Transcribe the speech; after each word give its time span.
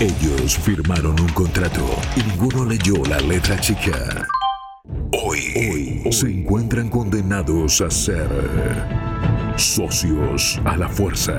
Ellos 0.00 0.56
firmaron 0.56 1.20
un 1.20 1.28
contrato 1.28 1.84
y 2.16 2.22
ninguno 2.22 2.64
leyó 2.64 3.04
la 3.04 3.20
letra 3.20 3.60
chica. 3.60 4.26
Hoy, 5.12 6.00
hoy 6.04 6.10
se 6.10 6.26
encuentran 6.30 6.88
condenados 6.88 7.82
a 7.82 7.90
ser 7.90 8.26
socios 9.58 10.58
a 10.64 10.78
la 10.78 10.88
fuerza. 10.88 11.38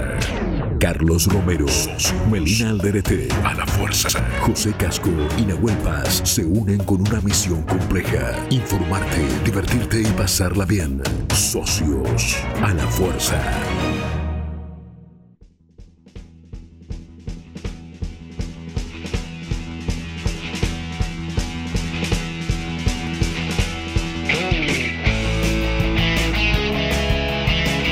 Carlos 0.79 1.26
Romero, 1.26 1.66
Melina 2.29 2.70
Alderete, 2.70 3.29
a 3.44 3.56
la 3.56 3.66
fuerza. 3.66 4.10
José 4.42 4.74
Casco 4.78 5.10
y 5.40 5.42
Nahuel 5.42 5.78
Paz 5.78 6.22
se 6.24 6.46
unen 6.46 6.84
con 6.84 7.02
una 7.02 7.20
misión 7.22 7.64
compleja. 7.64 8.46
Informarte, 8.52 9.26
divertirte 9.44 10.02
y 10.02 10.12
pasarla 10.14 10.66
bien. 10.66 11.02
Socios 11.34 12.38
a 12.62 12.72
la 12.76 12.86
fuerza. 12.86 13.42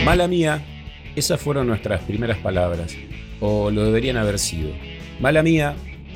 Mala 0.10 0.28
mía, 0.28 0.66
esas 1.16 1.40
fueron 1.40 1.68
nuestras 1.68 2.02
primeras 2.02 2.40
palabras, 2.40 2.98
o 3.40 3.70
lo 3.70 3.86
deberían 3.86 4.18
haber 4.18 4.40
sido. 4.40 4.72
Mala 5.22 5.44
mía, 5.44 5.76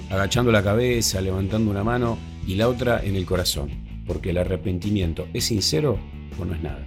agachando 0.10 0.52
la 0.52 0.64
cabeza, 0.64 1.22
levantando 1.22 1.70
una 1.70 1.84
mano 1.84 2.18
y 2.48 2.56
la 2.56 2.70
otra 2.70 3.04
en 3.04 3.16
el 3.16 3.28
corazón, 3.28 3.70
porque 4.08 4.32
el 4.32 4.40
arrepentimiento 4.40 5.28
es 5.32 5.46
sincero 5.46 6.00
o 6.40 6.44
no 6.44 6.56
es 6.56 6.64
nada. 6.64 6.84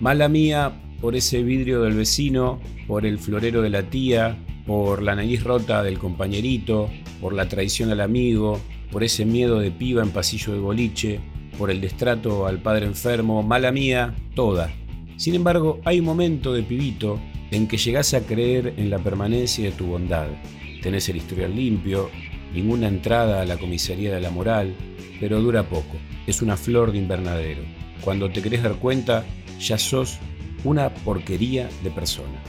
Mala 0.00 0.30
mía 0.30 0.72
por 1.02 1.14
ese 1.14 1.42
vidrio 1.42 1.82
del 1.82 1.92
vecino, 1.92 2.58
por 2.86 3.04
el 3.04 3.18
florero 3.18 3.60
de 3.60 3.68
la 3.68 3.82
tía, 3.82 4.38
por 4.66 5.02
la 5.02 5.14
nariz 5.14 5.44
rota 5.44 5.82
del 5.82 5.98
compañerito, 5.98 6.88
por 7.20 7.34
la 7.34 7.50
traición 7.50 7.90
al 7.90 8.00
amigo, 8.00 8.62
por 8.90 9.04
ese 9.04 9.26
miedo 9.26 9.60
de 9.60 9.72
piba 9.72 10.02
en 10.02 10.08
pasillo 10.08 10.54
de 10.54 10.60
boliche, 10.60 11.20
por 11.58 11.70
el 11.70 11.82
destrato 11.82 12.46
al 12.46 12.62
padre 12.62 12.86
enfermo, 12.86 13.42
mala 13.42 13.72
mía, 13.72 14.14
toda, 14.34 14.70
sin 15.16 15.34
embargo, 15.34 15.80
hay 15.84 16.00
un 16.00 16.06
momento 16.06 16.52
de 16.52 16.62
pibito 16.62 17.18
en 17.50 17.66
que 17.66 17.76
llegás 17.76 18.12
a 18.14 18.20
creer 18.20 18.74
en 18.76 18.90
la 18.90 18.98
permanencia 18.98 19.64
de 19.64 19.72
tu 19.72 19.86
bondad. 19.86 20.26
Tenés 20.82 21.08
el 21.08 21.16
historial 21.16 21.54
limpio, 21.54 22.10
ninguna 22.52 22.88
entrada 22.88 23.42
a 23.42 23.46
la 23.46 23.56
comisaría 23.56 24.14
de 24.14 24.20
la 24.20 24.30
moral, 24.30 24.74
pero 25.20 25.40
dura 25.40 25.68
poco. 25.68 25.96
Es 26.26 26.42
una 26.42 26.56
flor 26.56 26.92
de 26.92 26.98
invernadero. 26.98 27.62
Cuando 28.02 28.30
te 28.30 28.42
querés 28.42 28.62
dar 28.62 28.76
cuenta, 28.76 29.24
ya 29.58 29.78
sos 29.78 30.18
una 30.64 30.92
porquería 30.92 31.68
de 31.82 31.90
persona. 31.90 32.42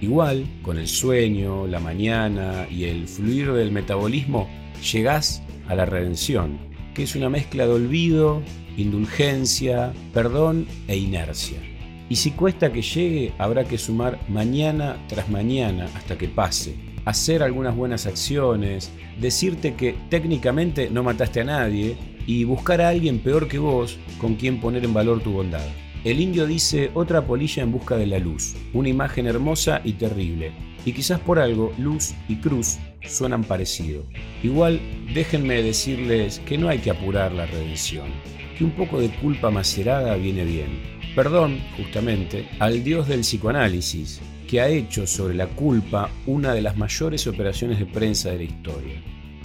Igual, 0.00 0.46
con 0.62 0.78
el 0.78 0.88
sueño, 0.88 1.66
la 1.66 1.80
mañana 1.80 2.66
y 2.70 2.84
el 2.84 3.06
fluir 3.06 3.52
del 3.52 3.70
metabolismo, 3.70 4.48
llegás 4.92 5.42
a 5.68 5.74
la 5.74 5.84
redención, 5.84 6.58
que 6.94 7.02
es 7.02 7.14
una 7.14 7.28
mezcla 7.28 7.66
de 7.66 7.72
olvido, 7.72 8.42
indulgencia, 8.76 9.92
perdón 10.12 10.66
e 10.88 10.96
inercia. 10.96 11.58
Y 12.10 12.16
si 12.16 12.32
cuesta 12.32 12.72
que 12.72 12.82
llegue, 12.82 13.32
habrá 13.38 13.62
que 13.62 13.78
sumar 13.78 14.18
mañana 14.28 14.96
tras 15.06 15.30
mañana 15.30 15.88
hasta 15.94 16.18
que 16.18 16.26
pase. 16.26 16.74
Hacer 17.04 17.40
algunas 17.40 17.76
buenas 17.76 18.04
acciones, 18.04 18.90
decirte 19.20 19.74
que 19.74 19.94
técnicamente 20.08 20.90
no 20.90 21.04
mataste 21.04 21.42
a 21.42 21.44
nadie 21.44 21.96
y 22.26 22.42
buscar 22.42 22.80
a 22.80 22.88
alguien 22.88 23.20
peor 23.20 23.46
que 23.46 23.60
vos 23.60 23.96
con 24.20 24.34
quien 24.34 24.60
poner 24.60 24.84
en 24.84 24.92
valor 24.92 25.20
tu 25.20 25.30
bondad. 25.30 25.64
El 26.02 26.18
indio 26.18 26.48
dice 26.48 26.90
otra 26.94 27.24
polilla 27.24 27.62
en 27.62 27.70
busca 27.70 27.96
de 27.96 28.08
la 28.08 28.18
luz, 28.18 28.56
una 28.72 28.88
imagen 28.88 29.28
hermosa 29.28 29.80
y 29.84 29.92
terrible. 29.92 30.50
Y 30.84 30.92
quizás 30.92 31.20
por 31.20 31.38
algo 31.38 31.72
luz 31.78 32.14
y 32.28 32.36
cruz 32.36 32.78
suenan 33.06 33.44
parecido. 33.44 34.02
Igual 34.42 34.80
déjenme 35.14 35.62
decirles 35.62 36.40
que 36.40 36.58
no 36.58 36.70
hay 36.70 36.80
que 36.80 36.90
apurar 36.90 37.30
la 37.30 37.46
redención, 37.46 38.08
que 38.58 38.64
un 38.64 38.72
poco 38.72 39.00
de 39.00 39.10
culpa 39.10 39.50
macerada 39.50 40.16
viene 40.16 40.44
bien 40.44 40.99
perdón, 41.14 41.58
justamente, 41.76 42.48
al 42.58 42.84
dios 42.84 43.08
del 43.08 43.20
psicoanálisis, 43.20 44.20
que 44.48 44.60
ha 44.60 44.68
hecho 44.68 45.06
sobre 45.06 45.34
la 45.34 45.46
culpa 45.46 46.10
una 46.26 46.52
de 46.54 46.62
las 46.62 46.76
mayores 46.76 47.26
operaciones 47.26 47.78
de 47.78 47.86
prensa 47.86 48.30
de 48.30 48.38
la 48.38 48.44
historia. 48.44 49.02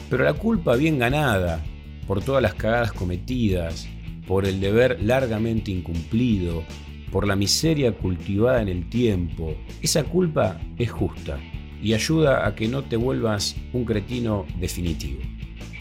Pero 0.09 0.23
la 0.23 0.33
culpa 0.33 0.75
bien 0.75 0.99
ganada, 0.99 1.63
por 2.07 2.23
todas 2.23 2.41
las 2.41 2.55
cagadas 2.55 2.91
cometidas, 2.91 3.87
por 4.27 4.45
el 4.45 4.59
deber 4.59 5.03
largamente 5.03 5.71
incumplido, 5.71 6.63
por 7.11 7.27
la 7.27 7.35
miseria 7.35 7.93
cultivada 7.93 8.61
en 8.61 8.67
el 8.67 8.89
tiempo, 8.89 9.55
esa 9.81 10.03
culpa 10.03 10.59
es 10.77 10.91
justa 10.91 11.39
y 11.81 11.93
ayuda 11.93 12.47
a 12.47 12.55
que 12.55 12.67
no 12.67 12.83
te 12.83 12.97
vuelvas 12.97 13.55
un 13.73 13.85
cretino 13.85 14.45
definitivo. 14.59 15.21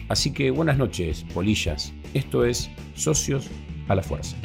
Así 0.07 0.31
que 0.31 0.51
buenas 0.51 0.77
noches, 0.77 1.25
polillas. 1.33 1.93
Esto 2.13 2.45
es 2.45 2.69
Socios 2.93 3.49
a 3.87 3.95
la 3.95 4.03
Fuerza. 4.03 4.37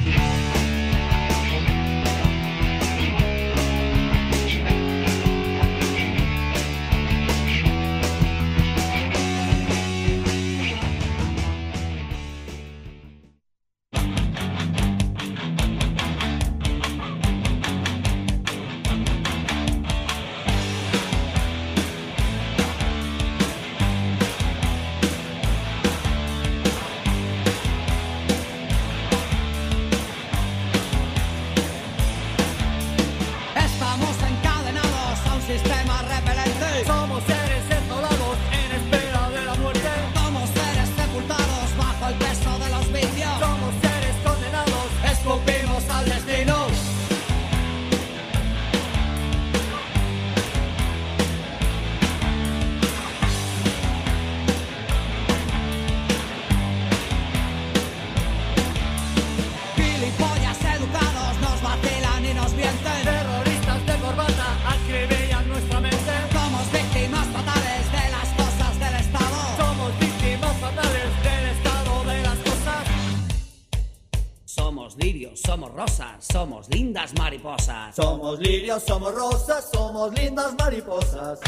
Somos 77.95 78.39
lirios, 78.39 78.83
somos 78.83 79.13
rosas, 79.15 79.69
somos 79.73 80.13
lindas 80.13 80.53
mariposas. 80.59 81.39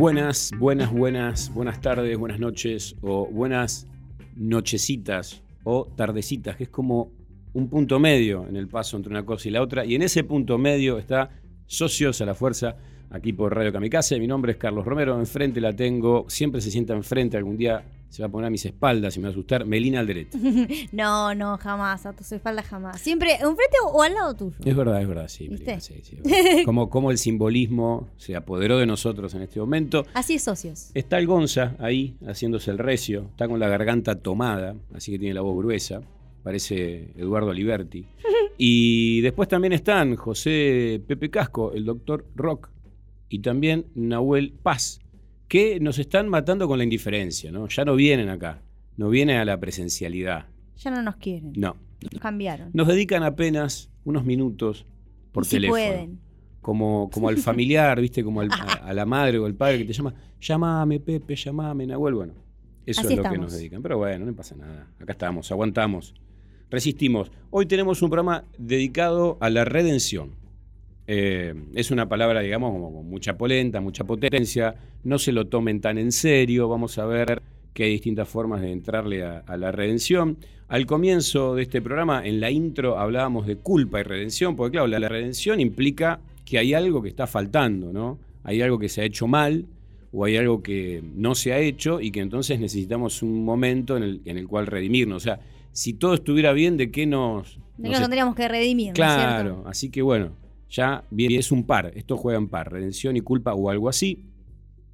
Buenas, 0.00 0.50
buenas, 0.58 0.90
buenas, 0.90 1.52
buenas 1.52 1.78
tardes, 1.82 2.16
buenas 2.16 2.40
noches 2.40 2.96
o 3.02 3.26
buenas 3.26 3.86
nochecitas 4.34 5.42
o 5.62 5.88
tardecitas, 5.94 6.56
que 6.56 6.64
es 6.64 6.70
como 6.70 7.12
un 7.52 7.68
punto 7.68 7.98
medio 7.98 8.46
en 8.48 8.56
el 8.56 8.66
paso 8.66 8.96
entre 8.96 9.10
una 9.10 9.26
cosa 9.26 9.48
y 9.48 9.50
la 9.50 9.60
otra. 9.60 9.84
Y 9.84 9.94
en 9.94 10.00
ese 10.00 10.24
punto 10.24 10.56
medio 10.56 10.96
está 10.96 11.28
Socios 11.66 12.18
a 12.22 12.24
la 12.24 12.34
Fuerza, 12.34 12.78
aquí 13.10 13.34
por 13.34 13.54
Radio 13.54 13.74
Kamikaze. 13.74 14.18
Mi 14.18 14.26
nombre 14.26 14.52
es 14.52 14.58
Carlos 14.58 14.86
Romero, 14.86 15.18
enfrente 15.18 15.60
la 15.60 15.76
tengo, 15.76 16.24
siempre 16.28 16.62
se 16.62 16.70
sienta 16.70 16.94
enfrente, 16.94 17.36
algún 17.36 17.58
día 17.58 17.84
se 18.10 18.22
va 18.22 18.26
a 18.26 18.30
poner 18.30 18.48
a 18.48 18.50
mis 18.50 18.66
espaldas 18.66 19.16
y 19.16 19.20
me 19.20 19.24
va 19.24 19.28
a 19.28 19.32
asustar. 19.32 19.64
Melina 19.64 20.00
Alderet. 20.00 20.34
no, 20.92 21.34
no, 21.34 21.56
jamás, 21.58 22.04
a 22.06 22.12
tus 22.12 22.30
espaldas 22.32 22.66
jamás. 22.66 23.00
Siempre 23.00 23.34
enfrente 23.34 23.76
o 23.86 24.02
al 24.02 24.14
lado 24.14 24.34
tuyo. 24.34 24.56
Es 24.64 24.76
verdad, 24.76 25.00
es 25.00 25.08
verdad, 25.08 25.28
sí. 25.28 25.48
como, 26.64 26.90
como 26.90 27.12
el 27.12 27.18
simbolismo 27.18 28.10
se 28.16 28.34
apoderó 28.34 28.78
de 28.78 28.86
nosotros 28.86 29.32
en 29.34 29.42
este 29.42 29.60
momento. 29.60 30.04
Así 30.12 30.34
es, 30.34 30.42
socios. 30.42 30.90
Está 30.92 31.18
el 31.18 31.28
Gonza 31.28 31.76
ahí, 31.78 32.16
haciéndose 32.26 32.72
el 32.72 32.78
recio. 32.78 33.28
Está 33.30 33.46
con 33.46 33.60
la 33.60 33.68
garganta 33.68 34.16
tomada, 34.16 34.74
así 34.92 35.12
que 35.12 35.18
tiene 35.20 35.34
la 35.34 35.42
voz 35.42 35.56
gruesa. 35.56 36.02
Parece 36.42 37.12
Eduardo 37.16 37.50
Aliberti. 37.50 38.06
y 38.58 39.20
después 39.20 39.48
también 39.48 39.72
están 39.72 40.16
José 40.16 41.00
Pepe 41.06 41.30
Casco, 41.30 41.72
el 41.72 41.84
doctor 41.84 42.26
Rock, 42.34 42.70
y 43.28 43.38
también 43.38 43.86
Nahuel 43.94 44.52
Paz 44.60 44.99
que 45.50 45.80
nos 45.80 45.98
están 45.98 46.28
matando 46.28 46.68
con 46.68 46.78
la 46.78 46.84
indiferencia, 46.84 47.50
¿no? 47.50 47.66
Ya 47.66 47.84
no 47.84 47.96
vienen 47.96 48.28
acá, 48.28 48.62
no 48.96 49.10
vienen 49.10 49.38
a 49.38 49.44
la 49.44 49.58
presencialidad. 49.58 50.46
Ya 50.76 50.92
no 50.92 51.02
nos 51.02 51.16
quieren. 51.16 51.52
No. 51.56 51.76
Nos 52.00 52.22
cambiaron. 52.22 52.70
Nos 52.72 52.86
dedican 52.86 53.24
apenas 53.24 53.90
unos 54.04 54.24
minutos 54.24 54.86
por 55.32 55.44
si 55.44 55.56
teléfono. 55.56 55.72
pueden. 55.72 56.20
Como, 56.60 57.10
como 57.10 57.28
al 57.28 57.38
familiar, 57.38 58.00
¿viste? 58.00 58.22
Como 58.22 58.42
a, 58.42 58.92
la 58.94 59.04
madre 59.06 59.38
o 59.40 59.48
el 59.48 59.56
padre 59.56 59.78
que 59.78 59.86
te 59.86 59.92
llama, 59.92 60.14
llamame, 60.40 61.00
Pepe, 61.00 61.34
llamame, 61.34 61.84
Nahuel. 61.84 62.14
Bueno, 62.14 62.34
eso 62.86 63.08
es 63.08 63.16
lo 63.16 63.24
que 63.24 63.36
nos 63.36 63.52
dedican. 63.52 63.82
Pero 63.82 63.98
bueno, 63.98 64.26
no 64.26 64.32
pasa 64.32 64.54
nada. 64.54 64.86
Acá 65.00 65.12
estamos, 65.12 65.50
aguantamos, 65.50 66.14
resistimos. 66.70 67.32
Hoy 67.50 67.66
tenemos 67.66 68.02
un 68.02 68.10
programa 68.10 68.44
dedicado 68.56 69.36
a 69.40 69.50
la 69.50 69.64
redención. 69.64 70.30
Eh, 71.12 71.52
es 71.74 71.90
una 71.90 72.08
palabra, 72.08 72.38
digamos, 72.38 72.70
como 72.70 72.94
con 72.94 73.10
mucha 73.10 73.36
polenta, 73.36 73.80
mucha 73.80 74.04
potencia. 74.04 74.76
No 75.02 75.18
se 75.18 75.32
lo 75.32 75.48
tomen 75.48 75.80
tan 75.80 75.98
en 75.98 76.12
serio. 76.12 76.68
Vamos 76.68 76.98
a 76.98 77.04
ver 77.04 77.42
que 77.74 77.82
hay 77.82 77.90
distintas 77.90 78.28
formas 78.28 78.60
de 78.60 78.70
entrarle 78.70 79.24
a, 79.24 79.56
la 79.56 79.72
redención. 79.72 80.36
Al 80.68 80.86
comienzo 80.86 81.56
de 81.56 81.62
este 81.62 81.82
programa, 81.82 82.24
en 82.24 82.38
la 82.38 82.52
intro, 82.52 82.96
hablábamos 82.96 83.48
de 83.48 83.56
culpa 83.56 83.98
y 83.98 84.04
redención, 84.04 84.54
porque 84.54 84.74
claro, 84.76 84.86
la, 84.86 85.08
redención 85.08 85.58
implica 85.58 86.20
que 86.44 86.58
hay 86.58 86.74
algo 86.74 87.02
que 87.02 87.08
está 87.08 87.26
faltando, 87.26 87.92
¿no? 87.92 88.20
Hay 88.44 88.62
algo 88.62 88.78
que 88.78 88.88
se 88.88 89.00
ha 89.00 89.04
hecho 89.04 89.26
mal 89.26 89.66
o 90.12 90.26
hay 90.26 90.36
algo 90.36 90.62
que 90.62 91.02
no 91.16 91.34
se 91.34 91.52
ha 91.52 91.58
hecho 91.58 92.00
y 92.00 92.12
que 92.12 92.20
entonces 92.20 92.60
necesitamos 92.60 93.24
un 93.24 93.44
momento 93.44 93.96
en 93.96 94.04
el, 94.04 94.20
en 94.26 94.38
el 94.38 94.46
cual 94.46 94.68
redimirnos. 94.68 95.16
O 95.16 95.24
sea, 95.24 95.40
si 95.72 95.94
todo 95.94 96.14
estuviera 96.14 96.52
bien, 96.52 96.76
¿de 96.76 96.92
qué 96.92 97.04
nos... 97.04 97.58
¿De 97.78 97.88
qué 97.88 97.94
nos 97.94 98.02
tendríamos 98.02 98.36
que 98.36 98.46
redimir? 98.46 98.92
Claro, 98.92 99.64
así 99.66 99.90
que 99.90 100.02
bueno, 100.02 100.38
ya 100.70 101.04
es 101.10 101.52
un 101.52 101.64
par, 101.64 101.92
esto 101.94 102.16
juega 102.16 102.38
en 102.38 102.48
par, 102.48 102.72
redención 102.72 103.16
y 103.16 103.20
culpa 103.20 103.54
o 103.54 103.70
algo 103.70 103.88
así. 103.88 104.24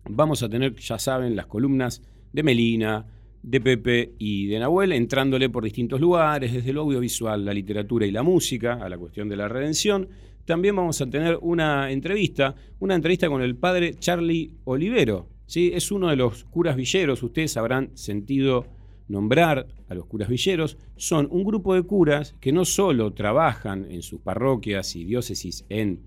Vamos 0.08 0.42
a 0.42 0.48
tener, 0.48 0.74
ya 0.76 0.98
saben, 0.98 1.36
las 1.36 1.46
columnas 1.46 2.02
de 2.32 2.42
Melina, 2.42 3.06
de 3.42 3.60
Pepe 3.60 4.14
y 4.18 4.46
de 4.46 4.58
Nahuel, 4.58 4.92
entrándole 4.92 5.50
por 5.50 5.64
distintos 5.64 6.00
lugares, 6.00 6.52
desde 6.52 6.72
lo 6.72 6.82
audiovisual, 6.82 7.44
la 7.44 7.52
literatura 7.52 8.06
y 8.06 8.10
la 8.10 8.22
música, 8.22 8.74
a 8.74 8.88
la 8.88 8.98
cuestión 8.98 9.28
de 9.28 9.36
la 9.36 9.48
redención. 9.48 10.08
También 10.44 10.76
vamos 10.76 11.00
a 11.00 11.10
tener 11.10 11.38
una 11.42 11.90
entrevista, 11.90 12.54
una 12.78 12.94
entrevista 12.94 13.28
con 13.28 13.42
el 13.42 13.56
padre 13.56 13.94
Charlie 13.98 14.52
Olivero. 14.64 15.28
¿sí? 15.46 15.70
Es 15.74 15.90
uno 15.90 16.08
de 16.08 16.16
los 16.16 16.44
curas 16.44 16.76
villeros, 16.76 17.22
ustedes 17.22 17.56
habrán 17.56 17.90
sentido 17.96 18.66
nombrar 19.08 19.66
a 19.88 19.94
los 19.94 20.06
curas 20.06 20.28
villeros, 20.28 20.76
son 20.96 21.28
un 21.30 21.44
grupo 21.44 21.74
de 21.74 21.82
curas 21.82 22.34
que 22.40 22.52
no 22.52 22.64
solo 22.64 23.12
trabajan 23.12 23.86
en 23.90 24.02
sus 24.02 24.20
parroquias 24.20 24.96
y 24.96 25.04
diócesis 25.04 25.64
en 25.68 26.00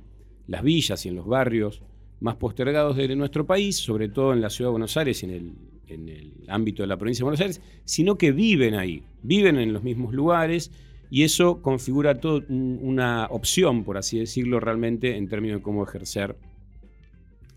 las 0.47 0.63
villas 0.63 1.05
y 1.05 1.09
en 1.09 1.15
los 1.15 1.27
barrios 1.27 1.81
más 2.19 2.35
postergados 2.35 2.97
de 2.97 3.15
nuestro 3.15 3.45
país, 3.45 3.77
sobre 3.77 4.09
todo 4.09 4.33
en 4.33 4.41
la 4.41 4.49
ciudad 4.49 4.69
de 4.69 4.71
Buenos 4.71 4.97
Aires 4.97 5.23
y 5.23 5.25
en 5.25 5.31
el, 5.31 5.53
en 5.87 6.09
el 6.09 6.33
ámbito 6.47 6.83
de 6.83 6.87
la 6.87 6.97
provincia 6.97 7.21
de 7.21 7.25
Buenos 7.25 7.41
Aires, 7.41 7.61
sino 7.85 8.17
que 8.17 8.31
viven 8.31 8.75
ahí, 8.75 9.03
viven 9.23 9.57
en 9.57 9.71
los 9.71 9.83
mismos 9.83 10.13
lugares 10.13 10.71
y 11.09 11.23
eso 11.23 11.61
configura 11.61 12.19
toda 12.19 12.45
una 12.49 13.27
opción, 13.31 13.83
por 13.83 13.97
así 13.97 14.19
decirlo, 14.19 14.59
realmente 14.59 15.15
en 15.15 15.27
términos 15.27 15.59
de 15.59 15.63
cómo 15.63 15.83
ejercer 15.83 16.35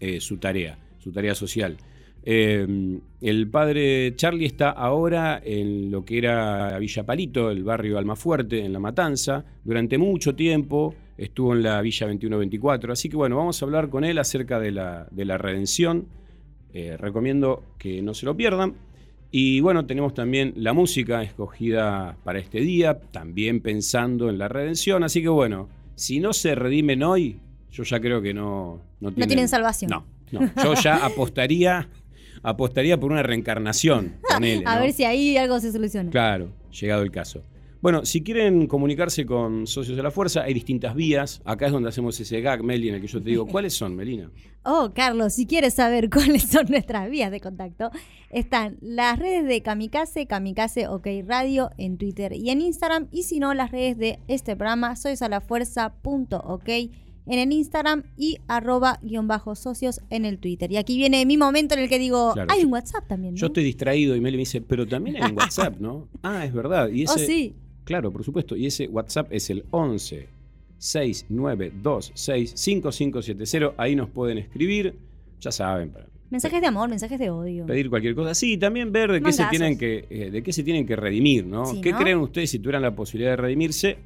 eh, 0.00 0.21
su 0.21 0.39
tarea, 0.39 0.79
su 0.99 1.12
tarea 1.12 1.35
social. 1.35 1.77
Eh, 2.25 3.01
el 3.21 3.49
padre 3.49 4.15
Charlie 4.17 4.47
está 4.47 4.71
ahora 4.71 5.41
en 5.45 5.91
lo 5.91 6.05
que 6.05 6.19
era 6.19 6.79
Villa 6.79 7.05
Palito, 7.05 7.51
el 7.51 7.65
barrio 7.65 7.99
Almafuerte, 7.99 8.65
en 8.65 8.73
La 8.73 8.79
Matanza. 8.79 9.45
Durante 9.65 9.99
mucho 9.99 10.35
tiempo 10.35 10.95
estuvo 11.17 11.55
en 11.55 11.63
la 11.63 11.81
Villa 11.81 12.07
2124. 12.07 12.93
Así 12.93 13.09
que 13.09 13.17
bueno, 13.17 13.37
vamos 13.37 13.61
a 13.61 13.65
hablar 13.65 13.89
con 13.89 14.05
él 14.05 14.19
acerca 14.19 14.59
de 14.59 14.73
la, 14.73 15.07
de 15.11 15.25
la 15.25 15.39
redención. 15.39 16.07
Eh, 16.73 16.97
recomiendo 16.97 17.65
que 17.79 18.03
no 18.03 18.15
se 18.15 18.27
lo 18.27 18.37
pierdan. 18.37 18.75
Y 19.31 19.61
bueno, 19.61 19.87
tenemos 19.87 20.15
también 20.15 20.53
la 20.57 20.73
música 20.73 21.23
escogida 21.23 22.17
para 22.23 22.39
este 22.39 22.61
día, 22.61 23.01
también 23.01 23.61
pensando 23.61 24.29
en 24.29 24.39
la 24.39 24.49
redención. 24.49 25.05
Así 25.05 25.23
que 25.23 25.29
bueno, 25.29 25.69
si 25.95 26.21
no 26.21 26.33
se 26.33 26.55
redimen 26.55 27.03
hoy, 27.03 27.41
yo 27.71 27.83
ya 27.83 28.01
creo 28.01 28.21
que 28.21 28.35
no, 28.35 28.81
no, 29.01 29.11
tienen, 29.11 29.21
no 29.21 29.27
tienen 29.27 29.49
salvación. 29.49 29.91
No, 29.91 30.05
no. 30.33 30.51
Yo 30.63 30.75
ya 30.75 30.97
apostaría 31.07 31.89
apostaría 32.43 32.99
por 32.99 33.12
una 33.12 33.23
reencarnación 33.23 34.17
con 34.23 34.44
él. 34.44 34.62
A 34.67 34.79
ver 34.81 34.93
si 34.93 35.05
ahí 35.05 35.37
algo 35.37 35.61
se 35.61 35.73
soluciona. 35.73 36.11
Claro, 36.11 36.49
llegado 36.71 37.03
el 37.03 37.11
caso. 37.11 37.43
Bueno, 37.83 38.05
si 38.05 38.23
quieren 38.23 38.69
comunicarse 38.69 39.27
con 39.27 39.67
Socios 39.67 39.97
de 39.97 40.05
la 40.05 40.12
Fuerza, 40.12 40.43
hay 40.43 40.55
distintas 40.55 40.94
vías. 40.94 41.43
Acá 41.44 41.67
es 41.67 41.73
donde 41.73 41.89
hacemos 41.89 42.19
ese 42.21 42.41
gag, 42.41 42.62
Meli, 42.62 42.89
en 42.89 42.94
el 42.94 43.00
que 43.00 43.09
yo 43.09 43.21
te 43.21 43.31
digo, 43.31 43.44
¿cuáles 43.44 43.75
son, 43.75 43.97
Melina? 43.97 44.31
Oh, 44.65 44.93
Carlos, 44.94 45.35
si 45.35 45.44
quieres 45.47 45.75
saber 45.75 46.09
cuáles 46.12 46.44
son 46.44 46.67
nuestras 46.69 47.11
vías 47.11 47.33
de 47.33 47.41
contacto, 47.41 47.91
están 48.31 48.77
las 48.81 49.19
redes 49.19 49.44
de 49.44 49.61
Kamikaze, 49.61 50.29
Kamikaze 50.29 50.87
OK 50.87 51.09
Radio 51.27 51.71
en 51.79 51.99
Twitter 51.99 52.33
y 52.33 52.50
en 52.50 52.61
Instagram, 52.61 53.09
y 53.11 53.25
si 53.25 53.41
no, 53.41 53.55
las 53.55 53.73
redes 53.73 53.99
de 53.99 54.21
este 54.29 54.55
programa, 54.55 54.94
soysalafuerza.ok 54.94 56.69
en 57.27 57.39
el 57.39 57.53
Instagram 57.53 58.05
y 58.17 58.39
arroba 58.49 58.99
guion 59.03 59.29
bajo 59.29 59.55
socios 59.55 60.01
en 60.11 60.25
el 60.25 60.39
Twitter. 60.39 60.71
Y 60.73 60.77
aquí 60.77 60.97
viene 60.97 61.25
mi 61.27 61.37
momento 61.37 61.75
en 61.75 61.81
el 61.81 61.89
que 61.89 61.99
digo, 61.99 62.35
hay 62.49 62.65
un 62.65 62.73
WhatsApp 62.73 63.07
también. 63.07 63.37
Yo 63.37 63.47
estoy 63.49 63.65
distraído 63.65 64.17
y 64.17 64.21
Meli 64.21 64.37
me 64.37 64.43
dice, 64.43 64.61
pero 64.61 64.87
también 64.87 65.23
hay 65.23 65.31
un 65.31 65.39
WhatsApp, 65.39 65.79
¿no? 65.79 66.09
ah, 66.23 66.45
es 66.45 66.53
verdad. 66.53 66.89
Y 66.89 67.03
oh, 67.03 67.05
ese, 67.05 67.25
oh, 67.25 67.27
sí. 67.27 67.55
Claro, 67.85 68.13
por 68.13 68.25
supuesto. 68.25 68.57
Y 68.57 68.67
ese 68.67 68.89
WhatsApp 68.89 69.33
es 69.33 69.51
el 69.51 69.65
11 69.71 70.29
6926 70.79 72.53
5570. 72.57 73.75
Ahí 73.77 73.95
nos 73.95 74.11
pueden 74.11 74.39
escribir. 74.39 74.97
Ya 75.41 75.53
saben, 75.53 75.93
Mensajes 76.31 76.61
de 76.63 76.67
amor, 76.67 76.89
mensajes 76.89 77.19
de 77.19 77.29
odio. 77.29 77.67
Pedir 77.67 77.91
cualquier 77.91 78.15
cosa. 78.15 78.35
Sí, 78.35 78.57
también 78.57 78.91
ver 78.91 79.13
de 79.13 79.21
qué 79.21 79.33
se 79.33 79.45
tienen 79.47 79.77
que, 79.77 80.07
eh, 80.09 80.31
de 80.31 80.43
qué 80.43 80.51
se 80.51 80.63
tienen 80.63 80.87
que 80.87 80.97
redimir, 80.97 81.45
¿no? 81.45 81.65
¿Qué 81.83 81.93
creen 81.93 82.19
ustedes 82.19 82.51
si 82.51 82.59
tuvieran 82.59 82.81
la 82.81 82.95
posibilidad 82.95 83.33
de 83.33 83.37
redimirse? 83.37 83.99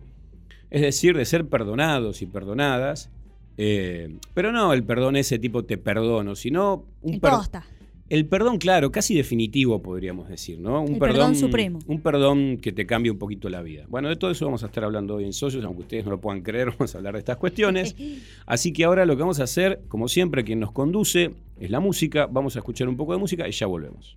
Es 0.71 0.83
decir, 0.83 1.17
de 1.17 1.25
ser 1.25 1.47
perdonados 1.47 2.23
y 2.23 2.27
perdonadas. 2.27 3.11
Eh, 3.59 4.19
pero 4.35 4.53
no 4.53 4.73
el 4.73 4.85
perdón 4.85 5.17
ese 5.17 5.39
tipo 5.39 5.65
te 5.65 5.79
perdono, 5.79 6.37
sino 6.37 6.85
un 7.03 7.15
el 7.15 7.21
perdón. 7.21 7.47
El 8.09 8.27
perdón, 8.27 8.59
claro, 8.59 8.93
casi 8.93 9.17
definitivo 9.17 9.83
podríamos 9.83 10.29
decir, 10.29 10.61
¿no? 10.61 10.81
Un 10.81 10.99
perdón, 11.01 11.35
supremo. 11.35 11.81
Un 11.89 12.01
perdón 12.01 12.59
que 12.59 12.71
te 12.71 12.87
cambie 12.87 13.11
un 13.11 13.19
poquito 13.19 13.49
la 13.49 13.63
vida. 13.63 13.85
Bueno, 13.89 14.09
de 14.09 14.15
todo 14.15 14.31
eso 14.31 14.45
vamos 14.45 14.63
a 14.63 14.67
estar 14.67 14.85
hablando 14.85 15.17
hoy 15.17 15.25
en 15.25 15.33
Socios, 15.33 15.65
aunque 15.65 15.83
ustedes 15.83 16.05
no 16.05 16.13
lo 16.13 16.21
puedan 16.21 16.43
creer, 16.43 16.71
vamos 16.79 16.95
a 16.95 16.99
hablar 16.99 17.15
de 17.15 17.19
estas 17.19 17.37
cuestiones. 17.37 17.97
Así 18.47 18.73
que 18.73 18.85
ahora 18.85 19.07
lo 19.07 19.17
que 19.17 19.23
vamos 19.23 19.41
a 19.41 19.45
hacer, 19.45 19.81
como 19.89 20.07
siempre, 20.07 20.45
quien 20.45 20.61
nos 20.61 20.71
conduce 20.71 21.33
es 21.59 21.71
la 21.71 21.81
música. 21.81 22.27
Vamos 22.27 22.55
a 22.55 22.61
escuchar 22.61 22.89
un 22.89 22.97
poco 22.97 23.13
de 23.13 23.19
música 23.19 23.49
y 23.49 23.51
ya 23.51 23.67
volvemos. 23.67 24.17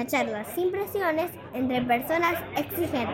una 0.00 0.08
charla 0.08 0.44
sin 0.54 0.70
presiones 0.70 1.30
entre 1.52 1.82
personas 1.82 2.34
exigentes. 2.56 3.06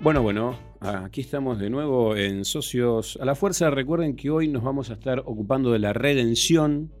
Bueno, 0.00 0.20
bueno, 0.20 0.58
aquí 0.82 1.22
estamos 1.22 1.58
de 1.58 1.70
nuevo 1.70 2.14
en 2.14 2.44
Socios 2.44 3.18
a 3.22 3.24
la 3.24 3.34
Fuerza. 3.34 3.70
Recuerden 3.70 4.16
que 4.16 4.28
hoy 4.28 4.48
nos 4.48 4.62
vamos 4.62 4.90
a 4.90 4.94
estar 4.94 5.20
ocupando 5.20 5.72
de 5.72 5.78
la 5.78 5.94
redención. 5.94 6.92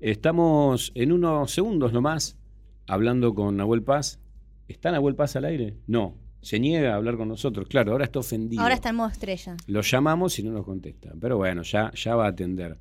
Estamos 0.00 0.92
en 0.94 1.12
unos 1.12 1.50
segundos 1.50 1.92
nomás 1.92 2.38
hablando 2.86 3.34
con 3.34 3.56
Nahuel 3.56 3.82
Paz 3.82 4.20
¿Está 4.68 4.90
Nahuel 4.90 5.14
Paz 5.14 5.36
al 5.36 5.44
aire? 5.44 5.76
No. 5.86 6.16
Se 6.46 6.60
niega 6.60 6.92
a 6.92 6.94
hablar 6.94 7.16
con 7.16 7.26
nosotros. 7.26 7.66
Claro, 7.66 7.90
ahora 7.90 8.04
está 8.04 8.20
ofendido. 8.20 8.62
Ahora 8.62 8.76
está 8.76 8.90
en 8.90 8.94
modo 8.94 9.08
estrella. 9.08 9.56
Lo 9.66 9.80
llamamos 9.80 10.38
y 10.38 10.44
no 10.44 10.52
nos 10.52 10.64
contesta. 10.64 11.12
Pero 11.20 11.38
bueno, 11.38 11.62
ya, 11.62 11.90
ya 11.92 12.14
va 12.14 12.26
a 12.26 12.28
atender. 12.28 12.78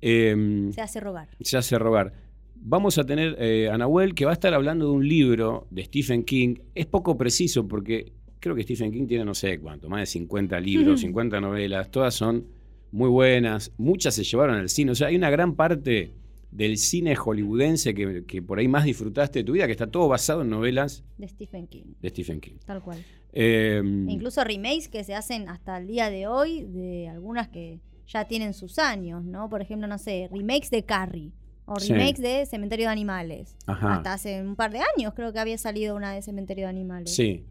Em, 0.00 0.70
se 0.72 0.80
hace 0.82 1.00
rogar. 1.00 1.28
Se 1.40 1.56
hace 1.56 1.76
rogar. 1.80 2.12
Vamos 2.54 2.96
a 2.96 3.02
tener 3.02 3.34
eh, 3.40 3.70
a 3.70 3.76
Nahuel 3.76 4.14
que 4.14 4.24
va 4.24 4.30
a 4.30 4.34
estar 4.34 4.54
hablando 4.54 4.86
de 4.86 4.92
un 4.92 5.08
libro 5.08 5.66
de 5.68 5.84
Stephen 5.84 6.22
King. 6.22 6.58
Es 6.76 6.86
poco 6.86 7.18
preciso 7.18 7.66
porque 7.66 8.12
creo 8.38 8.54
que 8.54 8.62
Stephen 8.62 8.92
King 8.92 9.08
tiene 9.08 9.24
no 9.24 9.34
sé 9.34 9.58
cuánto, 9.58 9.88
más 9.88 9.98
de 9.98 10.06
50 10.06 10.60
libros, 10.60 11.00
50 11.00 11.40
novelas. 11.40 11.90
Todas 11.90 12.14
son 12.14 12.46
muy 12.92 13.08
buenas. 13.08 13.72
Muchas 13.78 14.14
se 14.14 14.22
llevaron 14.22 14.58
al 14.58 14.68
cine. 14.68 14.92
O 14.92 14.94
sea, 14.94 15.08
hay 15.08 15.16
una 15.16 15.30
gran 15.30 15.56
parte 15.56 16.14
del 16.50 16.78
cine 16.78 17.14
hollywoodense 17.14 17.94
que, 17.94 18.42
por 18.42 18.58
ahí 18.58 18.68
más 18.68 18.84
disfrutaste 18.84 19.40
de 19.40 19.44
tu 19.44 19.52
vida, 19.52 19.66
que 19.66 19.72
está 19.72 19.86
todo 19.86 20.08
basado 20.08 20.42
en 20.42 20.50
novelas 20.50 21.04
de 21.18 21.28
Stephen 21.28 21.66
King. 21.66 21.94
De 22.00 22.08
Stephen 22.08 22.40
King. 22.40 22.56
Tal 22.64 22.82
cual. 22.82 23.04
Eh, 23.32 23.82
e 23.82 24.12
incluso 24.12 24.42
remakes 24.44 24.88
que 24.88 25.04
se 25.04 25.14
hacen 25.14 25.48
hasta 25.48 25.78
el 25.78 25.86
día 25.86 26.10
de 26.10 26.26
hoy 26.26 26.64
de 26.64 27.08
algunas 27.08 27.48
que 27.48 27.80
ya 28.06 28.26
tienen 28.26 28.54
sus 28.54 28.78
años, 28.78 29.24
¿no? 29.24 29.48
Por 29.50 29.60
ejemplo, 29.60 29.86
no 29.86 29.98
sé, 29.98 30.28
remakes 30.32 30.70
de 30.70 30.82
Carrie. 30.84 31.32
O 31.66 31.74
remakes 31.74 32.22
de 32.22 32.46
Cementerio 32.46 32.86
de 32.86 32.92
Animales. 32.92 33.54
Hasta 33.66 34.14
hace 34.14 34.40
un 34.40 34.56
par 34.56 34.72
de 34.72 34.78
años 34.96 35.12
creo 35.14 35.34
que 35.34 35.38
había 35.38 35.58
salido 35.58 35.96
una 35.96 36.12
de 36.12 36.22
Cementerio 36.22 36.64
de 36.64 36.70
Animales. 36.70 37.14
Sí, 37.14 37.44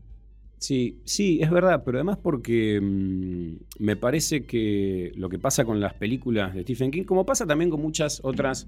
Sí, 0.60 1.01
sí, 1.05 1.39
es 1.41 1.51
verdad, 1.51 1.83
pero 1.86 1.99
además 1.99 2.17
porque 2.17 2.81
mm, 2.81 3.83
me 3.83 3.95
parece 3.95 4.45
que 4.45 5.12
lo 5.15 5.29
que 5.29 5.38
pasa 5.38 5.65
con 5.65 5.79
las 5.79 5.93
películas 5.93 6.55
de 6.55 6.63
Stephen 6.63 6.89
King, 6.89 7.03
como 7.03 7.25
pasa 7.25 7.45
también 7.45 7.69
con 7.69 7.81
muchas 7.81 8.19
otras 8.23 8.67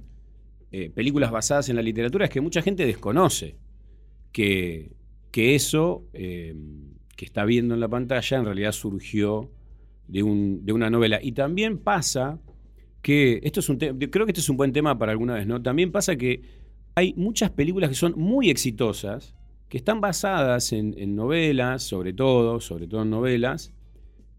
eh, 0.71 0.89
películas 0.89 1.31
basadas 1.31 1.69
en 1.69 1.75
la 1.75 1.81
literatura, 1.81 2.25
es 2.25 2.31
que 2.31 2.41
mucha 2.41 2.61
gente 2.61 2.85
desconoce 2.85 3.55
que, 4.31 4.91
que 5.31 5.55
eso 5.55 6.05
eh, 6.13 6.55
que 7.15 7.25
está 7.25 7.43
viendo 7.43 7.73
en 7.73 7.79
la 7.79 7.87
pantalla 7.87 8.37
en 8.37 8.45
realidad 8.45 8.71
surgió 8.71 9.51
de, 10.07 10.23
un, 10.23 10.65
de 10.65 10.73
una 10.73 10.89
novela. 10.89 11.19
Y 11.21 11.31
también 11.33 11.77
pasa 11.77 12.39
que, 13.01 13.39
esto 13.43 13.59
es 13.59 13.69
un 13.69 13.77
creo 13.77 14.25
que 14.25 14.31
este 14.31 14.41
es 14.41 14.49
un 14.49 14.57
buen 14.57 14.71
tema 14.71 14.97
para 14.97 15.11
alguna 15.11 15.35
vez, 15.35 15.47
¿no? 15.47 15.61
También 15.61 15.91
pasa 15.91 16.15
que 16.15 16.41
hay 16.95 17.13
muchas 17.15 17.49
películas 17.51 17.89
que 17.89 17.95
son 17.95 18.13
muy 18.15 18.49
exitosas, 18.49 19.35
que 19.69 19.77
están 19.77 20.01
basadas 20.01 20.71
en, 20.71 21.15
novelas, 21.15 21.83
sobre 21.83 22.13
todo, 22.13 22.59
sobre 22.59 22.87
todo 22.87 23.03
en 23.03 23.09
novelas, 23.09 23.73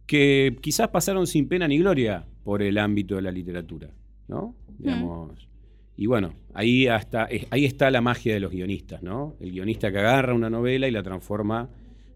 que 0.06 0.56
quizás 0.60 0.88
pasaron 0.88 1.26
sin 1.26 1.48
pena 1.48 1.68
ni 1.68 1.78
gloria 1.78 2.26
por 2.44 2.62
el 2.62 2.78
ámbito 2.78 3.16
de 3.16 3.22
la 3.22 3.30
literatura, 3.30 3.90
¿no? 4.28 4.54
Digamos. 4.78 5.49
Y 6.00 6.06
bueno, 6.06 6.32
ahí, 6.54 6.86
hasta, 6.86 7.28
ahí 7.50 7.66
está 7.66 7.90
la 7.90 8.00
magia 8.00 8.32
de 8.32 8.40
los 8.40 8.50
guionistas, 8.50 9.02
¿no? 9.02 9.36
El 9.38 9.52
guionista 9.52 9.92
que 9.92 9.98
agarra 9.98 10.32
una 10.32 10.48
novela 10.48 10.88
y 10.88 10.90
la 10.90 11.02
transforma 11.02 11.68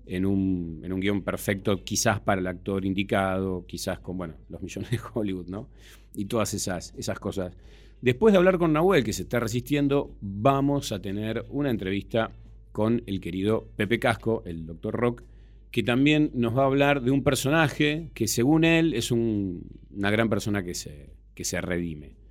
en 0.06 0.24
un, 0.24 0.80
en 0.82 0.90
un 0.90 1.00
guion 1.00 1.20
perfecto, 1.20 1.84
quizás 1.84 2.18
para 2.18 2.40
el 2.40 2.46
actor 2.46 2.86
indicado, 2.86 3.66
quizás 3.66 3.98
con, 3.98 4.16
bueno, 4.16 4.36
los 4.48 4.62
millones 4.62 4.90
de 4.90 4.98
Hollywood, 5.12 5.48
¿no? 5.48 5.68
Y 6.14 6.24
todas 6.24 6.54
esas, 6.54 6.94
esas 6.96 7.20
cosas. 7.20 7.52
Después 8.00 8.32
de 8.32 8.38
hablar 8.38 8.56
con 8.56 8.72
Nahuel, 8.72 9.04
que 9.04 9.12
se 9.12 9.24
está 9.24 9.38
resistiendo, 9.38 10.16
vamos 10.22 10.90
a 10.90 11.02
tener 11.02 11.44
una 11.50 11.68
entrevista 11.68 12.30
con 12.72 13.02
el 13.04 13.20
querido 13.20 13.68
Pepe 13.76 13.98
Casco, 13.98 14.44
el 14.46 14.64
doctor 14.64 14.94
Rock, 14.94 15.24
que 15.70 15.82
también 15.82 16.30
nos 16.32 16.56
va 16.56 16.62
a 16.62 16.66
hablar 16.68 17.02
de 17.02 17.10
un 17.10 17.22
personaje 17.22 18.12
que 18.14 18.28
según 18.28 18.64
él 18.64 18.94
es 18.94 19.10
una 19.10 20.10
gran 20.10 20.30
persona 20.30 20.64
que 20.64 20.72
se, 20.72 21.10
que 21.34 21.44
se 21.44 21.60
redime. 21.60 22.23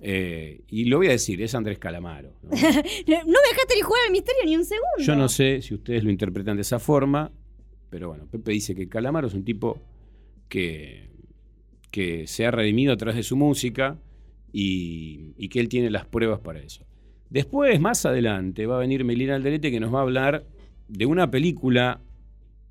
Eh, 0.00 0.62
y 0.68 0.84
lo 0.86 0.98
voy 0.98 1.08
a 1.08 1.10
decir, 1.10 1.40
es 1.42 1.54
Andrés 1.54 1.78
Calamaro. 1.78 2.32
¿no? 2.42 2.50
me 2.50 2.56
dejaste 2.56 3.74
ni 3.74 3.80
jugar 3.80 4.02
al 4.06 4.12
misterio 4.12 4.42
ni 4.44 4.56
un 4.56 4.64
segundo. 4.64 4.98
Yo 4.98 5.16
no 5.16 5.28
sé 5.28 5.62
si 5.62 5.74
ustedes 5.74 6.04
lo 6.04 6.10
interpretan 6.10 6.56
de 6.56 6.62
esa 6.62 6.78
forma, 6.78 7.32
pero 7.90 8.08
bueno, 8.08 8.26
Pepe 8.30 8.52
dice 8.52 8.74
que 8.74 8.88
Calamaro 8.88 9.28
es 9.28 9.34
un 9.34 9.44
tipo 9.44 9.80
que, 10.48 11.10
que 11.90 12.26
se 12.26 12.44
ha 12.44 12.50
redimido 12.50 12.92
a 12.92 12.96
través 12.96 13.16
de 13.16 13.22
su 13.22 13.36
música 13.36 13.98
y, 14.52 15.32
y 15.36 15.48
que 15.48 15.60
él 15.60 15.68
tiene 15.68 15.90
las 15.90 16.06
pruebas 16.06 16.40
para 16.40 16.60
eso. 16.60 16.84
Después, 17.30 17.80
más 17.80 18.04
adelante, 18.04 18.66
va 18.66 18.76
a 18.76 18.80
venir 18.80 19.04
Melina 19.04 19.34
Alderete 19.34 19.70
que 19.70 19.80
nos 19.80 19.92
va 19.92 20.00
a 20.00 20.02
hablar 20.02 20.46
de 20.88 21.06
una 21.06 21.30
película 21.30 22.00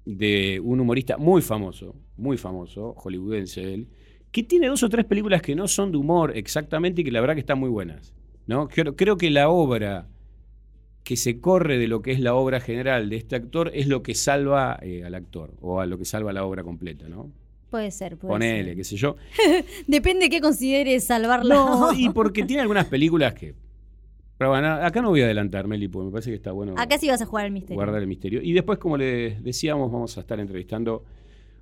de 0.05 0.59
un 0.59 0.79
humorista 0.79 1.17
muy 1.17 1.41
famoso, 1.41 1.95
muy 2.17 2.38
famoso, 2.38 2.93
hollywoodense 2.93 3.73
él, 3.73 3.88
que 4.34 4.43
tiene 4.43 4.67
dos 4.67 4.84
o 4.84 4.89
tres 4.89 5.06
películas 5.06 5.41
que 5.41 5.56
no 5.56 5.69
son 5.69 5.93
de 5.93 5.98
humor 5.98 6.36
exactamente 6.36 7.02
y 7.02 7.04
que 7.06 7.12
la 7.12 7.22
verdad 7.22 7.36
que 7.36 7.39
están 7.39 7.60
muy 7.60 7.69
buenas. 7.69 8.13
¿no? 8.48 8.67
Creo, 8.67 8.96
creo 8.98 9.15
que 9.15 9.30
la 9.30 9.48
obra 9.48 10.08
que 11.04 11.15
se 11.15 11.39
corre 11.39 11.78
de 11.78 11.88
lo 11.88 12.02
que 12.02 12.12
es 12.12 12.19
la 12.19 12.34
obra 12.34 12.60
general 12.60 13.10
de 13.10 13.17
este 13.17 13.36
actor 13.36 13.72
es 13.74 13.88
lo 13.88 14.04
que 14.04 14.15
salva 14.15 14.80
eh, 14.82 15.04
al 15.06 15.15
actor 15.15 15.54
o 15.62 15.80
a 15.80 15.86
lo 15.86 15.98
que 15.98 16.06
salva 16.06 16.34
la 16.34 16.46
obra 16.46 16.63
completa, 16.63 17.08
¿no? 17.08 17.32
Puede 17.69 17.91
ser, 17.91 18.17
puede 18.17 18.34
Ponele, 18.34 18.76
qué 18.76 18.84
sé 18.84 18.96
yo. 18.96 19.15
Depende 19.88 20.26
de 20.26 20.30
qué 20.30 20.41
consideres 20.41 21.06
salvarla. 21.06 21.56
No, 21.56 21.93
y 21.93 22.10
porque 22.10 22.43
tiene 22.43 22.62
algunas 22.62 22.86
películas 22.88 23.34
que 23.34 23.56
pero 24.38 24.50
bueno, 24.50 24.67
acá 24.74 25.02
no 25.02 25.10
voy 25.10 25.22
a 25.22 25.26
adelantar, 25.26 25.67
Meli, 25.67 25.88
porque 25.88 26.06
me 26.08 26.12
parece 26.12 26.32
que 26.32 26.36
está 26.36 26.52
bueno. 26.52 26.74
Acá 26.78 26.98
sí 26.98 27.08
vas 27.08 27.22
a 27.22 27.26
jugar 27.26 27.46
el 27.46 27.52
misterio. 27.52 27.76
Guardar 27.76 28.02
el 28.02 28.08
misterio. 28.08 28.41
Y 28.41 28.52
después, 28.52 28.78
como 28.78 28.98
les 28.98 29.41
decíamos, 29.41 29.91
vamos 29.91 30.17
a 30.17 30.22
estar 30.22 30.39
entrevistando 30.39 31.06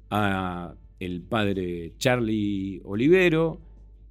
a 0.09 0.73
el 1.05 1.21
padre 1.21 1.93
Charlie 1.97 2.81
Olivero, 2.83 3.59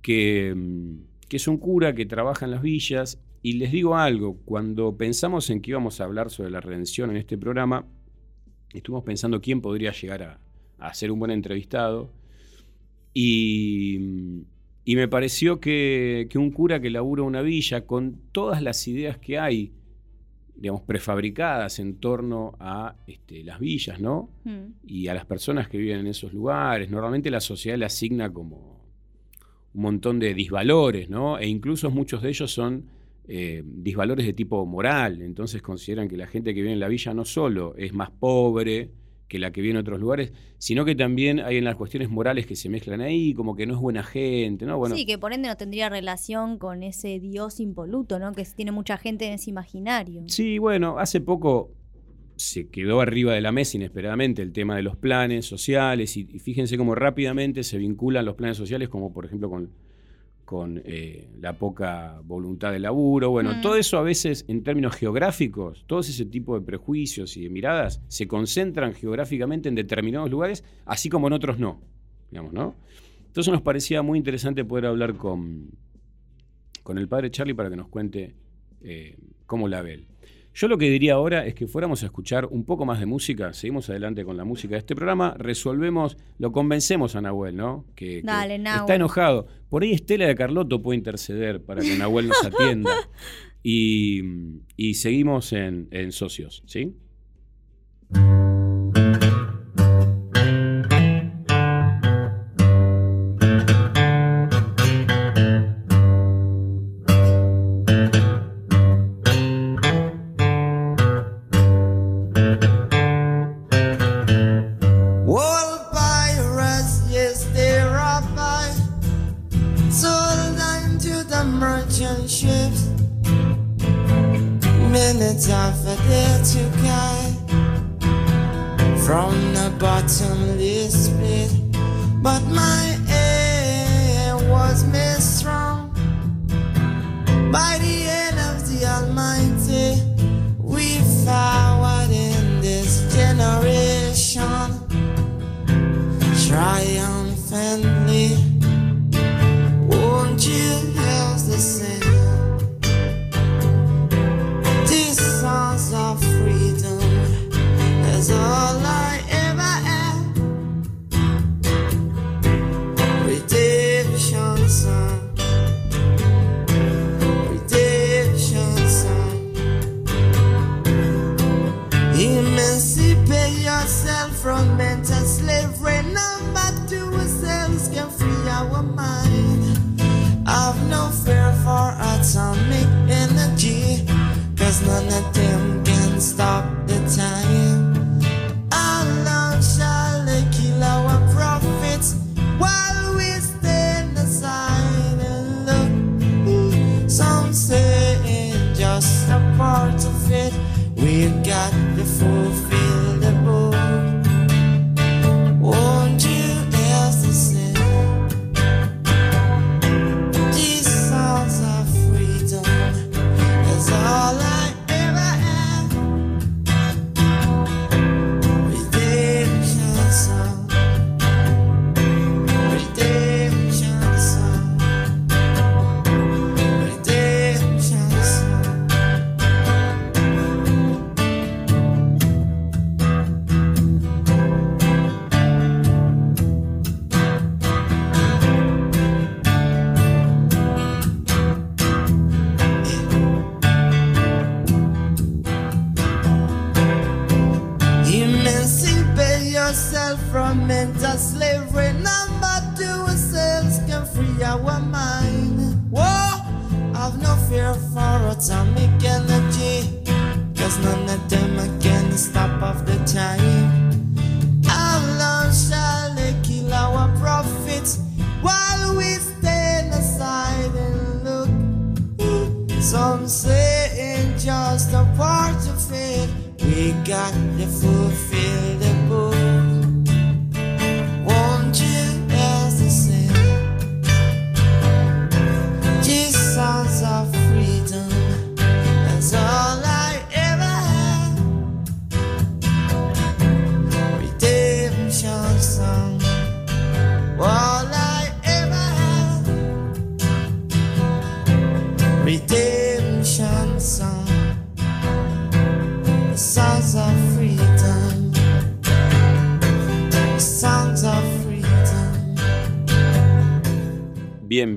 que, 0.03 0.55
mm, 0.55 1.27
que 1.29 1.37
es 1.37 1.49
un 1.49 1.59
cura 1.59 1.95
que 1.95 2.07
trabaja 2.07 2.45
en 2.45 2.51
las 2.51 2.63
villas. 2.63 3.21
Y 3.43 3.55
les 3.55 3.73
digo 3.73 3.97
algo, 3.97 4.37
cuando 4.45 4.97
pensamos 4.97 5.49
en 5.51 5.63
que 5.63 5.71
íbamos 5.71 6.01
a 6.01 6.05
hablar 6.05 6.31
sobre 6.31 6.51
la 6.51 6.61
redención 6.61 7.11
en 7.11 7.17
este 7.17 7.39
programa, 7.39 7.87
estuvimos 8.73 9.05
pensando 9.05 9.41
quién 9.41 9.61
podría 9.61 9.93
llegar 9.93 10.23
a, 10.23 10.41
a 10.79 10.95
ser 10.95 11.11
un 11.11 11.19
buen 11.19 11.31
entrevistado. 11.31 12.13
Y 13.15 13.99
mm, 14.01 14.41
y 14.85 14.97
me 14.97 15.09
pareció 15.09 15.61
que, 15.61 16.29
un 16.35 16.51
cura 16.51 16.81
que 16.81 16.91
labura 16.91 17.23
una 17.23 17.43
villa 17.43 17.87
con 17.87 18.19
todas 18.33 18.63
las 18.63 18.89
ideas 18.89 19.19
que 19.19 19.39
hay, 19.39 19.73
digamos, 20.61 20.83
prefabricadas 20.83 21.79
en 21.79 21.97
torno 21.97 22.55
a 22.61 22.95
este, 23.07 23.43
las 23.43 23.59
villas, 23.59 23.99
¿no? 23.99 24.29
Hmm. 24.45 24.75
Y 24.87 25.09
a 25.09 25.15
las 25.15 25.25
personas 25.25 25.69
que 25.69 25.79
viven 25.79 26.01
en 26.01 26.07
esos 26.07 26.35
lugares. 26.35 26.91
Normalmente 26.91 27.31
la 27.31 27.41
sociedad 27.41 27.79
le 27.79 27.87
asigna 27.87 28.31
como 28.31 28.79
un 29.73 29.83
montón 29.83 30.19
de 30.19 30.35
disvalores, 30.35 31.09
¿no? 31.09 31.39
E 31.39 31.47
incluso 31.47 31.91
muchos 31.91 32.21
de 32.21 32.29
ellos 32.29 32.53
son 32.53 32.85
eh, 33.27 33.63
disvalores 33.65 34.27
de 34.27 34.35
tipo 34.35 34.67
moral. 34.67 35.23
Entonces 35.23 35.63
consideran 35.63 36.09
que 36.09 36.19
la 36.19 36.27
gente 36.27 36.53
que 36.53 36.61
vive 36.61 36.75
en 36.75 36.81
la 36.81 36.89
villa 36.89 37.15
no 37.15 37.25
solo 37.25 37.75
es 37.77 37.95
más 37.95 38.11
pobre, 38.11 38.91
que 39.31 39.39
la 39.39 39.53
que 39.53 39.63
viene 39.63 39.79
en 39.79 39.83
otros 39.83 40.01
lugares, 40.01 40.33
sino 40.59 40.85
que 40.85 40.97
también 40.97 41.39
hay 41.39 41.57
en 41.57 41.65
las 41.65 41.77
cuestiones 41.77 42.11
morales 42.11 42.47
que 42.47 42.57
se 42.57 42.69
mezclan 42.69 43.01
ahí, 43.01 43.33
como 43.33 43.55
que 43.55 43.65
no 43.65 43.75
es 43.75 43.81
buena 43.81 44.03
gente, 44.03 44.67
¿no? 44.67 44.77
Bueno, 44.77 44.97
sí, 44.97 45.07
que 45.07 45.19
por 45.19 45.33
ende 45.33 45.49
no 45.49 45.57
tendría 45.57 45.89
relación 45.89 46.59
con 46.59 46.83
ese 46.83 47.21
Dios 47.21 47.61
impoluto, 47.61 48.19
¿no? 48.19 48.33
Que 48.33 48.45
tiene 48.45 48.73
mucha 48.73 48.99
gente 48.99 49.29
en 49.29 49.35
ese 49.35 49.49
imaginario. 49.49 50.25
Sí, 50.27 50.59
bueno, 50.59 50.99
hace 50.99 51.21
poco 51.21 51.71
se 52.35 52.69
quedó 52.71 53.01
arriba 53.01 53.33
de 53.33 53.41
la 53.41 53.53
mesa 53.53 53.77
inesperadamente 53.77 54.43
el 54.43 54.53
tema 54.53 54.75
de 54.75 54.83
los 54.83 54.97
planes 54.97 55.47
sociales 55.47 56.17
y, 56.17 56.27
y 56.29 56.41
fíjense 56.41 56.77
cómo 56.77 56.97
rápidamente 56.97 57.63
se 57.63 57.79
vinculan 57.79 58.25
los 58.25 58.35
planes 58.35 58.57
sociales, 58.57 58.89
como 58.89 59.13
por 59.13 59.27
ejemplo 59.27 59.49
con 59.49 59.71
con 60.51 60.83
eh, 60.85 61.29
la 61.39 61.53
poca 61.53 62.21
voluntad 62.25 62.73
de 62.73 62.81
laburo. 62.81 63.31
Bueno, 63.31 63.55
mm. 63.55 63.61
todo 63.61 63.77
eso 63.77 63.99
a 63.99 64.03
veces 64.03 64.45
en 64.49 64.65
términos 64.65 64.97
geográficos, 64.97 65.85
todos 65.87 66.09
ese 66.09 66.27
tipo 66.27 66.59
de 66.59 66.67
prejuicios 66.67 67.37
y 67.37 67.45
de 67.45 67.51
miradas 67.51 68.03
se 68.09 68.27
concentran 68.27 68.93
geográficamente 68.93 69.69
en 69.69 69.77
determinados 69.77 70.29
lugares, 70.29 70.65
así 70.87 71.09
como 71.09 71.29
en 71.29 71.35
otros 71.35 71.61
no. 71.61 71.81
Digamos, 72.33 72.53
¿no? 72.53 72.75
Entonces 73.29 73.53
nos 73.53 73.63
parecía 73.63 74.03
muy 74.03 74.19
interesante 74.19 74.65
poder 74.65 74.87
hablar 74.87 75.15
con, 75.15 75.71
con 76.83 76.99
el 76.99 77.07
padre 77.07 77.31
Charlie 77.31 77.55
para 77.55 77.71
que 77.71 77.77
nos 77.77 77.87
cuente 77.87 78.35
eh, 78.83 79.19
cómo 79.47 79.69
la 79.69 79.83
ve 79.83 79.95
él. 79.95 80.07
Yo 80.61 80.69
lo 80.69 80.77
que 80.77 80.91
diría 80.91 81.15
ahora 81.15 81.47
es 81.47 81.55
que 81.55 81.67
fuéramos 81.67 82.03
a 82.03 82.07
escuchar 82.07 82.45
un 82.45 82.67
poco 82.67 82.85
más 82.85 83.01
de 83.01 83.07
música, 83.07 83.55
seguimos 83.55 83.89
adelante 83.89 84.27
con 84.27 84.37
la 84.37 84.45
música 84.45 84.75
de 84.75 84.81
este 84.81 84.95
programa, 84.95 85.35
resolvemos, 85.39 86.19
lo 86.37 86.53
convencemos 86.53 87.17
a 87.17 87.23
Nahuel, 87.23 87.57
¿no? 87.57 87.87
Que, 87.97 88.21
que 88.21 88.27
Dale, 88.27 88.59
Nahuel. 88.59 88.81
está 88.81 88.95
enojado. 88.95 89.47
Por 89.71 89.85
ahí 89.85 89.93
Estela 89.93 90.27
de 90.27 90.35
Carlotto 90.35 90.83
puede 90.83 90.99
interceder 90.99 91.65
para 91.65 91.81
que 91.81 91.97
Nahuel 91.97 92.29
nos 92.29 92.45
atienda. 92.45 92.91
y, 93.63 94.21
y 94.77 94.95
seguimos 94.97 95.55
en, 95.55 95.89
en 95.93 96.13
socios, 96.13 96.63
¿sí? 96.67 96.95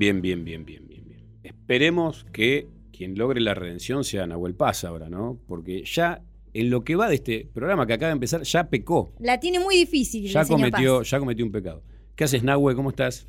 Bien, 0.04 0.20
bien, 0.20 0.44
bien, 0.44 0.64
bien, 0.66 0.86
bien, 0.86 1.08
bien. 1.08 1.20
Esperemos 1.42 2.26
que 2.30 2.66
quien 2.92 3.16
logre 3.16 3.40
la 3.40 3.54
redención 3.54 4.04
sea 4.04 4.26
Nahuel 4.26 4.54
Paz 4.54 4.84
ahora, 4.84 5.08
¿no? 5.08 5.38
Porque 5.48 5.82
ya 5.84 6.20
en 6.52 6.68
lo 6.68 6.84
que 6.84 6.94
va 6.94 7.08
de 7.08 7.14
este 7.14 7.48
programa 7.54 7.86
que 7.86 7.94
acaba 7.94 8.08
de 8.08 8.14
empezar, 8.14 8.42
ya 8.42 8.68
pecó. 8.68 9.14
La 9.18 9.40
tiene 9.40 9.58
muy 9.60 9.76
difícil. 9.76 10.26
Ya 10.28 10.40
el 10.42 10.46
señor 10.46 10.70
cometió, 10.70 10.98
Paz. 10.98 11.10
ya 11.10 11.18
cometió 11.18 11.44
un 11.46 11.52
pecado. 11.52 11.82
¿Qué 12.14 12.24
haces, 12.24 12.42
Nahuel? 12.42 12.76
¿Cómo 12.76 12.90
estás? 12.90 13.26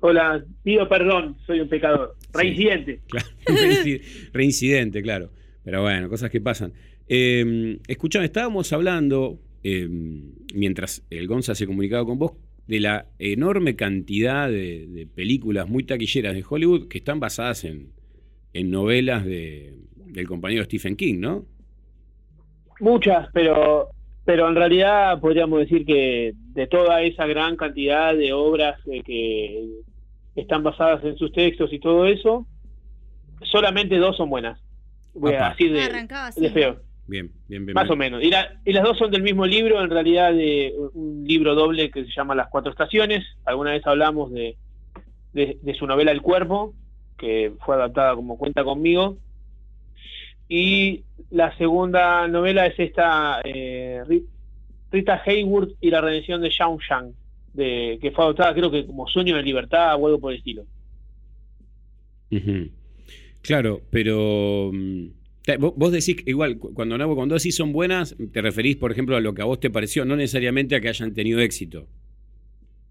Hola, 0.00 0.42
pido 0.62 0.88
perdón, 0.88 1.36
soy 1.46 1.60
un 1.60 1.68
pecador. 1.68 2.16
Reincidente. 2.32 3.02
Claro, 3.06 3.26
reinci- 3.46 4.00
reincidente, 4.32 5.02
claro. 5.02 5.30
Pero 5.62 5.82
bueno, 5.82 6.08
cosas 6.08 6.30
que 6.30 6.40
pasan. 6.40 6.72
Eh, 7.08 7.78
escuchame, 7.86 8.24
estábamos 8.24 8.72
hablando, 8.72 9.38
eh, 9.62 9.86
mientras 10.54 11.04
el 11.10 11.28
Gonza 11.28 11.54
se 11.54 11.66
comunicaba 11.66 12.06
con 12.06 12.18
vos, 12.18 12.32
de 12.66 12.80
la 12.80 13.06
enorme 13.18 13.76
cantidad 13.76 14.48
de, 14.48 14.86
de 14.86 15.06
películas 15.06 15.68
muy 15.68 15.84
taquilleras 15.84 16.34
de 16.34 16.44
Hollywood 16.48 16.88
que 16.88 16.98
están 16.98 17.20
basadas 17.20 17.64
en, 17.64 17.92
en 18.52 18.70
novelas 18.70 19.24
de, 19.24 19.74
del 19.96 20.26
compañero 20.26 20.64
Stephen 20.64 20.96
King, 20.96 21.20
¿no? 21.20 21.44
Muchas, 22.80 23.28
pero, 23.32 23.90
pero 24.24 24.48
en 24.48 24.56
realidad 24.56 25.20
podríamos 25.20 25.60
decir 25.60 25.84
que 25.84 26.32
de 26.34 26.66
toda 26.66 27.02
esa 27.02 27.26
gran 27.26 27.56
cantidad 27.56 28.14
de 28.14 28.32
obras 28.32 28.80
eh, 28.86 29.02
que 29.02 29.68
están 30.34 30.62
basadas 30.62 31.04
en 31.04 31.16
sus 31.16 31.32
textos 31.32 31.72
y 31.72 31.78
todo 31.78 32.06
eso, 32.06 32.46
solamente 33.42 33.96
dos 33.98 34.16
son 34.16 34.30
buenas. 34.30 34.58
Voy 35.14 35.34
Apa. 35.34 35.48
a 35.48 35.50
decir 35.50 35.72
de, 35.72 36.08
así. 36.10 36.40
de 36.40 36.50
feo. 36.50 36.80
Bien, 37.10 37.28
bien, 37.48 37.66
bien. 37.66 37.74
Más 37.74 37.84
bien. 37.84 37.92
o 37.92 37.96
menos. 37.96 38.22
Y, 38.22 38.30
la- 38.30 38.48
y 38.64 38.72
las 38.72 38.84
dos 38.84 38.96
son 38.96 39.10
del 39.10 39.22
mismo 39.24 39.44
libro, 39.44 39.82
en 39.82 39.90
realidad 39.90 40.32
de 40.32 40.72
un 40.94 41.24
libro 41.26 41.56
doble 41.56 41.90
que 41.90 42.04
se 42.04 42.12
llama 42.14 42.36
Las 42.36 42.48
Cuatro 42.48 42.70
Estaciones. 42.70 43.26
Alguna 43.44 43.72
vez 43.72 43.84
hablamos 43.84 44.30
de, 44.32 44.56
de, 45.32 45.58
de 45.60 45.74
su 45.74 45.86
novela 45.88 46.12
El 46.12 46.22
Cuerpo, 46.22 46.72
que 47.18 47.52
fue 47.66 47.74
adaptada 47.74 48.14
como 48.14 48.38
Cuenta 48.38 48.62
conmigo. 48.62 49.18
Y 50.48 51.02
la 51.30 51.56
segunda 51.58 52.28
novela 52.28 52.66
es 52.66 52.78
esta, 52.78 53.40
eh, 53.44 54.02
Ri- 54.06 54.26
Rita 54.92 55.20
Hayworth 55.26 55.72
y 55.80 55.90
la 55.90 56.00
redención 56.00 56.40
de 56.40 56.50
Shao 56.50 56.78
Shang, 56.78 57.12
de, 57.54 57.98
que 58.00 58.12
fue 58.12 58.24
adoptada 58.24 58.54
creo 58.54 58.70
que 58.70 58.86
como 58.86 59.08
Sueño 59.08 59.34
de 59.36 59.42
Libertad 59.42 59.96
o 60.00 60.06
algo 60.06 60.20
por 60.20 60.32
el 60.32 60.38
estilo. 60.38 60.64
Claro, 63.42 63.80
pero 63.90 64.70
mm, 64.72 65.06
vos 65.58 65.92
decís 65.92 66.16
igual 66.26 66.58
cu- 66.58 66.72
cuando 66.74 66.96
no- 66.98 67.14
cuando 67.14 67.34
decís 67.34 67.54
son 67.56 67.72
buenas, 67.72 68.16
te 68.32 68.42
referís, 68.42 68.76
por 68.76 68.92
ejemplo, 68.92 69.16
a 69.16 69.20
lo 69.20 69.34
que 69.34 69.42
a 69.42 69.46
vos 69.46 69.58
te 69.60 69.70
pareció, 69.70 70.04
no 70.04 70.16
necesariamente 70.16 70.74
a 70.76 70.80
que 70.80 70.88
hayan 70.88 71.14
tenido 71.14 71.40
éxito. 71.40 71.86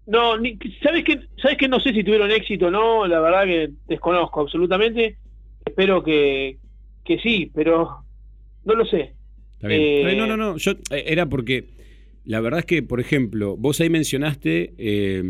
No, 0.06 0.36
ni- 0.38 0.58
¿sabes 0.82 1.04
que 1.04 1.20
¿Sabes 1.40 1.56
que 1.58 1.68
No 1.68 1.78
sé 1.80 1.92
si 1.92 2.02
tuvieron 2.02 2.30
éxito 2.30 2.66
o 2.66 2.70
no, 2.70 3.06
la 3.06 3.20
verdad 3.20 3.44
que 3.44 3.70
desconozco 3.86 4.40
absolutamente. 4.40 5.16
Espero 5.64 6.02
que, 6.02 6.58
que 7.04 7.18
sí, 7.18 7.50
pero 7.54 8.04
no 8.64 8.74
lo 8.74 8.84
sé. 8.86 9.14
Está 9.54 9.68
bien. 9.68 9.80
Eh, 9.80 10.12
Eh, 10.12 10.16
no, 10.16 10.26
no, 10.26 10.36
no. 10.36 10.56
Yo, 10.56 10.72
eh, 10.90 11.04
era 11.06 11.26
porque 11.26 11.66
la 12.24 12.40
verdad 12.40 12.60
es 12.60 12.66
que, 12.66 12.82
por 12.82 12.98
ejemplo, 13.00 13.56
vos 13.56 13.80
ahí 13.80 13.88
mencionaste, 13.90 14.74
eh, 14.78 15.22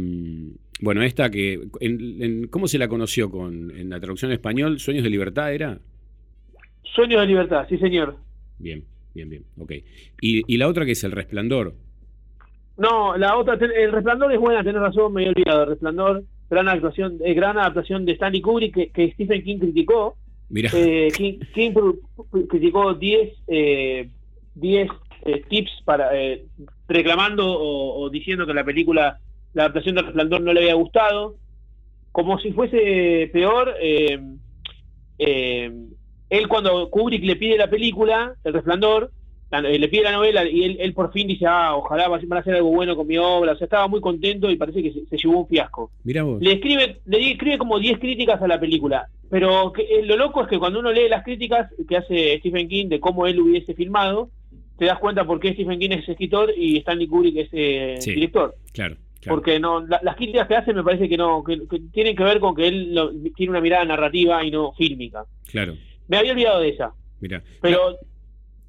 bueno, 0.80 1.02
esta 1.02 1.30
que, 1.30 1.61
en- 1.80 2.22
en- 2.22 2.46
¿cómo 2.48 2.66
se 2.66 2.78
la 2.78 2.88
conoció 2.88 3.30
con 3.30 3.70
en 3.76 3.90
la 3.90 4.00
traducción 4.00 4.30
en 4.30 4.35
español? 4.37 4.78
¿Sueños 4.78 5.04
de 5.04 5.11
libertad 5.11 5.52
era? 5.52 5.78
Sueños 6.94 7.20
de 7.20 7.26
Libertad, 7.26 7.66
sí 7.68 7.79
señor. 7.79 8.16
Bien, 8.59 8.85
bien, 9.14 9.29
bien. 9.31 9.44
Ok. 9.59 9.72
Y, 10.20 10.42
y 10.53 10.57
la 10.57 10.68
otra 10.68 10.85
que 10.85 10.92
es 10.92 11.05
El 11.05 11.12
Resplandor. 11.12 11.74
No, 12.76 13.16
la 13.16 13.37
otra, 13.37 13.55
El 13.55 13.92
Resplandor 13.92 14.33
es 14.33 14.40
buena, 14.40 14.64
tenés 14.64 14.81
razón, 14.81 15.12
me 15.12 15.20
había 15.22 15.33
olvidado. 15.33 15.62
El 15.64 15.68
Resplandor, 15.70 16.24
gran 16.48 16.68
actuación, 16.68 17.18
eh, 17.24 17.35
gran 17.35 17.59
adaptación 17.59 18.05
de 18.07 18.12
Stanley 18.12 18.40
Kubrick 18.40 18.74
que, 18.74 18.90
que 18.90 19.12
Stephen 19.12 19.42
King 19.42 19.59
criticó. 19.59 20.16
Mira, 20.48 20.70
Eh, 20.74 21.09
King, 21.16 21.38
criticó 22.48 22.94
10 22.94 23.33
eh, 23.46 24.09
10 24.55 24.88
eh, 25.26 25.42
tips 25.48 25.70
para 25.85 26.11
eh, 26.18 26.44
reclamando 26.88 27.46
o, 27.46 28.00
o 28.03 28.11
diciendo 28.11 28.46
que 28.46 28.55
la 28.55 28.64
película, 28.64 29.20
la 29.55 29.62
adaptación 29.64 29.94
del 29.94 30.07
Resplandor 30.07 30.40
no 30.40 30.53
le 30.53 30.61
había 30.61 30.74
gustado. 30.74 31.37
Como 32.12 32.38
si 32.40 32.53
fuese 32.53 33.31
peor, 33.33 33.74
eh, 33.81 34.18
él 36.31 36.49
cuando 36.49 36.88
Kubrick 36.90 37.25
le 37.25 37.37
pide 37.37 37.57
la 37.59 37.69
película, 37.69 38.35
El 38.45 38.53
Resplandor, 38.55 39.11
la- 39.51 39.69
eh, 39.69 39.79
le 39.79 39.88
pide 39.88 40.05
la 40.05 40.12
novela 40.12 40.49
y 40.49 40.62
él, 40.64 40.77
él 40.81 40.95
por 40.95 41.12
fin 41.12 41.27
dice, 41.27 41.45
ah, 41.47 41.75
ojalá 41.75 42.07
van 42.09 42.33
a 42.33 42.38
hacer 42.38 42.55
algo 42.55 42.71
bueno 42.71 42.95
con 42.97 43.07
mi 43.07 43.19
obra. 43.19 43.53
O 43.53 43.57
sea, 43.57 43.64
estaba 43.64 43.88
muy 43.88 44.01
contento 44.01 44.49
y 44.51 44.57
parece 44.57 44.81
que 44.83 44.93
se, 44.93 45.07
se 45.07 45.16
llevó 45.16 45.40
un 45.40 45.49
fiasco 45.49 45.90
mira 46.05 46.23
vos. 46.23 46.40
le 46.40 46.53
escribe 46.53 47.01
le 47.05 47.31
escribe 47.33 47.59
como 47.59 47.79
10 47.81 47.99
críticas 47.99 48.40
a 48.40 48.47
la 48.49 48.59
película 48.61 49.07
pero 49.29 49.73
que, 49.73 49.83
eh, 49.83 50.03
lo 50.05 50.16
loco 50.16 50.43
es 50.43 50.49
que 50.49 50.59
cuando 50.59 50.79
uno 50.81 50.90
lee 50.93 51.09
las 51.09 51.23
críticas 51.25 51.69
que 51.88 51.97
hace 51.97 52.38
Stephen 52.38 52.69
King 52.69 52.87
de 52.88 52.99
cómo 53.01 53.27
él 53.27 53.38
hubiese 53.40 53.75
filmado 53.75 54.31
te 54.79 54.85
das 54.87 54.99
cuenta 54.99 55.25
por 55.25 55.38
qué 55.40 55.53
Stephen 55.53 55.79
King 55.79 55.90
es 55.99 56.09
escritor 56.09 56.53
y 56.57 56.79
Stanley 56.79 57.07
Kubrick 57.09 57.37
es 57.37 57.49
eh, 57.53 57.97
Sí. 57.99 58.12
director 58.12 58.55
Claro, 58.73 58.97
claro. 59.21 59.37
porque 59.37 59.59
no 59.61 59.81
la- 59.87 60.01
las 60.03 60.16
críticas 60.16 60.47
que 60.49 60.55
hace 60.57 60.73
me 60.73 60.83
parece 60.85 61.09
que 61.09 61.16
no 61.16 61.43
que, 61.45 61.61
que 61.69 61.81
tienen 61.93 62.14
que 62.16 62.23
ver 62.25 62.38
con 62.40 62.55
que 62.55 62.69
él 62.69 62.95
lo- 62.95 63.11
tiene 63.37 63.51
una 63.51 63.61
mirada 63.61 63.85
narrativa 63.85 64.45
y 64.45 64.51
no 64.53 64.73
fílmica 64.73 65.25
Claro, 65.51 65.75
me 66.11 66.18
había 66.18 66.33
olvidado 66.33 66.61
de 66.61 66.68
esa 66.68 66.92
mira. 67.20 67.42
pero 67.62 67.96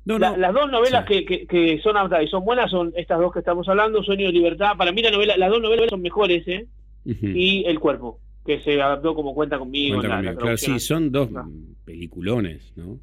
No, 0.06 0.18
la- 0.18 0.32
no. 0.32 0.38
las 0.38 0.54
dos 0.54 0.72
novelas 0.72 1.06
Sí. 1.08 1.26
que, 1.26 1.26
que, 1.26 1.48
que 1.48 1.82
son 1.82 1.98
adaptadas 1.98 2.26
y 2.26 2.30
son 2.30 2.46
buenas 2.46 2.72
son 2.72 2.94
estas 2.96 3.20
dos 3.20 3.34
que 3.34 3.40
estamos 3.40 3.68
hablando 3.68 4.02
Sueño 4.04 4.28
de 4.28 4.34
Libertad 4.34 4.78
para 4.78 4.92
mí 4.94 5.02
la 5.02 5.12
novela 5.12 5.36
las 5.38 5.50
dos 5.50 5.62
novelas 5.62 5.90
son 5.90 6.02
mejores 6.02 6.48
¿eh? 6.48 6.68
Y 7.06 7.64
El 7.66 7.80
Cuerpo 7.80 8.20
que 8.46 8.62
se 8.62 8.82
adaptó 8.82 9.14
como 9.16 9.34
Cuenta 9.36 9.60
conmigo 9.60 9.98
Cuenta 9.98 10.22
la- 10.22 10.32
la. 10.32 10.36
Claro, 10.36 10.58
sí, 10.58 10.80
son 10.80 11.12
dos 11.12 11.30
Ah. 11.36 11.46
peliculones, 11.86 12.72
¿no? 12.76 12.98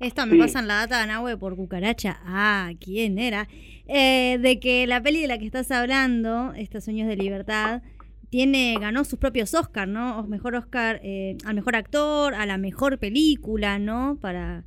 Esto 0.00 0.24
me 0.26 0.32
Sí. 0.32 0.38
pasan 0.38 0.66
la 0.66 0.74
data 0.76 1.00
de 1.00 1.06
Nahue 1.08 1.36
por 1.36 1.54
cucaracha. 1.56 2.18
Ah, 2.24 2.70
¿quién 2.80 3.18
era? 3.18 3.46
Eh, 3.86 4.38
de 4.40 4.58
que 4.58 4.86
la 4.86 5.02
peli 5.02 5.20
de 5.20 5.26
la 5.28 5.36
que 5.38 5.44
estás 5.46 5.70
hablando, 5.70 6.52
Estos 6.56 6.84
Sueños 6.84 7.06
de 7.06 7.16
Libertad, 7.16 7.82
tiene, 8.30 8.76
ganó 8.80 9.04
sus 9.04 9.18
propios 9.18 9.52
Oscar, 9.54 9.86
¿no? 9.88 10.20
O 10.20 10.22
mejor 10.26 10.54
Oscar 10.54 11.00
eh, 11.02 11.36
al 11.44 11.54
mejor 11.54 11.76
actor, 11.76 12.34
a 12.34 12.46
la 12.46 12.56
mejor 12.58 12.98
película, 12.98 13.78
¿no? 13.78 14.18
Para 14.20 14.64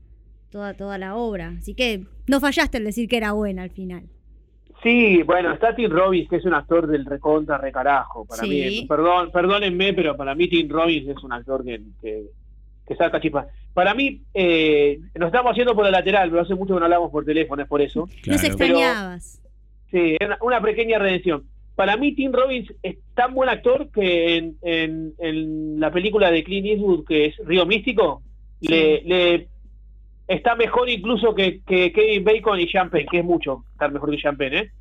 toda, 0.52 0.73
toda 0.76 0.97
la 0.97 1.15
obra. 1.15 1.54
Así 1.58 1.73
que 1.73 2.04
no 2.28 2.39
fallaste 2.39 2.78
al 2.78 2.84
decir 2.84 3.08
que 3.08 3.17
era 3.17 3.32
buena 3.32 3.63
al 3.63 3.71
final. 3.71 4.04
Sí, 4.84 5.23
bueno, 5.23 5.54
está 5.54 5.73
Tim 5.73 5.89
Robbins, 5.89 6.30
que 6.30 6.36
es 6.36 6.45
un 6.45 6.54
actor 6.54 6.88
del 6.88 7.06
recontra 7.06 7.58
recarajo. 7.58 8.26
Para 8.26 8.43
Sí. 8.43 8.49
mí, 8.49 8.86
perdón, 8.86 9.32
perdónenme, 9.32 9.93
pero 9.93 10.17
para 10.17 10.36
mí 10.36 10.49
Tim 10.49 10.67
Robbins 10.69 11.08
es 11.08 11.23
un 11.23 11.32
actor 11.32 11.63
que, 11.63 11.82
que, 12.02 12.23
que 12.86 12.95
saca 12.97 13.21
chispas. 13.21 13.47
Para 13.73 13.93
mí, 13.93 14.21
eh, 14.34 14.99
nos 15.15 15.28
estamos 15.28 15.52
haciendo 15.54 15.73
por 15.73 15.86
la 15.86 15.91
lateral, 15.91 16.30
pero 16.30 16.41
hace 16.41 16.54
mucho 16.54 16.73
que 16.73 16.80
no 16.82 16.86
hablamos 16.86 17.12
por 17.12 17.23
teléfono, 17.23 17.63
es 17.63 17.69
por 17.69 17.82
eso. 17.82 18.08
Claro. 18.23 18.41
Nos 18.41 18.43
extrañabas. 18.43 19.41
Sí, 19.89 20.17
una, 20.21 20.38
una 20.41 20.62
pequeña 20.62 20.99
redención. 20.99 21.45
Para 21.76 21.98
mí, 21.98 22.14
Tim 22.14 22.32
Robbins 22.32 22.72
es 22.84 22.98
tan 23.16 23.34
buen 23.34 23.50
actor 23.50 23.90
que 23.92 24.36
en, 24.38 24.56
en- 24.62 25.14
en 25.18 25.80
la 25.80 25.92
película 25.92 26.30
de 26.32 26.44
Clint 26.44 26.68
Eastwood, 26.68 27.06
que 27.06 27.26
es 27.26 27.36
Río 27.46 27.66
Místico, 27.66 28.22
Sí. 28.62 28.68
le, 28.70 29.02
le 29.04 29.48
está 30.28 30.56
mejor 30.56 30.90
incluso 30.90 31.36
que, 31.36 31.62
que 31.66 31.92
Kevin 31.92 32.24
Bacon 32.24 32.60
y 32.60 32.68
Penn, 32.90 33.06
que 33.12 33.20
es 33.20 33.26
mucho 33.26 33.66
estar 33.74 33.92
mejor 33.92 34.10
que 34.12 34.18
Penn, 34.38 34.54
¿eh? 34.54 34.72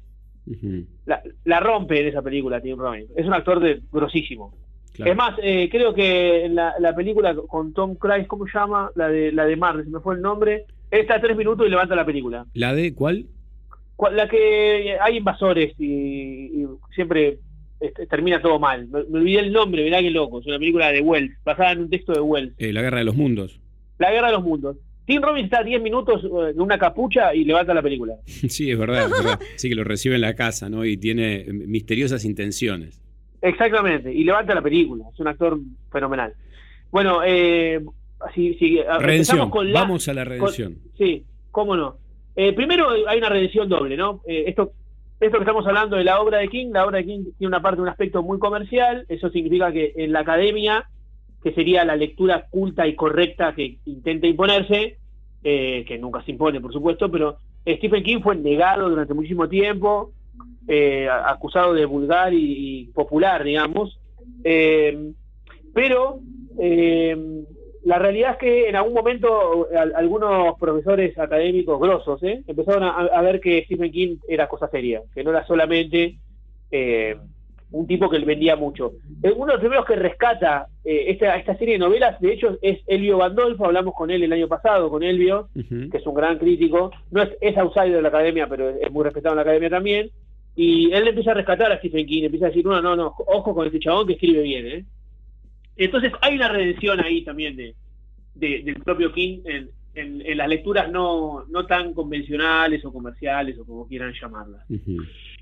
La, 1.07 1.23
la 1.45 1.61
rompe 1.61 2.01
en 2.01 2.09
esa 2.09 2.23
película 2.23 2.61
Tim 2.61 2.77
Robbins. 2.79 3.11
Es 3.17 3.27
un 3.27 3.33
actor 3.35 3.61
de, 3.61 3.81
grosísimo. 3.91 4.55
claro. 4.93 5.11
Es 5.11 5.17
más, 5.17 5.35
eh, 5.43 5.69
creo 5.71 5.95
que 5.95 6.45
en 6.45 6.55
la, 6.57 6.75
la 6.79 6.95
película 6.95 7.35
con 7.49 7.73
Tom 7.73 7.95
Cruise, 7.97 8.27
¿cómo 8.27 8.47
se 8.47 8.53
llama? 8.59 8.91
La 8.95 9.09
de 9.09 9.33
la 9.33 9.47
de 9.47 9.57
Marvel, 9.57 9.85
se 9.85 9.91
me 9.91 10.01
fue 10.01 10.15
el 10.17 10.21
nombre. 10.23 10.67
Está 10.91 11.15
a 11.17 11.21
tres 11.21 11.37
minutos 11.37 11.67
y 11.67 11.71
levanta 11.71 11.95
la 11.97 12.05
película. 12.05 12.45
¿La 12.55 12.75
de 12.75 12.95
cuál? 12.95 13.27
La 14.11 14.29
que 14.29 14.97
hay 15.01 15.17
invasores 15.19 15.75
y, 15.79 15.85
y 16.63 16.67
siempre 16.95 17.39
este, 17.81 18.07
termina 18.07 18.41
todo 18.41 18.59
mal. 18.59 18.89
Me, 18.89 19.05
me 19.05 19.19
olvidé 19.21 19.41
el 19.41 19.53
nombre, 19.53 19.85
mirá 19.85 20.01
qué 20.01 20.11
loco. 20.11 20.41
Es 20.41 20.47
una 20.47 20.59
película 20.59 20.91
de 20.91 21.01
Wells, 21.01 21.33
basada 21.45 21.73
en 21.73 21.81
un 21.81 21.91
texto 21.91 22.13
de 22.13 22.21
Wells. 22.21 22.53
Eh, 22.59 22.73
la 22.73 22.83
Guerra 22.83 22.99
de 22.99 23.05
los 23.05 23.15
Mundos. 23.17 23.61
La 23.99 24.11
guerra 24.11 24.29
de 24.29 24.33
los 24.35 24.43
mundos. 24.43 24.77
Tim 25.05 25.21
Robbins 25.23 25.45
está 25.45 25.61
a 25.61 25.65
10 25.65 25.83
minutos 25.83 26.25
eh, 26.25 26.51
en 26.55 26.61
una 26.61 26.79
capucha 26.79 27.35
y 27.35 27.45
levanta 27.45 27.75
la 27.75 27.83
película. 27.83 28.15
Sí, 28.27 28.71
es 28.71 28.79
verdad, 28.79 29.05
es 29.07 29.11
verdad. 29.11 29.41
Sí 29.57 29.69
que 29.69 29.75
lo 29.75 29.85
recibe 29.85 30.15
en 30.17 30.21
la 30.23 30.35
casa, 30.35 30.69
¿no? 30.69 30.85
Y 30.85 30.97
tiene 30.97 31.43
eh, 31.43 31.53
misteriosas 31.53 32.25
intenciones. 32.25 33.01
Exactamente, 33.41 34.13
y 34.13 34.23
levanta 34.25 34.55
la 34.55 34.63
película. 34.63 35.05
Es 35.13 35.19
un 35.21 35.27
actor 35.29 35.59
fenomenal. 35.91 36.33
Bueno, 36.93 37.21
eh, 37.25 37.81
si, 38.35 38.55
si, 38.55 38.79
Redención. 39.01 39.51
con 39.51 39.73
la- 39.73 39.81
Vamos 39.81 40.09
a 40.09 40.15
la 40.15 40.25
redención. 40.25 40.79
Sí, 40.97 41.25
cómo 41.51 41.77
no. 41.77 41.97
Eh, 42.35 42.53
primero 42.53 42.91
hay 42.91 43.19
una 43.19 43.29
redención 43.29 43.69
doble, 43.69 43.97
¿no? 43.97 44.23
Eh, 44.27 44.45
esto, 44.47 44.73
esto 45.21 45.39
que 45.39 45.43
estamos 45.43 45.67
hablando 45.67 45.97
de 45.97 46.05
la 46.05 46.21
obra 46.21 46.39
de 46.39 46.49
King, 46.49 46.69
la 46.73 46.87
obra 46.87 46.99
de 46.99 47.05
King 47.05 47.25
tiene 47.39 47.49
una 47.49 47.63
parte, 47.63 47.81
un 47.81 47.89
aspecto 47.89 48.23
muy 48.23 48.39
comercial. 48.39 49.05
Eso 49.09 49.31
significa 49.31 49.73
que 49.73 49.93
en 49.97 50.13
la 50.13 50.21
academia, 50.21 50.89
que 51.43 51.53
sería 51.53 51.85
la 51.85 51.97
lectura 51.97 52.47
culta 52.49 52.87
y 52.87 52.95
correcta 52.95 53.55
que 53.55 53.79
intenta 53.85 54.27
imponerse, 54.27 54.97
eh, 55.45 55.85
que 55.87 55.99
nunca 55.99 56.23
se 56.25 56.31
impone, 56.31 56.61
por 56.61 56.73
supuesto, 56.73 57.11
pero 57.11 57.39
Stephen 57.67 58.03
King 58.03 58.21
fue 58.23 58.37
negado 58.37 58.89
durante 58.89 59.15
muchísimo 59.15 59.49
tiempo, 59.49 60.13
eh, 60.69 61.09
acusado 61.09 61.75
de 61.75 61.85
vulgar 61.85 62.33
y, 62.33 62.81
y 62.81 62.85
popular, 62.87 63.45
digamos. 63.45 63.99
Pero 65.75 66.21
la 67.85 67.99
realidad 67.99 68.33
es 68.33 68.37
que 68.39 68.69
en 68.69 68.77
algún 68.77 68.95
momento 68.95 69.69
al- 69.77 69.95
algunos 69.97 70.59
profesores 70.59 71.19
académicos 71.19 71.81
grosos 71.81 72.23
¿eh? 72.23 72.43
empezaron 72.47 72.85
a, 72.85 72.91
a 72.91 73.23
ver 73.23 73.41
que 73.41 73.65
Stephen 73.65 73.91
King 73.91 74.17
era 74.29 74.49
cosa 74.49 74.69
seria, 74.69 75.03
que 75.15 75.25
no 75.25 75.31
era 75.31 75.45
solamente 75.47 76.17
eh, 76.71 77.17
un 77.73 77.87
tipo 77.87 78.11
que 78.11 78.19
vendía 78.19 78.55
mucho. 78.55 78.93
Eh, 79.23 79.33
Uno 79.35 79.47
de 79.47 79.53
los 79.55 79.61
primeros 79.61 79.87
que 79.87 79.97
rescata 79.97 80.67
eh, 80.85 81.05
esta, 81.09 81.37
esta 81.37 81.57
serie 81.57 81.75
de 81.75 81.79
novelas, 81.79 82.21
de 82.21 82.33
hecho, 82.35 82.59
es 82.61 82.81
Elvio 82.87 83.17
Gandolfo, 83.19 83.65
hablamos 83.65 83.95
con 83.95 84.11
él 84.11 84.23
el 84.23 84.33
año 84.33 84.47
pasado, 84.47 84.91
con 84.91 85.03
Elvio, 85.03 85.49
que 85.91 85.97
es 85.99 86.07
un 86.07 86.15
gran 86.15 86.39
crítico, 86.39 86.91
no 87.11 87.23
es, 87.23 87.31
es 87.41 87.57
outsider 87.57 87.93
de 87.97 88.03
la 88.03 88.09
academia, 88.09 88.47
pero 88.47 88.69
es, 88.69 88.77
es 88.83 88.91
muy 88.93 89.05
respetado 89.05 89.33
en 89.33 89.37
la 89.37 89.43
academia 89.43 89.71
también, 89.71 90.11
y 90.55 90.93
él 90.93 91.09
empieza 91.09 91.31
a 91.31 91.35
rescatar 91.35 91.73
a 91.73 91.79
Stephen 91.79 92.07
King, 92.07 92.25
empieza 92.25 92.47
a 92.47 92.49
decir, 92.51 92.65
no, 92.65 92.81
no, 92.83 92.95
no, 92.95 93.15
ojo 93.27 93.55
con 93.55 93.67
este 93.67 93.81
chabón 93.81 94.07
que 94.07 94.13
escribe 94.15 94.43
bien, 94.43 94.67
¿eh? 94.67 94.85
Entonces 95.77 96.13
hay 96.21 96.37
una 96.37 96.49
redención 96.49 97.01
ahí 97.01 97.23
también 97.25 97.57
de, 97.57 97.75
de- 98.35 98.63
del 98.63 98.77
propio 98.83 99.13
King 99.13 99.41
en, 99.45 99.71
en- 99.95 100.23
en 100.25 100.37
las 100.39 100.49
lecturas 100.49 100.91
no, 100.91 101.45
no 101.51 101.67
tan 101.67 101.93
convencionales 101.95 102.85
o 102.85 102.93
comerciales 102.93 103.59
o 103.59 103.65
como 103.65 103.87
quieran 103.87 104.13
llamarlas. 104.21 104.63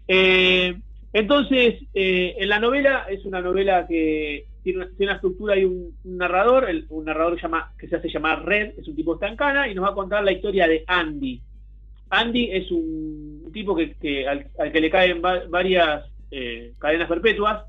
Eh, 0.09 0.75
entonces, 1.12 1.75
eh, 1.95 2.37
en 2.38 2.49
la 2.49 2.59
novela 2.61 3.07
es 3.11 3.25
una 3.25 3.40
novela 3.40 3.87
que 3.87 4.47
tiene 4.62 4.79
una, 4.81 4.88
tiene 4.88 5.05
una 5.07 5.14
estructura 5.14 5.59
y 5.59 5.64
un, 5.64 5.97
un 6.05 6.16
narrador, 6.16 6.69
el- 6.71 6.87
un 6.90 7.05
narrador 7.05 7.37
que, 7.37 7.43
llama, 7.43 7.73
que 7.79 7.88
se 7.88 7.97
hace 7.97 8.09
llamar 8.09 8.45
Red, 8.45 8.75
es 8.79 8.87
un 8.88 8.95
tipo 8.97 9.14
estancana 9.14 9.69
y 9.69 9.75
nos 9.75 9.85
va 9.85 9.90
a 9.90 9.95
contar 9.95 10.23
la 10.23 10.33
historia 10.33 10.66
de 10.69 10.85
Andy. 10.87 11.40
Andy 12.11 12.51
es 12.53 12.71
un 12.71 13.51
tipo 13.53 13.75
que, 13.75 13.95
que 13.95 14.27
al, 14.29 14.49
al 14.59 14.73
que 14.73 14.81
le 14.81 14.90
caen 14.90 15.23
va- 15.25 15.45
varias 15.49 16.05
eh, 16.31 16.73
cadenas 16.79 17.09
perpetuas 17.09 17.64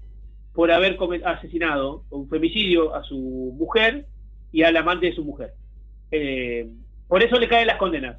por 0.53 0.71
haber 0.71 0.97
asesinado 1.25 2.03
un 2.09 2.27
femicidio 2.29 2.93
a 2.93 3.03
su 3.03 3.17
mujer 3.57 4.05
y 4.51 4.63
al 4.63 4.75
amante 4.75 5.07
de 5.07 5.15
su 5.15 5.23
mujer. 5.23 5.53
Eh, 6.11 6.67
por 7.07 7.23
eso 7.23 7.39
le 7.39 7.47
caen 7.47 7.67
las 7.67 7.77
condenas. 7.77 8.17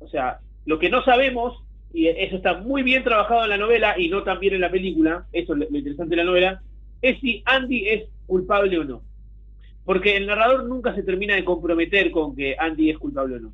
O 0.00 0.08
sea, 0.08 0.40
lo 0.66 0.78
que 0.78 0.90
no 0.90 1.04
sabemos, 1.04 1.62
y 1.92 2.08
eso 2.08 2.36
está 2.36 2.58
muy 2.58 2.82
bien 2.82 3.04
trabajado 3.04 3.44
en 3.44 3.50
la 3.50 3.58
novela 3.58 3.98
y 3.98 4.08
no 4.08 4.22
tan 4.22 4.40
bien 4.40 4.54
en 4.54 4.60
la 4.60 4.70
película, 4.70 5.26
eso 5.32 5.54
es 5.54 5.70
lo 5.70 5.78
interesante 5.78 6.10
de 6.10 6.16
la 6.16 6.24
novela, 6.24 6.62
es 7.02 7.20
si 7.20 7.42
Andy 7.46 7.88
es 7.88 8.08
culpable 8.26 8.78
o 8.78 8.84
no. 8.84 9.02
Porque 9.84 10.16
el 10.16 10.26
narrador 10.26 10.64
nunca 10.64 10.94
se 10.94 11.02
termina 11.02 11.34
de 11.34 11.44
comprometer 11.44 12.10
con 12.10 12.36
que 12.36 12.56
Andy 12.58 12.90
es 12.90 12.98
culpable 12.98 13.36
o 13.36 13.40
no. 13.40 13.52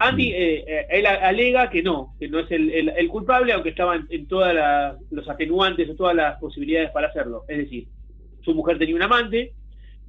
Andy, 0.00 0.32
eh, 0.32 0.64
eh, 0.66 0.86
él 0.90 1.06
alega 1.06 1.70
que 1.70 1.82
no, 1.82 2.14
que 2.20 2.28
no 2.28 2.38
es 2.38 2.50
el, 2.50 3.08
culpable, 3.08 3.52
aunque 3.52 3.70
estaban 3.70 4.06
en, 4.10 4.28
todos 4.28 4.54
los 5.10 5.28
atenuantes 5.28 5.90
o 5.90 5.96
todas 5.96 6.14
las 6.14 6.38
posibilidades 6.38 6.90
para 6.90 7.08
hacerlo. 7.08 7.44
Es 7.48 7.58
decir, 7.58 7.88
su 8.42 8.54
mujer 8.54 8.78
tenía 8.78 8.94
un 8.94 9.02
amante, 9.02 9.52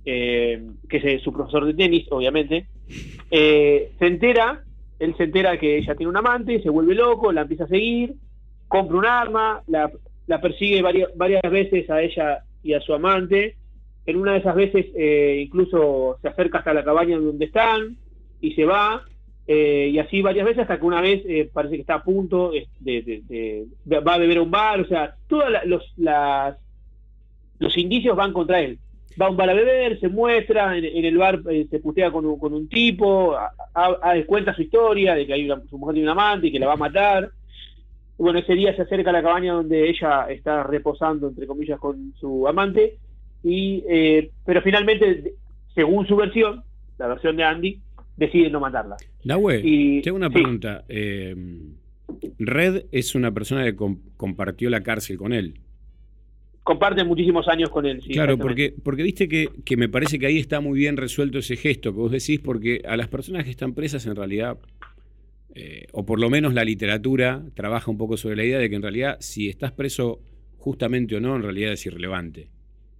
eh, 0.05 0.61
que 0.87 0.97
es 0.97 1.21
su 1.23 1.33
profesor 1.33 1.65
de 1.65 1.73
tenis, 1.73 2.05
obviamente, 2.11 2.67
se 3.31 3.91
entera, 3.99 4.63
él 4.99 5.15
se 5.17 5.23
entera 5.23 5.57
que 5.57 5.77
ella 5.77 5.95
tiene 5.95 6.11
un 6.11 6.17
amante, 6.17 6.61
se 6.61 6.69
vuelve 6.69 6.93
loco, 6.93 7.31
la 7.31 7.41
empieza 7.41 7.63
a 7.63 7.67
seguir, 7.67 8.13
compra 8.67 8.97
un 8.97 9.05
arma, 9.05 9.63
la, 9.67 9.91
persigue 10.39 10.83
varias, 10.83 11.09
varias 11.15 11.41
veces 11.49 11.89
a 11.89 12.01
ella 12.01 12.43
y 12.61 12.73
a 12.73 12.81
su 12.81 12.93
amante, 12.93 13.55
en 14.05 14.17
una 14.17 14.33
de 14.33 14.39
esas 14.39 14.55
veces 14.55 14.85
incluso 15.39 16.17
se 16.21 16.27
acerca 16.27 16.59
hasta 16.59 16.73
la 16.73 16.83
cabaña 16.83 17.17
donde 17.17 17.45
están 17.45 17.97
y 18.39 18.53
se 18.53 18.65
va, 18.65 19.03
eh, 19.51 19.89
y 19.91 19.97
así 19.97 20.21
varias 20.21 20.45
veces 20.45 20.61
hasta 20.61 20.79
que 20.79 20.85
una 20.85 21.01
vez 21.01 21.23
eh, 21.25 21.49
parece 21.51 21.73
que 21.73 21.81
está 21.81 21.95
a 21.95 22.03
punto 22.03 22.51
de, 22.81 23.65
va 23.91 24.13
a 24.13 24.17
beber 24.19 24.37
a 24.37 24.41
un 24.43 24.51
bar, 24.51 24.79
o 24.79 24.85
sea, 24.85 25.15
todos 25.27 25.45
los, 25.65 25.91
las, 25.97 26.55
los 27.57 27.75
indicios 27.75 28.15
van 28.15 28.31
contra 28.31 28.59
él. 28.59 28.77
Va 29.19 29.25
a 29.25 29.29
un 29.31 29.37
bar 29.37 29.49
a 29.49 29.55
beber, 29.55 29.99
se 29.99 30.07
muestra, 30.07 30.77
en, 30.77 31.03
el 31.03 31.17
bar 31.17 31.41
eh, 31.49 31.65
se 31.67 31.79
putea 31.79 32.11
con 32.11 32.27
un, 32.27 32.37
con 32.37 32.53
un 32.53 32.69
tipo, 32.69 33.35
cuenta 34.27 34.53
su 34.53 34.61
historia 34.61 35.15
de 35.15 35.25
que 35.25 35.33
hay 35.33 35.49
su 35.67 35.79
mujer 35.79 35.95
tiene 35.95 36.11
un 36.11 36.19
amante 36.19 36.45
y 36.45 36.51
que 36.51 36.59
la 36.59 36.67
va 36.67 36.73
a 36.73 36.77
matar. 36.77 37.31
Bueno, 38.19 38.37
ese 38.37 38.53
día 38.53 38.75
se 38.75 38.83
acerca 38.83 39.09
a 39.09 39.13
la 39.13 39.23
cabaña 39.23 39.53
donde 39.53 39.89
ella 39.89 40.27
está 40.29 40.61
reposando, 40.61 41.27
entre 41.27 41.47
comillas, 41.47 41.79
con 41.79 42.13
su 42.19 42.47
amante, 42.47 42.97
y 43.43 43.83
pero 44.45 44.61
finalmente, 44.61 45.33
según 45.73 46.05
su 46.05 46.15
versión, 46.17 46.61
la 46.99 47.07
versión 47.07 47.35
de 47.35 47.43
Andy, 47.45 47.79
decide 48.19 48.49
no 48.49 48.59
matarla. 48.59 48.97
Nahue, 49.23 49.61
y, 49.63 50.01
tengo 50.01 50.17
una 50.17 50.29
pregunta. 50.29 50.83
Eh, 50.89 51.35
Red 52.37 52.85
es 52.91 53.15
una 53.15 53.31
persona 53.31 53.63
que 53.63 53.75
compartió 54.17 54.69
la 54.69 54.81
cárcel 54.81 55.17
con 55.17 55.33
él. 55.33 55.59
Comparte 56.63 57.03
muchísimos 57.03 57.47
años 57.47 57.69
con 57.69 57.85
él. 57.85 57.99
claro, 58.11 58.37
porque, 58.37 58.75
porque 58.83 59.01
viste 59.01 59.27
que, 59.27 59.49
que, 59.65 59.77
me 59.77 59.89
parece 59.89 60.19
que 60.19 60.27
ahí 60.27 60.37
está 60.37 60.59
muy 60.59 60.77
bien 60.77 60.97
resuelto 60.97 61.39
ese 61.39 61.55
gesto 61.55 61.93
que 61.93 61.97
vos 61.97 62.11
decís, 62.11 62.39
porque 62.39 62.81
a 62.87 62.95
las 62.95 63.07
personas 63.07 63.43
que 63.43 63.49
están 63.49 63.73
presas 63.73 64.05
en 64.05 64.15
realidad, 64.15 64.59
eh, 65.55 65.87
o 65.93 66.05
por 66.05 66.19
lo 66.19 66.29
menos 66.29 66.53
la 66.53 66.63
literatura 66.63 67.43
trabaja 67.55 67.89
un 67.89 67.97
poco 67.97 68.17
sobre 68.17 68.35
la 68.35 68.43
idea 68.43 68.59
de 68.59 68.69
que 68.69 68.75
en 68.75 68.83
realidad 68.83 69.17
si 69.19 69.49
estás 69.49 69.71
preso 69.71 70.19
justamente 70.57 71.15
o 71.15 71.19
no, 71.19 71.35
en 71.37 71.41
realidad 71.41 71.71
es 71.73 71.85
irrelevante. 71.85 72.49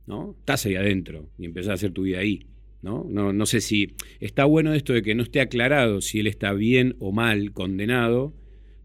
¿no? 0.08 0.36
Estás 0.39 0.65
ahí 0.65 0.75
adentro 0.75 1.27
y 1.38 1.45
empezás 1.45 1.69
a 1.69 1.73
hacer 1.73 1.91
tu 1.91 2.03
vida 2.03 2.19
ahí. 2.19 2.47
¿No? 2.82 3.06
No, 3.10 3.34
no 3.34 3.46
sé 3.46 3.62
si 3.62 3.96
está 4.20 4.46
bueno 4.46 4.74
esto 4.74 4.94
de 4.94 5.02
que 5.02 5.15
no 5.15 5.24
esté 5.24 5.42
aclarado 5.42 6.02
si 6.02 6.20
él 6.20 6.28
está 6.28 6.54
bien 6.54 6.96
o 7.00 7.12
mal 7.12 7.52
condenado, 7.52 8.34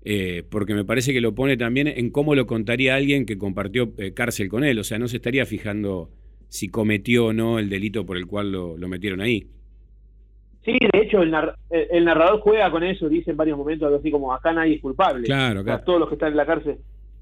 eh, 0.04 0.42
porque 0.50 0.74
me 0.74 0.85
parece 0.85 1.12
que 1.12 1.20
lo 1.20 1.35
pone 1.35 1.57
también 1.57 1.88
en 1.88 2.11
cómo 2.11 2.35
lo 2.35 2.46
contaría 2.46 2.94
alguien 2.94 3.24
que 3.24 3.38
compartió 3.38 3.92
eh, 3.98 4.12
cárcel 4.12 4.48
con 4.48 4.64
él, 4.64 4.78
o 4.78 4.85
sea, 4.85 4.98
no 4.98 5.09
se 5.09 5.16
estaría 5.16 5.46
fijando 5.46 6.11
si 6.48 6.68
cometió 6.68 7.26
o 7.26 7.33
no 7.33 7.59
el 7.59 7.68
delito 7.68 8.04
por 8.04 8.16
el 8.16 8.26
cual 8.26 8.52
lo, 8.52 8.76
metieron 8.88 9.20
ahí. 9.20 9.46
Sí, 10.64 10.78
de 10.80 10.98
hecho, 10.98 11.20
el, 11.20 11.30
narrador 11.30 12.40
juega 12.40 12.70
con 12.70 12.83
eso, 12.83 13.09
dice 13.09 13.33
en 13.33 13.37
varios 13.37 13.59
momentos 13.59 13.87
algo 13.87 13.98
así 13.98 14.11
como 14.11 14.33
acá 14.33 14.52
nadie 14.52 14.76
es 14.76 14.80
culpable. 14.80 15.24
Claro, 15.24 15.62
claro. 15.62 15.83
todos 15.85 16.00
los 16.00 16.09
que 16.09 16.14
están 16.14 16.30
en 16.30 16.37
la 16.38 16.46
cárcel. 16.46 16.78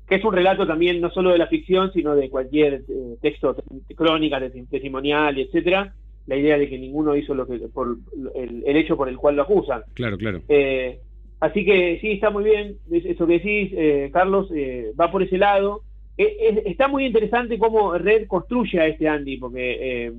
Que 0.08 0.16
es 0.16 0.24
un 0.24 0.32
relato 0.32 0.66
también 0.66 1.00
no 1.00 1.10
solo 1.10 1.30
de 1.30 1.38
la 1.38 1.46
ficción, 1.46 1.92
sino 1.92 2.14
de 2.14 2.28
cualquier 2.28 2.84
eh, 2.88 3.16
texto, 3.20 3.56
crónica, 3.96 4.38
testimonial, 4.70 5.38
etcétera 5.38 5.92
la 6.26 6.36
idea 6.36 6.58
de 6.58 6.68
que 6.68 6.78
ninguno 6.78 7.16
hizo 7.16 7.34
lo 7.34 7.46
que 7.46 7.58
por 7.68 7.96
el, 8.34 8.62
hecho 8.64 8.96
por 8.96 9.08
el 9.08 9.16
cual 9.16 9.36
lo 9.36 9.42
acusan. 9.42 9.82
Claro, 9.94 10.16
claro. 10.16 10.40
Eh, 10.48 11.00
así 11.40 11.64
que 11.64 11.98
sí, 12.00 12.12
está 12.12 12.30
muy 12.30 12.44
bien 12.44 12.76
eso 12.90 13.26
que 13.26 13.32
decís, 13.34 13.72
eh, 13.76 14.10
Carlos, 14.12 14.50
eh, 14.54 14.92
va 14.98 15.10
por 15.10 15.22
ese 15.22 15.38
lado. 15.38 15.82
está 16.16 16.88
muy 16.88 17.06
interesante 17.06 17.58
cómo 17.58 17.96
Red 17.98 18.26
construye 18.26 18.80
a 18.80 18.86
este 18.86 19.08
Andy, 19.08 19.38
porque 19.38 20.12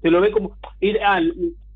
se 0.00 0.10
lo 0.10 0.20
ve 0.20 0.30
como... 0.30 0.56
Ah, 1.04 1.20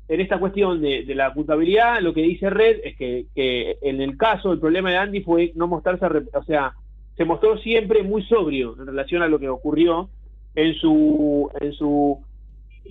en 0.07 0.21
esta 0.21 0.37
cuestión 0.37 0.81
de, 0.81 1.03
la 1.15 1.33
culpabilidad, 1.33 1.99
lo 1.99 2.13
que 2.13 2.21
dice 2.21 2.49
Red 2.49 2.81
es 2.83 2.95
que, 2.95 3.25
que, 3.33 3.77
en 3.81 4.01
el 4.01 4.17
caso, 4.17 4.53
el 4.53 4.59
problema 4.59 4.91
de 4.91 4.97
Andy 4.97 5.21
fue 5.21 5.51
no 5.55 5.67
mostrarse, 5.67 6.05
o 6.05 6.43
sea, 6.43 6.73
se 7.17 7.25
mostró 7.25 7.57
siempre 7.57 8.03
muy 8.03 8.23
sobrio 8.23 8.75
en 8.77 8.85
relación 8.85 9.23
a 9.23 9.27
lo 9.27 9.39
que 9.39 9.49
ocurrió 9.49 10.09
en 10.53 10.75
su, 10.75 11.49
en 11.59 11.73
su 11.73 12.19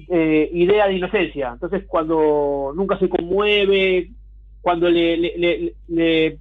eh, 0.09 0.51
idea 0.53 0.89
de 0.89 0.95
inocencia. 0.95 1.51
Entonces, 1.53 1.85
cuando 1.87 2.73
nunca 2.75 2.99
se 2.99 3.09
conmueve, 3.09 4.11
cuando 4.61 4.89
le, 4.89 5.77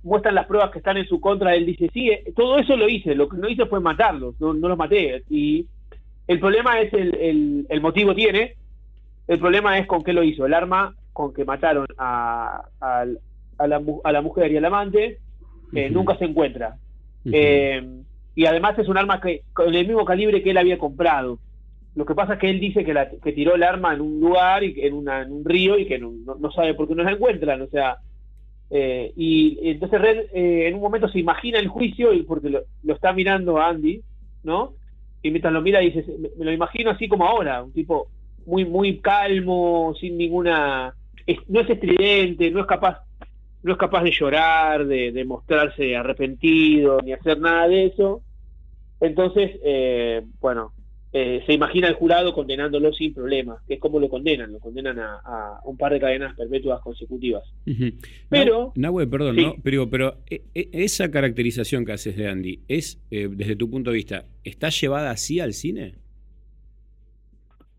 muestran 0.02 0.36
las 0.36 0.48
pruebas 0.48 0.72
que 0.72 0.80
están 0.80 0.98
en 0.98 1.08
su 1.08 1.20
contra, 1.20 1.56
él 1.56 1.66
dice, 1.66 1.90
sí, 1.94 2.10
eh, 2.10 2.34
todo 2.36 2.58
eso 2.58 2.76
lo 2.76 2.90
hice, 2.90 3.16
lo 3.16 3.30
que 3.30 3.38
no 3.38 3.48
hice 3.48 3.66
fue 3.66 3.80
matarlos, 3.80 4.40
no, 4.40 4.54
los 4.54 4.78
maté. 4.78 5.24
Y 5.30 5.68
el 6.28 6.40
problema 6.40 6.80
es 6.80 6.92
el, 6.94 7.66
el, 7.70 7.82
motivo 7.82 8.16
tiene, 8.16 8.56
el 9.28 9.40
problema 9.40 9.78
es 9.78 9.86
con 9.88 10.04
qué 10.04 10.14
lo 10.14 10.24
hizo, 10.24 10.46
el 10.46 10.54
arma 10.54 10.96
con 11.12 11.34
que 11.34 11.46
mataron 11.46 11.86
a, 11.98 12.64
a, 12.82 13.06
la, 13.68 13.82
a 14.04 14.12
la, 14.12 14.22
mujer 14.22 14.52
y 14.52 14.58
al 14.58 14.66
amante, 14.66 15.20
eh, 15.74 15.90
nunca 15.90 16.18
se 16.18 16.26
encuentra. 16.26 16.78
y 17.24 18.46
además 18.46 18.80
es 18.80 18.88
un 18.88 18.98
arma 18.98 19.22
que 19.22 19.44
con 19.54 19.74
el 19.74 19.88
mismo 19.88 20.06
calibre 20.06 20.42
que 20.42 20.52
él 20.52 20.58
había 20.58 20.80
comprado. 20.80 21.38
Lo 21.96 22.06
que 22.06 22.16
pasa 22.16 22.34
es 22.34 22.40
que 22.40 22.50
él 22.50 22.60
dice 22.60 22.84
que, 22.84 22.94
la, 22.94 23.10
que 23.10 23.34
tiró 23.34 23.56
el 23.56 23.64
arma 23.64 23.94
en 23.94 24.02
un 24.02 24.20
lugar, 24.20 24.64
y 24.64 24.82
en, 24.82 24.94
una, 24.94 25.22
en 25.22 25.32
un 25.32 25.46
río, 25.46 25.78
y 25.78 25.86
que 25.86 26.00
no, 26.00 26.12
no, 26.40 26.52
sabe 26.52 26.74
por 26.74 26.88
qué 26.88 26.96
no 26.96 27.04
la 27.04 27.12
encuentran. 27.12 27.62
O 27.62 27.68
sea, 27.68 27.98
eh, 28.70 29.14
y 29.16 29.60
entonces 29.70 30.02
Red 30.02 30.18
eh, 30.34 30.68
en 30.68 30.76
un 30.76 30.82
momento 30.82 31.08
se 31.08 31.20
imagina 31.20 31.60
el 31.60 31.68
juicio, 31.68 32.14
y 32.14 32.24
porque 32.24 32.50
lo, 32.50 32.64
está 32.94 33.14
mirando 33.14 33.60
Andy, 33.60 34.02
¿no? 34.44 34.74
Y 35.22 35.30
mientras 35.30 35.54
lo 35.54 35.62
mira 35.62 35.80
dice, 35.80 36.04
me, 36.38 36.46
lo 36.46 36.52
imagino 36.52 36.90
así 36.90 37.08
como 37.08 37.26
ahora, 37.26 37.64
un 37.64 37.72
tipo 37.72 38.08
muy, 38.46 38.66
muy 38.66 39.00
calmo, 39.00 39.94
sin 40.00 40.18
ninguna... 40.18 40.96
no 41.48 41.60
es 41.60 41.70
estridente, 41.70 42.50
no 42.52 42.60
es 42.60 42.66
capaz 42.66 43.04
no 43.64 43.72
es 43.72 43.78
capaz 43.78 44.04
de 44.04 44.12
llorar, 44.12 44.86
de, 44.86 45.14
de 45.14 45.24
mostrarse 45.24 45.96
arrepentido, 45.96 47.00
ni 47.02 47.14
hacer 47.14 47.40
nada 47.40 47.68
de 47.70 47.86
eso. 47.86 48.22
Entonces, 49.00 49.52
eh, 49.64 50.22
bueno, 50.42 50.74
eh, 51.16 51.44
se 51.46 51.54
imagina 51.54 51.88
el 51.88 51.94
jurado 51.94 52.34
condenándolo 52.34 52.92
sin 52.92 53.14
problemas, 53.14 53.62
que 53.68 53.76
es 53.76 53.80
como 53.80 54.00
lo 54.00 54.10
condenan, 54.10 54.52
lo 54.52 54.60
condenan 54.60 54.98
a, 55.00 55.60
un 55.64 55.78
par 55.78 55.94
de 55.94 56.00
cadenas 56.00 56.36
perpetuas 56.36 56.82
consecutivas. 56.82 57.44
Pero... 58.30 58.74
perdón, 59.08 59.36
¿no? 59.36 59.56
Pero, 59.62 59.88
pero 59.92 60.18
eh, 60.28 60.42
eh, 60.56 60.70
esa 60.74 61.12
caracterización 61.12 61.86
que 61.86 61.92
haces 61.92 62.18
de 62.18 62.28
Andy, 62.28 62.62
es, 62.68 63.00
desde 63.12 63.56
tu 63.56 63.70
punto 63.70 63.92
de 63.92 63.98
vista, 63.98 64.26
¿está 64.44 64.70
llevada 64.70 65.12
así 65.12 65.40
al 65.40 65.54
cine? 65.54 65.94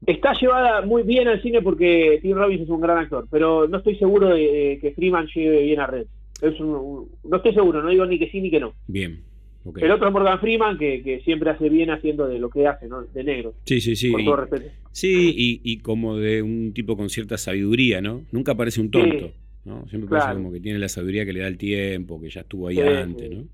Está 0.07 0.33
llevada 0.41 0.83
muy 0.83 1.03
bien 1.03 1.27
al 1.27 1.43
cine 1.43 1.61
porque 1.61 2.21
Tim 2.23 2.37
Robbins 2.37 2.63
es 2.63 2.69
un 2.69 2.81
gran 2.81 2.99
actor, 2.99 3.27
pero 3.29 3.67
no 3.67 3.79
estoy 3.79 3.97
seguro 3.97 4.29
de 4.29 4.79
que 4.81 4.93
Freeman 4.93 5.27
lleve 5.35 5.63
bien 5.63 5.81
a 5.81 5.89
Red. 5.89 6.07
no 6.41 7.09
estoy 7.33 7.53
seguro, 7.53 7.83
no 7.83 7.89
digo 7.89 8.07
ni 8.07 8.17
que 8.17 8.31
sí 8.31 8.41
ni 8.41 8.51
que 8.51 8.61
no. 8.61 8.75
Bien. 8.87 9.34
El 9.77 9.91
otro 9.91 10.09
es 10.09 10.13
Morgan 10.13 10.41
Freeman, 10.41 10.77
que, 10.77 11.23
siempre 11.25 11.51
hace 11.51 11.69
bien 11.69 11.91
haciendo 11.91 12.27
de 12.27 12.39
lo 12.39 12.51
que 12.51 12.67
hace, 12.67 12.87
¿no? 12.87 13.03
De 13.03 13.25
negro. 13.25 13.55
Sí, 13.65 13.81
sí, 13.81 13.97
sí. 13.97 14.13
Con 14.13 14.25
todo 14.25 14.37
respeto. 14.37 14.71
Sí, 14.93 15.61
y, 15.63 15.79
como 15.79 16.17
de 16.17 16.43
un 16.43 16.73
tipo 16.75 16.97
con 16.97 17.09
cierta 17.09 17.39
sabiduría, 17.39 18.01
¿no? 18.01 18.23
Nunca 18.31 18.55
parece 18.55 18.81
un 18.81 18.91
tonto, 18.91 19.33
¿no? 19.65 19.87
Siempre 19.89 20.11
parece 20.11 20.35
como 20.35 20.53
que 20.53 20.61
tiene 20.61 20.79
la 20.79 20.89
sabiduría 20.89 21.25
que 21.25 21.33
le 21.33 21.41
da 21.41 21.49
el 21.49 21.57
tiempo, 21.57 22.21
que 22.21 22.29
ya 22.29 22.43
estuvo 22.43 22.69
ahí 22.69 22.81
antes, 22.81 23.31
¿no? 23.31 23.45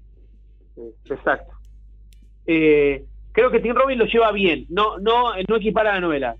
exacto. 1.10 1.52
Eh, 2.46 3.04
creo 3.32 3.50
que 3.50 3.60
Tim 3.60 3.74
Robbins 3.74 3.98
lo 3.98 4.06
lleva 4.06 4.32
bien, 4.32 4.66
no, 4.70 4.98
no, 4.98 5.32
no 5.46 5.56
equipara 5.56 5.94
la 5.94 6.00
novela. 6.00 6.36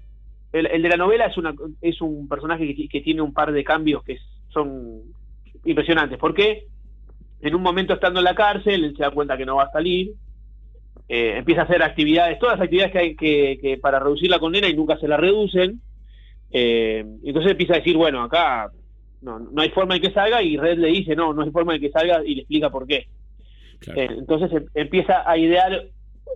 El, 0.53 0.83
de 0.83 0.89
la 0.89 0.97
novela 0.97 1.27
es, 1.27 1.37
una, 1.37 1.55
es 1.81 2.01
un 2.01 2.27
personaje 2.27 2.75
que, 2.75 2.89
que 2.89 3.01
tiene 3.03 3.23
un 3.23 3.33
par 3.33 3.53
de 3.53 3.63
cambios 3.63 4.03
que 4.03 4.19
son 4.49 5.03
impresionantes. 5.65 6.19
¿Por 6.19 6.35
qué? 6.35 6.67
En 7.43 7.55
un 7.55 7.63
momento 7.63 7.95
estando 7.95 8.21
en 8.21 8.25
la 8.25 8.35
cárcel, 8.35 8.85
él 8.85 8.97
se 8.97 9.03
da 9.03 9.11
cuenta 9.11 9.37
que 9.37 9.47
no 9.47 9.57
va 9.57 9.65
a 9.65 9.71
salir, 9.73 10.13
eh, 11.09 11.35
empieza 11.39 11.63
a 11.63 11.65
hacer 11.65 11.83
actividades, 11.83 12.39
todas 12.39 12.59
las 12.59 12.65
actividades 12.65 12.93
que 12.93 12.99
hay 12.99 13.17
que, 13.17 13.79
para 13.81 13.99
reducir 13.99 14.31
la 14.31 14.39
condena 14.39 14.69
y 14.69 14.75
nunca 14.75 14.97
se 14.99 15.09
la 15.09 15.17
reducen, 15.17 15.81
eh, 16.53 17.05
entonces 17.25 17.53
empieza 17.53 17.75
a 17.75 17.79
decir, 17.79 17.97
bueno, 17.97 18.23
acá 18.23 18.71
no, 19.23 19.39
no 19.39 19.63
hay 19.63 19.71
forma 19.71 19.95
de 19.95 20.01
que 20.01 20.13
salga 20.13 20.43
y 20.43 20.57
Red 20.57 20.79
le 20.79 20.89
dice, 20.89 21.17
no, 21.17 21.33
no 21.33 21.43
hay 21.43 21.51
forma 21.51 21.73
de 21.75 21.81
que 21.81 21.91
salga 21.91 22.23
y 22.25 22.35
le 22.35 22.43
explica 22.43 22.71
por 22.71 22.87
qué. 22.87 23.07
Eh, 23.95 24.09
entonces 24.19 24.53
em, 24.53 24.67
empieza 24.75 25.29
a 25.29 25.37
idear 25.39 25.87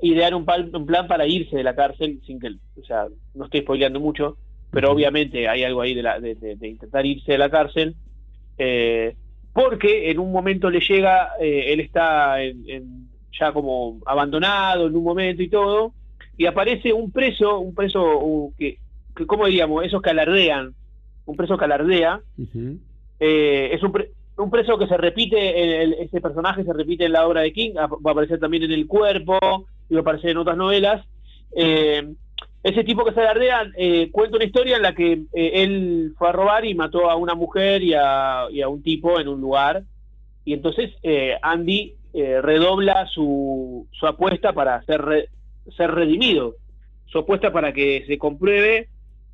idear 0.02 0.34
un, 0.34 0.44
plan 0.44 1.06
para 1.06 1.26
irse 1.26 1.56
de 1.56 1.62
la 1.62 1.74
cárcel 1.74 2.20
sin 2.26 2.40
que, 2.40 2.48
o 2.80 2.84
sea, 2.84 3.06
no 3.34 3.44
estoy 3.44 3.60
spoileando 3.60 4.00
mucho, 4.00 4.36
pero 4.70 4.90
obviamente 4.90 5.48
hay 5.48 5.62
algo 5.62 5.80
ahí 5.80 5.94
de, 5.94 6.02
la, 6.02 6.18
de, 6.20 6.34
de- 6.34 6.56
de 6.56 6.68
intentar 6.68 7.06
irse 7.06 7.32
de 7.32 7.38
la 7.38 7.48
cárcel, 7.48 7.94
eh, 8.58 9.14
porque 9.54 10.10
en 10.10 10.18
un 10.18 10.30
momento 10.32 10.68
le 10.68 10.80
llega, 10.80 11.30
eh, 11.40 11.72
él 11.72 11.80
está 11.80 12.42
en- 12.42 12.68
en- 12.68 13.08
ya 13.38 13.52
como 13.52 14.00
abandonado 14.04 14.86
en 14.88 14.94
un 14.96 15.02
momento 15.04 15.42
y 15.42 15.48
todo, 15.48 15.92
y 16.36 16.46
aparece 16.46 16.92
un 16.92 17.10
preso, 17.10 17.58
un 17.60 17.74
preso 17.74 18.50
que, 18.58 18.78
que, 19.16 19.26
¿cómo 19.26 19.46
diríamos? 19.46 19.84
Esos 19.84 20.02
que 20.02 20.10
alardean, 20.10 20.74
un 21.24 21.36
preso 21.36 21.56
que 21.56 21.64
alardea, 21.64 22.20
eh, 23.20 23.70
es 23.72 23.82
un, 23.82 23.92
pre- 23.92 24.10
un 24.36 24.50
preso 24.50 24.76
que 24.76 24.86
se 24.88 24.96
repite, 24.96 25.62
en 25.62 25.80
el- 25.80 25.92
ese 25.94 26.20
personaje 26.20 26.64
se 26.64 26.72
repite 26.72 27.04
en 27.04 27.12
la 27.12 27.26
obra 27.26 27.40
de 27.42 27.52
King, 27.52 27.72
va 27.76 27.84
a 27.84 28.10
aparecer 28.10 28.38
también 28.40 28.64
en 28.64 28.72
El 28.72 28.86
Cuerpo, 28.86 29.38
y 29.88 29.94
va 29.94 30.00
a 30.00 30.02
aparecer 30.02 30.30
en 30.30 30.38
otras 30.38 30.56
novelas. 30.56 31.04
Eh, 31.56 32.02
ese 32.64 32.82
tipo 32.82 33.04
que 33.04 33.12
se 33.12 33.20
alardea 33.20 33.70
eh, 33.76 34.10
cuenta 34.10 34.36
una 34.36 34.46
historia 34.46 34.76
en 34.76 34.82
la 34.82 34.94
que 34.94 35.12
eh, 35.32 35.50
él 35.62 36.14
fue 36.18 36.30
a 36.30 36.32
robar 36.32 36.64
y 36.64 36.74
mató 36.74 37.08
a 37.10 37.14
una 37.16 37.34
mujer 37.34 37.82
y 37.82 37.94
a, 37.94 38.46
y 38.50 38.62
a 38.62 38.68
un 38.68 38.82
tipo 38.82 39.20
en 39.20 39.28
un 39.28 39.40
lugar. 39.40 39.84
Y 40.44 40.54
entonces 40.54 40.90
eh, 41.02 41.36
Andy 41.42 41.94
eh, 42.14 42.40
redobla 42.42 43.06
su, 43.06 43.86
su 43.92 44.06
apuesta 44.06 44.52
para 44.54 44.82
ser, 44.84 45.00
re- 45.02 45.28
ser 45.76 45.90
redimido, 45.90 46.56
su 47.06 47.18
apuesta 47.18 47.52
para 47.52 47.72
que 47.72 48.04
se 48.06 48.18
compruebe 48.18 48.88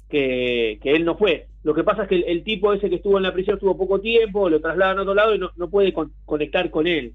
que, 0.08 0.78
que 0.82 0.90
él 0.92 1.04
no 1.04 1.16
fue. 1.16 1.46
Lo 1.62 1.74
que 1.74 1.84
pasa 1.84 2.02
es 2.02 2.08
que 2.08 2.16
el, 2.16 2.24
el 2.24 2.42
tipo 2.42 2.72
ese 2.72 2.88
que 2.90 2.96
estuvo 2.96 3.16
en 3.16 3.22
la 3.22 3.32
prisión 3.32 3.56
estuvo 3.56 3.76
poco 3.76 4.00
tiempo, 4.00 4.48
lo 4.48 4.60
trasladan 4.60 4.98
a 4.98 5.02
otro 5.02 5.14
lado 5.14 5.34
y 5.34 5.38
no, 5.38 5.50
no 5.56 5.70
puede 5.70 5.92
con- 5.92 6.12
conectar 6.24 6.68
con 6.70 6.86
él. 6.86 7.12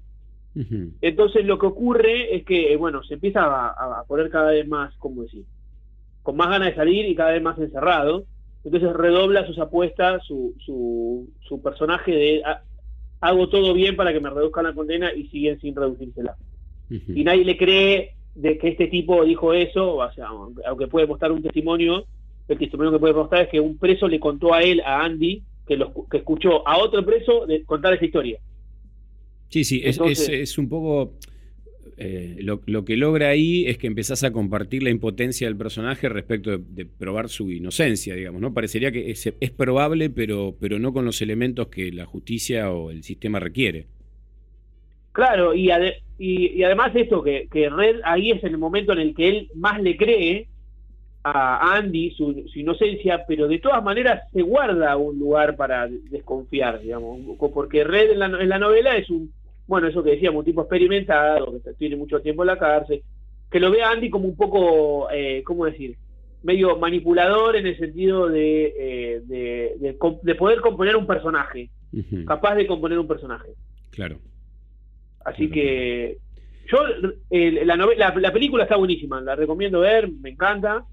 Entonces 1.02 1.44
lo 1.44 1.58
que 1.58 1.66
ocurre 1.66 2.34
es 2.36 2.44
que, 2.44 2.72
eh, 2.72 2.76
bueno, 2.76 3.02
se 3.02 3.14
empieza 3.14 3.42
a, 3.44 4.00
a 4.00 4.04
poner 4.04 4.30
cada 4.30 4.52
vez 4.52 4.66
más, 4.66 4.94
¿cómo 4.98 5.22
decir? 5.22 5.44
Con 6.26 6.36
más 6.36 6.48
ganas 6.48 6.70
de 6.70 6.74
salir 6.74 7.06
y 7.06 7.14
cada 7.14 7.30
vez 7.30 7.40
más 7.40 7.56
encerrado. 7.56 8.24
Entonces 8.64 8.92
redobla 8.94 9.46
sus 9.46 9.58
apuestas, 9.60 10.24
su, 10.26 10.54
su, 10.64 11.28
su 11.48 11.62
personaje 11.62 12.10
de 12.10 12.42
"Ah, 12.44 12.62
hago 13.20 13.48
todo 13.48 13.72
bien 13.72 13.94
para 13.94 14.12
que 14.12 14.18
me 14.18 14.28
reduzcan 14.28 14.64
la 14.64 14.74
condena 14.74 15.12
y 15.14 15.28
siguen 15.28 15.60
sin 15.60 15.76
reducírsela. 15.76 16.36
Y 16.90 17.22
nadie 17.22 17.44
le 17.44 17.56
cree 17.56 18.14
de 18.34 18.58
que 18.58 18.68
este 18.70 18.88
tipo 18.88 19.24
dijo 19.24 19.52
eso, 19.54 19.94
o 19.98 20.12
sea, 20.12 20.26
aunque- 20.66 20.88
puede 20.88 21.06
mostrar 21.06 21.30
un 21.30 21.42
testimonio, 21.44 22.06
el 22.48 22.58
testimonio 22.58 22.90
que 22.92 22.98
puede 22.98 23.14
mostrar 23.14 23.42
es 23.44 23.48
que 23.50 23.60
un 23.60 23.78
preso 23.78 24.08
le 24.08 24.18
contó 24.18 24.52
a 24.52 24.62
él, 24.62 24.82
a 24.84 25.04
Andy, 25.04 25.42
que, 25.64 25.76
lo, 25.76 25.94
escu- 25.94 26.08
que 26.08 26.16
escuchó 26.18 26.66
a 26.66 26.78
otro 26.78 27.04
preso 27.06 27.46
de 27.46 27.62
contar 27.64 27.94
esa 27.94 28.04
historia. 28.04 28.38
Sí, 29.48 29.62
sí, 29.62 29.80
es, 29.84 29.96
es- 30.10 30.28
es 30.28 30.58
un 30.58 30.68
poco... 30.68 31.12
eh, 31.98 32.36
lo, 32.40 32.60
lo 32.66 32.84
que 32.84 32.96
logra 32.96 33.28
ahí 33.28 33.66
es 33.66 33.78
que 33.78 33.86
empezás 33.86 34.22
a 34.22 34.30
compartir 34.30 34.82
la 34.82 34.90
impotencia 34.90 35.46
del 35.46 35.56
personaje 35.56 36.08
respecto 36.10 36.58
de, 36.58 36.84
probar 36.84 37.30
su 37.30 37.50
inocencia, 37.50 38.14
digamos, 38.14 38.40
¿no? 38.42 38.52
Parecería 38.52 38.92
que 38.92 39.10
es, 39.10 39.50
probable, 39.56 40.10
pero, 40.10 40.54
pero 40.60 40.78
no 40.78 40.92
con 40.92 41.06
los 41.06 41.22
elementos 41.22 41.68
que 41.68 41.90
la 41.92 42.04
justicia 42.04 42.70
o 42.70 42.90
el 42.90 43.02
sistema 43.02 43.40
requiere. 43.40 43.86
Claro, 45.12 45.54
y, 45.54 45.70
ade- 45.70 46.02
y, 46.18 46.48
y 46.58 46.62
además 46.64 46.94
esto, 46.94 47.22
que, 47.22 47.48
Red 47.50 48.00
ahí 48.04 48.30
es 48.30 48.44
el 48.44 48.58
momento 48.58 48.92
en 48.92 48.98
el 48.98 49.14
que 49.14 49.28
él 49.28 49.48
más 49.54 49.80
le 49.80 49.96
cree 49.96 50.48
a 51.24 51.76
Andy 51.76 52.10
su, 52.10 52.44
inocencia, 52.54 53.24
pero 53.26 53.48
de 53.48 53.58
todas 53.58 53.82
maneras 53.82 54.22
se 54.32 54.42
guarda 54.42 54.96
un 54.96 55.18
lugar 55.18 55.56
para 55.56 55.88
desconfiar, 55.88 56.80
digamos, 56.80 57.20
porque 57.52 57.84
Red 57.84 58.10
en 58.10 58.18
la, 58.18 58.26
en 58.26 58.48
la 58.48 58.58
novela 58.58 58.96
es 58.96 59.08
un, 59.08 59.32
bueno, 59.66 59.88
eso 59.88 60.02
que 60.02 60.10
decíamos, 60.10 60.40
un 60.40 60.44
tipo 60.44 60.60
experimentado, 60.62 61.52
que 61.62 61.72
tiene 61.74 61.96
mucho 61.96 62.20
tiempo 62.20 62.42
en 62.42 62.46
la 62.48 62.58
cárcel, 62.58 63.02
que 63.50 63.60
lo 63.60 63.70
ve 63.70 63.82
a 63.82 63.90
Andy 63.90 64.10
como 64.10 64.28
un 64.28 64.36
poco, 64.36 65.08
eh, 65.10 65.42
¿cómo 65.44 65.64
decir? 65.66 65.96
medio 66.42 66.76
manipulador 66.76 67.56
en 67.56 67.66
el 67.66 67.76
sentido 67.76 68.28
de, 68.28 68.66
eh, 68.78 69.20
de, 69.24 69.74
de 69.80 69.96
de 70.22 70.34
poder 70.36 70.60
componer 70.60 70.94
un 70.94 71.06
personaje, 71.06 71.70
capaz 72.24 72.54
de 72.54 72.66
componer 72.68 72.98
un 73.00 73.08
personaje. 73.08 73.48
Claro. 73.90 74.18
Así 75.24 75.48
Claro, 75.48 75.54
que 75.54 76.18
yo 76.70 76.78
eh, 77.30 77.64
la, 77.64 77.74
la, 77.76 78.14
la 78.14 78.32
película 78.32 78.62
está 78.62 78.76
buenísima, 78.76 79.20
la 79.20 79.34
recomiendo 79.34 79.80
ver, 79.80 80.08
me 80.12 80.30
encanta. 80.30 80.84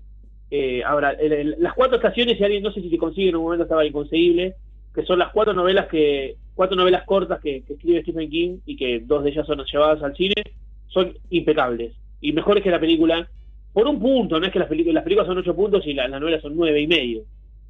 Eh, 0.49 0.81
ahora, 0.83 1.11
el- 1.11 1.33
el- 1.33 1.55
las 1.59 1.73
cuatro 1.73 1.97
estaciones, 1.97 2.37
si 2.37 2.43
alguien 2.43 2.63
no 2.63 2.71
sé 2.71 2.81
si 2.81 2.89
se 2.89 2.97
consigue 2.97 3.29
en 3.29 3.35
un 3.35 3.43
momento 3.43 3.63
estaba 3.63 3.85
inconseguible, 3.85 4.55
que 4.95 5.03
son 5.03 5.19
las 5.19 5.31
cuatro 5.31 5.53
novelas 5.53 5.87
que 5.87 6.35
cuatro 6.53 6.75
novelas 6.75 7.03
cortas 7.05 7.39
que, 7.41 7.63
que 7.63 7.73
escribe 7.73 8.01
Stephen 8.01 8.29
King 8.29 8.57
y 8.65 8.75
que 8.75 8.99
dos 9.01 9.23
de 9.23 9.31
ellas 9.31 9.45
son 9.47 9.63
llevadas 9.71 10.01
al 10.03 10.15
cine, 10.15 10.35
son 10.87 11.13
impecables 11.29 11.93
y 12.21 12.31
mejores 12.31 12.63
que 12.63 12.71
la 12.71 12.79
película 12.79 13.27
por 13.73 13.87
un 13.87 13.99
punto, 13.99 14.39
no 14.39 14.45
es 14.45 14.51
que 14.53 14.59
las, 14.59 14.67
películas 14.67 14.95
las 14.95 15.03
películas 15.03 15.27
son 15.27 15.37
ocho 15.39 15.55
puntos 15.55 15.85
y 15.87 15.93
la- 15.93 16.07
las 16.07 16.21
novelas 16.21 16.41
son 16.41 16.55
nueve 16.55 16.79
y 16.79 16.87
medio, 16.87 17.23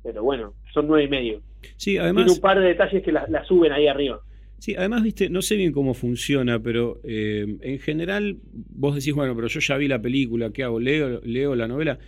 pero 0.03 0.21
bueno, 0.21 0.53
son 0.73 0.85
nueve 0.87 1.05
y 1.05 1.07
medio. 1.07 1.41
Sí, 1.77 1.91
Tiene 1.91 2.03
además... 2.03 2.31
un 2.31 2.41
par 2.41 2.59
de 2.59 2.67
detalles 2.67 3.01
que 3.03 3.11
las 3.13 3.29
las 3.29 3.47
suben 3.47 3.71
ahí 3.71 3.87
arriba. 3.87 4.19
Sí, 4.59 4.75
además, 4.75 5.03
viste, 5.03 5.29
no 5.29 5.41
sé 5.41 5.55
bien 5.55 5.71
cómo 5.71 5.93
funciona, 5.93 6.59
pero 6.61 6.99
eh, 7.03 7.57
en 7.61 7.79
general 7.79 8.37
vos 8.53 8.95
decís, 8.95 9.13
bueno, 9.13 9.35
pero 9.35 9.47
yo 9.47 9.59
ya 9.59 9.77
vi 9.77 9.87
la 9.87 10.01
película, 10.01 10.51
¿qué 10.51 10.63
hago? 10.63 10.79
Leo, 10.79 11.19
leo 11.23 11.55
la 11.55 11.67
novela. 11.67 11.99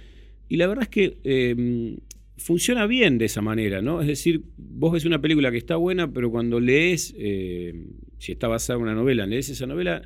Y 0.47 0.57
la 0.57 0.67
verdad 0.67 0.83
es 0.83 0.89
que 0.89 1.17
eh, 1.23 1.97
funciona 2.37 2.85
bien 2.87 3.17
de 3.17 3.25
esa 3.25 3.41
manera, 3.41 3.81
¿no? 3.81 4.01
Es 4.01 4.07
decir, 4.07 4.43
vos 4.57 4.93
ves 4.93 5.05
una 5.05 5.21
película 5.21 5.51
que 5.51 5.57
está 5.57 5.75
buena, 5.75 6.11
pero 6.11 6.31
cuando 6.31 6.59
lees, 6.59 7.13
eh, 7.17 7.73
si 8.19 8.31
está 8.31 8.47
basada 8.47 8.77
en 8.77 8.83
una 8.83 8.95
novela, 8.95 9.25
lees 9.25 9.49
esa 9.49 9.65
novela, 9.65 10.01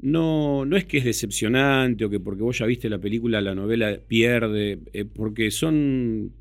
no, 0.00 0.64
no 0.64 0.76
es 0.76 0.84
que 0.84 0.98
es 0.98 1.04
decepcionante 1.04 2.04
o 2.04 2.10
que 2.10 2.20
porque 2.20 2.42
vos 2.42 2.58
ya 2.58 2.66
viste 2.66 2.88
la 2.88 2.98
película, 2.98 3.40
la 3.40 3.54
novela 3.54 3.98
pierde, 4.06 4.80
eh, 4.92 5.04
porque 5.04 5.50
son 5.50 6.32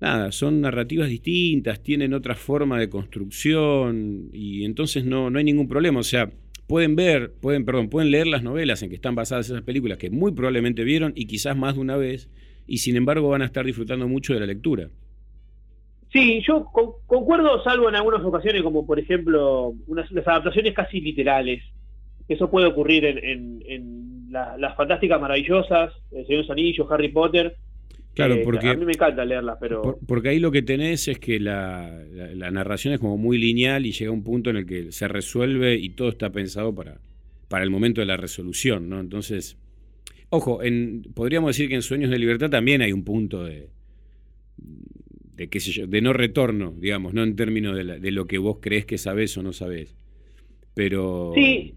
nada, 0.00 0.32
son 0.32 0.60
narrativas 0.60 1.08
distintas, 1.08 1.82
tienen 1.82 2.14
otra 2.14 2.34
forma 2.34 2.78
de 2.78 2.88
construcción 2.88 4.30
y 4.32 4.64
entonces 4.64 5.04
no, 5.04 5.30
no 5.30 5.38
hay 5.38 5.44
ningún 5.44 5.68
problema. 5.68 6.00
O 6.00 6.04
sea, 6.04 6.30
pueden 6.66 6.94
ver, 6.96 7.32
pueden, 7.32 7.64
perdón, 7.64 7.88
pueden 7.88 8.10
leer 8.10 8.28
las 8.28 8.42
novelas 8.42 8.82
en 8.82 8.90
que 8.90 8.94
están 8.94 9.14
basadas 9.14 9.50
esas 9.50 9.62
películas 9.62 9.98
que 9.98 10.10
muy 10.10 10.32
probablemente 10.32 10.84
vieron 10.84 11.12
y 11.16 11.26
quizás 11.26 11.56
más 11.56 11.74
de 11.74 11.80
una 11.80 11.96
vez, 11.96 12.28
y 12.68 12.78
sin 12.78 12.94
embargo 12.96 13.28
van 13.30 13.42
a 13.42 13.46
estar 13.46 13.64
disfrutando 13.66 14.06
mucho 14.06 14.34
de 14.34 14.40
la 14.40 14.46
lectura. 14.46 14.88
Sí, 16.12 16.42
yo 16.46 16.64
con- 16.72 16.92
concuerdo, 17.06 17.62
salvo 17.64 17.88
en 17.88 17.96
algunas 17.96 18.24
ocasiones, 18.24 18.62
como 18.62 18.86
por 18.86 18.98
ejemplo 18.98 19.74
unas 19.86 20.10
las 20.12 20.26
adaptaciones 20.26 20.72
casi 20.74 21.00
literales. 21.00 21.62
Eso 22.28 22.50
puede 22.50 22.66
ocurrir 22.66 23.04
en, 23.04 23.18
en- 23.24 23.62
en 23.66 24.26
la- 24.32 24.56
las 24.58 24.76
fantásticas 24.76 25.20
maravillosas, 25.20 25.92
El 26.10 26.26
Señor 26.26 26.42
de 26.42 26.48
los 26.48 26.50
Anillos, 26.50 26.86
Harry 26.90 27.08
Potter. 27.08 27.56
Claro, 28.14 28.34
Eh, 28.34 28.40
porque- 28.44 28.68
a 28.68 28.74
mí 28.74 28.84
me 28.84 28.92
encanta 28.92 29.24
leerlas, 29.24 29.58
pero 29.60 29.82
Por- 29.82 29.98
porque 30.06 30.30
ahí 30.30 30.38
lo 30.40 30.50
que 30.50 30.62
tenés 30.62 31.08
es 31.08 31.18
que 31.18 31.38
la, 31.38 32.02
la- 32.12 32.34
la 32.34 32.50
narración 32.50 32.94
es 32.94 33.00
como 33.00 33.16
muy 33.16 33.38
lineal 33.38 33.84
y 33.86 33.92
llega 33.92 34.10
un 34.10 34.24
punto 34.24 34.50
en 34.50 34.56
el 34.56 34.66
que 34.66 34.92
se 34.92 35.08
resuelve 35.08 35.76
y 35.76 35.90
todo 35.90 36.08
está 36.08 36.30
pensado 36.30 36.74
para, 36.74 36.98
para 37.48 37.64
el 37.64 37.70
momento 37.70 38.00
de 38.00 38.06
la 38.06 38.16
resolución, 38.16 38.88
¿no? 38.88 38.98
Entonces, 39.00 39.56
ojo, 40.30 40.62
en, 40.62 41.02
podríamos 41.14 41.50
decir 41.50 41.68
que 41.68 41.74
en 41.74 41.82
Sueños 41.82 42.10
de 42.10 42.18
Libertad 42.18 42.50
también 42.50 42.82
hay 42.82 42.92
un 42.92 43.04
punto 43.04 43.44
de, 43.44 43.68
de 45.36 45.48
qué 45.48 45.60
sé 45.60 45.70
yo, 45.70 45.86
de 45.86 46.00
no 46.00 46.12
retorno, 46.12 46.72
digamos, 46.76 47.14
no 47.14 47.22
en 47.22 47.36
términos 47.36 47.76
de, 47.76 47.84
la- 47.84 47.98
de 47.98 48.10
lo 48.10 48.26
que 48.26 48.38
vos 48.38 48.58
crees 48.60 48.86
que 48.86 48.98
sabés 48.98 49.36
o 49.36 49.42
no 49.42 49.52
sabés. 49.52 49.94
Pero... 50.74 51.32
sí, 51.34 51.74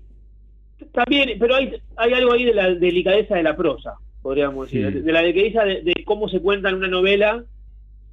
también, 0.93 1.37
pero 1.39 1.55
hay, 1.55 1.73
hay 1.95 2.13
algo 2.13 2.33
ahí 2.33 2.43
de 2.43 2.53
la 2.55 2.73
delicadeza 2.73 3.35
de 3.35 3.43
la 3.43 3.55
prosa, 3.55 3.93
podríamos 4.21 4.67
decir, 4.67 4.87
Sí. 4.87 4.93
de, 4.95 5.01
de 5.01 5.11
la 5.11 5.21
delicadeza 5.21 5.63
de, 5.63 5.81
de 5.83 5.93
cómo 6.05 6.27
se 6.27 6.39
cuenta 6.39 6.69
en 6.69 6.75
una 6.75 6.87
novela 6.87 7.43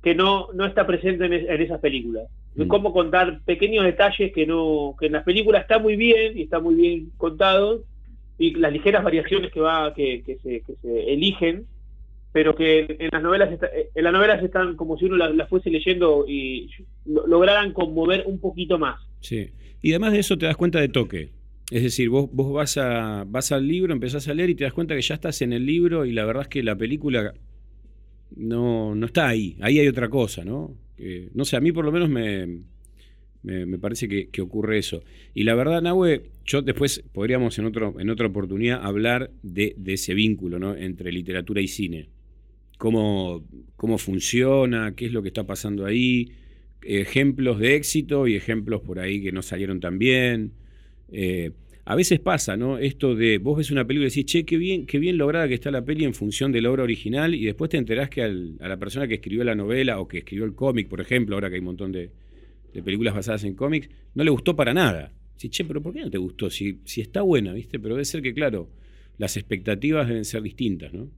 que 0.02 0.14
no, 0.14 0.48
no 0.54 0.66
está 0.66 0.86
presente 0.86 1.24
en, 1.26 1.32
es- 1.32 1.48
en 1.48 1.60
esas 1.62 1.80
películas. 1.80 2.24
De 2.54 2.64
Mm. 2.64 2.68
cómo 2.68 2.92
contar 2.92 3.40
pequeños 3.44 3.84
detalles 3.84 4.32
que 4.32 4.46
no 4.46 4.96
que 4.98 5.06
en 5.06 5.12
las 5.12 5.24
películas 5.24 5.62
está 5.62 5.78
muy 5.78 5.96
bien 5.96 6.36
y 6.36 6.42
está 6.42 6.58
muy 6.60 6.74
bien 6.74 7.10
contado 7.16 7.84
y 8.38 8.54
las 8.54 8.72
ligeras 8.72 9.02
variaciones 9.04 9.50
que 9.52 9.60
va 9.60 9.92
que, 9.94 10.22
se, 10.42 10.62
eligen 11.12 11.66
pero 12.32 12.54
que 12.54 12.96
en 13.00 13.08
las 13.10 13.22
novelas 13.22 13.50
está- 13.52 13.70
en 13.94 14.04
las 14.04 14.12
novelas 14.12 14.42
están 14.44 14.76
como 14.76 14.96
si 14.98 15.06
uno 15.06 15.16
las, 15.16 15.48
fuese 15.48 15.70
leyendo 15.70 16.24
y 16.28 16.68
lo- 17.06 17.26
lograran 17.26 17.72
conmover 17.72 18.24
un 18.26 18.38
poquito 18.38 18.78
más 18.78 19.00
Sí. 19.20 19.50
Y 19.82 19.90
además 19.92 20.12
de 20.12 20.20
eso 20.20 20.36
te 20.38 20.46
das 20.46 20.56
cuenta 20.56 20.78
de 20.80 20.88
toque. 20.88 21.30
Es 21.70 21.82
decir, 21.82 22.08
vos, 22.08 22.28
vos 22.32 22.52
vas, 22.52 22.76
a, 22.78 23.24
vas 23.26 23.50
al 23.52 23.66
libro, 23.66 23.92
empezás 23.92 24.26
a 24.28 24.34
leer 24.34 24.50
y 24.50 24.54
te 24.54 24.64
das 24.64 24.72
cuenta 24.72 24.94
que 24.94 25.02
ya 25.02 25.14
estás 25.14 25.42
en 25.42 25.52
el 25.52 25.66
libro 25.66 26.04
y 26.06 26.12
la 26.12 26.24
verdad 26.24 26.42
es 26.42 26.48
que 26.48 26.62
la 26.62 26.76
película 26.76 27.34
no, 28.36 28.94
no 28.94 29.06
está 29.06 29.28
ahí. 29.28 29.56
Ahí 29.60 29.78
hay 29.78 29.88
otra 29.88 30.08
cosa, 30.08 30.44
¿no? 30.44 30.74
Que, 30.96 31.28
no 31.34 31.44
sé, 31.44 31.56
a 31.56 31.60
mí 31.60 31.72
por 31.72 31.84
lo 31.84 31.92
menos 31.92 32.08
me, 32.08 32.60
me, 33.42 33.78
parece 33.78 34.08
que, 34.08 34.28
que 34.28 34.42
ocurre 34.42 34.78
eso. 34.78 35.02
Y 35.34 35.44
la 35.44 35.54
verdad, 35.54 35.82
Nahue, 35.82 36.22
yo 36.44 36.62
después 36.62 37.02
podríamos 37.12 37.58
en, 37.58 37.66
otro, 37.66 37.94
en 37.98 38.10
otra 38.10 38.26
oportunidad 38.26 38.84
hablar 38.84 39.30
de, 39.42 39.74
de 39.76 39.92
ese 39.94 40.14
vínculo 40.14 40.58
¿no? 40.58 40.74
entre 40.76 41.12
literatura 41.12 41.60
y 41.60 41.68
cine. 41.68 42.08
Cómo, 42.78 43.44
cómo 43.76 43.98
funciona, 43.98 44.94
qué 44.94 45.06
es 45.06 45.12
lo 45.12 45.22
que 45.22 45.28
está 45.28 45.44
pasando 45.44 45.84
ahí, 45.84 46.32
ejemplos 46.82 47.58
de 47.58 47.74
éxito 47.74 48.26
y 48.26 48.36
ejemplos 48.36 48.82
por 48.82 49.00
ahí 49.00 49.20
que 49.22 49.32
no 49.32 49.42
salieron 49.42 49.80
tan 49.80 49.98
bien. 49.98 50.52
Eh, 51.10 51.50
a 51.84 51.94
veces 51.94 52.20
pasa, 52.20 52.56
¿no? 52.56 52.78
Esto 52.78 53.14
de 53.14 53.38
vos 53.38 53.56
ves 53.56 53.70
una 53.70 53.86
película 53.86 54.06
y 54.06 54.10
decís, 54.10 54.26
che, 54.26 54.44
qué 54.44 54.58
bien, 54.58 54.84
qué 54.86 54.98
bien 54.98 55.16
lograda 55.16 55.48
que 55.48 55.54
está 55.54 55.70
la 55.70 55.84
peli 55.84 56.04
en 56.04 56.12
función 56.12 56.52
de 56.52 56.60
la 56.60 56.70
obra 56.70 56.82
original, 56.82 57.34
y 57.34 57.46
después 57.46 57.70
te 57.70 57.78
enterás 57.78 58.10
que 58.10 58.22
a 58.22 58.28
la 58.28 58.76
persona 58.76 59.08
que 59.08 59.14
escribió 59.14 59.42
la 59.42 59.54
novela 59.54 59.98
o 59.98 60.06
que 60.06 60.18
escribió 60.18 60.44
el 60.44 60.54
cómic, 60.54 60.86
por 60.86 61.00
ejemplo, 61.00 61.34
ahora 61.34 61.48
que 61.48 61.54
hay 61.54 61.60
un 61.60 61.64
montón 61.64 61.90
de, 61.92 62.10
de 62.78 62.84
películas 62.84 63.14
basadas 63.14 63.44
en 63.44 63.54
cómics, 63.54 63.88
no 64.14 64.24
le 64.24 64.30
gustó 64.30 64.54
para 64.56 64.72
nada. 64.74 65.12
Sí, 65.36 65.48
che, 65.50 65.64
pero 65.64 65.80
¿por 65.82 65.92
qué 65.94 66.00
no 66.00 66.10
te 66.10 66.18
gustó? 66.18 66.50
Si, 66.50 66.80
si 66.84 67.00
está 67.00 67.22
buena, 67.22 67.52
¿viste? 67.52 67.78
Pero 67.78 67.94
debe 67.94 68.04
ser 68.04 68.22
que, 68.22 68.34
claro, 68.34 68.68
las 69.18 69.36
expectativas 69.36 70.08
deben 70.08 70.24
ser 70.24 70.42
distintas, 70.42 70.92
¿no? 70.92 71.08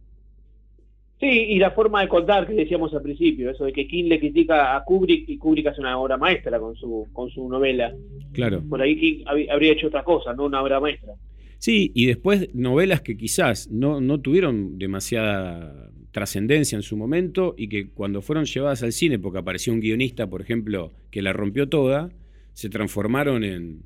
Sí, 1.20 1.26
y 1.28 1.58
la 1.58 1.70
forma 1.72 2.00
de 2.00 2.08
contar 2.08 2.46
que 2.46 2.54
decíamos 2.54 2.94
al 2.94 3.02
principio, 3.02 3.50
eso 3.50 3.64
de 3.64 3.72
que 3.74 3.86
King 3.86 4.04
le 4.04 4.18
critica 4.18 4.74
a 4.74 4.82
Kubrick 4.84 5.28
y 5.28 5.36
Kubrick 5.36 5.66
hace 5.66 5.80
una 5.82 5.98
obra 5.98 6.16
maestra 6.16 6.58
con 6.58 6.74
su, 6.76 7.08
con 7.12 7.28
su 7.30 7.46
novela. 7.46 7.94
Claro. 8.32 8.62
Por 8.66 8.80
ahí 8.80 8.98
King 8.98 9.24
hab- 9.26 9.50
habría 9.50 9.72
hecho 9.72 9.88
otra 9.88 10.02
cosa, 10.02 10.32
no 10.32 10.46
una 10.46 10.62
obra 10.62 10.80
maestra. 10.80 11.12
Sí, 11.58 11.92
y 11.94 12.06
después 12.06 12.54
novelas 12.54 13.02
que 13.02 13.18
quizás 13.18 13.70
no, 13.70 14.00
no 14.00 14.18
tuvieron 14.20 14.78
demasiada 14.78 15.90
trascendencia 16.12 16.76
en 16.76 16.82
su 16.82 16.96
momento 16.96 17.54
y 17.56 17.68
que 17.68 17.88
cuando 17.90 18.22
fueron 18.22 18.44
llevadas 18.44 18.82
al 18.82 18.92
cine, 18.92 19.18
porque 19.18 19.38
apareció 19.38 19.72
un 19.72 19.80
guionista, 19.80 20.26
por 20.28 20.40
ejemplo, 20.42 20.92
que 21.10 21.22
la 21.22 21.32
rompió 21.32 21.68
toda, 21.68 22.10
se 22.52 22.68
transformaron 22.68 23.44
en, 23.44 23.82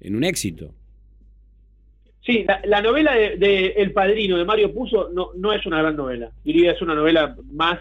en 0.00 0.16
un 0.16 0.24
éxito. 0.24 0.74
Sí, 2.24 2.44
la, 2.46 2.60
la 2.66 2.82
novela 2.82 3.14
de, 3.14 3.36
de 3.36 3.66
El 3.76 3.92
Padrino 3.92 4.36
de 4.36 4.44
Mario 4.44 4.72
Puzo 4.74 5.08
no, 5.14 5.30
no 5.36 5.52
es 5.52 5.64
una 5.66 5.78
gran 5.78 5.96
novela. 5.96 6.30
Diría 6.44 6.72
es 6.72 6.82
una 6.82 6.94
novela 6.94 7.36
más 7.52 7.78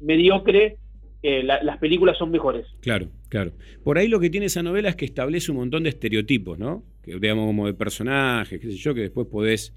mediocre. 0.00 0.76
eh, 1.22 1.42
la- 1.42 1.62
las 1.62 1.78
películas 1.78 2.18
son 2.18 2.30
mejores. 2.30 2.66
Claro, 2.80 3.08
claro. 3.30 3.52
Por 3.82 3.96
ahí 3.98 4.08
lo 4.08 4.20
que 4.20 4.28
tiene 4.30 4.46
esa 4.46 4.62
novela 4.62 4.90
es 4.90 4.96
que 4.96 5.06
establece 5.06 5.50
un 5.50 5.56
montón 5.58 5.82
de 5.84 5.88
estereotipos, 5.88 6.58
¿no? 6.58 6.84
Que 7.02 7.14
digamos 7.18 7.46
como 7.46 7.66
de 7.66 7.74
personajes, 7.74 8.60
qué 8.60 8.66
sé 8.70 8.76
yo, 8.76 8.94
que 8.94 9.00
después 9.00 9.26
podés. 9.28 9.72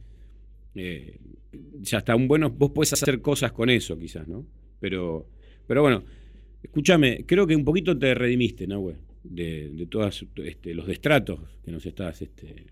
eh, 0.76 1.18
ya 1.82 2.00
está 2.00 2.16
un 2.16 2.28
bueno, 2.28 2.50
vos 2.50 2.72
podés 2.72 2.94
hacer 2.94 3.22
cosas 3.22 3.52
con 3.52 3.70
eso, 3.70 3.98
quizás, 3.98 4.28
¿no? 4.28 4.46
Pero, 4.80 5.28
pero 5.68 5.82
bueno, 5.82 6.04
escúchame, 6.64 7.26
creo 7.26 7.46
que 7.48 7.56
un 7.56 7.66
poquito 7.66 7.98
te 7.98 8.14
redimiste, 8.14 8.68
Nahue, 8.68 8.96
de, 9.24 9.70
de 9.70 9.86
todos 9.88 10.26
este, 10.44 10.74
los 10.74 10.88
destratos 10.88 11.40
que 11.64 11.72
nos 11.72 11.86
estás 11.86 12.22
este, 12.22 12.66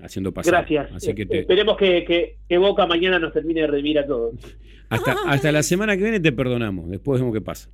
haciendo 0.00 0.32
pasar. 0.32 0.52
Gracias. 0.66 0.92
Así 0.92 1.14
que 1.14 1.26
te, 1.26 1.40
Esperemos 1.40 1.76
que, 1.76 2.04
que- 2.04 2.36
que 2.48 2.58
Boca 2.58 2.86
mañana 2.86 3.18
nos 3.18 3.32
termine 3.32 3.62
de 3.62 3.66
redimir 3.66 3.98
a 3.98 4.06
todos. 4.06 4.34
hasta, 4.88 5.12
hasta 5.26 5.52
la 5.52 5.62
semana 5.62 5.96
que 5.96 6.02
viene 6.02 6.20
te 6.20 6.32
perdonamos, 6.32 6.88
después 6.90 7.20
vemos 7.20 7.34
qué 7.34 7.40
pasa. 7.40 7.70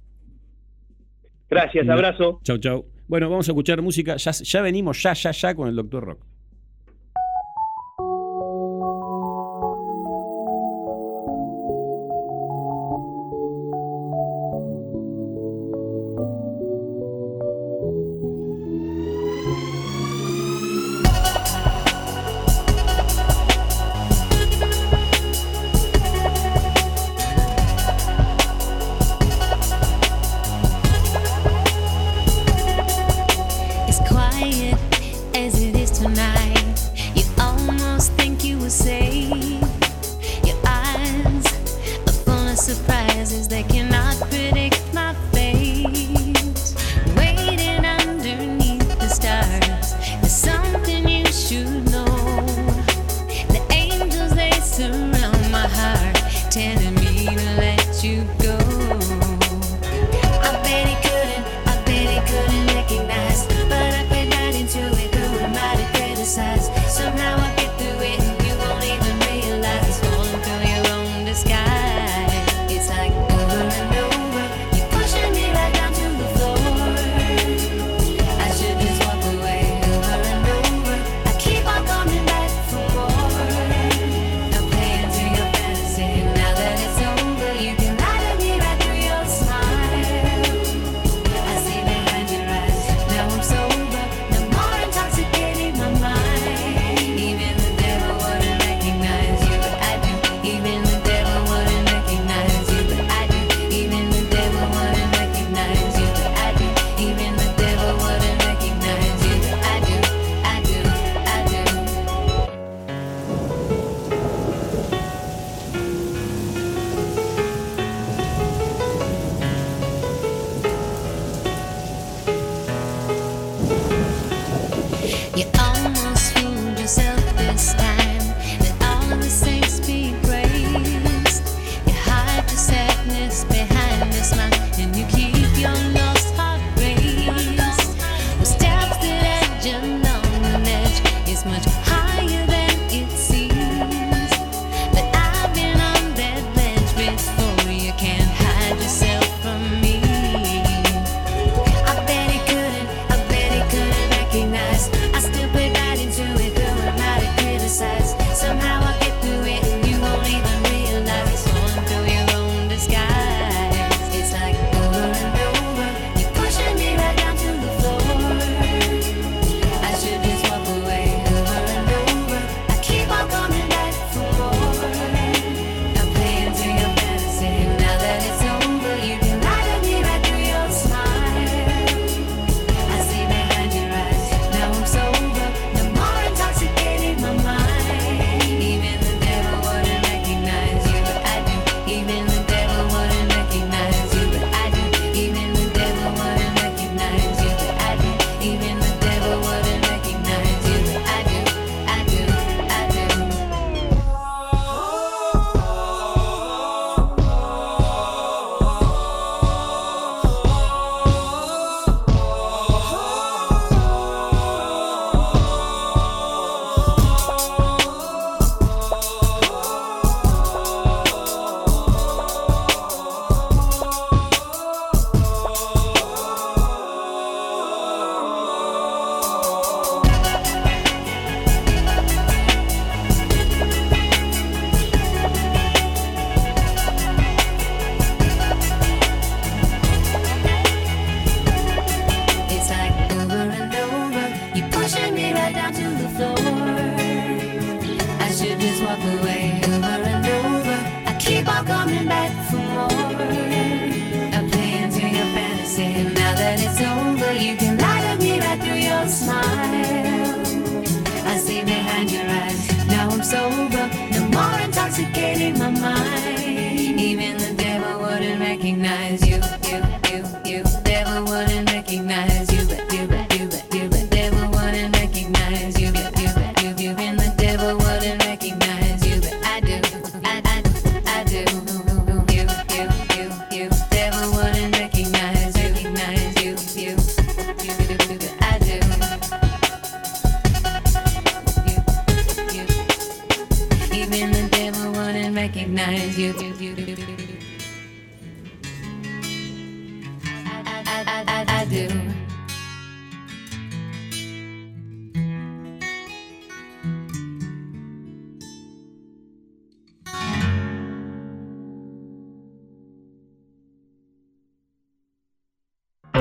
Gracias, 1.51 1.87
abrazo. 1.89 2.41
Chau, 2.45 2.59
chau. 2.59 2.87
Bueno, 3.09 3.29
vamos 3.29 3.47
a 3.49 3.53
escuchar 3.53 3.83
música. 3.83 4.17
Ya, 4.17 4.31
ya 4.31 4.63
venimos, 4.63 5.03
ya, 5.03 5.13
ya, 5.13 5.33
ya 5.33 5.55
con 5.55 5.69
el 5.69 5.77
Doctor 5.77 6.03
Rock. 6.05 6.25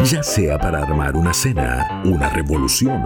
Ya 0.03 0.23
sea 0.23 0.57
para 0.57 0.81
armar 0.81 1.15
una 1.15 1.33
cena, 1.33 2.01
una 2.03 2.29
revolución 2.29 3.03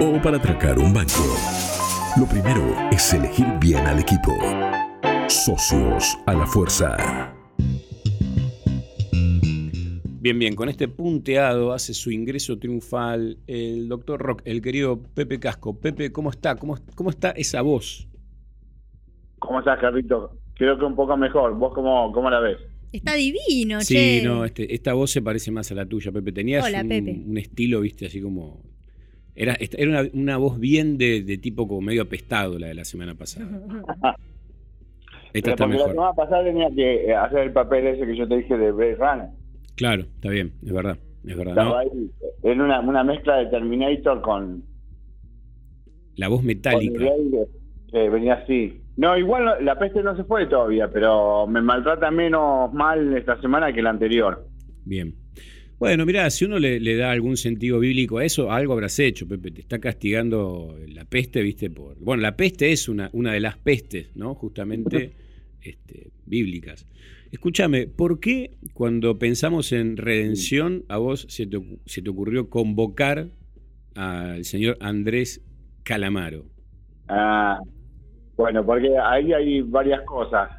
o 0.00 0.22
para 0.22 0.36
atracar 0.36 0.78
un 0.78 0.94
banco. 0.94 1.36
Lo 2.16 2.26
primero 2.26 2.62
es 2.90 3.12
elegir 3.12 3.46
bien 3.58 3.86
al 3.86 3.98
equipo. 3.98 4.32
Socios 5.28 6.16
a 6.26 6.32
la 6.34 6.46
fuerza. 6.46 7.34
Bien, 10.20 10.38
bien, 10.38 10.54
con 10.54 10.68
este 10.68 10.88
punteado 10.88 11.72
hace 11.72 11.94
su 11.94 12.10
ingreso 12.10 12.58
triunfal 12.58 13.38
el 13.46 13.88
doctor 13.88 14.20
Rock, 14.20 14.42
el 14.44 14.60
querido 14.62 15.00
Pepe 15.14 15.38
Casco. 15.38 15.78
Pepe, 15.78 16.10
¿cómo 16.12 16.30
está? 16.30 16.56
¿Cómo, 16.56 16.76
cómo 16.94 17.10
está 17.10 17.30
esa 17.30 17.62
voz? 17.62 18.08
¿Cómo 19.38 19.60
estás, 19.60 19.78
Carlito? 19.80 20.36
Creo 20.54 20.78
que 20.78 20.84
un 20.84 20.96
poco 20.96 21.16
mejor. 21.16 21.54
¿Vos 21.56 21.72
cómo, 21.74 22.10
cómo 22.12 22.30
la 22.30 22.40
ves? 22.40 22.58
Está 22.92 23.14
divino, 23.14 23.80
Sí, 23.82 23.94
che. 23.94 24.22
no, 24.24 24.44
este- 24.44 24.74
esta 24.74 24.94
voz 24.94 25.10
se 25.10 25.20
parece 25.22 25.50
más 25.50 25.70
a 25.70 25.74
la 25.74 25.86
tuya, 25.86 26.10
Pepe. 26.10 26.32
Tenías 26.32 26.64
Hola, 26.64 26.82
un, 26.82 26.88
Pepe. 26.88 27.22
un 27.26 27.36
estilo, 27.38 27.80
viste, 27.80 28.06
así 28.06 28.20
como... 28.20 28.62
Era, 29.36 29.56
era 29.60 29.90
una, 30.02 30.10
una 30.14 30.36
voz 30.36 30.58
bien 30.58 30.98
de, 30.98 31.22
de 31.22 31.38
tipo 31.38 31.68
como 31.68 31.80
medio 31.82 32.02
apestado 32.02 32.58
la 32.58 32.66
de 32.68 32.74
la 32.74 32.84
semana 32.84 33.14
pasada. 33.14 33.46
Esta 35.38 35.50
está 35.50 35.64
porque 35.64 35.78
la 35.78 35.84
mejor. 35.86 35.90
semana 35.92 36.12
pasada 36.14 36.44
tenía 36.44 36.68
que 36.74 37.04
eh, 37.06 37.14
hacer 37.14 37.38
el 37.40 37.52
papel 37.52 37.86
ese 37.88 38.06
que 38.06 38.16
yo 38.16 38.28
te 38.28 38.36
dije 38.36 38.56
de 38.56 38.72
Blade 38.72 38.96
Runner. 38.96 39.28
Claro, 39.76 40.02
está 40.02 40.30
bien, 40.30 40.52
es 40.64 40.72
verdad, 40.72 40.98
es 41.26 41.36
verdad. 41.36 41.52
Estaba 41.58 41.70
¿no? 41.70 41.78
ahí 41.78 42.10
en 42.42 42.60
una, 42.60 42.80
una 42.80 43.04
mezcla 43.04 43.36
de 43.38 43.46
Terminator 43.46 44.20
con, 44.22 44.62
La 46.16 46.28
voz 46.28 46.42
metálica. 46.42 47.04
Que 47.90 48.08
venía 48.10 48.34
así. 48.34 48.80
No, 48.96 49.16
igual 49.16 49.44
no- 49.44 49.60
la 49.60 49.78
peste 49.78 50.02
no 50.02 50.16
se 50.16 50.24
fue 50.24 50.46
todavía, 50.46 50.90
pero 50.92 51.46
me 51.46 51.62
maltrata 51.62 52.10
menos 52.10 52.72
mal 52.74 53.16
esta 53.16 53.40
semana 53.40 53.72
que 53.72 53.80
la 53.80 53.90
anterior. 53.90 54.46
Bien. 54.84 55.14
Bueno, 55.78 56.04
mirá, 56.04 56.28
si 56.30 56.44
uno 56.44 56.58
le, 56.58 56.80
le 56.80 56.96
da 56.96 57.12
algún 57.12 57.36
sentido 57.36 57.78
bíblico 57.78 58.18
a 58.18 58.24
eso, 58.24 58.50
algo 58.50 58.72
habrás 58.72 58.98
hecho, 58.98 59.28
Pepe. 59.28 59.52
Te 59.52 59.60
está 59.60 59.78
castigando 59.78 60.74
la 60.88 61.04
peste, 61.04 61.40
¿viste? 61.40 61.70
Por... 61.70 61.96
Bueno, 62.00 62.20
la 62.20 62.36
peste 62.36 62.72
es 62.72 62.88
una, 62.88 63.08
una 63.12 63.32
de 63.32 63.38
las 63.38 63.56
pestes, 63.58 64.10
¿no? 64.16 64.34
Justamente 64.34 65.12
este, 65.68 66.10
bíblicas. 66.26 66.86
Escúchame, 67.30 67.86
¿por 67.86 68.20
qué 68.20 68.56
cuando 68.72 69.18
pensamos 69.18 69.72
en 69.72 69.96
redención 69.96 70.84
a 70.88 70.96
vos 70.98 71.26
se 71.28 71.46
te, 71.46 71.60
se 71.84 72.02
te 72.02 72.10
ocurrió 72.10 72.48
convocar 72.48 73.28
al 73.94 74.44
señor 74.44 74.76
Andrés 74.80 75.44
Calamaro? 75.82 76.44
Ah, 77.08 77.58
bueno, 78.36 78.64
porque 78.64 78.96
ahí 78.98 79.32
hay 79.32 79.62
varias 79.62 80.02
cosas. 80.02 80.50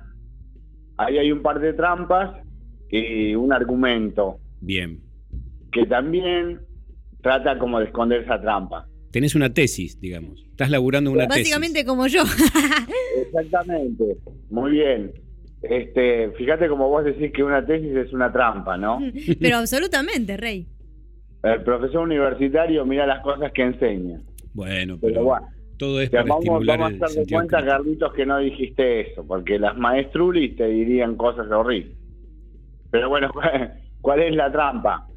Ahí 0.98 1.18
hay 1.18 1.32
un 1.32 1.42
par 1.42 1.60
de 1.60 1.74
trampas 1.74 2.44
y 2.90 3.34
un 3.36 3.54
argumento 3.54 4.38
Bien. 4.60 5.00
que 5.72 5.86
también 5.86 6.60
trata 7.22 7.58
como 7.58 7.80
de 7.80 7.86
esconder 7.86 8.24
esa 8.24 8.42
trampa. 8.42 8.88
Tenés 9.12 9.34
una 9.36 9.52
tesis, 9.54 10.00
digamos. 10.00 10.44
Estás 10.52 10.70
laburando 10.70 11.12
una 11.12 11.26
Básicamente 11.28 11.84
como 11.86 12.08
yo. 12.08 12.22
Exactamente, 13.22 14.18
muy 14.50 14.72
bien. 14.72 15.12
Este, 15.62 16.32
fíjate 16.38 16.70
como 16.70 16.88
vos 16.90 17.04
decís 17.04 17.32
que 17.34 17.44
una 17.44 17.66
tesis 17.66 17.94
es 17.96 18.14
una 18.14 18.32
trampa, 18.32 18.78
¿no? 18.78 19.00
Pero 19.40 19.58
absolutamente, 19.58 20.38
Rey. 20.38 20.68
El 21.44 21.64
profesor 21.64 22.02
universitario 22.04 22.86
mira 22.86 23.06
las 23.08 23.22
cosas 23.24 23.52
que 23.54 23.64
enseña. 23.64 24.18
tesis. 24.18 24.50
Bueno, 24.54 24.98
Pero 25.00 25.14
pero 25.14 25.24
bueno, 25.26 25.48
todo 25.78 26.02
es 26.02 26.10
para 26.10 26.24
vamos, 26.24 26.40
estimular 26.44 26.80
vamos 26.80 27.02
a 27.02 27.06
hacer 27.06 27.26
de 27.26 27.34
cuenta, 27.34 27.58
crítico. 27.58 27.72
Carlitos, 27.78 28.14
que 28.14 28.26
no 28.26 28.38
dijiste 28.40 29.00
eso, 29.12 29.26
porque 29.26 29.58
las 29.60 29.78
maestrulis 29.78 30.56
te 30.56 30.68
dirían 30.68 31.16
cosas 31.16 31.50
horribles. 31.52 31.96
Pero 32.92 33.10
bueno, 33.10 33.32
¿cuál 34.02 34.22
es 34.22 34.36
la 34.36 34.52
trampa? 34.52 35.08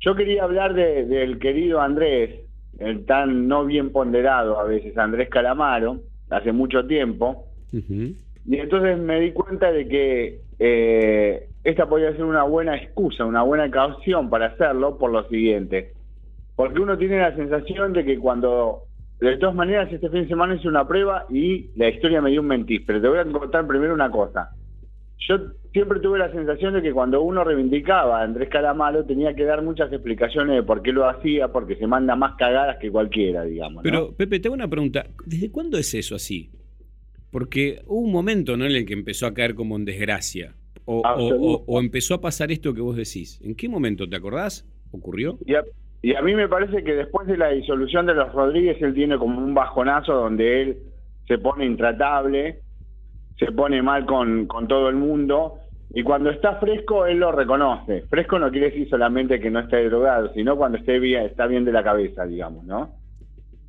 Yo 0.00 0.14
quería 0.14 0.44
hablar 0.44 0.74
de- 0.74 1.04
del 1.06 1.38
querido 1.38 1.80
Andrés, 1.80 2.40
el 2.78 3.06
tan 3.06 3.48
no 3.48 3.64
bien 3.64 3.90
ponderado 3.90 4.58
a 4.58 4.64
veces, 4.64 4.96
Andrés 4.98 5.28
Calamaro, 5.28 6.00
hace 6.30 6.52
mucho 6.52 6.86
tiempo, 6.86 7.46
y 7.72 8.56
entonces 8.56 8.98
me 8.98 9.20
di 9.20 9.32
cuenta 9.32 9.72
de 9.72 9.88
que 9.88 10.40
eh, 10.58 11.48
esta 11.64 11.88
podría 11.88 12.12
ser 12.12 12.24
una 12.24 12.44
buena 12.44 12.76
excusa, 12.76 13.24
una 13.24 13.42
buena 13.42 13.66
ocasión 13.66 14.30
para 14.30 14.46
hacerlo 14.46 14.98
por 14.98 15.10
lo 15.10 15.26
siguiente. 15.28 15.92
Porque 16.56 16.80
uno 16.80 16.96
tiene 16.96 17.18
la 17.18 17.34
sensación 17.34 17.92
de 17.92 18.04
que 18.04 18.18
cuando, 18.18 18.82
de 19.18 19.36
todas 19.38 19.54
maneras, 19.54 19.92
este 19.92 20.08
fin 20.10 20.22
de 20.22 20.28
semana 20.28 20.54
hice 20.54 20.68
una 20.68 20.86
prueba 20.86 21.26
y 21.30 21.70
la 21.76 21.88
historia 21.88 22.20
me 22.20 22.30
dio 22.30 22.42
un 22.42 22.46
mentir, 22.46 22.84
pero 22.86 23.00
te 23.00 23.08
voy 23.08 23.18
a 23.18 23.24
contar 23.24 23.66
primero 23.66 23.94
una 23.94 24.10
cosa. 24.10 24.50
Yo 25.28 25.38
siempre 25.72 26.00
tuve 26.00 26.18
la 26.18 26.30
sensación 26.32 26.74
de 26.74 26.82
que 26.82 26.92
cuando 26.92 27.22
uno 27.22 27.44
reivindicaba 27.44 28.20
a 28.20 28.24
Andrés 28.24 28.48
Calamaro 28.50 29.04
tenía 29.06 29.34
que 29.34 29.44
dar 29.44 29.62
muchas 29.62 29.90
explicaciones 29.92 30.54
de 30.56 30.62
por 30.62 30.82
qué 30.82 30.92
lo 30.92 31.08
hacía, 31.08 31.48
porque 31.48 31.76
se 31.76 31.86
manda 31.86 32.14
más 32.14 32.36
cagadas 32.36 32.76
que 32.78 32.90
cualquiera, 32.90 33.44
digamos. 33.44 33.76
¿no? 33.76 33.82
Pero, 33.82 34.12
Pepe, 34.14 34.38
te 34.40 34.48
hago 34.48 34.54
una 34.54 34.68
pregunta. 34.68 35.06
¿Desde 35.24 35.50
cuándo 35.50 35.78
es 35.78 35.94
eso 35.94 36.14
así? 36.14 36.50
Porque 37.30 37.80
hubo 37.86 38.00
un 38.00 38.12
momento 38.12 38.56
¿no? 38.56 38.64
en 38.66 38.72
el 38.72 38.86
que 38.86 38.92
empezó 38.92 39.26
a 39.26 39.34
caer 39.34 39.54
como 39.54 39.76
en 39.76 39.84
desgracia. 39.84 40.54
O, 40.84 40.98
o- 41.00 41.06
Absoluto. 41.06 41.42
o- 41.46 41.64
o 41.66 41.80
empezó 41.80 42.14
a 42.14 42.20
pasar 42.20 42.52
esto 42.52 42.74
que 42.74 42.80
vos 42.82 42.96
decís. 42.96 43.40
¿En 43.42 43.54
qué 43.54 43.68
momento 43.68 44.08
te 44.08 44.16
acordás? 44.16 44.66
¿Ocurrió? 44.92 45.38
Y 45.46 45.54
a, 45.54 45.64
y 46.02 46.14
a 46.14 46.20
mí 46.22 46.34
me 46.34 46.48
parece 46.48 46.84
que 46.84 46.92
después 46.94 47.26
de 47.26 47.38
la 47.38 47.48
disolución 47.48 48.04
de 48.06 48.14
los 48.14 48.30
Rodríguez, 48.32 48.76
él 48.82 48.92
tiene 48.94 49.16
como 49.18 49.38
un 49.38 49.54
bajonazo 49.54 50.12
donde 50.12 50.62
él 50.62 50.76
se 51.26 51.38
pone 51.38 51.64
intratable, 51.64 52.58
se 53.38 53.52
pone 53.52 53.82
mal 53.82 54.06
con, 54.06 54.46
con 54.46 54.68
todo 54.68 54.88
el 54.88 54.96
mundo, 54.96 55.54
y 55.90 56.02
cuando 56.02 56.30
está 56.30 56.56
fresco, 56.56 57.06
él 57.06 57.18
lo 57.18 57.30
reconoce. 57.32 58.02
Fresco 58.10 58.38
no 58.38 58.50
quiere 58.50 58.70
decir 58.70 58.88
solamente 58.88 59.38
que 59.40 59.50
no 59.50 59.60
esté 59.60 59.84
drogado, 59.88 60.32
sino 60.34 60.56
cuando 60.56 60.78
esté 60.78 60.98
bien, 60.98 61.24
está 61.24 61.46
bien 61.46 61.64
de 61.64 61.72
la 61.72 61.84
cabeza, 61.84 62.26
digamos, 62.26 62.64
¿no? 62.64 62.90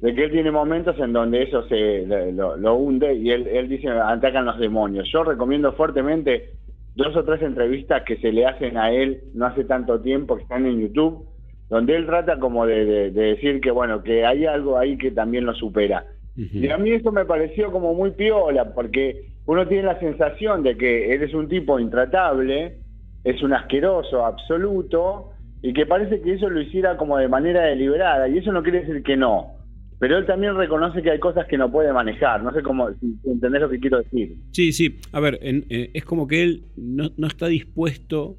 De 0.01 0.13
que 0.13 0.25
él 0.25 0.31
tiene 0.31 0.51
momentos 0.51 0.97
en 0.99 1.13
donde 1.13 1.43
eso 1.43 1.63
se 1.67 2.05
lo, 2.33 2.57
lo 2.57 2.75
hunde 2.75 3.13
y 3.15 3.31
él, 3.31 3.47
él 3.47 3.69
dice, 3.69 3.89
atacan 3.89 4.45
los 4.45 4.59
demonios. 4.59 5.07
Yo 5.11 5.23
recomiendo 5.23 5.73
fuertemente 5.73 6.49
dos 6.95 7.15
o 7.15 7.23
tres 7.23 7.41
entrevistas 7.41 8.03
que 8.03 8.17
se 8.17 8.31
le 8.31 8.45
hacen 8.45 8.77
a 8.77 8.91
él 8.91 9.21
no 9.33 9.45
hace 9.45 9.63
tanto 9.63 10.01
tiempo, 10.01 10.35
que 10.35 10.43
están 10.43 10.65
en 10.65 10.79
YouTube, 10.81 11.25
donde 11.69 11.95
él 11.95 12.05
trata 12.05 12.39
como 12.39 12.65
de, 12.65 12.85
de- 12.85 13.11
de 13.11 13.21
decir 13.21 13.61
que, 13.61 13.71
bueno, 13.71 14.01
que 14.03 14.25
hay 14.25 14.45
algo 14.45 14.77
ahí 14.77 14.97
que 14.97 15.11
también 15.11 15.45
lo 15.45 15.53
supera. 15.53 16.05
Y 16.35 16.69
a 16.69 16.77
mí 16.77 16.91
eso 16.91 17.11
me 17.11 17.25
pareció 17.25 17.71
como 17.71 17.93
muy 17.93 18.11
piola, 18.11 18.73
porque 18.73 19.34
uno 19.45 19.67
tiene 19.67 19.83
la 19.83 19.99
sensación 19.99 20.63
de 20.63 20.75
que 20.77 21.13
él 21.13 21.23
es 21.23 21.33
un 21.33 21.47
tipo 21.47 21.79
intratable, 21.79 22.77
es 23.23 23.41
un 23.43 23.53
asqueroso 23.53 24.25
absoluto, 24.25 25.31
y 25.61 25.73
que 25.73 25.85
parece 25.85 26.21
que 26.21 26.33
eso 26.33 26.49
lo 26.49 26.61
hiciera 26.61 26.97
como 26.97 27.17
de 27.17 27.27
manera 27.27 27.63
deliberada, 27.63 28.27
y 28.27 28.37
eso 28.37 28.51
no 28.51 28.61
quiere 28.63 28.81
decir 28.81 29.03
que 29.03 29.17
no. 29.17 29.53
Pero 29.97 30.17
él 30.17 30.25
también 30.25 30.55
reconoce 30.57 31.01
que 31.01 31.09
hay 31.11 31.19
cosas 31.19 31.47
que 31.47 31.57
no 31.57 31.71
puede 31.71 31.91
manejar, 31.93 32.43
no 32.43 32.53
sé 32.53 32.61
cómo, 32.61 32.89
si 32.99 33.17
entendés 33.25 33.61
lo 33.61 33.69
que 33.69 33.79
quiero 33.79 34.01
decir. 34.01 34.35
Sí, 34.51 34.71
sí. 34.73 34.99
A 35.13 35.19
ver, 35.19 35.39
en- 35.41 35.65
eh, 35.69 35.91
es 35.93 36.03
como 36.05 36.27
que 36.27 36.43
él 36.43 36.65
no, 36.75 37.11
no 37.17 37.27
está 37.27 37.47
dispuesto 37.47 38.35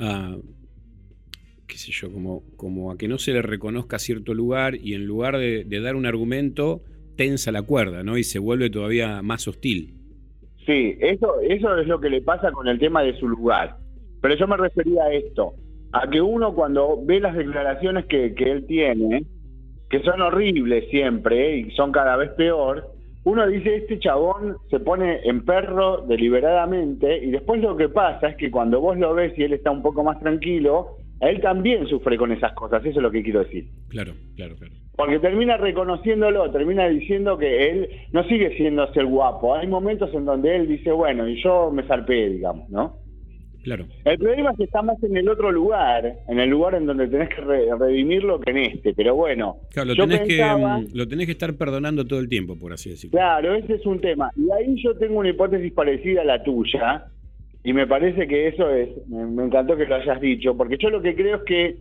a, 0.00 0.36
qué 1.66 1.76
sé 1.78 1.92
yo, 1.92 2.12
como, 2.12 2.42
como 2.56 2.90
a 2.90 2.98
que 2.98 3.06
no 3.08 3.18
se 3.18 3.32
le 3.32 3.40
reconozca 3.42 3.98
cierto 3.98 4.34
lugar 4.34 4.74
y 4.74 4.94
en 4.94 5.06
lugar 5.06 5.38
de, 5.38 5.64
de 5.64 5.80
dar 5.80 5.94
un 5.94 6.06
argumento, 6.06 6.82
tensa 7.16 7.52
la 7.52 7.62
cuerda, 7.62 8.02
¿no? 8.02 8.18
Y 8.18 8.24
se 8.24 8.38
vuelve 8.40 8.68
todavía 8.68 9.22
más 9.22 9.46
hostil. 9.46 9.94
Sí, 10.66 10.96
eso, 11.00 11.40
eso 11.40 11.76
es 11.78 11.86
lo 11.86 12.00
que 12.00 12.10
le 12.10 12.22
pasa 12.22 12.52
con 12.52 12.68
el 12.68 12.78
tema 12.78 13.02
de 13.02 13.18
su 13.18 13.28
lugar. 13.28 13.76
Pero 14.20 14.34
yo 14.34 14.46
me 14.46 14.56
refería 14.56 15.04
a 15.04 15.12
esto, 15.12 15.54
a 15.92 16.08
que 16.08 16.20
uno 16.20 16.54
cuando 16.54 16.98
ve 17.02 17.20
las 17.20 17.34
declaraciones 17.34 18.06
que, 18.06 18.34
que 18.34 18.50
él 18.50 18.66
tiene, 18.66 19.24
que 19.88 20.02
son 20.02 20.20
horribles 20.20 20.88
siempre 20.90 21.56
y 21.56 21.70
son 21.72 21.90
cada 21.90 22.16
vez 22.16 22.30
peor, 22.32 22.92
uno 23.24 23.46
dice, 23.46 23.76
este 23.76 23.98
chabón 23.98 24.56
se 24.70 24.80
pone 24.80 25.20
en 25.24 25.44
perro 25.44 26.06
deliberadamente 26.06 27.22
y 27.22 27.30
después 27.30 27.60
lo 27.60 27.76
que 27.76 27.88
pasa 27.88 28.28
es 28.28 28.36
que 28.36 28.50
cuando 28.50 28.80
vos 28.80 28.96
lo 28.98 29.14
ves 29.14 29.38
y 29.38 29.42
él 29.42 29.52
está 29.52 29.70
un 29.70 29.82
poco 29.82 30.02
más 30.02 30.18
tranquilo, 30.20 30.96
él 31.20 31.40
también 31.40 31.86
sufre 31.86 32.16
con 32.16 32.32
esas 32.32 32.52
cosas, 32.54 32.84
eso 32.84 32.98
es 32.98 33.02
lo 33.02 33.10
que 33.10 33.22
quiero 33.22 33.40
decir. 33.40 33.68
Claro, 33.88 34.12
claro, 34.36 34.54
claro. 34.56 34.74
Porque 35.00 35.18
termina 35.18 35.56
reconociéndolo, 35.56 36.50
termina 36.50 36.88
diciendo 36.88 37.38
que 37.38 37.68
él 37.70 37.88
no 38.12 38.22
sigue 38.24 38.56
siendo 38.56 38.86
el 38.94 39.06
guapo. 39.06 39.54
Hay 39.54 39.66
momentos 39.66 40.12
en 40.14 40.24
donde 40.24 40.54
él 40.56 40.68
dice, 40.68 40.92
bueno, 40.92 41.28
y 41.28 41.42
yo 41.42 41.70
me 41.70 41.82
zarpé, 41.84 42.28
digamos, 42.28 42.68
¿no? 42.70 42.96
Claro. 43.62 43.84
El 44.06 44.18
problema 44.18 44.52
es 44.52 44.56
que 44.56 44.64
está 44.64 44.80
más 44.80 45.02
en 45.02 45.16
el 45.16 45.28
otro 45.28 45.52
lugar, 45.52 46.14
en 46.28 46.40
el 46.40 46.48
lugar 46.48 46.74
en 46.76 46.86
donde 46.86 47.08
tenés 47.08 47.28
que 47.28 47.42
re- 47.42 47.66
redimirlo 47.78 48.40
que 48.40 48.50
en 48.52 48.56
este. 48.56 48.94
Pero 48.94 49.14
bueno, 49.14 49.56
Claro, 49.70 49.88
lo 49.88 49.94
yo 49.94 50.04
tenés, 50.06 50.20
pensaba- 50.28 50.78
que, 50.80 50.86
mm, 50.86 50.96
lo 50.96 51.08
tenés 51.08 51.26
que 51.26 51.32
estar 51.32 51.54
perdonando 51.54 52.06
todo 52.06 52.20
el 52.20 52.28
tiempo, 52.28 52.58
por 52.58 52.72
así 52.72 52.88
decirlo. 52.90 53.18
Claro, 53.18 53.54
ese 53.54 53.74
es 53.74 53.84
un 53.84 54.00
tema. 54.00 54.30
Y 54.36 54.50
ahí 54.50 54.74
yo 54.82 54.94
tengo 54.96 55.18
una 55.18 55.28
hipótesis 55.28 55.72
parecida 55.72 56.22
a 56.22 56.24
la 56.24 56.42
tuya, 56.42 57.04
y 57.62 57.74
me 57.74 57.86
parece 57.86 58.26
que 58.26 58.48
eso 58.48 58.70
es, 58.70 58.88
me, 59.08 59.26
me 59.26 59.44
encantó 59.44 59.76
que 59.76 59.84
lo 59.84 59.94
hayas 59.96 60.20
dicho, 60.22 60.56
porque 60.56 60.78
yo 60.78 60.88
lo 60.88 61.02
que 61.02 61.14
creo 61.14 61.36
es 61.36 61.42
que 61.42 61.76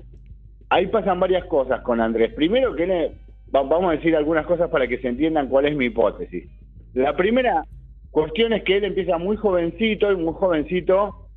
ahí 0.69 0.87
pasan 0.87 1.19
varias 1.19 1.45
cosas 1.45 1.81
con 1.81 1.99
Andrés. 1.99 2.33
Primero 2.33 2.75
que 2.75 3.11
vamos 3.51 3.89
a 3.89 3.95
decir 3.95 4.15
algunas 4.15 4.45
cosas 4.45 4.69
para 4.69 4.87
que 4.87 4.99
se 4.99 5.07
entiendan 5.07 5.47
cuál 5.47 5.65
es 5.65 5.75
mi 5.75 5.85
hipótesis. 5.85 6.49
La 6.93 7.15
primera 7.15 7.65
cuestión 8.11 8.53
es 8.53 8.63
que 8.63 8.77
él 8.77 8.85
empieza 8.85 9.17
muy 9.17 9.37
jovencito 9.37 10.11
y 10.11 10.15
muy 10.15 10.33
jovencito 10.33 11.27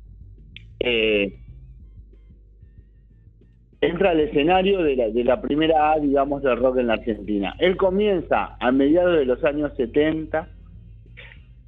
eh, 0.79 1.39
entra 3.81 4.11
al 4.11 4.19
escenario 4.19 4.81
de 4.81 4.95
la, 4.95 5.09
de 5.09 5.23
la 5.23 5.41
primera 5.41 5.91
A, 5.91 5.99
digamos, 5.99 6.41
del 6.41 6.57
rock 6.57 6.77
en 6.77 6.87
la 6.87 6.93
Argentina. 6.93 7.55
Él 7.59 7.75
comienza 7.77 8.55
a 8.59 8.71
mediados 8.71 9.17
de 9.17 9.25
los 9.25 9.43
años 9.43 9.71
70. 9.75 10.47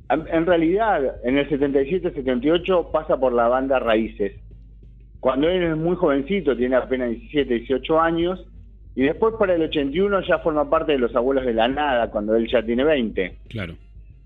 En 0.09 0.28
en 0.28 0.45
realidad, 0.45 1.16
en 1.24 1.38
el 1.38 1.49
77-78 1.49 2.91
pasa 2.91 3.18
por 3.18 3.34
la 3.34 3.47
banda 3.47 3.80
Raíces. 3.80 4.34
Cuando 5.26 5.49
él 5.49 5.63
es 5.63 5.76
muy 5.76 5.95
jovencito, 5.95 6.55
tiene 6.55 6.76
apenas 6.76 7.09
17, 7.09 7.51
18 7.51 7.99
años, 7.99 8.45
y 8.93 9.01
después 9.01 9.34
para 9.39 9.55
el 9.55 9.63
81 9.63 10.21
ya 10.21 10.38
forma 10.38 10.69
parte 10.69 10.91
de 10.91 10.99
los 10.99 11.15
abuelos 11.15 11.47
de 11.47 11.55
la 11.55 11.67
nada, 11.67 12.11
cuando 12.11 12.36
él 12.36 12.47
ya 12.47 12.63
tiene 12.63 12.84
20. 12.84 13.36
Claro. 13.49 13.73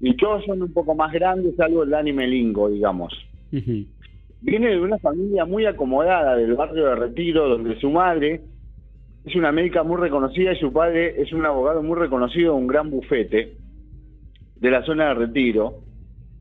Y 0.02 0.18
todos 0.18 0.43
son 0.43 0.62
un 0.62 0.74
poco 0.74 0.95
más 0.95 1.14
grandes, 1.14 1.56
salvo 1.56 1.84
el 1.84 1.91
Dani 1.91 2.12
Melingo, 2.12 2.70
digamos. 2.70 3.14
Viene 3.50 4.72
de 4.72 4.82
una 4.82 4.97
familia 4.97 5.45
muy 5.45 5.66
acomodada 5.66 6.36
del 6.36 6.56
barrio 6.56 6.88
de 6.88 6.95
Retiro, 6.95 7.47
donde 7.47 7.80
su 7.80 7.89
madre 7.91 8.41
es 9.24 9.34
una 9.38 9.54
médica 9.54 9.84
muy 9.84 10.02
reconocida 10.02 10.52
y 10.52 10.60
su 10.60 10.74
padre 10.74 11.22
es 11.22 11.32
un 11.32 11.45
abogado 11.45 11.82
muy 11.82 11.97
reconocido, 11.97 12.56
un 12.56 12.68
gran 12.68 12.89
bufete 12.89 13.54
de 14.58 14.70
la 14.70 14.84
zona 14.84 15.08
de 15.08 15.14
Retiro, 15.14 15.76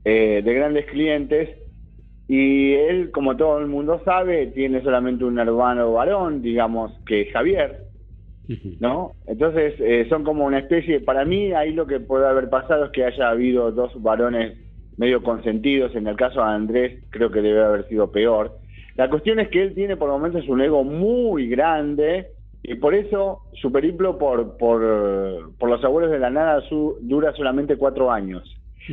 eh, 0.05 0.43
de 0.45 0.53
grandes 0.53 0.87
clientes. 0.87 1.49
Y 2.29 2.75
él, 2.75 3.11
como 3.11 3.37
todo 3.37 3.59
el 3.59 3.67
mundo 3.67 4.01
sabe, 4.05 4.49
tiene 4.49 4.83
solamente 4.83 5.25
un 5.25 5.39
hermano 5.39 5.93
varón, 5.95 6.43
digamos, 6.43 6.93
que 7.07 7.23
es 7.23 7.33
Javier. 7.33 7.85
¿no? 8.81 9.13
Entonces 9.27 9.75
eh, 9.79 10.07
son 10.09 10.25
como 10.25 10.45
una 10.45 10.59
especie, 10.61 11.01
para 11.01 11.25
mí 11.25 11.53
ahí 11.53 11.73
lo 11.73 11.87
que 11.87 12.01
puede 12.01 12.27
haber 12.27 12.49
pasado 12.49 12.87
es 12.87 12.91
que 12.93 13.05
haya 13.05 13.31
habido 13.31 13.73
dos 13.73 13.93
varones 14.03 14.57
medio 14.97 15.23
consentidos, 15.23 15.95
en 15.95 16.07
el 16.07 16.17
caso 16.17 16.41
de 16.41 16.47
Andrés 16.47 17.05
creo 17.11 17.31
que 17.31 17.41
debe 17.43 17.63
haber 17.63 17.87
sido 17.89 18.11
peor. 18.11 18.59
La 18.97 19.09
cuestión 19.09 19.39
es 19.39 19.49
que 19.49 19.63
él 19.63 19.75
tiene 19.75 19.97
por 19.97 20.09
momentos 20.11 20.49
un 20.49 20.61
ego 20.61 20.83
muy 20.83 21.49
grande 21.49 22.29
y 22.63 22.75
por 22.77 22.95
eso 22.95 23.43
su 23.53 23.71
periplo 23.71 24.19
por, 24.19 24.57
por, 24.57 25.55
por 25.57 25.71
los 25.71 25.85
abuelos 25.85 26.11
de 26.11 26.19
la 26.19 26.31
nada 26.31 26.61
su- 26.69 26.97
dura 27.01 27.33
solamente 27.35 27.77
cuatro 27.77 28.11
años. 28.11 28.43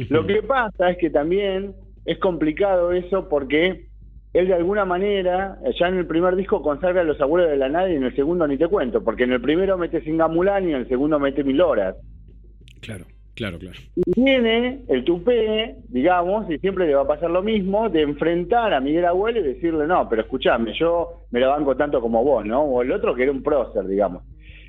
Lo 0.09 0.25
que 0.27 0.43
pasa 0.43 0.91
es 0.91 0.97
que 0.97 1.09
también 1.09 1.73
es 2.05 2.19
complicado 2.19 2.91
eso 2.91 3.27
porque 3.27 3.87
él 4.33 4.47
de 4.47 4.53
alguna 4.53 4.83
manera, 4.83 5.57
ya 5.79 5.87
en 5.87 5.97
el 5.97 6.05
primer 6.05 6.35
disco 6.35 6.61
consagra 6.61 7.01
a 7.01 7.05
los 7.05 7.19
abuelos 7.21 7.49
de 7.49 7.57
la 7.57 7.69
nada 7.69 7.89
y 7.89 7.95
en 7.95 8.03
el 8.03 8.15
segundo 8.15 8.45
ni 8.47 8.57
te 8.57 8.67
cuento, 8.67 9.03
porque 9.03 9.23
en 9.23 9.31
el 9.31 9.41
primero 9.41 9.77
mete 9.77 10.01
Singamulán 10.01 10.67
y 10.67 10.73
en 10.73 10.79
el 10.79 10.87
segundo 10.89 11.19
mete 11.19 11.43
Mil 11.43 11.61
Horas. 11.61 11.95
Claro, 12.81 13.05
claro, 13.33 13.57
claro. 13.57 13.79
Y 13.95 14.11
tiene 14.11 14.81
el 14.89 15.05
tupé, 15.05 15.77
digamos, 15.87 16.51
y 16.51 16.57
siempre 16.59 16.85
le 16.85 16.95
va 16.95 17.03
a 17.03 17.07
pasar 17.07 17.31
lo 17.31 17.41
mismo, 17.41 17.89
de 17.89 18.01
enfrentar 18.01 18.73
a 18.73 18.81
Miguel 18.81 19.05
Abuelo 19.05 19.39
y 19.39 19.43
decirle, 19.43 19.87
no, 19.87 20.09
pero 20.09 20.23
escúchame, 20.23 20.73
yo 20.77 21.27
me 21.31 21.39
lo 21.39 21.49
banco 21.49 21.77
tanto 21.77 22.01
como 22.01 22.21
vos, 22.21 22.45
¿no? 22.45 22.61
O 22.61 22.81
el 22.81 22.91
otro 22.91 23.15
que 23.15 23.23
era 23.23 23.31
un 23.31 23.41
prócer, 23.41 23.87
digamos. 23.87 24.23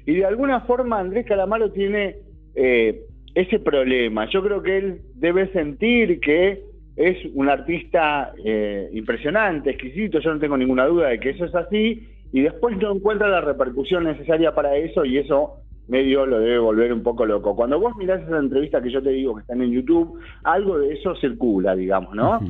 Y 0.07 0.15
de 0.15 0.27
alguna 0.27 0.61
forma 0.61 1.01
Andrés 1.01 1.27
Calamaro 1.27 1.73
tiene 1.73 2.19
eh, 2.55 3.01
ese 3.35 3.59
problema. 3.59 4.31
Yo 4.31 4.45
creo 4.45 4.63
que 4.63 4.79
él 4.79 5.01
debe 5.17 5.53
sentir 5.53 6.21
que 6.21 6.63
es 6.97 7.19
un 7.35 7.49
artista 7.49 8.33
eh, 8.43 8.89
impresionante, 8.93 9.71
exquisito, 9.71 10.19
yo 10.19 10.33
no 10.33 10.41
tengo 10.41 10.57
ninguna 10.57 10.87
duda 10.87 11.09
de 11.09 11.21
que 11.21 11.31
eso 11.31 11.45
es 11.45 11.55
así, 11.55 12.09
y 12.33 12.41
después 12.41 12.77
no 12.79 12.95
encuentra 12.95 13.29
la 13.29 13.41
repercusión 13.41 14.05
necesaria 14.05 14.55
para 14.55 14.77
eso, 14.77 15.05
y 15.05 15.19
eso 15.19 15.61
medio 15.89 16.27
lo 16.27 16.41
debe 16.41 16.59
volver 16.59 16.93
un 16.93 17.03
poco 17.03 17.25
loco. 17.25 17.55
Cuando 17.55 17.79
vos 17.79 17.95
mirás 17.97 18.23
esa 18.23 18.39
entrevista 18.39 18.83
que 18.83 18.91
yo 18.91 19.03
te 19.03 19.11
digo 19.11 19.35
que 19.35 19.43
están 19.43 19.63
en 19.63 19.71
YouTube, 19.71 20.19
algo 20.43 20.79
de 20.79 20.95
eso 20.95 21.15
circula, 21.17 21.77
digamos, 21.77 22.15
¿no? 22.15 22.41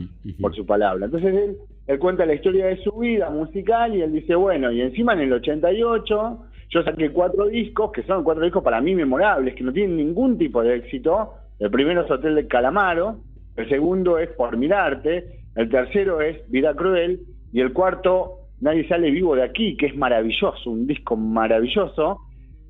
Por 0.41 0.55
su 0.55 0.65
palabra. 0.65 1.05
Entonces 1.05 1.35
él, 1.35 1.57
él 1.87 1.99
cuenta 1.99 2.25
la 2.25 2.35
historia 2.35 2.67
de 2.67 2.79
su 2.79 2.93
vida 2.93 3.29
musical 3.29 3.95
y 3.95 4.01
él 4.01 4.13
dice, 4.13 4.35
bueno, 4.35 4.73
y 4.73 4.81
encima 4.81 5.13
en 5.13 5.21
el 5.21 5.33
88 5.35 6.39
yo 6.71 6.83
saqué 6.83 7.11
cuatro 7.11 7.47
discos, 7.47 7.93
que 7.93 8.03
son 8.05 8.25
cuatro 8.25 8.45
discos 8.45 8.63
para 8.63 8.81
mí 8.81 8.95
memorables, 8.95 9.55
que 9.55 9.65
no 9.65 9.73
tienen 9.73 9.97
ningún 9.97 10.39
tipo 10.39 10.63
de 10.63 10.77
éxito. 10.77 11.35
El 11.59 11.71
primero 11.71 12.03
es 12.03 12.11
Hotel 12.11 12.35
de 12.35 12.47
Calamaro, 12.49 13.19
el 13.57 13.69
segundo 13.69 14.19
es 14.19 14.29
Por 14.31 14.57
Mirarte, 14.57 15.43
el 15.55 15.69
tercero 15.71 16.21
es 16.21 16.49
Vida 16.51 16.75
Cruel 16.75 17.21
y 17.53 17.61
el 17.61 17.73
cuarto 17.73 18.47
Nadie 18.61 18.89
sale 18.89 19.11
vivo 19.11 19.37
de 19.37 19.43
aquí, 19.43 19.77
que 19.77 19.87
es 19.87 19.97
maravilloso, 19.97 20.71
un 20.71 20.87
disco 20.87 21.17
maravilloso. 21.17 22.21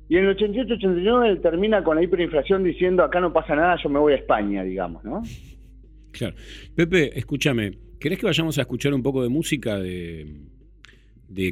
Y 0.09 0.17
en 0.17 0.25
el 0.25 0.37
88-89 0.37 1.29
él 1.29 1.41
termina 1.41 1.83
con 1.83 1.95
la 1.95 2.03
hiperinflación 2.03 2.63
diciendo 2.63 3.03
acá 3.03 3.19
no 3.19 3.31
pasa 3.31 3.55
nada, 3.55 3.77
yo 3.81 3.89
me 3.89 3.99
voy 3.99 4.13
a 4.13 4.17
España, 4.17 4.63
digamos, 4.63 5.03
¿no? 5.03 5.23
Claro. 6.11 6.35
Pepe, 6.75 7.17
escúchame, 7.17 7.77
¿querés 7.99 8.19
que 8.19 8.25
vayamos 8.25 8.57
a 8.57 8.61
escuchar 8.61 8.93
un 8.93 9.03
poco 9.03 9.23
de 9.23 9.29
música 9.29 9.79
de, 9.79 10.25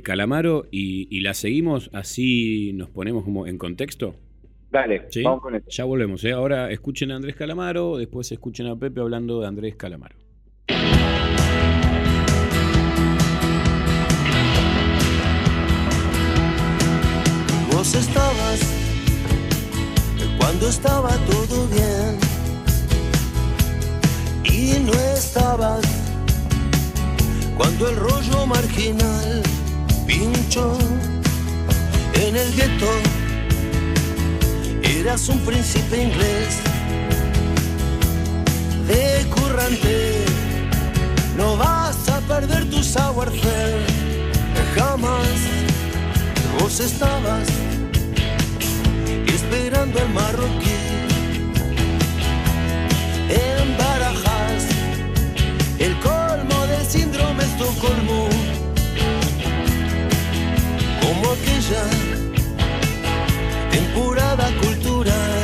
Calamaro 0.04 0.66
y, 0.72 1.08
y 1.16 1.22
la 1.22 1.34
seguimos 1.34 1.90
así 1.94 2.72
nos 2.74 2.90
ponemos 2.90 3.24
como 3.24 3.48
en 3.48 3.58
contexto? 3.58 4.16
Dale, 4.72 5.08
¿Sí? 5.10 5.24
vamos 5.24 5.42
con 5.42 5.56
esto. 5.56 5.70
Ya 5.70 5.84
volvemos, 5.86 6.24
¿eh? 6.26 6.32
Ahora 6.34 6.70
escuchen 6.72 7.12
a 7.12 7.16
Andrés 7.16 7.36
Calamaro, 7.36 7.98
después 7.98 8.32
escuchen 8.32 8.68
a 8.68 8.76
Pepe 8.76 9.00
hablando 9.02 9.40
de 9.42 9.48
Andrés 9.48 9.76
Calamaro. 9.76 10.16
Vos 17.72 17.94
estabas 17.96 18.60
cuando 20.38 20.68
estaba 20.68 21.10
todo 21.30 21.68
bien 21.68 22.18
y 24.44 24.80
no 24.80 24.94
estabas 24.94 25.82
cuando 27.58 27.90
el 27.90 27.96
rollo 27.98 28.46
marginal 28.48 29.44
pinchó 30.08 30.78
en 32.14 32.36
el 32.36 32.54
gueto. 32.56 32.88
Eras 35.06 35.30
un 35.30 35.38
príncipe 35.42 36.02
inglés 36.02 36.58
de 38.88 39.30
currante. 39.30 40.26
No 41.38 41.56
vas 41.58 42.10
a 42.10 42.20
perder 42.22 42.68
tu 42.72 42.82
savoir-faire 42.84 43.86
jamás. 44.76 45.28
Vos 46.60 46.80
estabas 46.80 47.48
esperando 49.28 50.00
al 50.00 50.10
marroquí 50.10 50.80
en 53.30 53.78
Barajas, 53.78 54.64
el 55.78 56.00
colmo 56.00 56.66
del 56.66 56.86
síndrome 56.88 57.44
Estocolmo, 57.44 58.28
como 61.00 61.32
aquella 61.32 61.84
temporada 63.70 64.48
cultural 64.62 64.85
con 65.04 65.35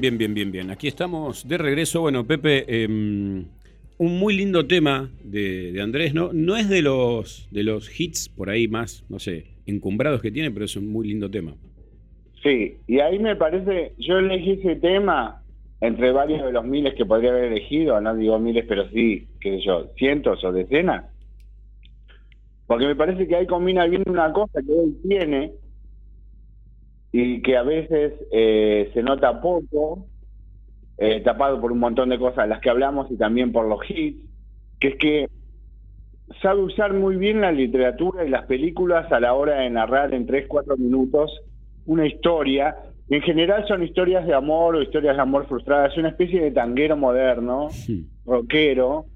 Bien, 0.00 0.16
bien, 0.16 0.16
bien, 0.16 0.34
bien, 0.34 0.52
bien. 0.52 0.70
Aquí 0.70 0.86
estamos 0.86 1.48
de 1.48 1.58
regreso. 1.58 2.02
Bueno, 2.02 2.24
Pepe, 2.24 2.64
eh, 2.68 2.86
un 2.86 3.46
muy 3.98 4.36
lindo 4.36 4.64
tema 4.64 5.10
de, 5.24 5.72
de 5.72 5.82
Andrés, 5.82 6.14
¿no? 6.14 6.32
No 6.32 6.56
es 6.56 6.68
de 6.68 6.82
los, 6.82 7.48
de 7.50 7.64
los 7.64 7.98
hits 7.98 8.28
por 8.28 8.48
ahí 8.48 8.68
más, 8.68 9.04
no 9.08 9.18
sé, 9.18 9.46
encumbrados 9.66 10.22
que 10.22 10.30
tiene, 10.30 10.52
pero 10.52 10.66
es 10.66 10.76
un 10.76 10.86
muy 10.92 11.08
lindo 11.08 11.28
tema. 11.28 11.56
Sí, 12.44 12.76
y 12.86 13.00
ahí 13.00 13.18
me 13.18 13.34
parece, 13.34 13.94
yo 13.98 14.18
elegí 14.18 14.52
ese 14.52 14.76
tema 14.76 15.42
entre 15.80 16.12
varios 16.12 16.44
de 16.44 16.52
los 16.52 16.64
miles 16.64 16.94
que 16.94 17.04
podría 17.04 17.30
haber 17.30 17.44
elegido, 17.44 18.00
no 18.00 18.14
digo 18.14 18.38
miles, 18.38 18.66
pero 18.68 18.88
sí, 18.90 19.26
qué 19.40 19.58
sé 19.58 19.66
yo, 19.66 19.90
cientos 19.96 20.44
o 20.44 20.52
decenas, 20.52 21.06
porque 22.68 22.86
me 22.86 22.94
parece 22.94 23.26
que 23.26 23.34
ahí 23.34 23.46
combina 23.46 23.84
bien 23.86 24.04
una 24.06 24.32
cosa 24.32 24.60
que 24.64 24.72
él 24.72 24.96
tiene 25.08 25.54
y 27.12 27.42
que 27.42 27.56
a 27.56 27.62
veces 27.62 28.12
eh, 28.32 28.90
se 28.92 29.02
nota 29.02 29.40
poco, 29.40 30.06
eh, 30.98 31.20
tapado 31.20 31.60
por 31.60 31.72
un 31.72 31.78
montón 31.78 32.08
de 32.08 32.18
cosas 32.18 32.44
de 32.44 32.48
las 32.48 32.60
que 32.60 32.70
hablamos 32.70 33.10
y 33.10 33.16
también 33.16 33.52
por 33.52 33.66
los 33.66 33.80
hits, 33.88 34.24
que 34.80 34.88
es 34.88 34.96
que 34.96 35.28
sabe 36.42 36.60
usar 36.60 36.92
muy 36.92 37.16
bien 37.16 37.40
la 37.40 37.52
literatura 37.52 38.24
y 38.24 38.30
las 38.30 38.44
películas 38.46 39.10
a 39.10 39.20
la 39.20 39.34
hora 39.34 39.60
de 39.60 39.70
narrar 39.70 40.12
en 40.12 40.26
3, 40.26 40.46
4 40.48 40.76
minutos 40.76 41.30
una 41.86 42.06
historia. 42.06 42.76
En 43.08 43.22
general 43.22 43.66
son 43.66 43.82
historias 43.82 44.26
de 44.26 44.34
amor 44.34 44.76
o 44.76 44.82
historias 44.82 45.16
de 45.16 45.22
amor 45.22 45.46
frustradas, 45.46 45.92
es 45.92 45.98
una 45.98 46.10
especie 46.10 46.42
de 46.42 46.50
tanguero 46.50 46.96
moderno, 46.96 47.68
rockero, 48.26 49.06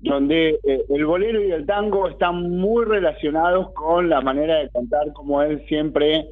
donde 0.00 0.58
eh, 0.64 0.84
el 0.88 1.04
bolero 1.04 1.44
y 1.44 1.52
el 1.52 1.66
tango 1.66 2.08
están 2.08 2.50
muy 2.50 2.84
relacionados 2.86 3.72
con 3.72 4.08
la 4.08 4.20
manera 4.22 4.56
de 4.56 4.70
contar 4.70 5.12
cómo 5.12 5.42
él 5.42 5.62
siempre 5.68 6.26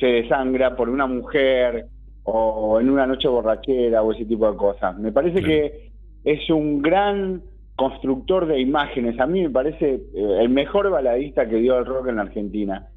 se 0.00 0.06
desangra 0.06 0.74
por 0.74 0.88
una 0.88 1.06
mujer 1.06 1.86
o 2.24 2.80
en 2.80 2.90
una 2.90 3.06
noche 3.06 3.28
borrachera 3.28 4.02
o 4.02 4.12
ese 4.12 4.24
tipo 4.24 4.50
de 4.50 4.56
cosas. 4.56 4.98
Me 4.98 5.12
parece 5.12 5.42
que 5.42 5.90
es 6.24 6.48
un 6.50 6.80
gran 6.82 7.42
constructor 7.76 8.46
de 8.46 8.60
imágenes. 8.60 9.18
A 9.20 9.26
mí 9.26 9.42
me 9.42 9.50
parece 9.50 9.94
eh, 9.94 10.38
el 10.40 10.48
mejor 10.50 10.90
baladista 10.90 11.48
que 11.48 11.56
dio 11.56 11.78
el 11.78 11.86
rock 11.86 12.08
en 12.08 12.16
la 12.16 12.22
Argentina. 12.22 12.88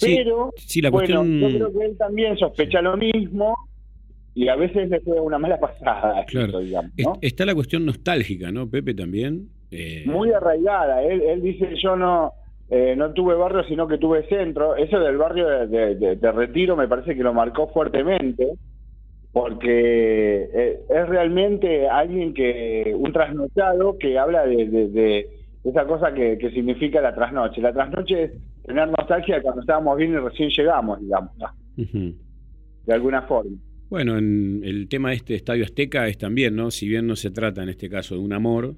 Pero, 0.00 0.52
sí, 0.56 0.80
la 0.82 0.90
bueno, 0.90 1.20
cuestión- 1.20 1.40
yo 1.40 1.58
creo 1.68 1.78
que 1.78 1.86
él 1.86 1.96
también 1.96 2.36
sospecha 2.36 2.82
lo 2.82 2.96
mismo 2.96 3.54
y 4.34 4.48
a 4.48 4.56
veces 4.56 4.90
le 4.90 5.00
juega 5.00 5.22
una 5.22 5.38
mala 5.38 5.58
pasada, 5.58 6.20
eso, 6.28 6.58
digamos. 6.58 6.92
Está 7.22 7.46
la 7.46 7.54
cuestión 7.54 7.86
nostálgica, 7.86 8.52
¿no, 8.52 8.68
Pepe, 8.68 8.94
también? 8.94 9.48
Eh, 9.70 10.04
Muy 10.06 10.30
arraigada. 10.32 11.02
Él, 11.02 11.22
él 11.22 11.42
dice, 11.42 11.70
yo 11.82 11.96
no 11.96 12.32
eh, 12.70 12.94
no 12.96 13.12
tuve 13.12 13.34
barrio, 13.34 13.62
sino 13.64 13.86
que 13.86 13.98
tuve 13.98 14.26
centro. 14.28 14.74
Eso 14.76 14.98
del 14.98 15.16
barrio 15.16 15.46
de, 15.48 15.66
de- 15.66 15.94
de- 15.94 16.16
de 16.16 16.32
Retiro 16.32 16.76
me 16.76 16.88
parece 16.88 17.14
que 17.14 17.22
lo 17.22 17.32
marcó 17.34 17.68
fuertemente, 17.68 18.52
porque 19.32 20.48
eh, 20.54 20.80
es 20.88 21.08
realmente 21.08 21.88
alguien 21.88 22.32
que, 22.34 22.94
un 22.96 23.12
trasnochado 23.12 23.98
que 23.98 24.18
habla 24.18 24.46
de, 24.46 25.26
esa 25.64 25.84
cosa 25.86 26.14
que, 26.14 26.38
que 26.38 26.50
significa 26.50 27.00
la 27.00 27.14
trasnoche. 27.14 27.60
La 27.60 27.72
trasnoche 27.72 28.22
es 28.24 28.32
tener 28.64 28.88
nostalgia 28.88 29.42
cuando 29.42 29.60
estábamos 29.60 29.96
bien 29.98 30.12
y 30.12 30.16
recién 30.16 30.48
llegamos, 30.50 31.00
digamos, 31.00 31.32
de 31.76 32.94
alguna 32.94 33.22
forma. 33.22 33.56
Bueno, 33.90 34.16
en 34.16 34.62
el 34.64 34.88
tema 34.88 35.10
de 35.10 35.16
este 35.16 35.34
Estadio 35.34 35.64
Azteca 35.64 36.08
es 36.08 36.18
también, 36.18 36.56
¿no? 36.56 36.70
Si 36.70 36.88
bien 36.88 37.06
no 37.06 37.14
se 37.14 37.30
trata 37.30 37.62
en 37.62 37.68
este 37.68 37.88
caso 37.88 38.14
de 38.14 38.20
un 38.20 38.32
amor, 38.32 38.74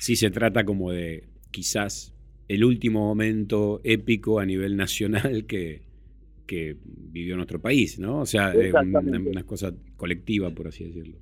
sí 0.00 0.16
se 0.16 0.30
trata 0.30 0.64
como 0.64 0.90
de 0.90 1.24
quizás 1.50 2.14
el 2.48 2.64
último 2.64 3.00
momento 3.00 3.80
épico 3.84 4.40
a 4.40 4.46
nivel 4.46 4.76
nacional 4.76 5.44
que, 5.48 5.82
que 6.46 6.76
vivió 6.84 7.36
nuestro 7.36 7.60
país, 7.60 7.98
¿no? 7.98 8.20
O 8.20 8.26
sea, 8.26 8.52
una, 8.82 9.18
una 9.18 9.44
cosa 9.44 9.72
colectiva, 9.96 10.50
por 10.50 10.68
así 10.68 10.84
decirlo. 10.84 11.16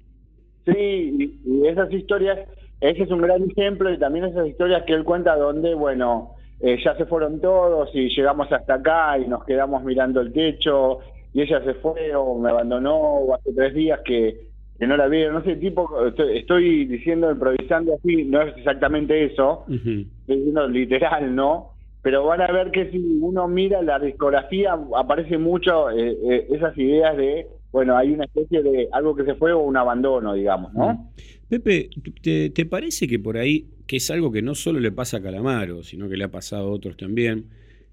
Sí, 0.66 0.72
y, 0.74 1.40
y 1.44 1.66
esas 1.66 1.92
historias, 1.92 2.48
ese 2.80 3.02
es 3.04 3.10
un 3.10 3.22
gran 3.22 3.42
ejemplo 3.50 3.92
y 3.92 3.98
también 3.98 4.24
esas 4.24 4.48
historias 4.48 4.84
que 4.84 4.94
él 4.94 5.04
cuenta 5.04 5.36
donde, 5.36 5.74
bueno, 5.74 6.36
eh, 6.60 6.78
ya 6.82 6.96
se 6.96 7.04
fueron 7.04 7.40
todos 7.40 7.90
y 7.94 8.08
llegamos 8.08 8.50
hasta 8.50 8.74
acá 8.74 9.18
y 9.18 9.28
nos 9.28 9.44
quedamos 9.44 9.84
mirando 9.84 10.20
el 10.20 10.32
techo 10.32 11.00
y 11.34 11.42
ella 11.42 11.62
se 11.62 11.74
fue 11.74 12.14
o 12.14 12.38
me 12.38 12.48
abandonó 12.48 12.96
o 12.96 13.34
hace 13.34 13.52
tres 13.52 13.74
días 13.74 14.00
que, 14.04 14.48
que 14.78 14.86
no 14.86 14.96
la 14.96 15.08
vieron, 15.08 15.34
no 15.34 15.44
sé, 15.44 15.56
tipo, 15.56 16.06
estoy, 16.06 16.38
estoy 16.38 16.84
diciendo, 16.86 17.30
improvisando 17.30 17.94
así, 17.94 18.24
no 18.24 18.42
es 18.42 18.56
exactamente 18.56 19.24
eso, 19.24 19.64
estoy 19.68 20.08
diciendo 20.26 20.68
literal, 20.68 21.34
¿no? 21.34 21.72
Pero 22.02 22.24
van 22.24 22.40
a 22.42 22.52
ver 22.52 22.70
que 22.70 22.90
si 22.90 22.98
uno 23.20 23.48
mira 23.48 23.82
la 23.82 23.98
discografía, 23.98 24.78
aparece 24.96 25.38
mucho 25.38 25.90
eh, 25.90 26.16
eh, 26.30 26.46
esas 26.50 26.76
ideas 26.78 27.16
de, 27.16 27.46
bueno, 27.72 27.96
hay 27.96 28.12
una 28.12 28.24
especie 28.24 28.62
de 28.62 28.88
algo 28.92 29.16
que 29.16 29.24
se 29.24 29.34
fue 29.34 29.52
o 29.52 29.60
un 29.60 29.76
abandono, 29.76 30.34
digamos, 30.34 30.72
¿no? 30.74 31.10
Pepe, 31.48 31.88
¿te, 32.22 32.50
te 32.50 32.66
parece 32.66 33.08
que 33.08 33.18
por 33.18 33.38
ahí, 33.38 33.66
que 33.86 33.96
es 33.96 34.10
algo 34.10 34.30
que 34.30 34.42
no 34.42 34.54
solo 34.54 34.78
le 34.78 34.92
pasa 34.92 35.18
a 35.18 35.22
Calamaro, 35.22 35.82
sino 35.82 36.08
que 36.08 36.16
le 36.16 36.24
ha 36.24 36.30
pasado 36.30 36.68
a 36.68 36.72
otros 36.72 36.96
también, 36.96 37.46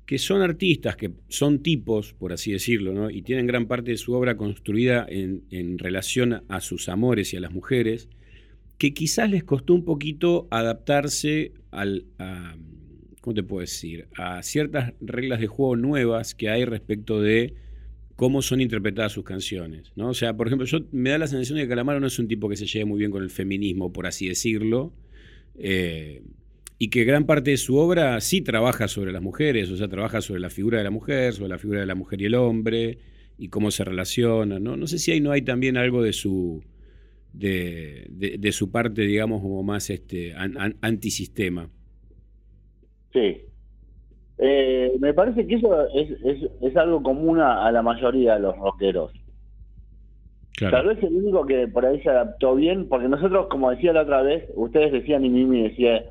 que 0.06 0.18
son 0.18 0.42
artistas, 0.42 0.96
que 0.96 1.12
son 1.30 1.64
tipos, 1.64 2.14
por 2.14 2.34
así 2.34 2.52
decirlo, 2.52 3.10
y 3.10 3.22
tienen 3.22 3.48
gran 3.48 3.68
parte 3.68 3.92
de 3.92 3.98
su 3.98 4.14
obra 4.14 4.36
construida 4.36 5.06
en, 5.08 5.78
relación 5.80 6.44
a 6.50 6.62
sus 6.62 6.90
amores 6.90 7.34
y 7.34 7.38
a 7.38 7.40
las 7.40 7.52
mujeres, 7.52 8.10
que 8.78 8.94
quizás 8.94 9.30
les 9.30 9.44
costó 9.44 9.74
un 9.74 9.86
poquito 9.86 10.48
adaptarse 10.52 11.54
a- 11.72 12.56
¿cómo 13.22 13.34
te 13.34 13.44
puedo 13.44 13.62
decir? 13.62 14.08
A 14.18 14.44
ciertas 14.44 14.94
reglas 15.00 15.40
de 15.40 15.48
juego 15.48 15.78
nuevas 15.78 16.36
que 16.36 16.50
hay 16.50 16.66
respecto 16.66 17.22
de 17.22 17.54
cómo 18.18 18.42
son 18.42 18.60
interpretadas 18.60 19.14
sus 19.14 19.24
canciones, 19.24 19.94
¿no? 19.96 20.10
O 20.10 20.14
sea, 20.14 20.36
por 20.36 20.48
ejemplo, 20.48 20.68
yo 20.68 20.80
me 20.92 21.12
da 21.12 21.18
la 21.18 21.28
sensación 21.28 21.58
de 21.58 21.64
que 21.64 21.70
Calamaro 21.70 22.02
no 22.02 22.08
es 22.08 22.20
un 22.20 22.28
tipo 22.28 22.50
que 22.50 22.58
se 22.58 22.66
lleve 22.66 22.84
muy 22.84 23.00
bien 23.00 23.12
con 23.12 23.24
el 23.24 23.30
feminismo, 23.30 23.94
por 23.94 24.08
así 24.08 24.28
decirlo, 24.28 24.94
eh, 25.58 26.22
y 26.84 26.90
que 26.90 27.06
gran 27.06 27.26
parte 27.26 27.52
de 27.52 27.58
su 27.58 27.78
obra 27.78 28.20
sí 28.20 28.42
trabaja 28.42 28.88
sobre 28.90 29.14
las 29.14 29.22
mujeres, 29.22 29.72
o 29.72 29.78
sea, 29.78 29.88
trabaja 29.88 30.20
sobre 30.20 30.42
la 30.42 30.50
figura 30.50 30.80
de 30.80 30.84
la 30.84 30.90
mujer, 30.92 31.32
sobre 31.34 31.50
la 31.50 31.58
figura 31.58 31.80
de 31.80 31.86
la 31.86 31.96
mujer 31.96 32.22
y 32.22 32.26
el 32.26 32.36
hombre, 32.36 32.98
y 33.38 33.48
cómo 33.48 33.72
se 33.72 33.86
relacionan, 33.86 34.62
¿no? 34.62 34.76
No 34.76 34.86
sé 34.88 34.98
si 35.00 35.12
ahí 35.12 35.22
no 35.22 35.32
hay 35.32 35.44
también 35.44 35.78
algo 35.78 36.04
de 36.04 36.12
su 36.12 36.62
de, 37.32 38.06
de- 38.10 38.38
de 38.38 38.52
su 38.52 38.70
parte, 38.70 39.04
digamos, 39.04 39.42
como 39.42 39.64
más 39.64 39.90
este 39.90 40.34
an- 40.36 40.58
an- 40.60 40.76
antisistema. 40.82 41.70
Sí. 43.14 43.38
Eh, 44.38 44.92
me 45.00 45.14
parece 45.14 45.48
que 45.48 45.56
eso 45.56 45.88
es, 45.96 46.10
es, 46.26 46.50
es 46.62 46.76
algo 46.76 47.02
común 47.02 47.40
a, 47.40 47.66
a 47.66 47.72
la 47.72 47.82
mayoría 47.82 48.34
de 48.34 48.42
los 48.42 48.58
rockeros. 48.58 49.14
Tal 50.60 50.88
vez 50.88 51.02
el 51.02 51.16
único 51.16 51.46
que 51.46 51.68
por 51.68 51.86
ahí 51.86 52.02
se 52.02 52.10
adaptó 52.10 52.56
bien, 52.56 52.88
porque 52.90 53.08
nosotros, 53.08 53.48
como 53.50 53.72
decía 53.72 53.94
la 53.94 54.02
otra 54.04 54.22
vez, 54.22 54.44
ustedes 54.56 54.92
decían 54.92 55.24
y 55.26 55.30
Mimi 55.30 55.64
decía 55.70 56.04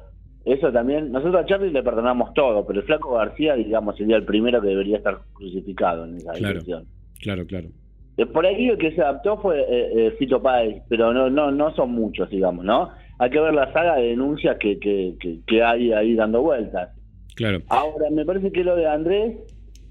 eso 0.45 0.73
también, 0.73 1.13
nosotros 1.13 1.43
a 1.43 1.47
Charlie 1.47 1.71
le 1.71 1.83
perdonamos 1.83 2.35
todo, 2.35 2.67
pero 2.67 2.81
el 2.81 2.87
Flaco 2.87 3.15
García, 3.15 3.55
digamos, 3.55 3.97
sería 3.97 4.17
el 4.17 4.25
primero 4.25 4.61
que 4.61 4.69
debería 4.69 4.97
estar 4.99 5.19
crucificado 5.33 6.05
en 6.05 6.17
esa 6.17 6.33
Claro. 6.33 6.49
dirección. 6.55 6.85
Claro, 7.21 7.47
claro. 7.47 7.69
Eh, 8.17 8.27
Por 8.27 8.45
ahí 8.45 8.69
el 8.69 8.79
que 8.79 8.93
se 8.93 9.01
adaptó 9.01 9.39
fue 9.39 9.61
eh, 9.61 9.67
eh, 10.09 10.15
Fito 10.19 10.43
Páez, 10.43 10.83
pero 10.89 11.13
no, 11.15 11.31
no, 11.31 11.51
no 11.51 11.75
son 11.75 11.93
muchos, 11.93 12.29
digamos, 12.31 12.65
¿no? 12.65 12.91
Hay 13.19 13.31
que 13.31 13.41
ver 13.41 13.55
la 13.55 13.73
saga 13.73 13.97
de 13.97 14.09
denuncias 14.09 14.57
que, 14.59 14.79
que, 14.79 15.15
que, 15.21 15.39
que 15.47 15.63
hay 15.63 15.93
ahí 15.93 16.15
dando 16.15 16.43
vueltas. 16.43 16.91
Claro. 17.37 17.61
Ahora, 17.69 18.11
me 18.11 18.25
parece 18.25 18.51
que 18.53 18.65
lo 18.65 18.75
de 18.77 18.87
Andrés, 18.87 19.37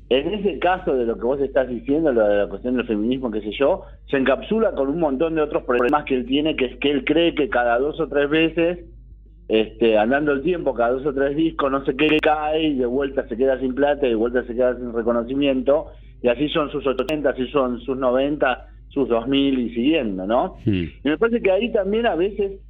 en 0.09 0.33
ese 0.33 0.59
caso 0.59 0.95
de 0.95 1.05
lo 1.05 1.15
que 1.15 1.23
vos 1.23 1.39
estás 1.39 1.69
diciendo, 1.69 2.11
lo 2.11 2.27
de 2.27 2.35
la 2.35 2.47
cuestión 2.49 2.75
del 2.75 2.85
feminismo, 2.85 3.31
qué 3.31 3.41
sé 3.41 3.51
yo, 3.57 3.83
se 4.09 4.17
encapsula 4.17 4.73
con 4.73 4.89
un 4.89 4.99
montón 4.99 5.35
de 5.35 5.41
otros 5.41 5.63
problemas 5.63 6.03
que 6.03 6.15
él 6.15 6.25
tiene, 6.25 6.55
que 6.57 6.65
es 6.65 6.77
que 6.79 6.91
él 6.91 7.05
cree 7.05 7.33
que 7.33 7.47
cada 7.49 7.79
dos 7.79 7.99
o 8.01 8.07
tres 8.09 8.29
veces, 8.29 8.79
este, 9.51 9.97
andando 9.97 10.31
el 10.31 10.43
tiempo, 10.43 10.73
cada 10.73 10.91
dos 10.91 11.05
o 11.05 11.13
tres 11.13 11.35
discos, 11.35 11.69
no 11.69 11.83
sé 11.83 11.93
qué 11.97 12.19
cae 12.21 12.69
y 12.69 12.75
de 12.75 12.85
vuelta 12.85 13.27
se 13.27 13.35
queda 13.35 13.59
sin 13.59 13.75
plata 13.75 14.07
y 14.07 14.11
de 14.11 14.15
vuelta 14.15 14.45
se 14.45 14.55
queda 14.55 14.77
sin 14.77 14.93
reconocimiento, 14.93 15.87
y 16.21 16.29
así 16.29 16.47
son 16.47 16.71
sus 16.71 16.87
80, 16.87 17.29
así 17.29 17.45
son 17.47 17.81
sus 17.81 17.97
90, 17.97 18.69
sus 18.87 19.09
2000 19.09 19.59
y 19.59 19.75
siguiendo, 19.75 20.25
¿no? 20.25 20.55
Y 20.65 20.89
me 21.03 21.17
parece 21.17 21.41
que 21.41 21.51
ahí 21.51 21.69
también 21.73 22.05
a 22.05 22.15
veces 22.15 22.61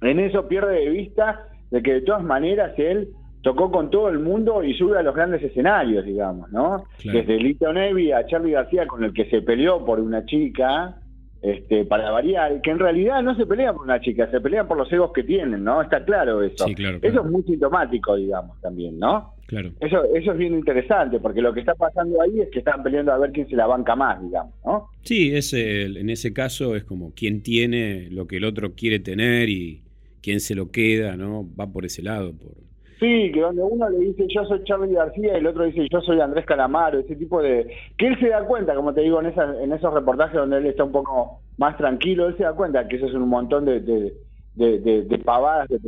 en 0.00 0.18
eso 0.18 0.48
pierde 0.48 0.80
de 0.80 0.90
vista 0.90 1.46
de 1.70 1.82
que 1.84 1.92
de 1.94 2.00
todas 2.00 2.24
maneras 2.24 2.76
él 2.78 3.10
tocó 3.42 3.70
con 3.70 3.88
todo 3.88 4.08
el 4.08 4.18
mundo 4.18 4.64
y 4.64 4.74
sube 4.74 4.98
a 4.98 5.02
los 5.02 5.14
grandes 5.14 5.40
escenarios, 5.44 6.04
digamos, 6.04 6.50
¿no? 6.50 6.82
Claro. 6.98 7.18
Desde 7.20 7.38
Lito 7.38 7.72
Nevi 7.72 8.10
a 8.10 8.26
Charlie 8.26 8.54
García 8.54 8.88
con 8.88 9.04
el 9.04 9.12
que 9.12 9.26
se 9.26 9.40
peleó 9.42 9.84
por 9.84 10.00
una 10.00 10.26
chica, 10.26 10.96
este, 11.42 11.84
para 11.84 12.10
variar, 12.10 12.60
que 12.62 12.70
en 12.70 12.78
realidad 12.78 13.22
no 13.22 13.34
se 13.36 13.46
pelean 13.46 13.74
por 13.76 13.84
una 13.84 14.00
chica, 14.00 14.30
se 14.30 14.40
pelean 14.40 14.66
por 14.66 14.76
los 14.76 14.92
egos 14.92 15.12
que 15.14 15.22
tienen, 15.22 15.62
¿no? 15.64 15.80
Está 15.82 16.04
claro 16.04 16.42
eso. 16.42 16.66
Sí, 16.66 16.74
claro, 16.74 16.98
claro. 17.00 17.14
Eso 17.14 17.24
es 17.26 17.30
muy 17.32 17.42
sintomático, 17.44 18.16
digamos, 18.16 18.60
también, 18.60 18.98
¿no? 18.98 19.34
Claro. 19.46 19.70
Eso, 19.80 20.04
eso 20.14 20.32
es 20.32 20.38
bien 20.38 20.54
interesante, 20.54 21.20
porque 21.20 21.40
lo 21.40 21.54
que 21.54 21.60
está 21.60 21.74
pasando 21.74 22.20
ahí 22.20 22.40
es 22.40 22.48
que 22.50 22.58
están 22.58 22.82
peleando 22.82 23.12
a 23.12 23.18
ver 23.18 23.32
quién 23.32 23.48
se 23.48 23.56
la 23.56 23.66
banca 23.66 23.94
más, 23.96 24.22
digamos, 24.22 24.52
¿no? 24.64 24.88
Sí, 25.02 25.34
es 25.34 25.52
el- 25.54 25.96
en 25.96 26.10
ese 26.10 26.32
caso 26.32 26.76
es 26.76 26.84
como 26.84 27.12
quién 27.14 27.42
tiene 27.42 28.08
lo 28.10 28.26
que 28.26 28.36
el 28.38 28.44
otro 28.44 28.74
quiere 28.74 28.98
tener 28.98 29.48
y 29.48 29.82
quién 30.20 30.40
se 30.40 30.54
lo 30.54 30.70
queda, 30.70 31.16
¿no? 31.16 31.48
Va 31.58 31.66
por 31.72 31.86
ese 31.86 32.02
lado. 32.02 32.32
Por... 32.36 32.52
Sí, 32.98 33.30
que 33.32 33.40
donde 33.40 33.62
uno 33.62 33.88
le 33.90 33.98
dice 33.98 34.26
yo 34.28 34.44
soy 34.44 34.64
Charlie 34.64 34.94
García 34.94 35.34
y 35.34 35.36
el 35.36 35.46
otro 35.46 35.64
dice 35.64 35.86
yo 35.90 36.00
soy 36.00 36.20
Andrés 36.20 36.44
Calamaro, 36.46 36.98
ese 36.98 37.14
tipo 37.14 37.40
de... 37.40 37.72
Que 37.96 38.08
él 38.08 38.18
se 38.18 38.28
da 38.28 38.44
cuenta, 38.44 38.74
como 38.74 38.92
te 38.92 39.02
digo, 39.02 39.20
en, 39.20 39.26
en 39.60 39.72
esos 39.72 39.94
reportajes 39.94 40.34
donde 40.34 40.58
él 40.58 40.66
está 40.66 40.82
un 40.82 40.90
poco 40.92 41.42
más 41.58 41.76
tranquilo, 41.76 42.26
él 42.26 42.36
se 42.36 42.42
da 42.42 42.54
cuenta 42.54 42.88
que 42.88 42.96
eso 42.96 43.06
es 43.06 43.14
un 43.14 43.28
montón 43.28 43.64
de, 43.66 43.80
de, 43.80 44.14
de, 44.54 44.80
de- 45.04 45.18
pavadas, 45.18 45.68
de 45.68 45.78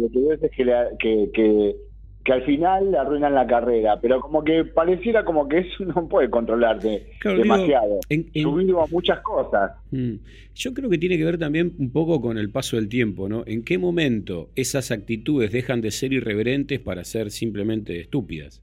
que, 0.50 0.88
que, 1.00 1.30
que, 1.32 1.76
que 2.24 2.32
al 2.34 2.42
final 2.44 2.94
arruinan 2.94 3.34
la 3.34 3.46
carrera, 3.46 3.98
pero 4.00 4.20
como 4.20 4.44
que 4.44 4.64
pareciera 4.64 5.24
como 5.24 5.48
que 5.48 5.58
eso 5.58 5.84
no 5.86 6.06
puede 6.08 6.28
controlarte 6.28 7.12
Claro, 7.20 7.38
demasiado. 7.38 7.98
Subido 8.34 8.82
a 8.82 8.86
muchas 8.88 9.20
cosas. 9.20 9.72
Mm. 9.90 10.14
Yo 10.54 10.74
creo 10.74 10.90
que 10.90 10.98
tiene 10.98 11.16
que 11.16 11.24
ver 11.24 11.38
también 11.38 11.72
un 11.78 11.90
poco 11.90 12.20
con 12.20 12.36
el 12.36 12.50
paso 12.50 12.76
del 12.76 12.88
tiempo, 12.88 13.28
¿no? 13.28 13.42
¿En 13.46 13.64
qué 13.64 13.78
momento 13.78 14.50
esas 14.54 14.90
actitudes 14.90 15.50
dejan 15.52 15.80
de 15.80 15.90
ser 15.90 16.12
irreverentes 16.12 16.78
para 16.80 17.04
ser 17.04 17.30
simplemente 17.30 17.98
estúpidas? 18.00 18.62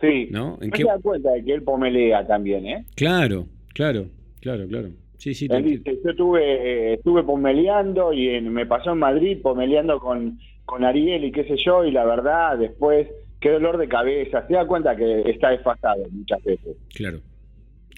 Sí. 0.00 0.28
¿No? 0.30 0.58
¿En 0.60 0.68
No 0.70 0.72
qué- 0.76 0.82
se 0.82 0.88
da 0.88 0.98
cuenta 0.98 1.30
de 1.32 1.44
que 1.44 1.54
él 1.54 1.62
pomelea 1.62 2.26
también, 2.26 2.66
¿eh? 2.66 2.84
Claro, 2.96 3.46
claro, 3.72 4.06
claro, 4.40 4.66
claro. 4.68 4.88
Sí, 5.16 5.34
sí, 5.34 5.46
Él 5.48 5.62
dice, 5.64 6.00
yo 6.04 6.10
estuve, 6.10 6.42
eh, 6.42 6.94
estuve 6.94 7.22
pomeleando 7.22 8.12
y 8.12 8.28
en- 8.30 8.52
me 8.52 8.66
pasó 8.66 8.90
en 8.92 8.98
Madrid 8.98 9.38
pomeleando 9.40 10.00
con, 10.00 10.40
con 10.64 10.84
Ariel 10.84 11.24
y 11.24 11.32
qué 11.32 11.44
sé 11.44 11.56
yo, 11.56 11.84
y 11.84 11.90
la 11.90 12.04
verdad, 12.04 12.56
después, 12.58 13.08
qué 13.40 13.50
dolor 13.50 13.76
de 13.78 13.88
cabeza. 13.88 14.46
Se 14.46 14.54
da 14.54 14.66
cuenta 14.66 14.96
que 14.96 15.22
está 15.30 15.50
desfasado 15.50 16.04
muchas 16.10 16.42
veces. 16.44 16.76
Claro. 16.94 17.18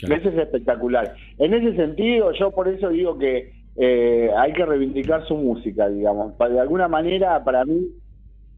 Eso 0.02 0.28
es 0.28 0.38
espectacular. 0.38 1.14
En 1.38 1.54
ese 1.54 1.76
sentido, 1.76 2.32
yo 2.32 2.50
por 2.50 2.68
eso 2.68 2.88
digo 2.88 3.16
que 3.18 3.52
eh, 3.76 4.30
hay 4.36 4.52
que 4.52 4.64
reivindicar 4.66 5.26
su 5.26 5.36
música, 5.36 5.88
digamos. 5.88 6.36
De 6.38 6.60
alguna 6.60 6.88
manera, 6.88 7.42
para 7.44 7.64
mí, 7.64 7.86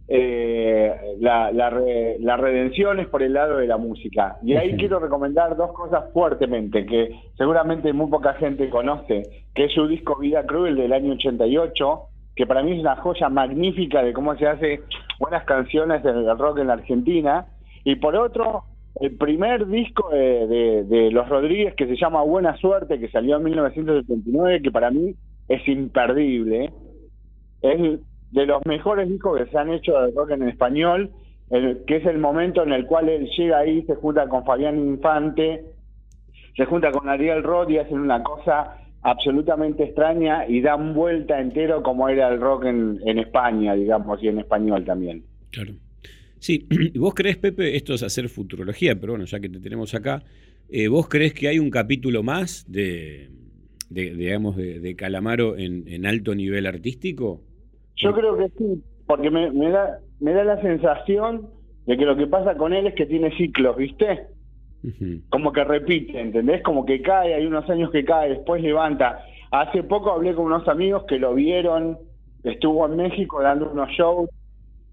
eh, 0.08 0.94
la, 1.20 1.50
la, 1.52 1.70
re- 1.70 2.16
la 2.20 2.36
redención 2.36 3.00
es 3.00 3.08
por 3.08 3.22
el 3.22 3.32
lado 3.32 3.58
de 3.58 3.66
la 3.66 3.76
música. 3.76 4.38
Y 4.42 4.54
ahí 4.54 4.76
quiero 4.76 4.98
recomendar 5.00 5.56
dos 5.56 5.72
cosas 5.72 6.04
fuertemente 6.12 6.86
que 6.86 7.10
seguramente 7.36 7.92
muy 7.92 8.08
poca 8.10 8.34
gente 8.34 8.70
conoce, 8.70 9.22
que 9.54 9.64
es 9.64 9.72
su 9.72 9.86
disco 9.88 10.16
Vida 10.18 10.44
Cruel 10.46 10.76
del 10.76 10.92
año 10.92 11.12
88, 11.14 12.00
que 12.36 12.46
para 12.46 12.62
mí 12.62 12.72
es 12.72 12.80
una 12.80 12.96
joya 12.96 13.28
magnífica 13.30 14.02
de 14.02 14.12
cómo 14.12 14.36
se 14.36 14.46
hace 14.46 14.82
buenas 15.18 15.44
canciones 15.44 16.02
del 16.02 16.38
rock 16.38 16.58
en 16.58 16.66
la 16.68 16.74
Argentina. 16.74 17.46
Y 17.82 17.96
por 17.96 18.14
otro, 18.14 18.64
el 19.00 19.16
primer 19.16 19.66
disco 19.66 20.10
de, 20.10 20.84
de- 20.84 21.10
Los 21.10 21.28
Rodríguez 21.28 21.74
que 21.74 21.86
se 21.86 21.96
llama 21.96 22.22
Buena 22.22 22.56
Suerte, 22.58 22.98
que 23.00 23.08
salió 23.08 23.36
en 23.38 23.44
1979, 23.44 24.60
que 24.62 24.70
para 24.70 24.90
mí 24.90 25.14
es 25.48 25.66
imperdible. 25.66 26.72
Es 27.62 28.00
de 28.32 28.46
los 28.46 28.64
mejores 28.66 29.08
discos 29.08 29.38
que 29.38 29.46
se 29.46 29.56
han 29.58 29.70
hecho 29.72 29.98
de 30.00 30.12
rock 30.12 30.32
en 30.32 30.48
español, 30.48 31.10
el- 31.50 31.84
que 31.86 31.96
es 31.96 32.06
el 32.06 32.18
momento 32.18 32.62
en 32.62 32.72
el 32.72 32.84
cual 32.86 33.08
él 33.08 33.28
llega 33.36 33.58
ahí, 33.58 33.82
se 33.86 33.94
junta 33.94 34.28
con 34.28 34.44
Fabián 34.44 34.78
Infante, 34.78 35.64
se 36.54 36.64
junta 36.66 36.90
con 36.90 37.08
Ariel 37.08 37.42
Roth 37.42 37.70
y 37.70 37.78
hacen 37.78 37.98
una 38.00 38.22
cosa 38.22 38.76
absolutamente 39.06 39.84
extraña 39.84 40.48
y 40.48 40.60
dan 40.60 40.92
vuelta 40.92 41.40
entero 41.40 41.82
como 41.82 42.08
era 42.08 42.28
el 42.28 42.40
rock 42.40 42.64
en, 42.64 42.98
en 43.06 43.18
España, 43.20 43.74
digamos, 43.74 44.20
y 44.22 44.28
en 44.28 44.38
español 44.40 44.84
también. 44.84 45.22
Claro. 45.50 45.74
Sí, 46.40 46.66
¿y 46.94 46.98
vos 46.98 47.14
crees, 47.14 47.36
Pepe, 47.36 47.76
esto 47.76 47.94
es 47.94 48.02
hacer 48.02 48.28
futurología, 48.28 48.98
pero 49.00 49.12
bueno, 49.12 49.24
ya 49.24 49.38
que 49.38 49.48
te 49.48 49.60
tenemos 49.60 49.94
acá, 49.94 50.24
eh, 50.68 50.88
¿vos 50.88 51.08
crees 51.08 51.34
que 51.34 51.46
hay 51.46 51.60
un 51.60 51.70
capítulo 51.70 52.24
más 52.24 52.64
de, 52.68 53.30
de- 53.90 54.14
digamos, 54.14 54.56
de, 54.56 54.80
de 54.80 54.96
Calamaro 54.96 55.56
en, 55.56 55.86
en 55.86 56.04
alto 56.04 56.34
nivel 56.34 56.66
artístico? 56.66 57.42
Yo 57.96 58.12
creo 58.12 58.36
que 58.36 58.48
sí, 58.58 58.82
porque 59.06 59.30
me, 59.30 59.52
me 59.52 59.70
da 59.70 60.00
me 60.18 60.32
da 60.32 60.42
la 60.44 60.60
sensación 60.62 61.48
de 61.86 61.96
que 61.96 62.04
lo 62.04 62.16
que 62.16 62.26
pasa 62.26 62.56
con 62.56 62.72
él 62.72 62.86
es 62.88 62.94
que 62.94 63.06
tiene 63.06 63.36
ciclos, 63.36 63.76
¿viste? 63.76 64.26
Como 65.28 65.52
que 65.52 65.64
repite, 65.64 66.20
¿entendés? 66.20 66.62
Como 66.62 66.84
que 66.84 67.02
cae, 67.02 67.34
hay 67.34 67.46
unos 67.46 67.68
años 67.68 67.90
que 67.90 68.04
cae, 68.04 68.30
después 68.30 68.62
levanta. 68.62 69.20
Hace 69.50 69.82
poco 69.82 70.12
hablé 70.12 70.34
con 70.34 70.46
unos 70.46 70.66
amigos 70.68 71.04
que 71.08 71.18
lo 71.18 71.34
vieron, 71.34 71.98
estuvo 72.44 72.86
en 72.86 72.96
México 72.96 73.42
dando 73.42 73.70
unos 73.70 73.88
shows, 73.90 74.30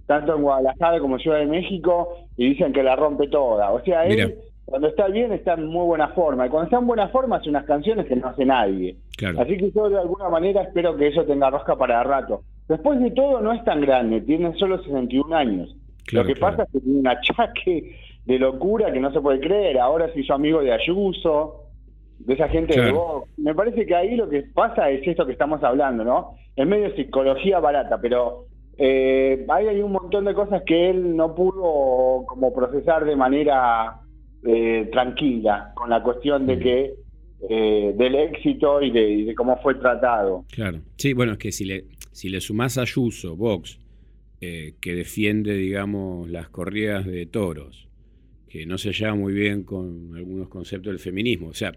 tanto 0.06 0.36
en 0.36 0.41
Guadalajara 0.41 1.00
como 1.00 1.16
en 1.16 1.22
Ciudad 1.22 1.39
de 1.39 1.46
México, 1.46 2.28
y 2.38 2.50
dicen 2.50 2.74
que 2.74 2.84
la 2.84 2.96
rompe 2.96 3.28
toda. 3.28 3.72
O 3.72 3.82
sea, 3.84 4.06
él 4.06 4.16
Mira. 4.16 4.30
cuando 4.66 4.88
está 4.88 5.08
bien 5.08 5.32
está 5.32 5.54
en 5.54 5.68
muy 5.68 5.86
buena 5.86 6.10
forma, 6.10 6.46
y 6.46 6.50
cuando 6.50 6.66
está 6.66 6.78
en 6.80 6.88
buena 6.88 7.08
forma 7.10 7.38
hace 7.38 7.50
unas 7.50 7.66
canciones 7.66 8.06
que 8.06 8.16
no 8.16 8.28
hace 8.28 8.46
nadie. 8.46 8.96
Claro. 9.18 9.41
Así 9.41 9.58
que 9.58 9.72
yo 9.72 9.89
de 9.89 10.00
alguna 10.00 10.30
manera 10.30 10.64
espero 10.64 10.96
que 10.98 11.08
eso 11.08 11.24
tenga 11.26 11.50
rosca 11.50 11.76
para 11.76 12.04
rato. 12.04 12.41
Después 12.68 13.00
de 13.00 13.12
todo 13.12 13.41
no 13.41 13.54
es 13.54 13.64
tan 13.64 13.82
grande, 13.82 14.22
tiene 14.22 14.54
solo 14.58 14.82
61 14.82 15.36
años. 15.36 15.76
Claro, 16.06 16.28
Lo 16.28 16.34
que 16.34 16.39
claro. 16.39 16.58
pasa 16.58 16.64
es 16.64 16.72
que 16.74 16.80
tiene 16.80 17.00
un 17.00 17.08
achaque 17.08 17.96
de 18.26 18.40
locura 18.40 18.92
que 18.92 19.00
no 19.00 19.12
se 19.12 19.22
puede 19.22 19.40
creer. 19.40 19.80
Ahora 19.80 20.12
se 20.14 20.22
hizo 20.22 20.34
amigo 20.34 20.62
de 20.62 20.74
Ayuso, 20.74 21.66
de 22.20 22.34
esa 22.34 22.48
gente 22.50 22.80
de. 22.80 22.92
Vox. 22.92 23.30
Me 23.38 23.54
parece 23.54 23.86
que 23.86 23.96
ahí 23.96 24.16
lo 24.16 24.30
que 24.30 24.44
pasa 24.54 24.90
es 24.90 25.06
esto 25.08 25.26
que 25.26 25.34
estamos 25.34 25.64
hablando, 25.64 26.04
¿no? 26.04 26.36
Es 26.56 26.68
medio 26.68 26.96
psicología 26.96 27.60
barata, 27.60 28.00
pero 28.02 28.46
eh, 28.78 29.46
ahí 29.50 29.68
hay 29.68 29.82
un 29.82 29.92
montón 29.92 30.26
de 30.26 30.34
cosas 30.34 30.64
que 30.66 30.90
él 30.90 31.16
no 31.16 31.36
pudo 31.36 32.26
como 32.26 32.54
procesar 32.54 33.06
de 33.06 33.16
manera 33.16 34.00
eh, 34.46 34.90
tranquila 34.92 35.72
con 35.76 35.90
la 35.90 36.02
cuestión 36.04 36.46
de 36.46 36.60
que 36.60 36.94
eh, 37.50 37.94
del 37.98 38.16
éxito 38.16 38.82
y 38.82 38.92
de, 38.92 39.10
y 39.10 39.24
de 39.26 39.36
cómo 39.36 39.58
fue 39.62 39.76
tratado. 39.76 40.46
Claro. 40.50 40.80
Sí, 40.98 41.14
bueno, 41.14 41.34
es 41.34 41.38
que 41.38 41.52
si 41.52 41.66
le, 41.66 41.86
si 42.12 42.30
le 42.30 42.40
sumás 42.40 42.78
a 42.78 42.82
Ayuso, 42.82 43.36
Vox, 43.36 43.80
eh, 44.40 44.76
que 44.82 44.96
defiende, 44.96 45.54
digamos, 45.54 46.30
las 46.30 46.50
corridas 46.50 47.06
de 47.06 47.26
toros, 47.26 47.90
que 48.54 48.68
no 48.68 48.78
se 48.78 48.93
lleva 48.93 49.16
muy 49.16 49.34
bien 49.34 49.64
con 49.64 50.12
algunos 50.16 50.47
conceptos 50.47 50.91
del 50.91 50.99
feminismo. 50.99 51.47
O 51.47 51.56
sea, 51.56 51.72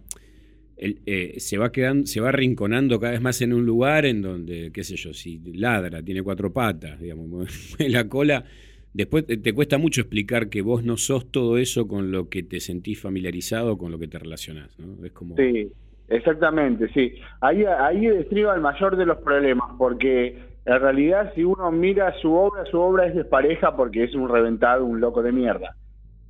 él, 0.77 1.01
eh, 1.07 1.41
se 1.41 1.57
va 1.57 1.73
quedando, 1.73 2.05
se 2.05 2.21
va 2.21 2.29
arrinconando 2.29 3.01
cada 3.01 3.13
vez 3.13 3.23
más 3.23 3.41
en 3.41 3.55
un 3.55 3.65
lugar 3.65 4.05
en 4.05 4.21
donde, 4.21 4.71
qué 4.75 4.85
sé 4.85 4.95
yo, 4.97 5.15
si 5.15 5.39
ladra, 5.55 6.03
tiene 6.03 6.23
cuatro 6.23 6.53
patas, 6.53 7.01
digamos, 7.01 7.29
mueve 7.31 7.49
la 7.89 8.07
cola. 8.07 8.45
Después 8.93 9.25
te, 9.25 9.39
te 9.39 9.55
cuesta 9.55 9.79
mucho 9.79 10.03
explicar 10.03 10.51
que 10.51 10.61
vos 10.61 10.85
no 10.85 10.99
sos 10.99 11.33
todo 11.33 11.57
eso 11.57 11.89
con 11.89 12.13
lo 12.13 12.29
que 12.29 12.43
te 12.43 12.61
sentís 12.61 13.01
familiarizado, 13.01 13.79
con 13.79 13.91
lo 13.91 13.99
que 13.99 14.09
te 14.09 14.19
relacionás, 14.19 14.79
¿no? 14.79 15.03
Es 15.03 15.13
como... 15.13 15.35
Sí, 15.35 15.73
exactamente, 16.09 16.89
sí. 16.93 17.15
Ahí, 17.41 17.65
ahí 17.65 18.05
estriba 18.05 18.55
el 18.55 18.61
mayor 18.61 18.99
de 18.99 19.07
los 19.07 19.17
problemas, 19.23 19.71
porque 19.79 20.37
en 20.67 20.81
realidad 20.81 21.33
si 21.35 21.43
uno 21.43 21.73
mira 21.73 22.13
su 22.21 22.35
obra, 22.35 22.67
su 22.67 22.79
obra 22.79 23.07
es 23.07 23.15
despareja 23.15 23.75
porque 23.75 24.05
es 24.05 24.15
un 24.15 24.29
reventado, 24.29 24.85
un 24.85 25.01
loco 25.01 25.23
de 25.23 25.33
mierda. 25.33 25.75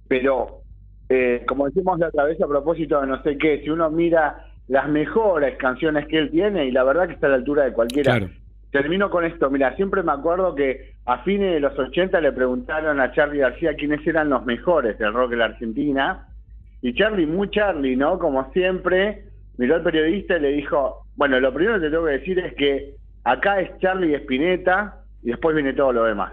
Pero, 0.09 0.62
eh, 1.09 1.44
como 1.46 1.66
decimos 1.66 1.98
la 1.98 2.09
otra 2.09 2.24
vez 2.24 2.40
a 2.40 2.46
propósito 2.46 3.00
de 3.00 3.07
no 3.07 3.22
sé 3.22 3.38
qué, 3.38 3.61
si 3.62 3.70
uno 3.70 3.90
mira 3.90 4.46
las 4.68 4.88
mejores 4.88 5.57
canciones 5.59 6.07
que 6.09 6.18
él 6.18 6.30
tiene, 6.30 6.66
y 6.66 6.70
la 6.70 6.84
verdad 6.84 7.07
que 7.07 7.14
está 7.14 7.26
a 7.28 7.30
la 7.30 7.36
altura 7.36 7.64
de 7.64 7.72
cualquiera. 7.72 8.16
Claro. 8.16 8.32
Termino 8.70 9.11
con 9.11 9.24
esto, 9.24 9.48
mira, 9.50 9.74
siempre 9.76 10.02
me 10.02 10.12
acuerdo 10.12 10.54
que 10.54 10.96
a 11.07 11.18
fines 11.18 11.54
de 11.54 11.61
los 11.61 11.78
80 11.78 12.20
le 12.20 12.32
preguntaron 12.32 13.00
a 13.00 13.12
Charlie 13.12 13.38
García 13.38 13.74
quiénes 13.74 14.04
eran 14.07 14.28
los 14.28 14.44
mejores 14.44 14.98
del 14.98 15.14
rock 15.14 15.30
de 15.30 15.36
la 15.36 15.44
Argentina, 15.46 16.26
y 16.82 16.94
Charlie, 16.94 17.26
muy 17.26 17.50
Charlie, 17.50 17.96
¿no? 17.96 18.18
Como 18.18 18.52
siempre, 18.52 19.24
miró 19.57 19.76
al 19.76 19.82
periodista 19.82 20.36
y 20.36 20.40
le 20.40 20.48
dijo, 20.50 21.07
bueno, 21.16 21.40
lo 21.40 21.52
primero 21.52 21.78
que 21.78 21.86
te 21.86 21.90
tengo 21.90 22.04
que 22.04 22.12
decir 22.12 22.38
es 22.38 22.54
que 22.54 22.94
acá 23.24 23.61
es 23.61 23.76
Charlie 23.78 24.14
Spinetta 24.14 25.00
y 25.22 25.30
después 25.30 25.54
viene 25.54 25.72
todo 25.72 25.92
lo 25.92 26.04
demás. 26.04 26.32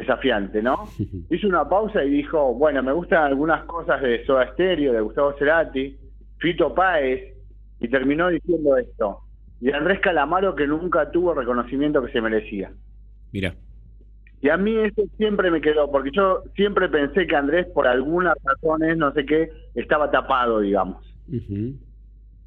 Desafiante, 0.00 0.62
¿no? 0.62 0.84
Hizo 1.30 1.46
una 1.46 1.68
pausa 1.68 2.02
y 2.04 2.10
dijo, 2.10 2.54
bueno, 2.54 2.82
me 2.82 2.92
gustan 2.92 3.24
algunas 3.24 3.64
cosas 3.66 4.02
de 4.02 4.24
Soda 4.26 4.52
Stereo, 4.52 4.92
de 4.92 5.00
Gustavo 5.00 5.34
Cerati, 5.38 5.96
Fito 6.38 6.74
Páez, 6.74 7.36
y 7.80 7.88
terminó 7.88 8.28
diciendo 8.28 8.76
esto. 8.76 9.20
Y 9.60 9.70
Andrés 9.72 10.00
Calamaro 10.00 10.54
que 10.54 10.66
nunca 10.66 11.10
tuvo 11.10 11.32
el 11.32 11.38
reconocimiento 11.38 12.02
que 12.04 12.12
se 12.12 12.20
merecía. 12.20 12.72
Mira, 13.32 13.54
Y 14.42 14.48
a 14.48 14.56
mí 14.56 14.74
eso 14.76 15.02
siempre 15.18 15.50
me 15.50 15.60
quedó, 15.60 15.90
porque 15.90 16.10
yo 16.12 16.42
siempre 16.56 16.88
pensé 16.88 17.26
que 17.26 17.36
Andrés, 17.36 17.66
por 17.74 17.86
algunas 17.86 18.34
razones, 18.42 18.96
no 18.96 19.12
sé 19.12 19.24
qué, 19.26 19.50
estaba 19.74 20.10
tapado, 20.10 20.60
digamos. 20.60 21.04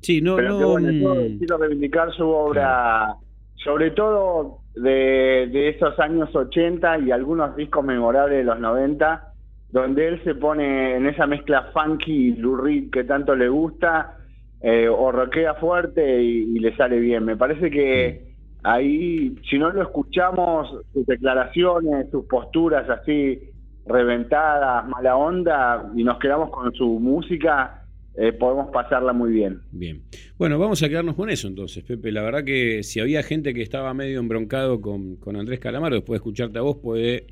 Sí, 0.01 0.21
no, 0.21 0.35
Pero 0.35 0.49
no. 0.49 0.57
que 0.59 0.65
bueno, 0.65 0.91
yo 0.91 1.15
mm, 1.15 1.37
quiero 1.37 1.57
reivindicar 1.57 2.11
su 2.13 2.27
obra, 2.27 3.15
sobre 3.55 3.91
todo 3.91 4.59
de, 4.75 5.69
esos 5.69 5.99
años 5.99 6.35
80 6.35 6.99
y 6.99 7.11
algunos 7.11 7.55
discos 7.55 7.83
memorables 7.83 8.39
de 8.39 8.43
los 8.43 8.59
90, 8.59 9.33
donde 9.71 10.07
él 10.07 10.23
se 10.23 10.35
pone 10.35 10.95
en 10.95 11.07
esa 11.07 11.25
mezcla 11.27 11.71
funky 11.73 12.29
y 12.29 12.35
Lou 12.35 12.57
Reed 12.57 12.89
que 12.91 13.03
tanto 13.03 13.35
le 13.35 13.49
gusta, 13.49 14.17
eh, 14.61 14.87
o 14.87 15.11
roquea 15.11 15.55
fuerte 15.55 16.21
y, 16.21 16.55
y 16.55 16.59
le 16.59 16.75
sale 16.75 16.99
bien. 16.99 17.25
Me 17.25 17.35
parece 17.35 17.69
que 17.69 18.33
ahí, 18.63 19.35
si 19.49 19.57
no 19.57 19.71
lo 19.71 19.81
escuchamos, 19.81 20.69
sus 20.93 21.05
declaraciones, 21.05 22.09
sus 22.11 22.25
posturas 22.25 22.89
así 22.89 23.39
reventadas, 23.85 24.87
mala 24.87 25.17
onda, 25.17 25.91
y 25.95 26.03
nos 26.03 26.17
quedamos 26.19 26.49
con 26.49 26.73
su 26.73 26.99
música, 26.99 27.82
eh, 28.15 28.31
podemos 28.31 28.69
pasarla 28.71 29.11
muy 29.11 29.31
bien. 29.31 29.61
Bien. 29.71 30.03
Bueno, 30.37 30.59
vamos 30.59 30.83
a 30.83 30.89
quedarnos 30.89 31.15
con 31.15 31.29
eso 31.29 31.47
entonces, 31.47 31.83
Pepe. 31.83 32.11
La 32.11 32.21
verdad 32.21 32.43
que 32.43 32.83
si 32.83 32.99
había 32.99 33.23
gente 33.23 33.53
que 33.53 33.61
estaba 33.61 33.93
medio 33.93 34.19
embroncado 34.19 34.81
con, 34.81 35.15
con 35.15 35.35
Andrés 35.35 35.59
Calamaro, 35.59 35.95
después 35.95 36.15
de 36.15 36.17
escucharte 36.17 36.59
a 36.59 36.61
vos, 36.61 36.77
puede 36.77 37.27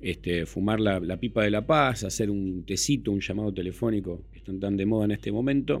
este, 0.00 0.44
fumar 0.46 0.80
la, 0.80 0.98
la 0.98 1.18
pipa 1.18 1.44
de 1.44 1.50
la 1.50 1.66
paz, 1.66 2.02
hacer 2.02 2.30
un 2.30 2.64
tecito, 2.64 3.12
un 3.12 3.20
llamado 3.20 3.52
telefónico, 3.54 4.24
que 4.32 4.38
están 4.38 4.58
tan 4.58 4.76
de 4.76 4.86
moda 4.86 5.04
en 5.04 5.12
este 5.12 5.30
momento, 5.30 5.80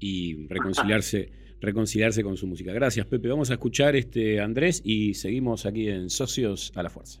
y 0.00 0.46
reconciliarse, 0.48 1.30
reconciliarse 1.60 2.24
con 2.24 2.36
su 2.36 2.48
música. 2.48 2.72
Gracias, 2.72 3.06
Pepe. 3.06 3.28
Vamos 3.28 3.50
a 3.50 3.54
escuchar 3.54 3.94
este 3.94 4.40
Andrés 4.40 4.82
y 4.84 5.14
seguimos 5.14 5.64
aquí 5.64 5.88
en 5.88 6.10
Socios 6.10 6.72
a 6.74 6.82
la 6.82 6.90
Fuerza. 6.90 7.20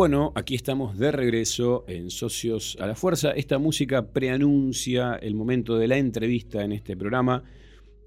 Bueno, 0.00 0.32
aquí 0.34 0.54
estamos 0.54 0.96
de 0.96 1.12
regreso 1.12 1.84
en 1.86 2.08
Socios 2.08 2.78
a 2.80 2.86
la 2.86 2.94
Fuerza. 2.94 3.32
Esta 3.32 3.58
música 3.58 4.14
preanuncia 4.14 5.16
el 5.16 5.34
momento 5.34 5.76
de 5.76 5.88
la 5.88 5.98
entrevista 5.98 6.64
en 6.64 6.72
este 6.72 6.96
programa. 6.96 7.44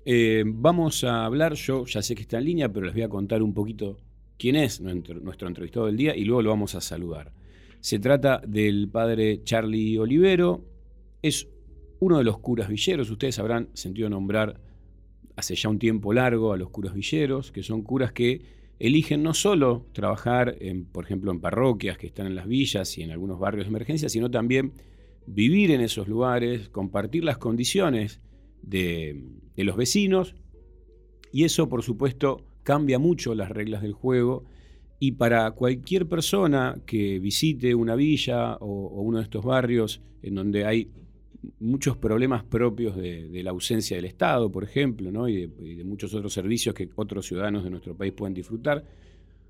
Eh, 0.04 0.44
vamos 0.44 1.04
a 1.04 1.24
hablar, 1.24 1.54
yo 1.54 1.86
ya 1.86 2.02
sé 2.02 2.16
que 2.16 2.24
está 2.24 2.40
en 2.40 2.46
línea, 2.46 2.74
pero 2.74 2.88
les 2.88 2.96
voy 2.96 3.04
a 3.04 3.10
contar 3.10 3.44
un 3.44 3.54
poquito 3.54 3.98
quién 4.40 4.56
es 4.56 4.82
nuestro, 4.82 5.20
nuestro 5.20 5.48
entrevistado 5.48 5.86
del 5.86 5.96
día 5.96 6.16
y 6.16 6.26
luego 6.26 6.42
lo 6.42 6.50
vamos 6.50 6.74
a 6.74 6.82
saludar. 6.82 7.32
Se 7.80 8.00
trata 8.00 8.42
del 8.44 8.90
padre 8.90 9.44
Charlie 9.44 10.00
Olivero, 10.00 10.66
es 11.22 11.48
uno 12.00 12.18
de 12.18 12.24
los 12.24 12.40
curas 12.40 12.70
villeros, 12.70 13.12
ustedes 13.12 13.38
habrán 13.38 13.70
sentido 13.74 14.10
nombrar 14.10 14.60
hace 15.36 15.54
ya 15.54 15.70
un 15.70 15.78
tiempo 15.78 16.12
largo 16.12 16.54
a 16.54 16.58
los 16.58 16.72
curas 16.72 16.96
villeros, 16.96 17.52
que 17.52 17.62
son 17.62 17.84
curas 17.84 18.12
que 18.14 18.63
eligen 18.80 19.24
no 19.24 19.34
solo 19.34 19.86
trabajar, 19.94 20.58
por 20.92 21.06
ejemplo, 21.06 21.32
en 21.32 21.40
parroquias 21.40 21.98
que 21.98 22.08
están 22.08 22.28
en 22.28 22.36
las 22.36 22.48
villas 22.48 22.98
y 22.98 23.04
en 23.04 23.12
algunos 23.12 23.40
barrios 23.40 23.66
de 23.66 23.70
emergencia, 23.70 24.10
sino 24.10 24.30
también 24.30 24.74
vivir 25.26 25.72
en 25.72 25.82
esos 25.82 26.08
lugares, 26.08 26.70
compartir 26.70 27.24
las 27.24 27.38
condiciones 27.38 28.20
de, 28.62 29.24
los 29.58 29.78
vecinos, 29.78 30.36
y 31.32 31.46
eso, 31.46 31.70
por 31.70 31.84
supuesto, 31.84 32.46
cambia 32.64 33.00
mucho 33.00 33.34
las 33.34 33.50
reglas 33.50 33.82
del 33.82 33.94
juego. 33.94 34.46
Y 35.00 35.14
para 35.14 35.50
cualquier 35.52 36.08
persona 36.08 36.80
que 36.86 37.20
visite 37.20 37.76
una 37.76 37.96
villa 37.96 38.56
o 38.58 39.02
uno 39.02 39.18
de 39.18 39.24
estos 39.24 39.44
barrios 39.44 40.02
en 40.22 40.36
donde 40.36 40.66
hay 40.66 40.92
muchos 41.60 41.98
problemas 41.98 42.44
propios 42.44 42.96
de, 42.96 43.42
la 43.44 43.52
ausencia 43.52 43.96
del 43.96 44.06
Estado, 44.06 44.52
por 44.52 44.64
ejemplo, 44.64 45.12
¿no? 45.12 45.28
y, 45.28 45.48
de, 45.48 45.50
y 45.66 45.76
de 45.76 45.84
muchos 45.84 46.14
otros 46.14 46.34
servicios 46.34 46.74
que 46.76 46.90
otros 46.96 47.26
ciudadanos 47.26 47.64
de 47.64 47.70
nuestro 47.70 47.96
país 47.96 48.14
pueden 48.14 48.34
disfrutar, 48.34 48.84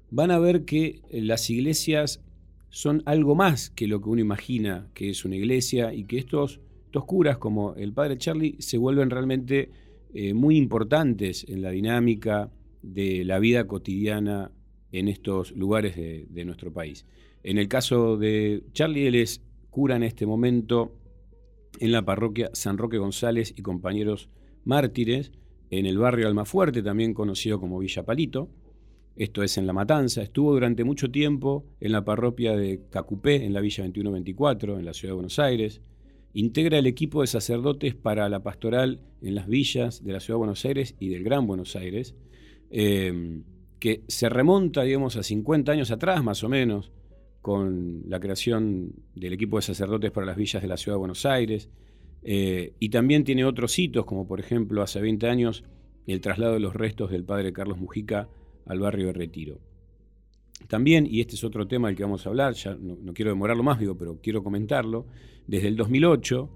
van 0.09 0.31
a 0.31 0.39
ver 0.39 0.65
que 0.65 1.01
las 1.11 1.49
iglesias 1.49 2.21
son 2.69 3.03
algo 3.05 3.35
más 3.35 3.69
que 3.69 3.87
lo 3.87 4.01
que 4.01 4.09
uno 4.09 4.21
imagina 4.21 4.87
que 4.93 5.09
es 5.09 5.25
una 5.25 5.35
iglesia 5.35 5.93
y 5.93 6.05
que 6.05 6.17
estos, 6.17 6.59
estos 6.85 7.05
curas, 7.05 7.37
como 7.37 7.75
el 7.75 7.93
padre 7.93 8.17
Charlie, 8.17 8.55
se 8.59 8.77
vuelven 8.77 9.09
realmente 9.09 9.69
eh, 10.13 10.33
muy 10.33 10.57
importantes 10.57 11.45
en 11.47 11.61
la 11.61 11.69
dinámica 11.69 12.51
de 12.81 13.25
la 13.25 13.39
vida 13.39 13.67
cotidiana 13.67 14.51
en 14.91 15.07
estos 15.07 15.51
lugares 15.51 15.95
de, 15.95 16.25
de 16.29 16.45
nuestro 16.45 16.73
país. 16.73 17.05
En 17.43 17.57
el 17.57 17.67
caso 17.67 18.17
de 18.17 18.63
Charlie, 18.73 19.07
él 19.07 19.15
es 19.15 19.41
cura 19.69 19.95
en 19.95 20.03
este 20.03 20.25
momento 20.25 20.95
en 21.79 21.91
la 21.91 22.05
parroquia 22.05 22.49
San 22.53 22.77
Roque 22.77 22.97
González 22.97 23.53
y 23.55 23.61
compañeros 23.61 24.29
mártires, 24.65 25.31
en 25.69 25.85
el 25.85 25.97
barrio 25.97 26.27
Almafuerte, 26.27 26.83
también 26.83 27.13
conocido 27.13 27.59
como 27.59 27.79
Villa 27.79 28.03
Palito. 28.03 28.49
Esto 29.15 29.43
es 29.43 29.57
en 29.57 29.67
La 29.67 29.73
Matanza. 29.73 30.21
Estuvo 30.21 30.53
durante 30.53 30.83
mucho 30.83 31.11
tiempo 31.11 31.65
en 31.79 31.91
la 31.91 32.05
parroquia 32.05 32.55
de 32.55 32.81
Cacupé, 32.89 33.45
en 33.45 33.53
la 33.53 33.61
Villa 33.61 33.83
2124, 33.83 34.79
en 34.79 34.85
la 34.85 34.93
ciudad 34.93 35.11
de 35.11 35.15
Buenos 35.15 35.39
Aires. 35.39 35.81
Integra 36.33 36.79
el 36.79 36.87
equipo 36.87 37.21
de 37.21 37.27
sacerdotes 37.27 37.95
para 37.95 38.27
la 38.29 38.41
pastoral 38.41 39.01
en 39.21 39.35
las 39.35 39.47
villas 39.47 40.03
de 40.03 40.13
la 40.13 40.19
ciudad 40.19 40.35
de 40.35 40.39
Buenos 40.39 40.65
Aires 40.65 40.95
y 40.99 41.09
del 41.09 41.23
Gran 41.23 41.45
Buenos 41.45 41.75
Aires, 41.75 42.15
eh, 42.71 43.41
que 43.79 44.03
se 44.07 44.29
remonta, 44.29 44.83
digamos, 44.83 45.15
a 45.15 45.23
50 45.23 45.71
años 45.71 45.91
atrás, 45.91 46.23
más 46.23 46.43
o 46.43 46.49
menos, 46.49 46.91
con 47.43 48.03
la 48.07 48.21
creación 48.21 48.93
del 49.15 49.33
equipo 49.33 49.57
de 49.57 49.63
sacerdotes 49.63 50.11
para 50.11 50.25
las 50.25 50.37
villas 50.37 50.61
de 50.61 50.69
la 50.69 50.77
ciudad 50.77 50.95
de 50.95 50.99
Buenos 50.99 51.25
Aires. 51.25 51.69
Eh, 52.23 52.73
y 52.79 52.87
también 52.87 53.25
tiene 53.25 53.43
otros 53.43 53.77
hitos, 53.77 54.05
como 54.05 54.25
por 54.25 54.39
ejemplo 54.39 54.81
hace 54.81 55.01
20 55.01 55.27
años 55.27 55.65
el 56.07 56.21
traslado 56.21 56.53
de 56.53 56.61
los 56.61 56.73
restos 56.73 57.11
del 57.11 57.25
padre 57.25 57.51
Carlos 57.51 57.77
Mujica 57.77 58.29
al 58.65 58.79
barrio 58.79 59.07
de 59.07 59.13
Retiro. 59.13 59.59
También, 60.69 61.05
y 61.05 61.19
este 61.19 61.35
es 61.35 61.43
otro 61.43 61.67
tema 61.67 61.89
del 61.89 61.97
que 61.97 62.03
vamos 62.03 62.25
a 62.25 62.29
hablar, 62.29 62.53
ya 62.53 62.77
no, 62.79 63.13
quiero 63.13 63.31
demorarlo 63.31 63.61
más, 63.61 63.77
digo, 63.77 63.97
pero 63.97 64.21
quiero 64.21 64.41
comentarlo, 64.41 65.05
desde 65.45 65.67
el 65.67 65.75
2008, 65.75 66.49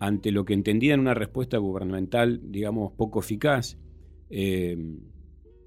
ante 0.00 0.32
lo 0.32 0.44
que 0.44 0.52
entendían 0.52 1.00
una 1.00 1.14
respuesta 1.14 1.56
gubernamental, 1.56 2.42
digamos, 2.52 2.92
poco 2.92 3.20
eficaz, 3.20 3.78
eh, 4.28 4.76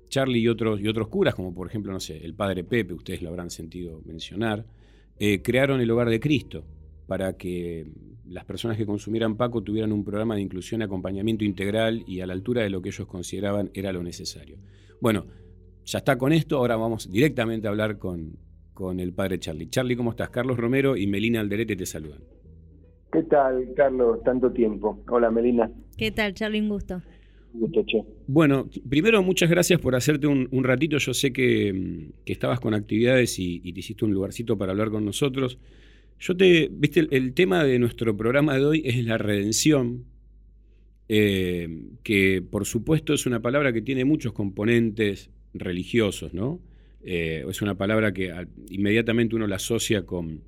Charlie 0.10 0.40
y 0.40 0.48
otros, 0.48 0.81
y 0.81 0.88
otros 0.88 1.07
curas, 1.07 1.36
como 1.36 1.53
por 1.53 1.68
ejemplo, 1.68 1.91
no 1.91 1.99
sé, 1.99 2.23
el 2.23 2.34
padre 2.34 2.64
Pepe, 2.64 2.94
ustedes 2.94 3.22
lo 3.22 3.30
habrán 3.30 3.49
sentido 3.49 4.02
mencionar, 4.06 4.65
eh, 5.18 5.41
crearon 5.41 5.80
el 5.80 5.90
Hogar 5.91 6.10
de 6.10 6.19
Cristo 6.19 6.65
para 7.07 7.38
que 7.38 7.88
las 8.27 8.45
personas 8.45 8.77
que 8.77 8.86
consumieran 8.86 9.36
Paco 9.36 9.64
tuvieran 9.64 9.91
un 9.91 10.03
programa 10.03 10.36
de 10.36 10.41
inclusión 10.41 10.81
y 10.81 10.84
acompañamiento 10.84 11.44
integral 11.44 12.03
y 12.06 12.22
a 12.22 12.27
la 12.27 12.34
altura 12.34 12.61
de 12.61 12.69
lo 12.69 12.81
que 12.81 12.90
ellos 12.90 13.07
consideraban 13.07 13.72
era 13.73 13.91
lo 13.91 14.03
necesario. 14.03 14.57
Bueno, 15.02 15.26
ya 15.86 15.99
está 15.99 16.18
con 16.18 16.31
esto, 16.31 16.57
ahora 16.57 16.76
vamos 16.76 17.11
directamente 17.11 17.68
a 17.68 17.72
hablar 17.72 17.98
con, 17.98 18.38
con 18.73 18.99
el 18.99 19.14
padre 19.14 19.40
Charlie. 19.40 19.69
Charlie, 19.69 19.95
¿cómo 19.95 20.11
estás? 20.11 20.30
Carlos 20.30 20.57
Romero 20.57 20.95
y 20.95 21.07
Melina 21.07 21.40
Alderete 21.40 21.76
te 21.76 21.86
saludan. 21.86 22.22
¿Qué 23.11 23.23
tal, 23.23 23.73
Carlos? 23.76 24.23
Tanto 24.23 24.52
tiempo. 24.52 25.03
Hola, 25.10 25.31
Melina. 25.31 25.72
¿Qué 25.98 26.11
tal, 26.11 26.36
Charlie? 26.36 26.61
Un 26.61 26.69
gusto. 26.69 27.02
Bueno, 28.28 28.70
primero 28.88 29.24
muchas 29.24 29.50
gracias 29.50 29.80
por 29.80 29.96
hacerte 29.96 30.28
un, 30.28 30.48
un 30.52 30.64
ratito. 30.64 30.98
Yo 30.98 31.14
sé 31.14 31.34
que, 31.34 31.74
mm, 31.74 32.24
que 32.26 32.34
estabas 32.34 32.60
con 32.60 32.74
actividades 32.74 33.40
y, 33.40 33.60
te 33.60 33.80
hiciste 33.80 34.06
un 34.06 34.14
lugarcito 34.14 34.58
para 34.58 34.72
hablar 34.72 34.90
con 34.90 35.06
nosotros. 35.06 35.58
Yo 36.20 36.36
te, 36.36 36.70
viste, 36.72 37.08
el, 37.12 37.34
tema 37.34 37.64
de 37.64 37.80
nuestro 37.80 38.16
programa 38.16 38.56
de 38.56 38.66
hoy 38.66 38.82
es 38.86 39.04
la 39.04 39.18
redención, 39.18 40.06
eh, 41.08 41.68
que 42.04 42.42
por 42.42 42.66
supuesto 42.66 43.14
es 43.14 43.26
una 43.26 43.42
palabra 43.42 43.74
que 43.74 43.82
tiene 43.82 44.06
muchos 44.06 44.34
componentes 44.34 45.30
religiosos, 45.54 46.34
¿no? 46.34 46.60
Eh, 47.02 47.46
es 47.50 47.62
una 47.62 47.76
palabra 47.76 48.14
que 48.14 48.34
inmediatamente 48.70 49.36
uno 49.36 49.48
la 49.48 49.56
asocia 49.56 50.06
con, 50.06 50.42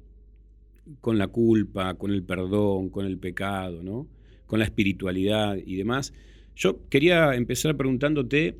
con 0.99 1.17
la 1.17 1.27
culpa, 1.27 1.93
con 1.95 2.11
el 2.11 2.23
perdón, 2.23 2.89
con 2.89 3.05
el 3.05 3.17
pecado, 3.17 3.81
¿no? 3.81 4.07
Con 4.45 4.59
la 4.59 4.65
espiritualidad 4.65 5.57
y 5.65 5.75
demás. 5.75 6.13
Yo 6.55 6.79
quería 6.89 7.33
empezar 7.35 7.75
preguntándote, 7.75 8.55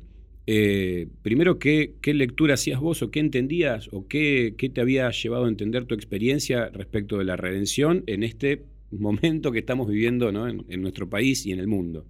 eh, 0.46 1.08
primero, 1.22 1.58
¿qué, 1.58 1.94
¿qué, 2.00 2.14
lectura 2.14 2.54
hacías 2.54 2.80
vos 2.80 3.02
o 3.02 3.10
qué 3.10 3.20
entendías 3.20 3.88
o 3.92 4.06
qué, 4.08 4.54
qué, 4.58 4.68
te 4.68 4.80
había 4.80 5.10
llevado 5.10 5.44
a 5.44 5.48
entender 5.48 5.84
tu 5.84 5.94
experiencia 5.94 6.68
respecto 6.70 7.18
de 7.18 7.24
la 7.24 7.36
redención 7.36 8.02
en 8.06 8.22
este 8.22 8.62
momento 8.90 9.52
que 9.52 9.60
estamos 9.60 9.88
viviendo 9.88 10.32
¿no? 10.32 10.48
en, 10.48 10.64
en, 10.68 10.82
nuestro 10.82 11.08
país 11.08 11.46
y 11.46 11.52
en 11.52 11.60
el 11.60 11.68
mundo? 11.68 12.04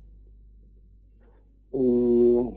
Uh, 1.73 2.55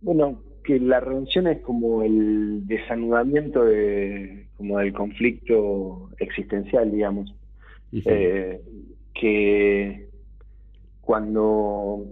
bueno, 0.00 0.42
que 0.64 0.78
la 0.78 1.00
redención 1.00 1.46
es 1.46 1.60
como 1.60 2.02
el 2.02 2.66
desanudamiento 2.66 3.64
de, 3.64 4.46
como 4.56 4.78
del 4.78 4.92
conflicto 4.92 6.10
existencial, 6.18 6.92
digamos. 6.92 7.34
Uh 7.92 7.96
-huh. 7.96 8.02
eh, 8.06 8.60
que 9.14 10.07
cuando 11.08 12.04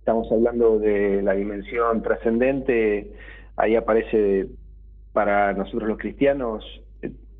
estamos 0.00 0.26
hablando 0.32 0.80
de 0.80 1.22
la 1.22 1.34
dimensión 1.34 2.02
trascendente, 2.02 3.12
ahí 3.54 3.76
aparece 3.76 4.48
para 5.12 5.52
nosotros 5.52 5.88
los 5.88 5.98
cristianos 5.98 6.64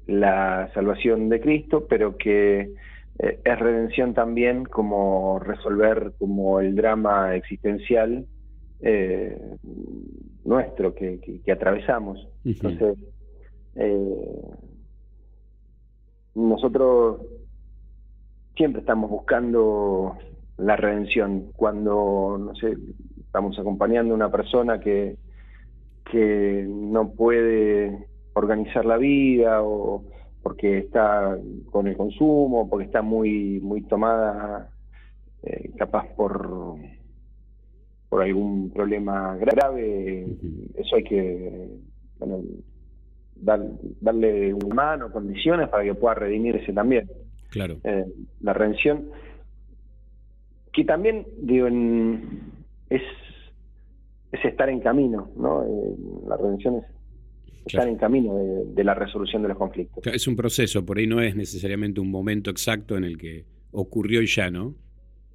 la 0.06 0.70
salvación 0.72 1.30
de 1.30 1.40
Cristo, 1.40 1.84
pero 1.88 2.16
que 2.16 2.60
eh, 3.18 3.40
es 3.42 3.58
redención 3.58 4.14
también 4.14 4.66
como 4.66 5.40
resolver 5.40 6.12
como 6.16 6.60
el 6.60 6.76
drama 6.76 7.34
existencial 7.34 8.24
eh, 8.82 9.36
nuestro 10.44 10.94
que, 10.94 11.18
que, 11.18 11.40
que, 11.40 11.50
atravesamos. 11.50 12.28
Entonces, 12.44 12.96
eh, 13.74 14.42
nosotros 16.36 17.20
siempre 18.56 18.80
estamos 18.80 19.10
buscando 19.10 20.16
la 20.56 20.76
redención. 20.76 21.52
Cuando, 21.56 22.36
no 22.38 22.54
sé, 22.54 22.76
estamos 23.18 23.58
acompañando 23.58 24.12
a 24.12 24.16
una 24.16 24.30
persona 24.30 24.80
que, 24.80 25.16
que 26.10 26.66
no 26.68 27.10
puede 27.10 28.06
organizar 28.34 28.84
la 28.84 28.96
vida 28.96 29.62
o 29.62 30.04
porque 30.42 30.78
está 30.78 31.36
con 31.70 31.86
el 31.86 31.96
consumo, 31.96 32.68
porque 32.68 32.86
está 32.86 33.02
muy, 33.02 33.60
muy 33.60 33.82
tomada 33.82 34.70
eh, 35.42 35.70
capaz 35.76 36.06
por, 36.16 36.76
por 38.08 38.22
algún 38.22 38.70
problema 38.70 39.36
grave, 39.36 40.26
eso 40.74 40.96
hay 40.96 41.04
que 41.04 41.68
bueno, 42.18 42.40
dar, 43.36 43.60
darle 44.00 44.54
una 44.54 44.74
mano, 44.74 45.12
condiciones 45.12 45.68
para 45.68 45.84
que 45.84 45.94
pueda 45.94 46.14
redimirse 46.14 46.72
también. 46.72 47.08
Claro. 47.50 47.78
Eh, 47.84 48.04
la 48.40 48.52
redención, 48.52 49.10
que 50.72 50.84
también, 50.84 51.26
digo, 51.42 51.66
en, 51.66 52.40
es, 52.88 53.02
es 54.32 54.44
estar 54.44 54.68
en 54.68 54.80
camino, 54.80 55.30
¿no? 55.36 55.64
Eh, 55.64 55.96
la 56.28 56.36
redención 56.36 56.76
es 56.76 56.84
estar 57.66 57.82
claro. 57.82 57.90
en 57.90 57.96
camino 57.96 58.36
de, 58.36 58.64
de, 58.72 58.84
la 58.84 58.94
resolución 58.94 59.42
de 59.42 59.48
los 59.48 59.58
conflictos. 59.58 60.06
Es 60.06 60.26
un 60.26 60.36
proceso, 60.36 60.84
por 60.86 60.98
ahí 60.98 61.06
no 61.06 61.20
es 61.20 61.36
necesariamente 61.36 62.00
un 62.00 62.10
momento 62.10 62.50
exacto 62.50 62.96
en 62.96 63.04
el 63.04 63.18
que 63.18 63.44
ocurrió 63.72 64.22
y 64.22 64.26
ya, 64.26 64.50
¿no? 64.50 64.74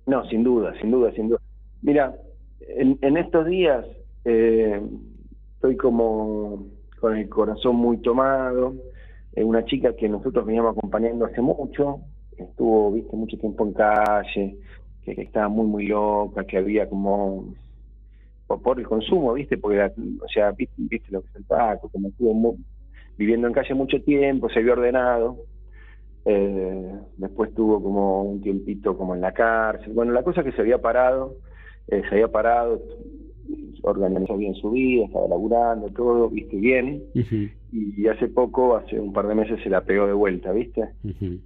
No, 0.07 0.27
sin 0.29 0.43
duda, 0.43 0.73
sin 0.79 0.91
duda, 0.91 1.11
sin 1.13 1.29
duda. 1.29 1.41
Mira, 1.81 2.15
en, 2.59 2.97
en 3.01 3.17
estos 3.17 3.45
días 3.45 3.85
eh, 4.23 4.81
estoy 5.55 5.77
como 5.77 6.67
con 6.99 7.17
el 7.17 7.29
corazón 7.29 7.75
muy 7.75 7.97
tomado, 7.97 8.75
eh, 9.35 9.43
una 9.43 9.65
chica 9.65 9.95
que 9.95 10.09
nosotros 10.09 10.45
veníamos 10.45 10.77
acompañando 10.77 11.25
hace 11.25 11.41
mucho, 11.41 12.01
estuvo, 12.37 12.91
viste, 12.91 13.15
mucho 13.15 13.37
tiempo 13.37 13.65
en 13.65 13.73
calle, 13.73 14.57
que, 15.03 15.11
estaba 15.21 15.47
muy, 15.49 15.65
muy 15.67 15.87
loca, 15.87 16.45
que 16.45 16.57
había 16.57 16.89
como 16.89 17.53
por, 18.47 18.79
el 18.79 18.87
consumo, 18.87 19.33
viste, 19.33 19.57
porque, 19.57 19.77
la- 19.77 19.93
o 20.23 20.27
sea, 20.27 20.51
viste, 20.51 20.75
viste 20.77 21.11
lo 21.11 21.21
que 21.21 21.29
es 21.29 21.35
el 21.37 21.43
Paco, 21.45 21.89
como 21.89 22.09
estuvo 22.09 22.55
viviendo 23.17 23.47
en 23.47 23.53
calle 23.53 23.73
mucho 23.73 24.01
tiempo, 24.01 24.49
se 24.49 24.59
había 24.59 24.73
ordenado, 24.73 25.37
eh, 26.25 26.91
después 27.17 27.53
tuvo 27.53 27.81
como 27.81 28.23
un 28.23 28.41
tiempito 28.41 28.97
como 28.97 29.15
en 29.15 29.21
la 29.21 29.31
cárcel, 29.33 29.93
bueno, 29.93 30.11
la 30.11 30.23
cosa 30.23 30.41
es 30.41 30.47
que 30.47 30.51
se 30.53 30.61
había 30.61 30.79
parado, 30.79 31.35
eh, 31.87 32.01
se 32.09 32.15
había 32.15 32.27
parado, 32.31 32.81
organizó 33.85 34.37
bien 34.37 34.55
su 34.55 34.71
vida, 34.71 35.05
estaba 35.05 35.27
laburando, 35.27 35.89
todo, 35.89 36.29
viste, 36.29 36.57
bien, 36.57 37.03
y 37.71 38.07
hace 38.07 38.27
poco, 38.27 38.75
hace 38.75 38.99
un 38.99 39.13
par 39.13 39.27
de 39.27 39.35
meses, 39.35 39.59
se 39.63 39.69
la 39.69 39.81
pegó 39.81 40.07
de 40.07 40.13
vuelta, 40.13 40.51
¿viste? 40.51 40.89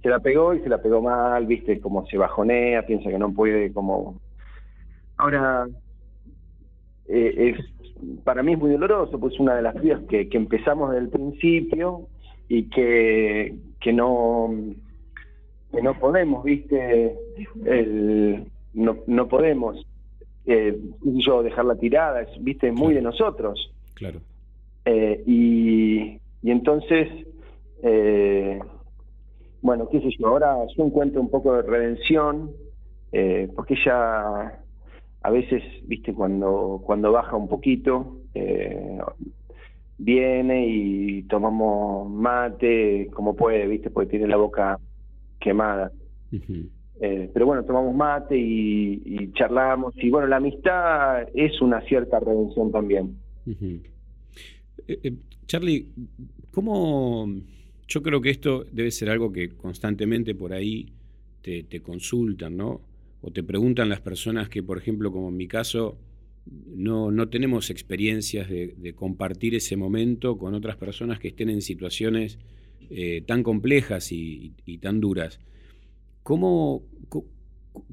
Se 0.02 0.08
la 0.08 0.20
pegó 0.20 0.54
y 0.54 0.60
se 0.60 0.68
la 0.68 0.78
pegó 0.78 1.02
mal, 1.02 1.46
¿viste? 1.46 1.80
Como 1.80 2.06
se 2.06 2.16
bajonea, 2.16 2.86
piensa 2.86 3.10
que 3.10 3.18
no 3.18 3.32
puede, 3.32 3.72
como... 3.72 4.20
Ahora, 5.16 5.68
eh, 7.08 7.54
es, 7.56 8.24
para 8.24 8.42
mí 8.42 8.52
es 8.52 8.58
muy 8.58 8.70
doloroso, 8.70 9.18
pues 9.18 9.38
una 9.38 9.54
de 9.54 9.62
las 9.62 9.80
vidas 9.80 10.00
que, 10.08 10.28
que 10.28 10.36
empezamos 10.36 10.90
desde 10.90 11.04
el 11.04 11.10
principio 11.10 12.06
y 12.48 12.64
que, 12.64 13.54
que 13.80 13.92
no 13.92 14.50
que 15.72 15.82
no 15.82 15.98
podemos, 15.98 16.44
¿viste? 16.44 17.16
El, 17.64 18.46
no, 18.74 18.98
no 19.06 19.28
podemos, 19.28 19.86
eh, 20.46 20.78
yo, 21.02 21.42
dejarla 21.42 21.76
tirada, 21.76 22.22
es, 22.22 22.28
¿viste? 22.42 22.72
Muy 22.72 22.94
de 22.94 23.02
nosotros. 23.02 23.72
Claro. 23.94 24.20
Eh, 24.84 25.22
y, 25.26 26.18
y 26.42 26.50
entonces, 26.50 27.08
eh, 27.82 28.58
bueno, 29.62 29.88
qué 29.90 30.00
sé 30.00 30.10
yo, 30.18 30.28
ahora 30.28 30.56
yo 30.76 30.84
encuentro 30.84 31.20
un 31.20 31.30
poco 31.30 31.54
de 31.54 31.62
redención, 31.62 32.50
eh, 33.12 33.48
porque 33.54 33.74
ella 33.74 34.60
a 35.22 35.30
veces, 35.30 35.62
viste, 35.84 36.14
cuando, 36.14 36.80
cuando 36.84 37.12
baja 37.12 37.36
un 37.36 37.48
poquito, 37.48 38.16
eh, 38.34 38.98
viene 39.98 40.66
y 40.66 41.22
tomamos 41.24 42.10
mate 42.10 43.10
como 43.12 43.36
puede, 43.36 43.66
viste, 43.66 43.90
porque 43.90 44.10
tiene 44.10 44.26
la 44.28 44.36
boca 44.36 44.78
quemada. 45.38 45.92
Eh, 47.02 47.30
pero 47.32 47.46
bueno, 47.46 47.64
tomamos 47.64 47.94
mate 47.94 48.36
y, 48.36 49.02
y 49.06 49.32
charlamos, 49.32 49.94
y 49.96 50.10
bueno, 50.10 50.26
la 50.26 50.36
amistad 50.36 51.26
es 51.34 51.60
una 51.62 51.80
cierta 51.82 52.20
redención 52.20 52.70
también. 52.70 53.16
Eh, 54.86 54.98
eh, 55.02 55.12
Charlie, 55.46 55.86
¿cómo? 56.50 57.26
Yo 57.88 58.02
creo 58.02 58.20
que 58.20 58.30
esto 58.30 58.64
debe 58.70 58.90
ser 58.90 59.08
algo 59.08 59.32
que 59.32 59.48
constantemente 59.48 60.34
por 60.34 60.52
ahí 60.52 60.92
te, 61.42 61.80
consultan, 61.80 62.56
¿no? 62.56 62.82
O 63.22 63.30
te 63.30 63.42
preguntan 63.42 63.88
las 63.88 64.00
personas 64.00 64.50
que, 64.50 64.62
por 64.62 64.76
ejemplo, 64.76 65.10
como 65.10 65.30
en 65.30 65.36
mi 65.38 65.48
caso, 65.48 65.96
no, 66.46 67.10
no 67.10 67.28
tenemos 67.30 67.70
experiencias 67.70 68.48
de, 68.48 68.92
compartir 68.94 69.54
ese 69.54 69.76
momento 69.76 70.36
con 70.36 70.54
otras 70.54 70.76
personas 70.76 71.18
que 71.18 71.28
estén 71.28 71.48
en 71.48 71.62
situaciones 71.62 72.38
eh, 72.90 73.22
tan 73.26 73.42
complejas 73.42 74.12
y 74.12 74.52
tan 74.82 75.00
duras. 75.00 75.40
¿Cómo, 76.30 76.84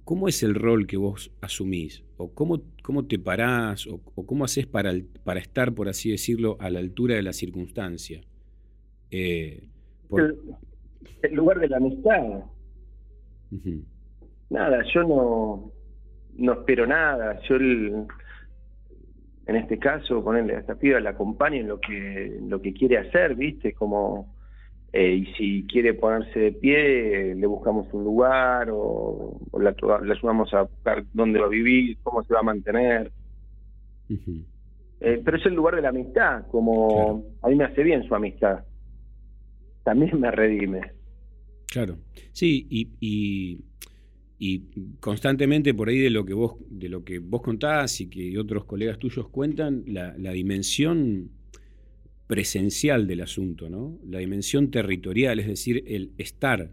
¿Cómo 0.04 0.28
es 0.28 0.44
el 0.44 0.54
rol 0.54 0.86
que 0.86 0.96
vos 0.96 1.32
asumís? 1.42 2.04
¿O 2.18 2.32
cómo, 2.32 2.62
cómo 2.84 3.04
te 3.08 3.18
parás? 3.18 3.88
¿O, 3.88 4.00
o 4.14 4.28
cómo 4.28 4.46
haces 4.46 4.68
para, 4.68 4.94
para 5.24 5.40
estar, 5.40 5.74
por 5.74 5.90
así 5.90 6.12
decirlo, 6.12 6.56
a 6.60 6.70
la 6.70 6.78
altura 6.78 7.16
de 7.16 7.24
la 7.24 7.34
circunstancia? 7.34 8.22
Eh, 9.10 9.64
por- 10.08 10.22
El, 10.22 10.38
el 11.24 11.34
lugar 11.34 11.60
de 11.60 11.68
la 11.68 11.78
amistad. 11.78 12.44
Nada, 14.52 14.84
yo 14.94 15.02
no, 15.02 15.72
no 16.36 16.54
espero 16.54 16.86
nada. 16.86 17.40
Yo, 17.50 17.56
el- 17.56 18.06
en 19.48 19.56
este 19.56 19.80
caso, 19.80 20.24
ponerle 20.24 20.58
a 20.58 20.60
esta 20.60 20.76
piba, 20.76 21.00
la 21.00 21.10
acompaño 21.10 21.56
en 21.62 21.68
lo 21.70 21.80
que, 21.82 22.38
en 22.38 22.52
lo 22.52 22.62
que 22.62 22.72
quiere 22.72 23.00
hacer, 23.00 23.34
¿viste? 23.34 23.74
Como, 23.74 24.37
eh, 24.94 25.14
y 25.16 25.26
si 25.34 25.68
quiere 25.68 25.94
ponerse 25.94 26.40
de 26.40 26.52
pie, 26.54 27.32
eh, 27.32 27.36
le 27.36 27.48
buscamos 27.48 27.88
un 27.94 28.04
lugar 28.04 28.70
o, 28.72 29.40
o 29.52 29.60
la, 29.60 29.76
la 30.04 30.14
ayudamos 30.14 30.54
a 30.54 30.64
buscar 30.64 31.06
dónde 31.14 31.40
va 31.40 31.46
a 31.46 31.50
vivir, 31.50 31.98
cómo 32.04 32.24
se 32.24 32.34
va 32.34 32.40
a 32.40 32.44
mantener. 32.44 33.12
Eh, 35.00 35.22
pero 35.24 35.38
es 35.38 35.46
el 35.46 35.54
lugar 35.54 35.76
de 35.76 35.82
la 35.82 35.90
amistad, 35.90 36.48
como 36.50 37.24
a 37.42 37.50
mí 37.50 37.56
me 37.56 37.66
hace 37.66 37.84
bien 37.84 38.08
su 38.08 38.16
amistad. 38.16 38.64
También 39.84 40.20
me 40.20 40.32
redime. 40.32 40.82
Claro. 41.70 41.98
Sí, 42.32 42.68
y, 42.70 42.90
y- 43.00 43.60
y 44.40 44.62
constantemente 45.00 45.74
por 45.74 45.90
ahí 45.90 45.98
de 45.98 46.12
lo 46.12 46.24
que 46.24 46.34
vos, 46.34 46.56
de 46.70 46.90
lo 46.90 47.04
que 47.04 47.18
vos 47.20 47.42
contás 47.42 48.00
y 48.02 48.10
que 48.10 48.38
otros 48.38 48.66
colegas 48.66 49.00
tuyos 49.00 49.30
cuentan, 49.30 49.84
la, 49.88 50.16
la 50.18 50.32
dimensión 50.32 51.32
presencial 52.28 53.08
del 53.08 53.22
asunto, 53.22 53.70
¿no? 53.70 53.98
La 54.08 54.20
dimensión 54.20 54.70
territorial, 54.70 55.40
es 55.40 55.48
decir, 55.48 55.84
el 55.88 56.12
estar 56.18 56.70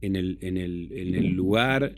en 0.00 0.16
el, 0.16 1.28
lugar 1.30 1.94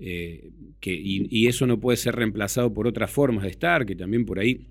eh, 0.00 0.50
y, 0.80 1.46
eso 1.46 1.66
no 1.66 1.78
puede 1.80 1.96
ser 1.96 2.14
reemplazado 2.14 2.72
por 2.72 2.86
otras 2.86 3.10
formas 3.10 3.44
de 3.44 3.50
estar, 3.50 3.84
que 3.84 3.94
también 3.94 4.24
por 4.24 4.38
ahí, 4.38 4.68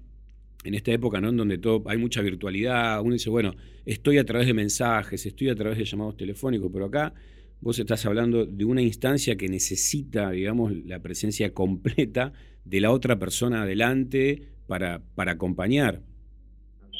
en 0.63 0.75
esta 0.75 0.91
época, 0.91 1.19
¿no? 1.21 1.29
En 1.29 1.37
donde 1.37 1.57
todo, 1.57 1.83
hay 1.87 1.97
mucha 1.97 2.21
virtualidad, 2.21 3.01
uno 3.01 3.13
dice, 3.13 3.29
bueno, 3.29 3.53
estoy 3.85 4.17
a 4.17 4.25
través 4.25 4.47
de 4.47 4.53
mensajes, 4.53 5.25
estoy 5.25 5.49
a 5.49 5.55
través 5.55 5.77
de 5.77 5.85
llamados 5.85 6.17
telefónicos, 6.17 6.71
pero 6.71 6.85
acá 6.85 7.13
vos 7.59 7.77
estás 7.77 8.05
hablando 8.05 8.45
de 8.45 8.65
una 8.65 8.81
instancia 8.81 9.35
que 9.35 9.47
necesita, 9.47 10.31
digamos, 10.31 10.73
la 10.85 10.99
presencia 10.99 11.53
completa 11.53 12.33
de 12.63 12.81
la 12.81 12.91
otra 12.91 13.19
persona 13.19 13.63
adelante 13.63 14.49
para 14.67 15.01
acompañar. 15.17 16.01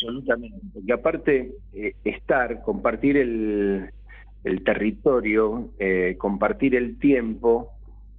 Absolutamente. 0.02 0.60
Porque 0.74 0.94
aparte, 0.94 1.52
eh, 1.74 1.94
estar, 2.04 2.62
compartir 2.64 3.18
el, 3.18 3.92
territorio, 4.66 5.70
eh, 5.80 6.16
compartir 6.18 6.76
el 6.76 6.98
tiempo, 6.98 7.72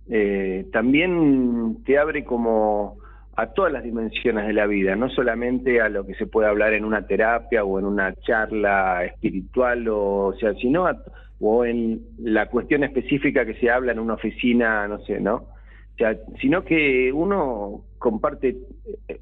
eh, 0.08 0.66
también 0.72 1.78
te 1.84 1.98
abre 1.98 2.24
como 2.24 2.98
a 3.34 3.46
todas 3.46 3.72
las 3.72 3.82
dimensiones 3.82 4.46
de 4.46 4.52
la 4.52 4.66
vida, 4.66 4.94
no 4.94 5.08
solamente 5.08 5.80
a 5.80 5.88
lo 5.88 6.06
que 6.06 6.14
se 6.14 6.26
puede 6.26 6.48
hablar 6.48 6.74
en 6.74 6.84
una 6.84 7.06
terapia 7.06 7.64
o 7.64 7.78
en 7.78 7.86
una 7.86 8.14
charla 8.14 9.04
espiritual, 9.04 9.88
o, 9.88 10.26
o 10.26 10.34
sea, 10.34 10.54
sino 10.54 10.86
o 11.40 11.64
en 11.64 12.02
la 12.18 12.46
cuestión 12.46 12.84
específica 12.84 13.44
que 13.44 13.54
se 13.54 13.70
habla 13.70 13.90
en 13.90 13.98
una 13.98 14.14
oficina, 14.14 14.86
no 14.86 15.00
sé, 15.00 15.18
¿no? 15.20 15.34
O 15.34 15.96
sea, 15.98 16.16
sino 16.40 16.62
que 16.64 17.10
uno 17.12 17.84
comparte, 17.98 18.56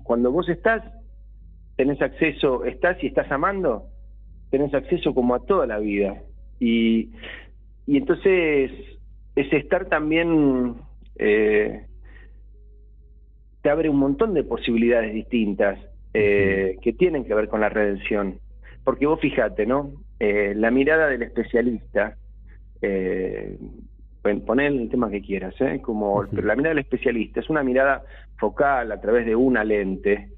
cuando 0.02 0.30
vos 0.30 0.48
estás, 0.48 0.82
tenés 1.80 2.02
acceso, 2.02 2.66
estás 2.66 3.02
y 3.02 3.06
estás 3.06 3.32
amando, 3.32 3.86
tenés 4.50 4.74
acceso 4.74 5.14
como 5.14 5.34
a 5.34 5.46
toda 5.46 5.66
la 5.66 5.78
vida. 5.78 6.20
Y, 6.58 7.08
y 7.86 7.96
entonces 7.96 8.70
ese 9.34 9.56
estar 9.56 9.86
también 9.86 10.74
eh, 11.16 11.86
te 13.62 13.70
abre 13.70 13.88
un 13.88 13.96
montón 13.96 14.34
de 14.34 14.44
posibilidades 14.44 15.14
distintas 15.14 15.78
eh, 16.12 16.76
que 16.82 16.92
tienen 16.92 17.24
que 17.24 17.32
ver 17.32 17.48
con 17.48 17.62
la 17.62 17.70
redención. 17.70 18.38
Porque 18.84 19.06
vos 19.06 19.18
fíjate, 19.18 19.64
¿no? 19.64 19.92
Eh, 20.18 20.52
la 20.54 20.70
mirada 20.70 21.08
del 21.08 21.22
especialista, 21.22 22.14
eh, 22.82 23.56
pon- 24.20 24.42
poné 24.42 24.66
el 24.66 24.90
tema 24.90 25.08
que 25.10 25.22
quieras, 25.22 25.54
¿eh? 25.62 25.80
Como, 25.80 26.26
pero 26.30 26.46
la 26.46 26.56
mirada 26.56 26.74
del 26.74 26.84
especialista 26.84 27.40
es 27.40 27.48
una 27.48 27.62
mirada 27.62 28.02
focal 28.36 28.92
a 28.92 29.00
través 29.00 29.24
de 29.24 29.34
una 29.34 29.64
lente 29.64 30.28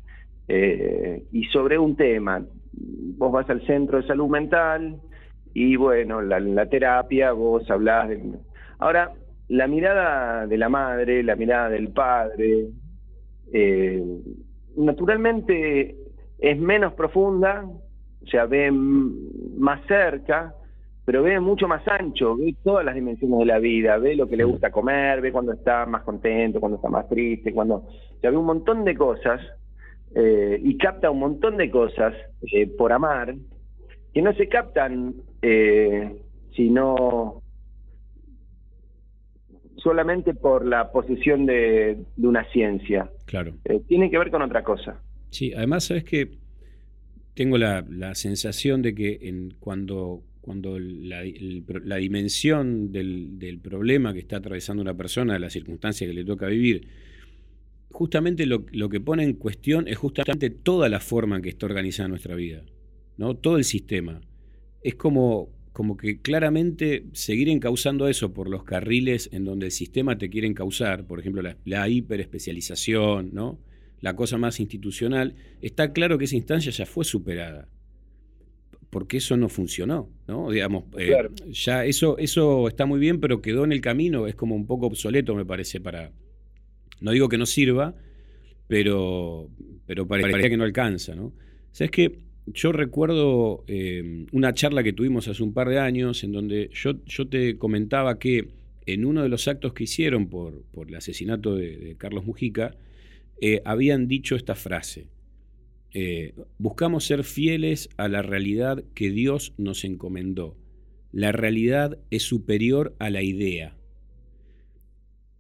eh, 0.49 1.25
y 1.33 1.45
sobre 1.45 1.79
un 1.79 1.97
tema. 1.97 2.45
Vos 2.73 3.33
vas 3.33 3.49
al 3.51 3.65
centro 3.67 4.01
de 4.01 4.07
salud 4.07 4.29
mental 4.29 5.01
y 5.55 5.77
bueno, 5.77 6.23
la, 6.23 6.41
la 6.41 6.67
terapia, 6.67 7.33
vos 7.33 7.71
hablás 7.71 8.09
de... 8.09 8.23
Ahora, 8.79 9.13
la 9.49 9.67
mirada 9.67 10.47
de 10.47 10.57
la 10.57 10.69
madre, 10.69 11.23
la 11.23 11.37
mirada 11.37 11.69
del 11.69 11.89
padre, 11.89 12.69
eh, 13.53 14.03
naturalmente 14.77 15.97
es 16.39 16.59
menos 16.59 16.95
profunda, 16.95 17.65
o 17.65 18.27
sea, 18.27 18.47
ve 18.47 18.71
más 18.71 19.85
cerca, 19.87 20.55
pero 21.05 21.23
ve 21.23 21.39
mucho 21.41 21.69
más 21.69 21.87
ancho, 21.87 22.37
ve 22.37 22.55
todas 22.63 22.85
las 22.85 22.95
dimensiones 22.95 23.41
de 23.41 23.45
la 23.45 23.59
vida, 23.59 23.99
ve 23.99 24.17
lo 24.17 24.29
que 24.29 24.37
le 24.37 24.45
gusta 24.45 24.71
comer, 24.71 25.21
ve 25.21 25.33
cuando 25.33 25.53
está 25.53 25.85
más 25.85 26.03
contento, 26.03 26.61
cuando 26.61 26.77
está 26.77 26.89
más 26.89 27.09
triste, 27.09 27.53
cuando, 27.53 27.75
o 27.77 28.21
sea, 28.21 28.31
ve 28.31 28.37
un 28.37 28.47
montón 28.47 28.85
de 28.85 28.95
cosas 28.95 29.41
eh, 30.15 30.61
y 30.63 30.77
capta 30.79 31.11
un 31.11 31.19
montón 31.21 31.57
de 31.57 31.71
cosas 31.71 32.15
eh, 32.53 32.67
por 32.67 32.93
amar 32.93 33.35
que 34.15 34.23
no 34.23 34.35
se 34.35 34.49
captan 34.49 35.15
eh, 35.41 36.15
sino 36.55 37.43
solamente 39.77 40.35
por 40.35 40.67
la 40.67 40.93
posesión 40.93 41.47
de, 41.47 41.99
de 42.17 42.27
una 42.29 42.45
ciencia. 42.53 43.11
Claro. 43.27 43.55
Eh, 43.65 43.81
tiene 43.89 44.11
que 44.11 44.19
ver 44.19 44.31
con 44.31 44.43
otra 44.43 44.63
cosa. 44.63 45.01
Sí, 45.31 45.53
además, 45.55 45.85
sabes 45.85 46.05
que 46.05 46.39
tengo 47.35 47.57
la, 47.59 47.85
la 47.89 48.15
sensación 48.15 48.83
de 48.83 48.95
que 48.95 49.19
en, 49.23 49.55
cuando, 49.59 50.21
cuando 50.41 50.79
la, 50.79 51.23
el- 51.23 51.65
la 51.85 51.97
dimensión 51.97 52.93
del, 52.93 53.39
del 53.39 53.59
problema 53.59 54.13
que 54.13 54.21
está 54.21 54.37
atravesando 54.37 54.83
una 54.83 54.95
persona, 54.95 55.33
de 55.33 55.41
la 55.41 55.51
circunstancia 55.51 56.07
que 56.07 56.13
le 56.13 56.25
toca 56.25 56.47
vivir, 56.47 56.87
justamente 57.93 58.47
lo, 58.47 58.65
lo 58.73 58.89
que 58.89 59.01
pone 59.01 59.23
en 59.25 59.35
cuestión 59.35 59.87
es 59.89 59.97
justamente 59.99 60.51
toda 60.51 60.89
la 60.89 61.01
forma 61.01 61.37
en 61.37 61.43
que 61.43 61.51
está 61.51 61.67
organizada 61.67 62.09
nuestra 62.09 62.35
vida, 62.35 62.65
¿no? 63.17 63.35
Todo 63.37 63.57
el 63.57 63.65
sistema. 63.65 64.21
Es 64.83 64.95
como, 64.97 65.51
como 65.73 65.97
que 65.97 66.21
claramente 66.21 67.05
seguir 67.13 67.49
encauzando 67.49 68.09
eso 68.09 68.33
por 68.33 68.49
los 68.49 68.65
carriles 68.65 69.29
en 69.33 69.45
donde 69.45 69.67
el 69.67 69.73
sistema 69.73 70.19
te 70.19 70.29
quiere 70.31 70.49
encauzar, 70.49 71.07
por 71.07 71.21
ejemplo, 71.21 71.43
la, 71.43 71.57
la 71.65 71.89
hiperespecialización, 71.89 73.31
¿no? 73.33 73.59
La 74.01 74.17
cosa 74.17 74.37
más 74.39 74.59
institucional, 74.59 75.35
está 75.61 75.93
claro 75.93 76.19
que 76.19 76.25
esa 76.25 76.35
instancia 76.37 76.73
ya 76.73 76.87
fue 76.87 77.05
superada. 77.05 77.69
Porque 78.91 79.17
eso 79.19 79.37
no 79.39 79.49
funcionó, 79.49 80.11
¿no? 80.29 80.51
Digamos, 80.51 80.85
eh, 80.99 81.07
Claro. 81.07 81.31
ya 81.51 81.85
eso, 81.87 82.19
eso 82.19 82.69
está 82.69 82.85
muy 82.85 83.01
bien, 83.01 83.21
pero 83.21 83.41
quedó 83.41 83.65
en 83.65 83.73
el 83.73 83.81
camino, 83.81 84.27
es 84.27 84.35
como 84.35 84.55
un 84.55 84.67
poco 84.67 84.87
obsoleto, 84.87 85.35
me 85.35 85.47
parece, 85.47 85.81
para, 85.81 86.13
no 87.03 87.11
digo 87.13 87.29
que 87.29 87.39
no 87.39 87.47
sirva, 87.47 87.95
pero, 88.69 89.51
pero 89.87 90.07
pare- 90.07 90.23
parecía 90.33 90.51
que 90.51 90.57
no 90.57 90.65
alcanza, 90.65 91.15
¿no? 91.15 91.33
¿Sabes 91.73 91.91
qué? 91.91 92.19
Yo 92.47 92.73
recuerdo 92.73 93.65
eh, 93.69 94.27
una 94.33 94.53
charla 94.55 94.83
que 94.83 94.93
tuvimos 94.93 95.29
hace 95.29 95.43
un 95.43 95.53
par 95.53 95.69
de 95.69 95.79
años 95.79 96.25
en 96.25 96.33
donde 96.33 96.71
yo, 96.73 97.05
yo 97.07 97.29
te 97.29 97.57
comentaba 97.57 98.19
que 98.19 98.49
en 98.87 99.05
uno 99.05 99.23
de 99.23 99.29
los 99.29 99.47
actos 99.47 99.75
que 99.75 99.85
hicieron 99.85 100.29
por, 100.29 100.63
por 100.73 100.89
el 100.89 100.95
asesinato 100.97 101.55
de, 101.55 101.77
de 101.77 101.97
Carlos 101.97 102.25
Mujica, 102.25 102.75
eh, 103.41 103.63
habían 103.65 104.09
dicho 104.09 104.35
esta 104.35 104.55
frase. 104.57 105.07
eh, 105.95 106.33
buscamos 106.59 107.05
ser 107.05 107.23
fieles 107.23 107.89
a 107.97 108.09
la 108.09 108.23
realidad 108.23 108.83
que 108.95 109.11
Dios 109.11 109.53
nos 109.59 109.85
encomendó. 109.85 110.57
La 111.13 111.31
realidad 111.33 111.99
es 112.11 112.23
superior 112.23 112.95
a 112.99 113.11
la 113.11 113.23
idea 113.23 113.77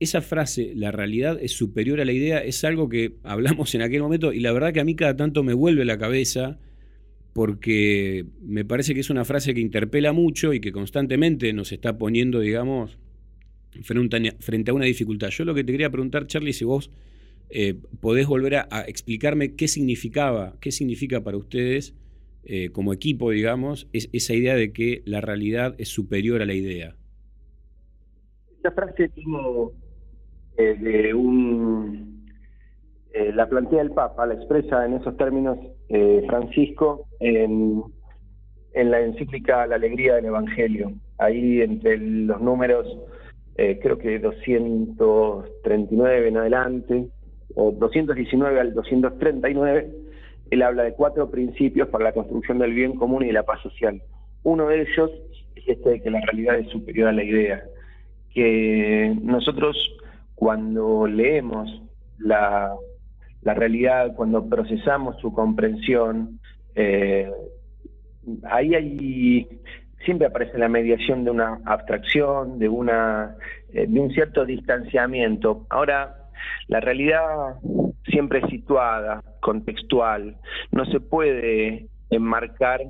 esa 0.02 0.20
frase, 0.20 0.72
la 0.74 0.92
realidad 0.92 1.38
es 1.40 1.52
superior 1.52 2.00
a 2.00 2.04
la 2.04 2.12
idea, 2.12 2.38
es 2.38 2.64
algo 2.64 2.88
que 2.88 3.14
hablamos 3.22 3.74
en 3.74 3.82
aquel 3.82 4.02
momento 4.02 4.32
y 4.32 4.40
la 4.40 4.52
verdad 4.52 4.72
que 4.72 4.80
a 4.80 4.84
mí 4.84 4.94
cada 4.94 5.16
tanto 5.16 5.42
me 5.42 5.54
vuelve 5.54 5.84
la 5.84 5.98
cabeza 5.98 6.58
porque 7.32 8.26
me 8.42 8.64
parece 8.64 8.94
que 8.94 9.00
es 9.00 9.10
una 9.10 9.24
frase 9.24 9.54
que 9.54 9.60
interpela 9.60 10.12
mucho 10.12 10.52
y 10.52 10.60
que 10.60 10.72
constantemente 10.72 11.52
nos 11.52 11.72
está 11.72 11.96
poniendo, 11.96 12.40
digamos, 12.40 12.98
frente 13.80 14.70
a, 14.70 14.74
una 14.74 14.84
dificultad. 14.84 15.30
Yo 15.30 15.44
lo 15.44 15.54
que 15.54 15.64
te 15.64 15.72
quería 15.72 15.90
preguntar, 15.90 16.26
Charlie, 16.26 16.52
si 16.52 16.64
vos 16.64 16.90
eh, 17.48 17.74
podés 18.00 18.26
volver 18.26 18.56
a, 18.56 18.84
explicarme 18.86 19.54
qué 19.54 19.66
significaba, 19.66 20.56
qué 20.60 20.72
significa 20.72 21.22
para 21.22 21.38
ustedes 21.38 21.94
eh, 22.44 22.70
como 22.70 22.92
equipo, 22.92 23.30
digamos, 23.30 23.88
es, 23.92 24.10
esa 24.12 24.34
idea 24.34 24.54
de 24.54 24.72
que 24.72 25.02
la 25.06 25.20
realidad 25.20 25.74
es 25.78 25.88
superior 25.88 26.42
a 26.42 26.46
la 26.46 26.54
idea. 26.54 26.96
Esta 28.56 28.72
frase 28.72 29.08
tengo 29.08 29.72
eh, 30.56 31.12
eh, 33.14 33.30
la 33.34 33.46
plantea 33.48 33.82
el 33.82 33.90
Papa, 33.90 34.24
la 34.26 34.34
expresa 34.34 34.86
en 34.86 34.94
esos 34.94 35.16
términos 35.16 35.58
eh, 35.88 36.24
Francisco 36.26 37.06
en, 37.20 37.82
en 38.74 38.90
la 38.90 39.00
encíclica 39.00 39.64
La 39.66 39.76
Alegría 39.76 40.16
del 40.16 40.24
Evangelio. 40.26 40.92
Ahí 41.18 41.62
entre 41.62 41.96
los 41.98 42.40
números, 42.40 42.98
creo 43.54 43.98
que 43.98 44.18
239 44.18 46.28
en 46.28 46.36
adelante, 46.36 47.06
o 47.54 47.70
219 47.70 48.58
al 48.58 48.74
239, 48.74 49.90
él 50.50 50.62
habla 50.62 50.82
de 50.84 50.94
cuatro 50.94 51.30
principios 51.30 51.88
para 51.88 52.04
la 52.04 52.12
construcción 52.12 52.58
del 52.58 52.72
bien 52.72 52.96
común 52.96 53.22
y 53.22 53.28
de 53.28 53.34
la 53.34 53.44
paz 53.44 53.60
social. 53.62 54.02
Uno 54.42 54.66
de 54.68 54.82
ellos 54.82 55.10
es 55.54 55.68
este 55.68 55.90
de 55.90 56.02
que 56.02 56.10
la 56.10 56.20
realidad 56.22 56.58
es 56.58 56.68
superior 56.70 57.06
a 57.08 57.12
la 57.12 57.22
idea 57.22 57.62
que 58.34 59.14
nosotros 59.22 59.76
cuando 60.34 61.06
leemos 61.06 61.82
la, 62.18 62.74
la 63.42 63.54
realidad, 63.54 64.14
cuando 64.14 64.48
procesamos 64.48 65.18
su 65.20 65.32
comprensión, 65.32 66.40
eh, 66.74 67.30
ahí 68.44 68.74
hay, 68.74 69.48
siempre 70.04 70.26
aparece 70.26 70.58
la 70.58 70.68
mediación 70.68 71.24
de 71.24 71.30
una 71.30 71.60
abstracción, 71.64 72.58
de, 72.58 72.68
una, 72.68 73.36
eh, 73.72 73.86
de 73.88 74.00
un 74.00 74.10
cierto 74.10 74.44
distanciamiento. 74.44 75.66
Ahora, 75.70 76.16
la 76.68 76.80
realidad 76.80 77.56
siempre 78.06 78.40
es 78.40 78.50
situada, 78.50 79.22
contextual, 79.40 80.36
no 80.70 80.84
se 80.86 81.00
puede 81.00 81.86
enmarcar 82.10 82.80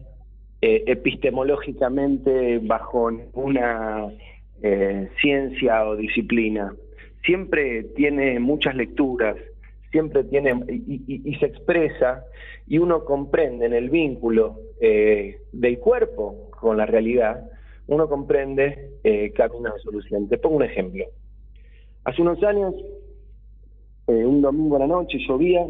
eh, 0.60 0.84
epistemológicamente 0.86 2.58
bajo 2.62 3.10
ninguna 3.10 4.08
eh, 4.62 5.10
ciencia 5.20 5.84
o 5.84 5.96
disciplina. 5.96 6.72
Siempre 7.24 7.84
tiene 7.94 8.40
muchas 8.40 8.74
lecturas, 8.74 9.36
siempre 9.90 10.24
tiene 10.24 10.54
y, 10.68 11.34
se 11.36 11.46
expresa 11.46 12.24
y 12.66 12.78
uno 12.78 13.04
comprende 13.04 13.66
en 13.66 13.74
el 13.74 13.90
vínculo 13.90 14.58
eh, 14.80 15.40
del 15.52 15.78
cuerpo 15.78 16.50
con 16.50 16.76
la 16.76 16.86
realidad, 16.86 17.44
uno 17.86 18.08
comprende 18.08 18.98
eh, 19.04 19.32
camino 19.32 19.72
de 19.74 19.80
solución. 19.80 20.28
Te 20.28 20.38
pongo 20.38 20.56
un 20.56 20.62
ejemplo. 20.62 21.04
Hace 22.04 22.22
unos 22.22 22.42
años, 22.42 22.74
eh, 24.08 24.24
un 24.26 24.40
domingo 24.42 24.76
a 24.76 24.80
la 24.80 24.86
noche, 24.86 25.18
llovía, 25.26 25.66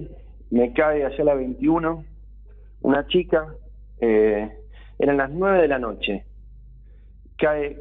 me 0.51 0.73
cae 0.73 1.05
allá 1.05 1.25
la 1.25 1.35
21, 1.35 2.05
una 2.83 3.07
chica, 3.07 3.55
eh, 4.01 4.51
eran 4.99 5.17
las 5.17 5.31
9 5.31 5.63
de 5.63 5.69
la 5.69 5.79
noche, 5.79 6.25
cae 7.37 7.77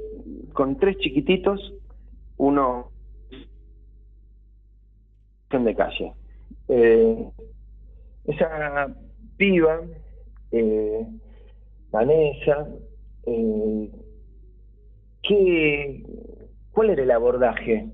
con 0.53 0.77
tres 0.77 0.97
chiquititos, 0.97 1.73
uno 2.37 2.90
de 5.59 5.75
calle. 5.75 6.13
Eh, 6.69 7.27
esa 8.25 8.87
piba, 9.37 9.81
eh, 10.51 11.05
Vanessa, 11.91 12.67
eh, 13.25 13.89
¿qué, 15.23 16.03
¿cuál 16.71 16.91
era 16.91 17.03
el 17.03 17.11
abordaje? 17.11 17.89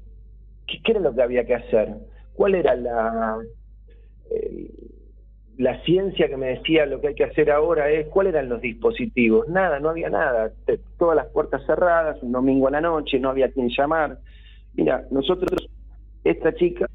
¿Qué, 0.67 0.79
era 0.91 0.99
lo 0.99 1.15
que 1.15 1.21
había 1.21 1.45
que 1.45 1.55
hacer? 1.55 1.95
¿Cuál 2.33 2.55
era 2.55 2.75
la, 2.75 3.37
eh, 4.29 4.69
la 5.57 5.81
ciencia 5.83 6.27
que 6.27 6.37
me 6.37 6.47
decía 6.47 6.85
lo 6.85 7.01
que 7.01 7.07
hay 7.09 7.15
que 7.15 7.23
hacer 7.23 7.49
ahora 7.49 7.89
es 7.89 8.07
cuáles 8.07 8.33
eran 8.33 8.49
los 8.49 8.61
dispositivos. 8.61 9.47
Nada, 9.49 9.79
no 9.79 9.89
había 9.89 10.09
nada. 10.09 10.51
Todas 10.99 11.15
las 11.15 11.27
puertas 11.27 11.65
cerradas, 11.65 12.21
un 12.21 12.31
domingo 12.31 12.67
a 12.67 12.71
la 12.71 12.81
noche, 12.81 13.19
no 13.19 13.29
había 13.29 13.51
quien 13.51 13.69
llamar. 13.69 14.19
Mira, 14.75 15.07
nosotros, 15.09 15.67
esta 16.23 16.53
chica 16.53 16.87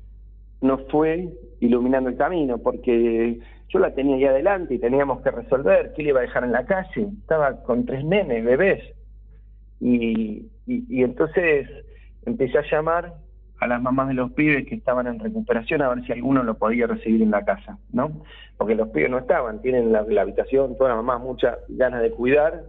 nos 0.62 0.80
fue 0.90 1.28
iluminando 1.60 2.08
el 2.08 2.16
camino 2.16 2.58
porque 2.58 3.38
yo 3.68 3.78
la 3.78 3.94
tenía 3.94 4.16
ahí 4.16 4.24
adelante 4.24 4.74
y 4.74 4.78
teníamos 4.78 5.22
que 5.22 5.30
resolver 5.30 5.92
qué 5.94 6.02
le 6.02 6.10
iba 6.10 6.20
a 6.20 6.22
dejar 6.22 6.44
en 6.44 6.52
la 6.52 6.66
calle. 6.66 7.08
Estaba 7.20 7.62
con 7.62 7.86
tres 7.86 8.04
nenes, 8.04 8.44
bebés. 8.44 8.82
Y, 9.80 10.46
y, 10.66 11.02
entonces 11.02 11.68
empecé 12.24 12.58
a 12.58 12.70
llamar 12.70 13.14
a 13.60 13.66
las 13.66 13.82
mamás 13.82 14.08
de 14.08 14.14
los 14.14 14.32
pibes 14.32 14.66
que 14.66 14.74
estaban 14.74 15.06
en 15.06 15.18
recuperación 15.18 15.82
a 15.82 15.88
ver 15.88 16.04
si 16.04 16.12
alguno 16.12 16.42
lo 16.42 16.54
podía 16.54 16.86
recibir 16.86 17.22
en 17.22 17.30
la 17.30 17.44
casa, 17.44 17.78
¿no? 17.92 18.22
Porque 18.56 18.74
los 18.74 18.88
pibes 18.88 19.10
no 19.10 19.18
estaban, 19.18 19.60
tienen 19.62 19.92
la, 19.92 20.02
la 20.02 20.22
habitación, 20.22 20.76
todas 20.76 20.94
las 20.94 21.04
mamás 21.04 21.22
muchas 21.22 21.58
ganas 21.68 22.02
de 22.02 22.10
cuidar. 22.10 22.64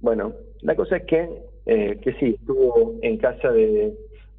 Bueno, 0.00 0.32
la 0.60 0.74
cosa 0.74 0.96
es 0.96 1.04
que, 1.04 1.28
eh, 1.66 1.98
que 2.02 2.12
sí, 2.14 2.36
estuvo 2.38 2.94
en 3.02 3.16
casa 3.18 3.52
de, 3.52 3.94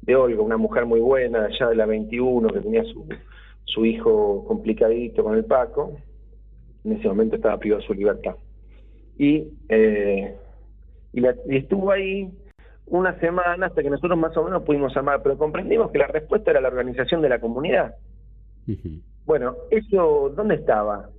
de 0.06 0.16
Olga, 0.16 0.40
una 0.42 0.56
mujer 0.56 0.86
muy 0.86 1.00
buena, 1.00 1.44
allá 1.46 1.68
de 1.68 1.74
la 1.76 1.86
21, 1.86 2.48
que 2.48 2.60
tenía 2.60 2.84
su, 2.84 3.06
su 3.64 3.84
hijo 3.84 4.44
complicadito 4.46 5.24
con 5.24 5.34
el 5.36 5.44
Paco. 5.44 5.96
En 6.84 6.92
ese 6.92 7.08
momento 7.08 7.36
estaba 7.36 7.58
privado 7.58 7.80
de 7.80 7.86
su 7.86 7.94
libertad. 7.94 8.36
Y, 9.18 9.48
eh, 9.68 10.36
y, 11.12 11.20
la- 11.20 11.34
y 11.48 11.56
estuvo 11.56 11.90
ahí 11.90 12.30
una 12.86 13.18
semana 13.18 13.66
hasta 13.66 13.82
que 13.82 13.90
nosotros 13.90 14.16
más 14.18 14.36
o 14.36 14.44
menos 14.44 14.62
pudimos 14.62 14.96
armar, 14.96 15.22
pero 15.22 15.36
comprendimos 15.36 15.90
que 15.90 15.98
la 15.98 16.06
respuesta 16.06 16.52
era 16.52 16.60
la 16.60 16.68
organización 16.68 17.20
de 17.20 17.28
la 17.28 17.40
comunidad. 17.40 17.96
Bueno, 19.24 19.56
eso, 19.70 20.32
¿dónde 20.36 20.54
estaba? 20.54 21.10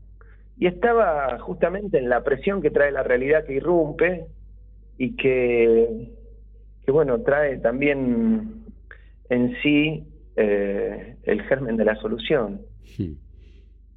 Y 0.57 0.68
estaba 0.68 1.38
justamente 1.39 1.97
en 1.97 2.07
la 2.07 2.23
presión 2.23 2.61
que 2.61 2.72
trae 2.72 2.91
la 2.91 3.03
realidad 3.03 3.43
que 3.45 3.53
irrumpe 3.55 4.27
y 4.97 5.15
que, 5.18 6.14
que 6.85 6.91
bueno, 6.91 7.22
trae 7.22 7.57
también 7.57 8.64
en 9.30 9.56
sí 9.62 10.04
eh, 10.36 11.16
el 11.24 11.41
germen 11.44 11.78
de 11.78 11.86
la 11.86 11.95
solución. 12.02 12.62
Hmm. 12.98 13.14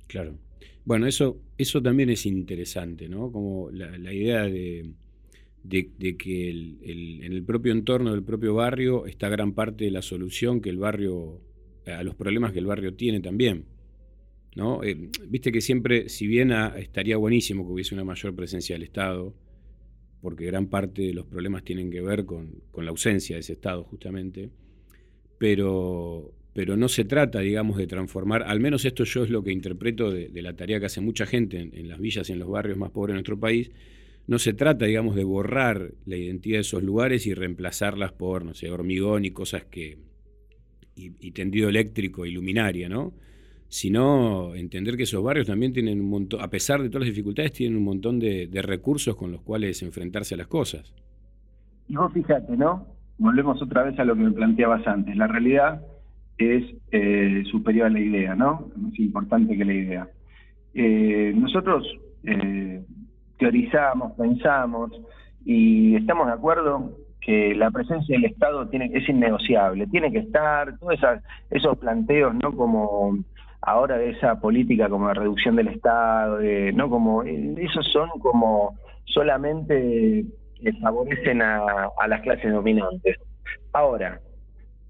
Claro. 0.07 0.39
Bueno, 0.85 1.07
eso, 1.07 1.41
eso 1.59 1.83
también 1.83 2.11
es 2.11 2.27
interesante, 2.27 3.09
¿no? 3.09 3.31
Como 3.31 3.71
la, 3.71 4.13
idea 4.13 4.43
de, 4.45 4.91
de- 5.99 6.17
que 6.17 6.51
el- 6.51 6.79
el- 6.83 7.25
en 7.25 7.33
el 7.33 7.45
propio 7.45 7.73
entorno 7.73 8.13
del 8.13 8.23
propio 8.25 8.55
barrio 8.55 9.07
está 9.07 9.29
gran 9.29 9.53
parte 9.53 9.85
de 9.85 9.91
la 9.91 10.03
solución 10.03 10.61
que 10.61 10.71
el 10.71 10.79
barrio, 10.79 11.41
a 11.87 12.03
los 12.03 12.15
problemas 12.15 12.53
que 12.53 12.59
el 12.61 12.67
barrio 12.67 12.95
tiene 12.95 13.21
también. 13.21 13.67
¿no? 14.57 14.83
Eh, 14.83 15.11
Viste 15.29 15.53
que 15.53 15.61
siempre, 15.61 16.09
si 16.09 16.27
bien 16.27 16.51
ah, 16.53 16.75
estaría 16.77 17.17
buenísimo 17.17 17.65
que 17.67 17.73
hubiese 17.73 17.95
una 17.95 18.05
mayor 18.05 18.35
presencia 18.35 18.75
del 18.75 18.83
Estado, 18.83 19.35
porque 20.21 20.45
gran 20.47 20.67
parte 20.69 21.03
de 21.03 21.15
los 21.15 21.27
problemas 21.27 21.65
tienen 21.65 21.91
que 21.91 22.01
ver 22.01 22.25
con, 22.27 22.63
con 22.73 22.85
la 22.85 22.91
ausencia 22.91 23.37
de 23.37 23.41
ese 23.41 23.53
Estado 23.55 23.85
justamente, 23.85 24.51
pero, 25.41 26.33
pero 26.53 26.77
no 26.77 26.87
se 26.89 27.07
trata, 27.07 27.39
digamos, 27.39 27.79
de 27.79 27.87
transformar, 27.87 28.43
al 28.43 28.61
menos 28.61 28.85
esto 28.85 29.05
yo 29.05 29.25
es 29.25 29.31
lo 29.31 29.43
que 29.43 29.53
interpreto 29.53 30.11
de, 30.11 30.31
la 30.43 30.53
tarea 30.53 30.79
que 30.79 30.85
hace 30.85 31.01
mucha 31.01 31.25
gente 31.25 31.59
en, 31.59 31.89
las 31.89 31.99
villas 31.99 32.29
y 32.29 32.35
en 32.35 32.39
los 32.41 32.51
barrios 32.51 32.77
más 32.77 32.91
pobres 32.91 33.15
de 33.15 33.15
nuestro 33.15 33.41
país, 33.41 33.71
no 34.27 34.39
se 34.39 34.53
trata, 34.53 34.85
digamos, 34.85 35.17
de 35.17 35.25
borrar 35.25 35.93
la 36.05 36.19
identidad 36.19 36.59
de 36.59 36.61
esos 36.61 36.83
lugares 36.83 37.27
y 37.27 37.33
reemplazarlas 37.33 38.13
por, 38.13 38.45
no 38.45 38.53
sé, 38.53 38.71
hormigón 38.71 39.25
y 39.25 39.31
cosas 39.31 39.65
que, 39.65 39.97
y, 40.95 41.13
y 41.27 41.31
tendido 41.31 41.71
eléctrico 41.71 42.27
y 42.27 42.33
luminaria, 42.33 42.91
¿no? 42.91 43.15
Sino 43.69 44.55
entender 44.55 44.99
que 44.99 45.05
esos 45.05 45.25
barrios 45.25 45.47
también 45.47 45.73
tienen 45.73 46.03
un 46.03 46.11
montón, 46.11 46.43
a 46.43 46.51
pesar 46.51 46.83
de 46.83 46.91
todas 46.91 47.07
las 47.07 47.15
dificultades, 47.15 47.53
tienen 47.53 47.79
un 47.79 47.85
montón 47.85 48.19
de, 48.19 48.47
de 48.47 48.61
recursos 48.61 49.17
con 49.17 49.33
los 49.33 49.41
cuales 49.41 49.81
enfrentarse 49.81 50.35
a 50.35 50.37
las 50.37 50.49
cosas. 50.49 50.93
Y 51.89 51.97
vos 51.97 52.13
fíjate, 52.13 52.59
¿no? 52.59 53.00
Volvemos 53.21 53.61
otra 53.61 53.83
vez 53.83 53.99
a 53.99 54.05
lo 54.07 54.15
que 54.15 54.23
me 54.23 54.31
planteabas 54.31 54.87
antes. 54.87 55.15
La 55.15 55.27
realidad 55.27 55.83
es 56.39 56.65
eh, 56.91 57.43
superior 57.51 57.89
a 57.89 57.91
la 57.91 58.01
idea, 58.01 58.35
¿no? 58.35 58.71
Es 58.91 58.99
importante 58.99 59.59
que 59.59 59.65
la 59.67 59.75
idea. 59.75 60.09
Eh, 60.73 61.31
nosotros 61.37 61.87
eh, 62.25 62.83
teorizamos, 63.39 64.13
pensamos 64.13 64.99
y 65.45 65.97
estamos 65.97 66.29
de 66.29 66.33
acuerdo 66.33 66.93
que 67.21 67.55
la 67.55 67.71
presencia 67.71 68.17
del 68.17 68.25
Estado 68.25 68.67
tiene, 68.69 68.91
es 68.95 69.07
innegociable, 69.07 69.87
tiene 69.89 70.11
que 70.11 70.21
estar, 70.21 70.79
todos 70.79 70.99
esos 71.51 71.77
planteos, 71.77 72.35
¿no? 72.37 72.57
Como 72.57 73.19
ahora 73.61 73.99
de 73.99 74.13
esa 74.13 74.41
política 74.41 74.89
como 74.89 75.09
de 75.09 75.15
reducción 75.15 75.57
del 75.57 75.69
Estado, 75.69 76.39
¿no? 76.73 76.89
Como, 76.89 77.23
esos 77.23 77.87
son 77.93 78.09
como 78.19 78.79
solamente 79.05 80.25
que 80.61 80.73
favorecen 80.75 81.43
a, 81.43 81.91
las 82.07 82.21
clases 82.23 82.53
dominantes. 82.53 83.17
Ahora, 83.73 84.21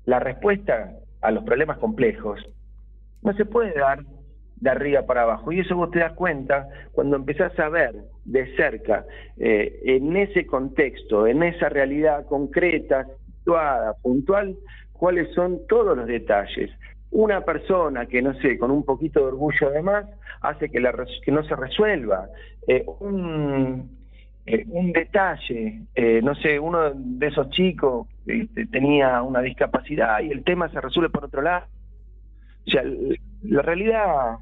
la 0.04 0.18
respuesta 0.18 0.92
a 1.20 1.30
los 1.30 1.44
problemas 1.44 1.78
complejos 1.78 2.40
no 3.22 3.32
se 3.34 3.44
puede 3.44 3.78
dar 3.78 4.00
de 4.56 4.70
arriba 4.70 5.02
para 5.02 5.22
abajo. 5.22 5.52
Y 5.52 5.60
eso 5.60 5.76
vos 5.76 5.90
te 5.90 6.00
das 6.00 6.12
cuenta 6.12 6.68
cuando 6.92 7.16
empezás 7.16 7.58
a 7.58 7.68
ver 7.68 7.94
de 8.24 8.54
cerca, 8.56 9.04
eh, 9.38 9.80
en 9.84 10.16
ese 10.16 10.46
contexto, 10.46 11.26
en 11.26 11.42
esa 11.42 11.68
realidad 11.68 12.26
concreta, 12.26 13.06
situada, 13.38 13.94
puntual, 14.02 14.56
cuáles 14.92 15.32
son 15.34 15.66
todos 15.66 15.96
los 15.96 16.06
detalles. 16.06 16.70
Una 17.10 17.40
persona 17.40 18.06
que, 18.06 18.22
no 18.22 18.34
sé, 18.34 18.58
con 18.58 18.70
un 18.70 18.84
poquito 18.84 19.20
de 19.20 19.26
orgullo 19.26 19.68
además, 19.68 20.06
hace 20.42 20.70
que 20.70 20.80
no 20.80 21.42
se 21.42 21.56
resuelva. 21.56 22.28
Eh, 22.68 22.84
un, 23.00 23.99
eh, 24.46 24.64
un 24.68 24.92
detalle, 24.92 25.82
eh, 25.94 26.20
no 26.22 26.34
sé, 26.34 26.58
uno 26.58 26.92
de 26.94 27.26
esos 27.26 27.50
chicos 27.50 28.08
este, 28.26 28.66
tenía 28.66 29.22
una 29.22 29.40
discapacidad 29.40 30.20
y 30.20 30.30
el 30.30 30.44
tema 30.44 30.68
se 30.70 30.80
resuelve 30.80 31.10
por 31.10 31.24
otro 31.24 31.42
lado. 31.42 31.66
O 32.66 32.70
sea, 32.70 32.82
la 33.42 33.62
realidad 33.62 34.38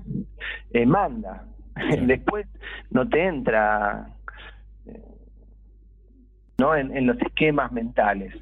eh, 0.73 0.87
manda. 0.87 1.45
Después 2.07 2.47
no 2.91 3.09
te 3.09 3.25
entra 3.25 4.09
¿no? 6.59 6.75
En, 6.75 6.97
en 6.97 7.07
los 7.07 7.21
esquemas 7.23 7.71
mentales. 7.73 8.35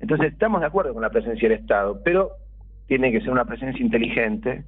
Entonces, 0.00 0.32
estamos 0.32 0.60
de 0.60 0.66
acuerdo 0.66 0.92
con 0.92 1.02
la 1.02 1.10
presencia 1.10 1.48
del 1.48 1.60
Estado, 1.60 2.00
pero 2.04 2.32
tiene 2.86 3.12
que 3.12 3.20
ser 3.20 3.30
una 3.30 3.44
presencia 3.44 3.82
inteligente 3.82 4.64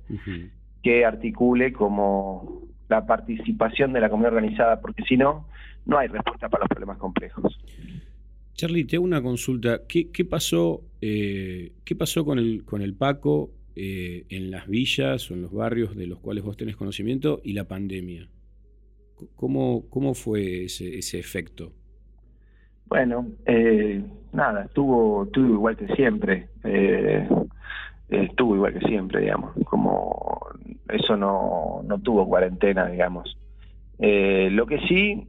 que 0.82 1.05
articule 1.05 1.73
como 1.73 2.63
la 2.89 3.06
participación 3.06 3.93
de 3.93 4.01
la 4.01 4.09
comunidad 4.11 4.35
organizada, 4.35 4.81
porque 4.81 5.02
si 5.05 5.16
no, 5.16 5.47
no 5.86 5.98
hay 5.98 6.09
respuesta 6.09 6.48
para 6.48 6.62
los 6.62 6.69
problemas 6.69 6.98
complejos. 6.98 7.59
Charlie, 8.55 8.85
te 8.85 8.97
hago 8.97 9.05
una 9.05 9.23
consulta. 9.23 9.81
¿Qué, 9.89 10.11
qué 10.11 10.24
pasó, 10.24 10.82
eh, 11.01 11.73
¿qué 11.85 11.97
pasó 11.97 12.24
con 12.24 12.39
el, 12.39 12.65
con 12.65 12.82
el 12.82 12.94
Paco 12.94 13.51
eh, 13.74 14.27
en 14.28 14.51
las 14.51 14.69
villas 14.69 15.31
o 15.31 15.35
en 15.35 15.43
los 15.43 15.52
barrios 15.52 15.97
de 15.97 16.06
los 16.06 16.20
cuales 16.20 16.44
vos 16.44 16.56
tenés 16.56 16.77
conocimiento 16.77 17.40
y 17.43 17.52
la 17.55 17.65
pandemia? 17.65 18.28
¿Cómo, 19.35 19.89
cómo 19.90 20.15
fue 20.15 20.65
ese, 20.65 20.98
ese 20.98 21.19
efecto? 21.19 21.73
Bueno, 22.86 23.28
eh, 23.47 24.05
nada, 24.32 24.65
estuvo, 24.65 25.24
estuvo 25.24 25.55
igual 25.55 25.77
que 25.77 25.86
siempre. 25.94 26.48
eh, 26.65 27.28
estuvo 28.09 28.55
igual 28.55 28.74
que 28.74 28.86
siempre, 28.86 29.23
digamos. 29.23 29.55
Como 29.65 30.40
eso 30.89 31.16
no, 31.16 31.82
no 31.85 31.98
tuvo 32.01 32.28
cuarentena, 32.28 32.86
digamos. 32.86 33.36
Eh, 33.98 34.48
lo 34.51 34.66
que 34.66 34.78
sí, 34.81 35.27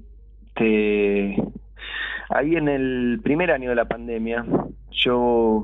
ahí 2.29 2.55
en 2.55 2.67
el 2.67 3.19
primer 3.23 3.51
año 3.51 3.69
de 3.69 3.75
la 3.75 3.85
pandemia, 3.85 4.45
yo 4.91 5.63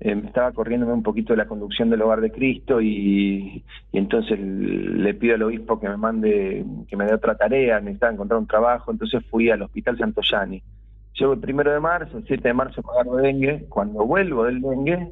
eh, 0.00 0.22
estaba 0.24 0.52
corriéndome 0.52 0.92
un 0.92 1.02
poquito 1.02 1.32
de 1.32 1.38
la 1.38 1.46
conducción 1.46 1.88
del 1.90 2.02
hogar 2.02 2.20
de 2.20 2.32
Cristo 2.32 2.80
y, 2.80 3.64
y 3.92 3.98
entonces 3.98 4.38
le 4.38 5.14
pido 5.14 5.34
al 5.34 5.42
obispo 5.42 5.80
que 5.80 5.88
me 5.88 5.96
mande, 5.96 6.64
que 6.88 6.96
me 6.96 7.06
dé 7.06 7.14
otra 7.14 7.36
tarea, 7.36 7.80
necesitaba 7.80 8.12
encontrar 8.12 8.40
un 8.40 8.46
trabajo, 8.46 8.90
entonces 8.90 9.24
fui 9.30 9.50
al 9.50 9.62
Hospital 9.62 9.98
Santoyani. 9.98 10.62
Llego 11.14 11.32
el 11.32 11.40
primero 11.40 11.72
de 11.72 11.80
marzo, 11.80 12.18
el 12.18 12.26
7 12.26 12.48
de 12.48 12.54
marzo 12.54 12.82
me 12.82 12.92
agarro 12.92 13.16
dengue, 13.16 13.64
cuando 13.70 14.04
vuelvo 14.04 14.44
del 14.44 14.60
dengue 14.60 15.10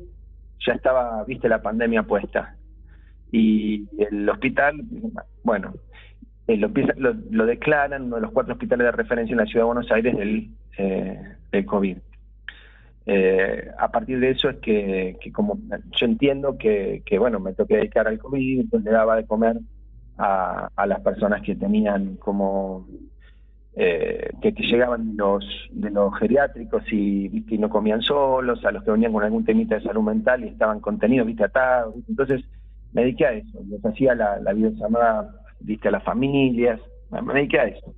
ya 0.67 0.73
estaba, 0.75 1.25
viste, 1.25 1.49
la 1.49 1.63
pandemia 1.63 2.03
puesta. 2.03 2.54
Y 3.37 3.89
el 3.99 4.29
hospital, 4.29 4.81
bueno, 5.43 5.75
lo, 6.47 6.69
lo, 6.69 7.15
lo 7.33 7.47
declaran 7.47 8.05
uno 8.05 8.15
de 8.15 8.23
los 8.23 8.31
cuatro 8.31 8.53
hospitales 8.53 8.85
de 8.85 8.93
referencia 8.93 9.33
en 9.33 9.39
la 9.39 9.47
ciudad 9.47 9.63
de 9.63 9.73
Buenos 9.73 9.91
Aires 9.91 10.17
del, 10.17 10.51
eh, 10.79 11.21
del 11.51 11.67
COVID. 11.67 11.97
Eh, 13.07 13.71
a 13.77 13.91
partir 13.91 14.21
de 14.21 14.31
eso 14.31 14.51
es 14.51 14.59
que, 14.59 15.17
que 15.21 15.33
como 15.33 15.59
yo 15.69 16.07
entiendo 16.07 16.57
que, 16.57 17.03
bueno, 17.19 17.41
me 17.41 17.55
toqué 17.55 17.79
dedicar 17.79 18.07
al 18.07 18.21
COVID, 18.21 18.61
entonces 18.61 18.85
le 18.85 18.97
daba 18.97 19.17
de 19.17 19.27
comer 19.27 19.57
a, 20.17 20.71
a 20.77 20.87
las 20.87 21.01
personas 21.01 21.43
que 21.43 21.57
tenían 21.57 22.15
como 22.19 22.87
eh, 23.75 24.31
que, 24.41 24.55
que 24.55 24.63
llegaban 24.63 25.17
los, 25.17 25.45
de 25.73 25.91
los 25.91 26.17
geriátricos 26.21 26.85
y, 26.93 27.45
y 27.49 27.59
no 27.59 27.69
comían 27.69 28.01
solos, 28.01 28.65
a 28.65 28.71
los 28.71 28.85
que 28.85 28.93
venían 28.93 29.13
con 29.13 29.25
algún 29.25 29.45
temita 29.45 29.75
de 29.75 29.83
salud 29.83 30.05
mental 30.05 30.45
y 30.45 30.49
estaban 30.51 30.79
contenidos, 30.79 31.27
viste, 31.27 31.43
atados. 31.43 31.97
Entonces 32.09 32.45
me 32.95 33.03
dediqué 33.03 33.27
a 33.27 33.33
eso, 33.33 33.61
les 33.69 33.85
hacía 33.85 34.15
la, 34.15 34.41
la 34.41 34.53
videollamada, 34.55 35.35
viste, 35.61 35.89
a 35.89 35.91
las 35.91 36.03
familias, 36.05 36.81
me 37.11 37.35
dediqué 37.35 37.61
a 37.61 37.65
eso. 37.65 37.95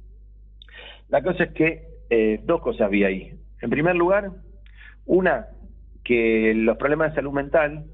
La 1.09 1.23
cosa 1.23 1.44
es 1.44 1.52
que 1.52 1.85
eh, 2.10 2.40
dos 2.44 2.60
cosas 2.60 2.82
había 2.82 3.06
ahí. 3.06 3.32
En 3.60 3.70
primer 3.70 3.94
lugar, 3.94 4.32
una, 5.05 5.47
que 6.02 6.52
los 6.55 6.77
problemas 6.77 7.10
de 7.10 7.16
salud 7.16 7.32
mental 7.32 7.85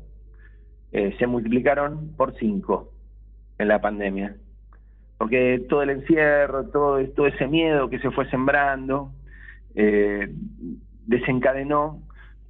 eh, 0.93 1.15
se 1.19 1.27
multiplicaron 1.27 2.17
por 2.17 2.35
cinco 2.39 2.93
en 3.59 3.69
la 3.69 3.81
pandemia 3.81 4.37
porque 5.23 5.65
todo 5.69 5.85
el 5.85 5.91
encierro, 5.91 6.65
todo, 6.71 6.99
todo 7.11 7.29
ese 7.29 7.47
miedo 7.47 7.89
que 7.89 8.01
se 8.01 8.11
fue 8.11 8.29
sembrando, 8.29 9.13
eh, 9.77 10.35
desencadenó 11.07 12.03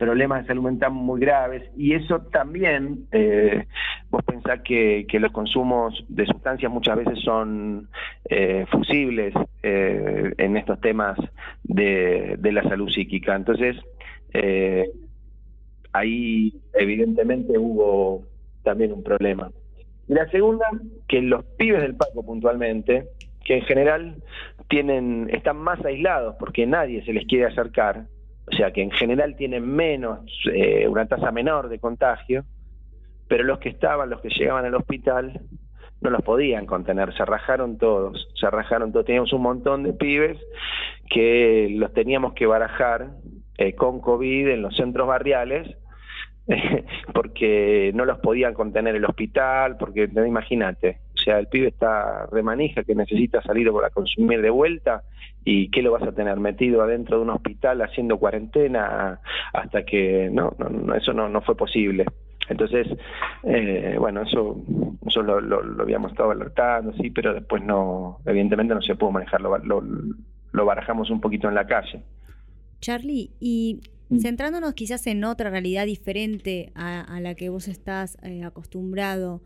problemas 0.03 0.43
de 0.43 0.49
salud 0.49 0.65
mental 0.65 0.91
muy 0.91 1.20
graves 1.20 1.62
y 1.77 1.95
eso 1.95 2.23
también, 2.33 3.07
eh, 3.12 3.66
vos 4.11 4.24
pensás 4.24 4.61
que, 4.62 5.07
los 5.20 5.31
consumos 5.31 6.05
de 6.09 6.27
sustancias 6.27 6.73
muchas 6.73 6.97
veces 6.97 7.20
son 7.20 7.89
eh, 8.29 8.66
fusibles 8.69 9.33
eh, 9.62 10.33
en 10.39 10.57
estos 10.57 10.81
temas 10.81 11.16
de, 11.62 12.35
de 12.37 12.53
la 12.53 12.65
salud 12.65 12.91
psíquica. 12.91 13.37
Entonces, 13.37 13.77
eh, 14.35 14.91
ahí 15.93 16.53
evidentemente 16.74 17.57
hubo 17.57 18.24
también 18.65 18.93
un 18.93 19.05
problema. 19.05 19.53
Y 20.09 20.15
la 20.15 20.29
segunda, 20.31 20.66
que 21.07 21.23
los 21.23 21.45
pibes 21.45 21.81
del 21.81 21.95
Paco 21.95 22.27
puntualmente, 22.27 23.07
que 23.45 23.59
en 23.59 23.62
general 23.62 24.16
tienen, 24.69 25.31
están 25.33 25.59
más 25.59 25.85
aislados 25.85 26.35
porque 26.41 26.66
nadie 26.66 27.05
se 27.05 27.12
les 27.12 27.24
quiere 27.27 27.47
acercar, 27.47 28.07
o 28.47 28.56
sea 28.56 28.73
que 28.73 28.82
en 28.82 28.90
general 28.90 29.36
tienen 29.36 29.66
menos, 29.66 30.20
eh, 30.52 30.86
una 30.89 31.06
tasa 31.06 31.31
menor 31.31 31.69
de 31.69 31.78
contagio, 31.78 32.44
pero 33.28 33.44
los 33.44 33.59
que 33.59 33.69
estaban, 33.69 34.10
los 34.10 34.20
que 34.20 34.28
llegaban 34.31 34.64
al 34.64 34.74
hospital, 34.74 35.40
no 36.01 36.10
los 36.10 36.23
podían 36.23 36.66
contener, 36.66 37.14
se 37.14 37.24
rajaron 37.24 37.78
todos, 37.78 38.28
se 38.35 38.51
rajaron 38.51 38.93
todos, 38.93 39.06
teníamos 39.06 39.32
un 39.32 39.43
montón 39.43 39.85
de 39.85 39.93
pibes 39.93 40.39
que 41.09 41.69
los 41.70 41.93
teníamos 41.93 42.35
que 42.35 42.47
barajar 42.47 43.10
eh, 43.59 43.74
con 43.74 44.01
COVID 44.01 44.48
en 44.48 44.62
los 44.62 44.77
centros 44.77 45.06
barriales, 45.06 45.77
porque 47.14 47.93
no 47.94 48.05
los 48.05 48.19
podían 48.19 48.52
contener 48.52 48.97
el 48.97 49.05
hospital, 49.05 49.77
porque 49.78 50.09
no, 50.09 50.27
imagínate, 50.27 50.98
o 51.14 51.19
sea, 51.19 51.39
el 51.39 51.47
pibe 51.47 51.69
está 51.69 52.27
remanija 52.27 52.82
que 52.82 52.97
necesita 52.97 53.40
salir 53.43 53.70
para 53.70 53.90
consumir 53.90 54.43
de 54.43 54.51
vuelta 54.51 55.05
y 55.44 55.70
qué 55.70 55.82
lo 55.82 55.93
vas 55.93 56.02
a 56.05 56.12
tener 56.12 56.39
metido 56.39 56.82
adentro 56.82 57.16
de 57.16 57.23
un 57.24 57.31
hospital 57.31 57.82
haciendo 57.82 58.19
cuarentena 58.19 59.20
hasta 59.52 59.85
que 59.85 60.31
no, 60.32 60.55
no, 60.59 60.69
no, 60.69 60.94
eso 60.94 61.12
no, 61.12 61.28
no 61.28 61.40
fue 61.43 61.56
posible. 61.56 62.05
Entonces, 62.48 62.86
eh, 63.44 63.97
bueno, 63.98 64.23
eso, 64.23 64.60
eso 65.06 65.23
lo, 65.23 65.40
lo- 65.40 65.62
lo 65.62 65.82
habíamos 65.82 66.10
estado 66.12 66.32
alertando, 66.32 66.93
sí, 66.94 67.10
pero 67.10 67.32
después 67.35 67.62
no, 67.62 68.19
evidentemente 68.27 68.74
no 68.74 68.82
se 68.82 68.94
pudo 68.97 69.12
manejar, 69.12 69.40
lo, 69.40 69.56
lo, 69.59 69.82
lo 70.52 70.64
barajamos 70.64 71.09
un 71.10 71.20
poquito 71.20 71.48
en 71.48 71.55
la 71.55 71.66
calle. 71.66 72.02
Charlie, 72.81 73.31
y 73.40 73.81
centrándonos 74.20 74.74
quizás 74.74 75.06
en 75.06 75.24
otra 75.24 75.51
realidad 75.51 75.86
diferente 75.86 76.73
a, 76.74 77.01
a 77.01 77.20
la 77.20 77.35
que 77.35 77.48
vos 77.48 77.69
estás 77.69 78.19
eh, 78.23 78.43
acostumbrado, 78.44 79.40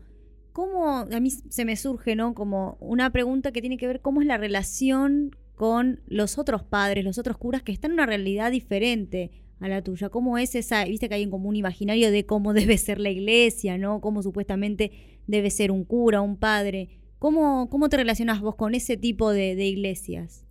¿cómo, 0.53 0.89
a 0.89 1.19
mí 1.21 1.29
se 1.29 1.65
me 1.65 1.75
surge, 1.75 2.15
¿no? 2.15 2.33
Como 2.33 2.77
una 2.79 3.11
pregunta 3.11 3.51
que 3.51 3.61
tiene 3.61 3.77
que 3.77 3.87
ver 3.87 4.01
cómo 4.01 4.21
es 4.21 4.27
la 4.27 4.37
relación 4.37 5.31
con 5.57 5.99
los 6.07 6.37
otros 6.37 6.63
padres, 6.63 7.03
los 7.03 7.17
otros 7.17 7.37
curas 7.37 7.63
que 7.63 7.73
están 7.73 7.91
en 7.91 7.95
una 7.95 8.05
realidad 8.05 8.51
diferente 8.51 9.31
a 9.59 9.67
la 9.67 9.81
tuya. 9.81 10.07
¿Cómo 10.07 10.37
es 10.37 10.55
esa, 10.55 10.85
viste 10.85 11.09
que 11.09 11.15
hay 11.15 11.29
como 11.29 11.49
un 11.49 11.57
imaginario 11.57 12.11
de 12.11 12.25
cómo 12.25 12.53
debe 12.61 12.77
ser 12.77 12.99
la 12.99 13.09
iglesia, 13.09 13.77
¿no? 13.77 13.99
Cómo 13.99 14.23
supuestamente 14.23 14.91
debe 15.27 15.49
ser 15.49 15.71
un 15.71 15.83
cura, 15.83 16.21
un 16.21 16.37
padre. 16.37 16.87
¿Cómo, 17.19 17.69
cómo 17.69 17.89
te 17.89 17.97
relacionas 17.97 18.39
vos 18.39 18.55
con 18.55 18.75
ese 18.75 18.95
tipo 18.95 19.31
de, 19.33 19.55
de 19.55 19.65
iglesias? 19.65 20.47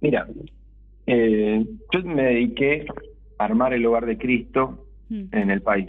Mira, 0.00 0.26
eh, 1.06 1.66
yo 1.92 2.02
me 2.04 2.22
dediqué 2.22 2.86
a 3.38 3.44
armar 3.44 3.74
el 3.74 3.84
hogar 3.84 4.06
de 4.06 4.16
Cristo 4.16 4.84
Mm. 5.08 5.24
en 5.32 5.50
el 5.50 5.62
país. 5.62 5.88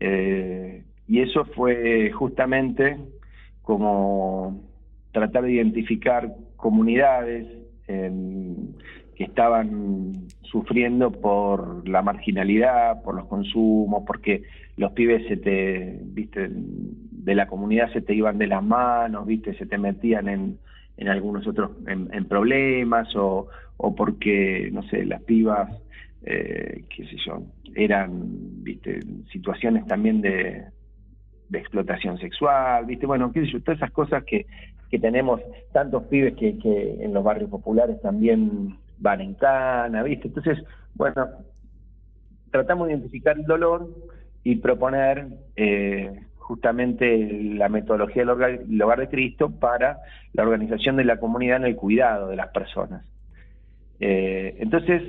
Eh, 0.00 0.84
y 1.08 1.20
eso 1.20 1.44
fue 1.44 2.10
justamente 2.12 2.98
como 3.62 4.62
tratar 5.12 5.44
de 5.44 5.52
identificar 5.52 6.34
comunidades 6.64 7.46
em, 7.88 8.56
que 9.14 9.24
estaban 9.24 10.14
sufriendo 10.40 11.12
por 11.12 11.86
la 11.86 12.00
marginalidad, 12.00 13.02
por 13.02 13.14
los 13.16 13.26
consumos, 13.26 14.04
porque 14.06 14.44
los 14.78 14.92
pibes 14.92 15.28
se 15.28 15.36
te, 15.36 16.00
viste, 16.02 16.48
de 16.50 17.34
la 17.34 17.48
comunidad 17.48 17.92
se 17.92 18.00
te 18.00 18.14
iban 18.14 18.38
de 18.38 18.46
las 18.46 18.64
manos, 18.64 19.26
viste, 19.26 19.52
se 19.58 19.66
te 19.66 19.76
metían 19.76 20.26
en, 20.30 20.58
algunos 21.06 21.46
otros 21.46 21.72
en, 21.86 22.08
en 22.14 22.24
problemas 22.24 23.14
o, 23.14 23.48
o 23.76 23.94
porque, 23.94 24.70
no 24.72 24.82
sé, 24.84 25.04
las 25.04 25.22
pibas, 25.24 25.70
eh, 26.24 26.84
qué 26.88 27.04
sé 27.04 27.16
yo, 27.26 27.42
eran, 27.74 28.10
viste, 28.64 29.00
situaciones 29.30 29.86
también 29.86 30.22
de, 30.22 30.62
de 31.50 31.58
explotación 31.58 32.16
sexual, 32.18 32.86
viste, 32.86 33.04
bueno, 33.04 33.30
qué 33.32 33.42
sé 33.42 33.52
yo, 33.52 33.60
todas 33.60 33.76
esas 33.76 33.90
cosas 33.90 34.24
que, 34.24 34.46
que 34.94 35.00
tenemos 35.00 35.40
tantos 35.72 36.04
pibes 36.04 36.36
que, 36.36 36.56
en 37.00 37.12
los 37.12 37.24
barrios 37.24 37.50
populares 37.50 38.00
también 38.00 38.76
van 38.98 39.20
en 39.20 39.34
cana, 39.34 40.04
viste, 40.04 40.28
entonces, 40.28 40.62
bueno, 40.94 41.30
tratamos 42.52 42.86
de 42.86 42.92
identificar 42.92 43.36
el 43.36 43.44
dolor 43.44 43.88
y 44.44 44.54
proponer 44.54 45.26
eh, 45.56 46.12
justamente 46.36 47.28
la 47.56 47.68
metodología 47.68 48.22
del 48.22 48.30
hogar, 48.82 49.00
de 49.00 49.08
Cristo 49.08 49.50
para 49.50 49.98
la 50.32 50.44
organización 50.44 50.94
de 50.94 51.02
la 51.02 51.18
comunidad 51.18 51.56
en 51.56 51.64
el 51.64 51.74
cuidado 51.74 52.28
de 52.28 52.36
las 52.36 52.50
personas. 52.50 53.04
Eh, 53.98 54.58
entonces, 54.60 55.02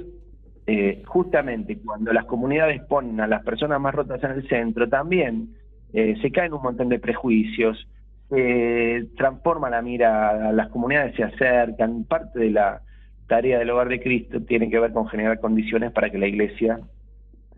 eh, 0.66 1.03
justamente 1.06 1.78
cuando 1.78 2.12
las 2.12 2.26
comunidades 2.26 2.82
ponen 2.86 3.22
a 3.22 3.28
las 3.28 3.44
personas 3.44 3.80
más 3.80 3.94
rotas 3.94 4.24
en 4.24 4.32
el 4.32 4.49
centro, 4.49 4.90
también 4.90 5.49
se 5.94 6.30
caen 6.32 6.53
un 6.53 6.64
montón 6.64 6.90
de 6.90 6.99
prejuicios, 6.99 7.88
se 8.30 9.07
transforma 9.18 9.69
la 9.69 9.81
mirada, 9.81 10.52
las 10.52 10.69
comunidades 10.69 11.15
se 11.15 11.23
acercan, 11.23 12.06
parte 12.06 12.39
de 12.39 12.52
la 12.52 12.81
tarea 13.27 13.60
del 13.60 13.69
hogar 13.69 13.89
de 13.89 14.02
Cristo 14.02 14.41
tiene 14.41 14.69
que 14.69 14.80
ver 14.80 14.93
con 14.93 15.07
generar 15.07 15.39
condiciones 15.39 15.91
para 15.91 16.10
que 16.10 16.18
la 16.18 16.27
iglesia 16.27 16.80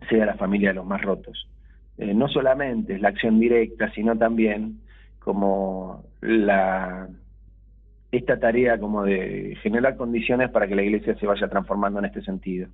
sea 0.08 0.26
la 0.26 0.34
familia 0.34 0.70
de 0.70 0.76
los 0.76 0.86
más 0.86 1.02
rotos. 1.02 1.48
Eh, 1.98 2.14
no 2.14 2.28
solamente 2.28 2.94
es 2.94 3.00
la 3.00 3.08
acción 3.08 3.40
directa, 3.40 3.90
sino 3.92 4.16
también 4.16 4.80
como 5.18 6.04
la 6.20 7.08
esta 8.10 8.38
tarea 8.38 8.78
como 8.78 9.04
de 9.04 9.58
generar 9.62 9.96
condiciones 9.96 10.50
para 10.50 10.66
que 10.66 10.74
la 10.74 10.82
iglesia 10.82 11.14
se 11.16 11.26
vaya 11.26 11.48
transformando 11.48 11.98
en 11.98 12.06
este 12.06 12.22
sentido. 12.22 12.68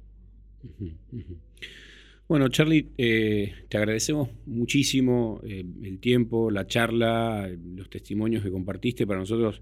Bueno, 2.26 2.48
Charlie, 2.48 2.88
eh, 2.96 3.52
te 3.68 3.76
agradecemos 3.76 4.30
muchísimo 4.46 5.40
eh, 5.44 5.64
el 5.82 5.98
tiempo, 5.98 6.50
la 6.50 6.66
charla, 6.66 7.48
los 7.76 7.90
testimonios 7.90 8.42
que 8.42 8.50
compartiste. 8.50 9.06
Para 9.06 9.20
nosotros 9.20 9.60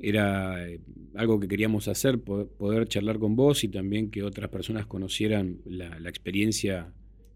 era 0.00 0.68
eh, 0.68 0.80
algo 1.14 1.38
que 1.40 1.46
queríamos 1.48 1.86
hacer, 1.88 2.20
po- 2.20 2.48
poder 2.48 2.88
charlar 2.88 3.18
con 3.20 3.36
vos 3.36 3.62
y 3.64 3.68
también 3.68 4.10
que 4.10 4.22
otras 4.24 4.50
personas 4.50 4.86
conocieran 4.86 5.58
la, 5.64 5.98
la 6.00 6.08
experiencia 6.08 6.92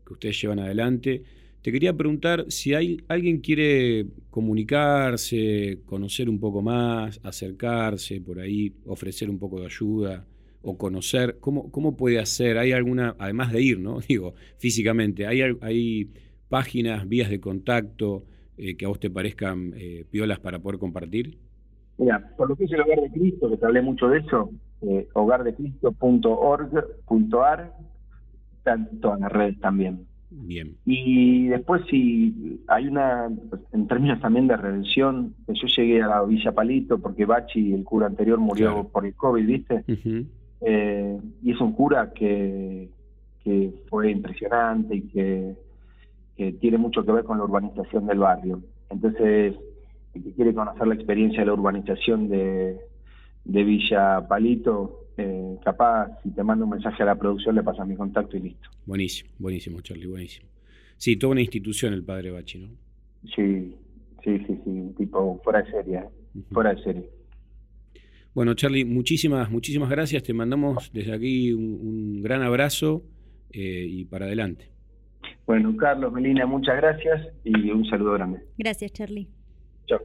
que 0.06 0.12
ustedes 0.14 0.40
llevan 0.43 0.59
adelante. 0.59 1.22
Te 1.62 1.70
quería 1.72 1.97
preguntar 1.97 2.47
si 2.48 2.74
hay 2.74 2.98
alguien 3.09 3.40
quiere 3.40 4.06
comunicarse, 4.31 5.81
conocer 5.86 6.28
un 6.28 6.40
poco 6.40 6.60
más, 6.62 7.20
acercarse 7.22 8.20
por 8.20 8.40
ahí, 8.40 8.72
ofrecer 8.86 9.31
un 9.31 9.39
poco 9.39 9.60
de 9.60 9.66
ayuda 9.66 10.27
o 10.62 10.76
conocer, 10.76 11.38
¿cómo, 11.40 11.70
cómo 11.70 11.96
puede 11.96 12.18
hacer? 12.18 12.58
¿Hay 12.58 12.72
alguna, 12.72 13.14
además 13.18 13.52
de 13.52 13.62
ir, 13.62 13.80
¿no? 13.80 14.00
Digo, 14.08 14.34
físicamente, 14.58 15.26
¿hay, 15.26 15.40
hay 15.60 16.10
páginas, 16.48 17.08
vías 17.08 17.30
de 17.30 17.40
contacto 17.40 18.24
eh, 18.58 18.76
que 18.76 18.84
a 18.84 18.88
vos 18.88 19.00
te 19.00 19.10
parezcan 19.10 19.72
eh, 19.76 20.04
piolas 20.10 20.38
para 20.40 20.58
poder 20.58 20.78
compartir? 20.78 21.38
Mira, 21.98 22.34
por 22.36 22.48
lo 22.48 22.56
que 22.56 22.64
es 22.64 22.72
el 22.72 22.80
Hogar 22.80 23.00
de 23.00 23.10
Cristo, 23.10 23.50
que 23.50 23.56
te 23.56 23.66
hablé 23.66 23.82
mucho 23.82 24.08
de 24.08 24.18
eso, 24.20 24.50
eh, 24.82 25.08
hogardecristo.org.ar, 25.14 27.72
están 28.56 28.88
todas 29.00 29.20
las 29.20 29.32
redes 29.32 29.58
también. 29.60 30.06
Bien. 30.32 30.76
Y 30.86 31.48
después 31.48 31.82
si 31.90 32.60
hay 32.68 32.86
una, 32.86 33.28
en 33.72 33.88
términos 33.88 34.20
también 34.20 34.46
de 34.46 34.56
redención, 34.56 35.34
yo 35.48 35.66
llegué 35.76 36.00
a 36.02 36.06
la 36.06 36.22
Villa 36.22 36.52
Palito 36.52 36.98
porque 37.00 37.24
Bachi, 37.24 37.72
el 37.74 37.82
cura 37.84 38.06
anterior, 38.06 38.38
murió 38.38 38.68
Claro. 38.72 38.88
por 38.88 39.06
el 39.06 39.14
COVID, 39.14 39.44
¿viste? 39.46 39.84
Eh, 40.60 41.18
y 41.42 41.52
es 41.52 41.60
un 41.60 41.72
cura 41.72 42.12
que, 42.12 42.88
que 43.42 43.72
fue 43.88 44.10
impresionante 44.10 44.96
y 44.96 45.02
que, 45.02 45.54
que 46.36 46.52
tiene 46.52 46.78
mucho 46.78 47.04
que 47.04 47.12
ver 47.12 47.24
con 47.24 47.38
la 47.38 47.44
urbanización 47.44 48.06
del 48.06 48.18
barrio. 48.18 48.62
Entonces, 48.90 49.54
el 50.14 50.22
que 50.22 50.32
quiere 50.32 50.54
conocer 50.54 50.86
la 50.86 50.94
experiencia 50.94 51.40
de 51.40 51.46
la 51.46 51.52
urbanización 51.54 52.28
de, 52.28 52.78
de 53.44 53.64
Villa 53.64 54.26
Palito, 54.28 55.06
eh, 55.16 55.56
capaz, 55.64 56.18
si 56.22 56.30
te 56.30 56.42
mando 56.42 56.64
un 56.64 56.70
mensaje 56.72 57.02
a 57.02 57.06
la 57.06 57.14
producción, 57.14 57.54
le 57.54 57.62
pasas 57.62 57.86
mi 57.86 57.96
contacto 57.96 58.36
y 58.36 58.40
listo. 58.40 58.70
Buenísimo, 58.86 59.30
buenísimo, 59.38 59.80
Charlie, 59.80 60.06
buenísimo. 60.06 60.48
Sí, 60.96 61.16
toda 61.16 61.32
una 61.32 61.40
institución 61.40 61.94
el 61.94 62.04
padre 62.04 62.30
Bachi, 62.30 62.58
¿no? 62.58 62.68
Sí, 63.34 63.74
sí, 64.24 64.38
sí, 64.46 64.60
sí, 64.64 64.94
tipo 64.96 65.40
fuera 65.42 65.62
de 65.62 65.70
serie, 65.70 65.98
¿eh? 65.98 66.40
fuera 66.52 66.74
de 66.74 66.82
serie. 66.82 67.10
Bueno, 68.35 68.55
Charlie, 68.55 68.85
muchísimas, 68.85 69.51
muchísimas 69.51 69.90
gracias. 69.90 70.23
Te 70.23 70.32
mandamos 70.32 70.90
desde 70.93 71.12
aquí 71.12 71.52
un, 71.52 71.78
un 71.81 72.23
gran 72.23 72.43
abrazo 72.43 73.02
eh, 73.52 73.86
y 73.89 74.05
para 74.05 74.27
adelante. 74.27 74.70
Bueno, 75.47 75.77
Carlos, 75.77 76.12
Melina, 76.12 76.47
muchas 76.47 76.77
gracias 76.77 77.28
y 77.44 77.70
un 77.70 77.85
saludo 77.86 78.12
grande. 78.12 78.40
Gracias, 78.57 78.93
Charlie. 78.93 79.28
Chao. 79.86 79.98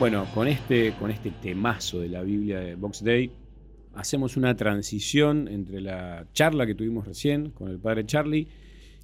Bueno, 0.00 0.26
con 0.32 0.48
este, 0.48 0.94
con 0.98 1.10
este 1.10 1.30
temazo 1.30 2.00
de 2.00 2.08
la 2.08 2.22
Biblia 2.22 2.58
de 2.58 2.74
Box 2.74 3.04
Day, 3.04 3.30
hacemos 3.92 4.38
una 4.38 4.56
transición 4.56 5.46
entre 5.46 5.82
la 5.82 6.26
charla 6.32 6.64
que 6.64 6.74
tuvimos 6.74 7.06
recién 7.06 7.50
con 7.50 7.68
el 7.68 7.78
padre 7.78 8.06
Charlie 8.06 8.48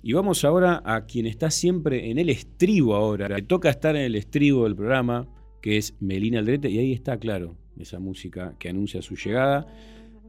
y 0.02 0.14
vamos 0.14 0.42
ahora 0.46 0.82
a 0.86 1.04
quien 1.04 1.26
está 1.26 1.50
siempre 1.50 2.10
en 2.10 2.18
el 2.18 2.30
estribo 2.30 2.94
ahora. 2.94 3.28
Le 3.28 3.42
toca 3.42 3.68
estar 3.68 3.94
en 3.94 4.04
el 4.04 4.14
estribo 4.14 4.64
del 4.64 4.74
programa, 4.74 5.28
que 5.60 5.76
es 5.76 5.94
Melina 6.00 6.38
Aldrete, 6.38 6.70
y 6.70 6.78
ahí 6.78 6.94
está, 6.94 7.18
claro, 7.18 7.56
esa 7.78 7.98
música 7.98 8.54
que 8.58 8.70
anuncia 8.70 9.02
su 9.02 9.16
llegada. 9.16 9.66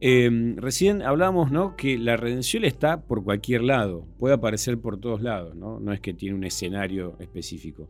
Eh, 0.02 0.53
recién 0.57 1.02
hablamos 1.02 1.49
¿no? 1.49 1.77
que 1.77 1.98
la 1.98 2.18
redención 2.18 2.65
está 2.65 3.03
por 3.03 3.23
cualquier 3.23 3.64
lado, 3.64 4.06
puede 4.19 4.35
aparecer 4.35 4.77
por 4.77 4.99
todos 4.99 5.22
lados, 5.22 5.56
¿no? 5.56 5.80
no 5.80 5.94
es 5.94 6.02
que 6.02 6.14
tiene 6.14 6.35
un 6.35 6.44
escenario 6.44 7.15
específico. 7.19 7.88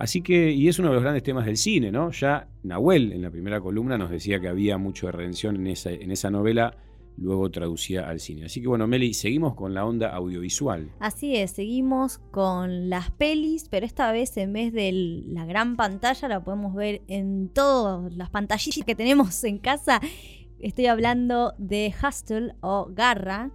Así 0.00 0.22
que, 0.22 0.50
y 0.50 0.66
es 0.66 0.78
uno 0.78 0.88
de 0.88 0.94
los 0.94 1.02
grandes 1.02 1.22
temas 1.22 1.44
del 1.44 1.58
cine, 1.58 1.92
¿no? 1.92 2.10
Ya 2.10 2.48
Nahuel 2.62 3.12
en 3.12 3.20
la 3.20 3.30
primera 3.30 3.60
columna 3.60 3.98
nos 3.98 4.08
decía 4.08 4.40
que 4.40 4.48
había 4.48 4.78
mucho 4.78 5.04
de 5.04 5.12
redención 5.12 5.56
en 5.56 5.66
esa, 5.66 5.90
en 5.90 6.10
esa 6.10 6.30
novela, 6.30 6.74
luego 7.18 7.50
traducía 7.50 8.08
al 8.08 8.18
cine. 8.18 8.46
Así 8.46 8.62
que 8.62 8.68
bueno, 8.68 8.86
Meli, 8.86 9.12
seguimos 9.12 9.54
con 9.54 9.74
la 9.74 9.84
onda 9.84 10.08
audiovisual. 10.08 10.90
Así 11.00 11.36
es, 11.36 11.50
seguimos 11.50 12.16
con 12.30 12.88
las 12.88 13.10
pelis, 13.10 13.68
pero 13.68 13.84
esta 13.84 14.10
vez 14.10 14.34
en 14.38 14.54
vez 14.54 14.72
de 14.72 14.90
la 15.26 15.44
gran 15.44 15.76
pantalla 15.76 16.28
la 16.28 16.42
podemos 16.42 16.74
ver 16.74 17.02
en 17.06 17.50
todas 17.50 18.16
las 18.16 18.30
pantallitas 18.30 18.86
que 18.86 18.94
tenemos 18.94 19.44
en 19.44 19.58
casa. 19.58 20.00
Estoy 20.60 20.86
hablando 20.86 21.52
de 21.58 21.92
Hustle 22.02 22.54
o 22.62 22.88
Garra, 22.90 23.50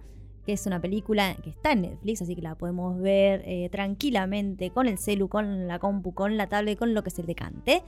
que 0.46 0.52
es 0.52 0.64
una 0.66 0.80
película 0.80 1.34
que 1.42 1.50
está 1.50 1.72
en 1.72 1.82
Netflix, 1.82 2.22
así 2.22 2.34
que 2.36 2.40
la 2.40 2.54
podemos 2.54 2.98
ver 3.00 3.42
eh, 3.44 3.68
tranquilamente 3.70 4.70
con 4.70 4.86
el 4.86 4.96
celu, 4.96 5.28
con 5.28 5.66
la 5.66 5.78
compu, 5.80 6.14
con 6.14 6.36
la 6.36 6.46
tablet, 6.46 6.78
con 6.78 6.94
lo 6.94 7.02
que 7.02 7.10
se 7.10 7.24
te 7.24 7.34
cante. 7.34 7.82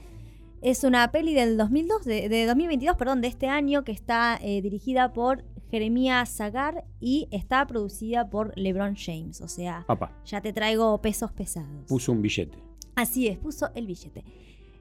Es 0.61 0.83
una 0.83 1.09
peli 1.11 1.33
del 1.33 1.55
2002, 1.57 2.03
de, 2.03 2.27
de 2.27 2.45
2022, 2.45 2.97
perdón, 2.97 3.21
de 3.21 3.29
este 3.29 3.47
año, 3.47 3.85
que 3.85 3.93
está 3.93 4.37
eh, 4.41 4.61
dirigida 4.61 5.13
por 5.13 5.45
Jeremías 5.71 6.29
Zagar 6.35 6.83
y 6.99 7.29
está 7.31 7.65
producida 7.65 8.29
por 8.29 8.51
LeBron 8.57 8.95
James. 8.97 9.39
O 9.39 9.47
sea, 9.47 9.85
Papá, 9.87 10.11
ya 10.25 10.41
te 10.41 10.51
traigo 10.51 10.99
pesos 11.01 11.31
pesados. 11.31 11.85
puso 11.87 12.11
un 12.11 12.21
billete. 12.21 12.57
Así 12.95 13.27
es, 13.29 13.37
puso 13.37 13.69
el 13.73 13.87
billete. 13.87 14.25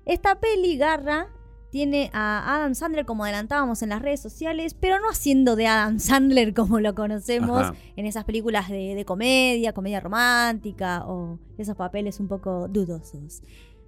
Esta 0.04 0.40
peli, 0.40 0.76
Garra, 0.76 1.28
tiene 1.70 2.10
a 2.14 2.56
Adam 2.56 2.74
Sandler 2.74 3.04
como 3.04 3.24
adelantábamos 3.24 3.82
en 3.82 3.90
las 3.90 4.00
redes 4.02 4.20
sociales, 4.20 4.74
pero 4.74 4.98
no 5.00 5.08
haciendo 5.10 5.54
de 5.56 5.66
Adam 5.66 5.98
Sandler 5.98 6.54
como 6.54 6.80
lo 6.80 6.94
conocemos 6.94 7.60
Ajá. 7.60 7.74
en 7.96 8.06
esas 8.06 8.24
películas 8.24 8.68
de, 8.68 8.94
de 8.94 9.04
comedia, 9.04 9.72
comedia 9.72 10.00
romántica 10.00 11.04
o 11.06 11.38
esos 11.58 11.76
papeles 11.76 12.20
un 12.20 12.28
poco 12.28 12.68
dudosos. 12.68 13.42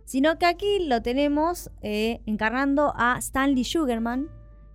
Sino 0.05 0.39
que 0.39 0.47
aquí 0.47 0.81
lo 0.86 1.02
tenemos 1.02 1.70
eh, 1.82 2.20
encarnando 2.27 2.93
a 2.97 3.16
Stanley 3.19 3.65
Sugarman, 3.65 4.28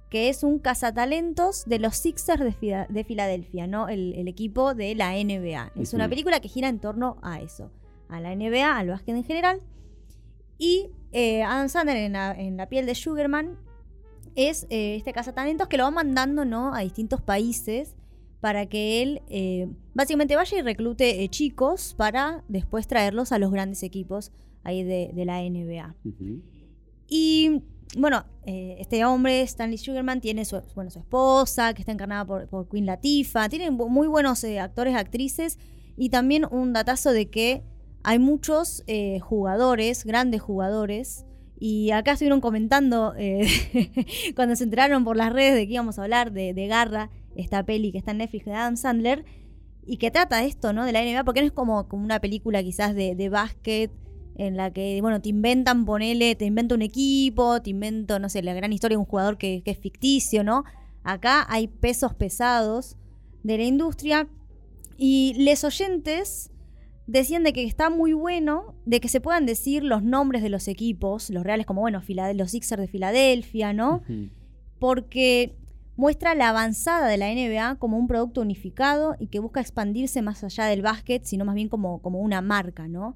que 0.10 0.30
es 0.30 0.44
un 0.44 0.60
cazatalentos 0.60 1.66
de 1.66 1.78
los 1.80 1.98
Sixers 1.98 2.42
de, 2.42 2.54
Fila- 2.54 2.88
de 2.90 3.04
Filadelfia, 3.04 3.68
¿no? 3.68 3.90
El, 3.90 4.14
el 4.14 4.28
equipo 4.30 4.74
de 4.74 4.96
la 4.96 5.12
NBA. 5.12 5.74
Es 5.76 5.94
una 5.94 6.08
película 6.08 6.40
que 6.40 6.48
gira 6.48 6.70
en 6.70 6.80
torno 6.80 7.18
a 7.22 7.42
eso, 7.42 7.70
a 8.08 8.22
la 8.22 8.34
NBA, 8.34 8.78
al 8.78 8.88
básquet 8.88 9.16
en 9.16 9.24
general. 9.26 9.60
Y 10.58 10.88
eh, 11.16 11.44
Adam 11.44 11.70
Sandler 11.70 11.98
en 11.98 12.14
la, 12.14 12.32
en 12.34 12.58
la 12.58 12.68
piel 12.68 12.86
de 12.86 12.94
Sugarman 12.94 13.58
es 14.36 14.68
eh, 14.70 14.96
este 14.98 15.14
cazatalentos 15.14 15.68
que 15.68 15.78
lo 15.78 15.86
va 15.86 15.92
mandando 15.92 16.44
¿no? 16.46 16.74
a 16.74 16.82
distintos 16.82 17.22
países 17.22 17.96
para 18.42 18.66
que 18.66 19.02
él 19.02 19.22
eh, 19.30 19.68
básicamente 19.94 20.36
vaya 20.36 20.58
y 20.58 20.62
reclute 20.62 21.28
chicos 21.30 21.96
para 21.98 22.44
después 22.48 22.88
traerlos 22.88 23.32
a 23.32 23.40
los 23.40 23.50
grandes 23.52 23.82
equipos 23.82 24.32
ahí 24.64 24.84
de, 24.84 25.12
de 25.14 25.26
la 25.26 25.42
NBA. 25.42 25.96
Y 27.08 27.62
bueno, 27.98 28.26
eh, 28.46 28.78
este 28.80 29.06
hombre, 29.06 29.42
Stanley 29.42 29.78
Sugarman, 29.78 30.20
tiene 30.20 30.44
su, 30.44 30.62
bueno, 30.76 30.92
su 30.92 31.00
esposa, 31.00 31.74
que 31.74 31.82
está 31.82 31.92
encarnada 31.92 32.26
por, 32.26 32.48
por 32.48 32.68
Queen 32.68 32.86
Latifah. 32.86 33.48
Tienen 33.48 33.74
muy 33.74 34.08
buenos 34.08 34.44
eh, 34.44 34.60
actores, 34.60 34.96
actrices. 34.96 35.58
Y 35.96 36.10
también 36.10 36.46
un 36.50 36.74
datazo 36.74 37.12
de 37.12 37.30
que 37.30 37.64
hay 38.08 38.20
muchos 38.20 38.84
eh, 38.86 39.20
jugadores, 39.20 40.06
grandes 40.06 40.40
jugadores. 40.40 41.26
Y 41.58 41.90
acá 41.90 42.12
estuvieron 42.12 42.40
comentando 42.40 43.16
eh, 43.18 43.48
cuando 44.36 44.56
se 44.56 44.64
enteraron 44.64 45.04
por 45.04 45.18
las 45.18 45.34
redes 45.34 45.56
de 45.56 45.66
que 45.66 45.74
íbamos 45.74 45.98
a 45.98 46.04
hablar 46.04 46.32
de, 46.32 46.54
de 46.54 46.68
Garra, 46.68 47.10
esta 47.36 47.66
peli 47.66 47.92
que 47.92 47.98
está 47.98 48.12
en 48.12 48.20
Netflix 48.20 48.46
de 48.46 48.54
Adam 48.54 48.78
Sandler. 48.78 49.26
Y 49.88 49.98
que 49.98 50.12
trata 50.12 50.44
esto, 50.44 50.72
¿no? 50.72 50.86
De 50.86 50.92
la 50.92 51.02
NBA, 51.04 51.24
porque 51.24 51.42
no 51.42 51.48
es 51.48 51.52
como, 51.52 51.88
como 51.88 52.04
una 52.04 52.20
película 52.20 52.62
quizás 52.62 52.94
de, 52.94 53.16
de 53.16 53.30
básquet 53.30 53.92
en 54.36 54.56
la 54.56 54.72
que, 54.72 55.00
bueno, 55.02 55.20
te 55.22 55.30
inventan, 55.30 55.86
ponele, 55.86 56.36
te 56.36 56.46
inventa 56.46 56.76
un 56.76 56.84
equipo, 56.84 57.62
te 57.62 57.72
invento, 57.72 58.20
no 58.20 58.30
sé, 58.30 58.44
la 58.44 58.54
gran 58.54 58.72
historia 58.72 58.96
de 58.96 59.00
un 59.00 59.06
jugador 59.06 59.38
que, 59.40 59.64
que 59.64 59.72
es 59.72 59.80
ficticio, 59.80 60.44
¿no? 60.44 60.64
Acá 61.04 61.46
hay 61.50 61.68
pesos 61.68 62.14
pesados 62.14 62.98
de 63.44 63.58
la 63.58 63.64
industria 63.64 64.28
y 64.98 65.34
les 65.38 65.64
oyentes 65.64 66.52
decían 67.08 67.44
de 67.44 67.54
que 67.54 67.64
está 67.64 67.90
muy 67.90 68.14
bueno 68.14 68.76
de 68.86 69.00
que 69.00 69.08
se 69.08 69.22
puedan 69.22 69.46
decir 69.46 69.84
los 69.84 70.04
nombres 70.04 70.42
de 70.42 70.50
los 70.50 70.68
equipos, 70.68 71.30
los 71.30 71.44
reales 71.44 71.66
como, 71.66 71.82
bueno, 71.82 72.02
los 72.34 72.52
Sixers 72.52 72.82
de 72.82 72.88
Filadelfia, 72.88 73.74
¿no? 73.74 74.02
porque 74.80 75.56
muestra 75.96 76.36
la 76.36 76.50
avanzada 76.50 77.08
de 77.08 77.18
la 77.18 77.34
NBA 77.34 77.78
como 77.80 77.98
un 77.98 78.08
producto 78.08 78.42
unificado 78.42 79.16
y 79.18 79.28
que 79.28 79.40
busca 79.40 79.62
expandirse 79.62 80.22
más 80.22 80.44
allá 80.44 80.66
del 80.66 80.82
básquet, 80.82 81.24
sino 81.24 81.46
más 81.46 81.56
bien 81.56 81.70
como, 81.70 82.02
como 82.02 82.20
una 82.20 82.42
marca, 82.42 82.88
¿no? 82.88 83.16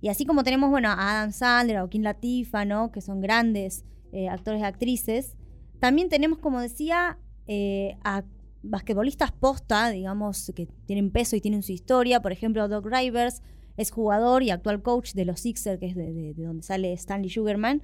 Y 0.00 0.08
así 0.08 0.24
como 0.24 0.44
tenemos, 0.44 0.70
bueno, 0.70 0.88
a 0.88 0.92
Adam 0.92 1.32
Sandler, 1.32 1.78
a 1.78 1.80
Joaquín 1.80 2.04
Latifa, 2.04 2.64
¿no? 2.64 2.92
Que 2.92 3.00
son 3.00 3.20
grandes 3.20 3.84
eh, 4.12 4.28
actores 4.28 4.60
y 4.60 4.64
actrices. 4.64 5.36
También 5.80 6.08
tenemos, 6.08 6.38
como 6.38 6.60
decía, 6.60 7.18
eh, 7.48 7.96
a 8.04 8.22
basquetbolistas 8.62 9.32
posta, 9.32 9.90
digamos, 9.90 10.52
que 10.54 10.66
tienen 10.86 11.10
peso 11.10 11.36
y 11.36 11.40
tienen 11.40 11.62
su 11.62 11.72
historia. 11.72 12.20
Por 12.22 12.32
ejemplo, 12.32 12.68
Doc 12.68 12.86
Rivers 12.86 13.42
es 13.76 13.90
jugador 13.90 14.42
y 14.42 14.50
actual 14.50 14.82
coach 14.82 15.12
de 15.14 15.24
los 15.24 15.40
Sixers, 15.40 15.78
que 15.78 15.86
es 15.86 15.96
de, 15.96 16.12
de- 16.12 16.34
de 16.34 16.42
donde 16.44 16.62
sale 16.62 16.92
Stanley 16.92 17.30
Sugarman. 17.30 17.82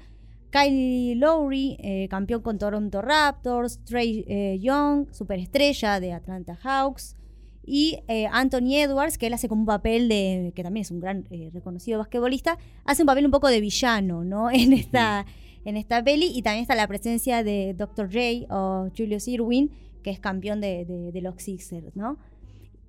Kylie 0.51 1.17
Lowry, 1.17 1.77
eh, 1.81 2.09
campeón 2.09 2.41
con 2.43 2.59
Toronto 2.59 3.03
Raptors. 3.03 3.81
Trey 3.85 4.25
eh, 4.29 4.59
Young, 4.61 5.07
superestrella 5.13 6.01
de 6.01 6.13
Atlanta 6.13 6.57
Hawks. 6.63 7.17
Y 7.65 7.99
eh, 8.07 8.29
Anthony 8.31 8.77
Edwards, 8.77 9.19
que 9.19 9.27
él 9.27 9.35
hace 9.35 9.49
como 9.49 9.63
un 9.63 9.67
papel 9.67 10.09
de, 10.09 10.53
que 10.55 10.63
también 10.63 10.83
es 10.83 10.91
un 10.93 11.01
gran 11.01 11.25
reconocido 11.53 11.99
basquetbolista, 11.99 12.59
hace 12.85 13.03
un 13.03 13.07
papel 13.07 13.25
un 13.25 13.33
poco 13.33 13.49
de 13.49 13.61
villano, 13.61 14.23
¿no? 14.25 14.51
En 14.53 14.73
esta, 14.73 15.27
en 15.65 15.77
esta 15.77 16.03
peli. 16.05 16.27
Y 16.33 16.43
también 16.43 16.63
está 16.63 16.77
la 16.77 16.87
presencia 16.87 17.43
de 17.43 17.75
Dr. 17.77 18.07
J 18.07 18.47
o 18.55 18.89
Julius 18.97 19.27
Irwin, 19.27 19.73
que 20.07 20.13
es 20.13 20.21
campeón 20.21 20.61
de, 20.61 21.11
los 21.21 21.43
Sixers, 21.43 21.97
¿no? 21.97 22.17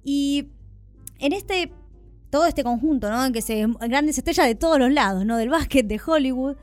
Y 0.03 0.51
en 1.17 1.33
este, 1.33 1.71
todo 2.29 2.45
este 2.45 2.63
conjunto, 2.63 3.09
¿no? 3.09 3.25
En 3.25 3.33
que 3.33 3.41
se 3.41 3.65
grandes 3.89 4.19
estrellas 4.19 4.45
de 4.45 4.53
todos 4.53 4.77
los 4.77 4.93
lados, 4.93 5.25
¿no? 5.25 5.35
Del 5.37 5.49
básquet, 5.49 5.87
de 5.87 5.99
Hollywood. 6.05 6.57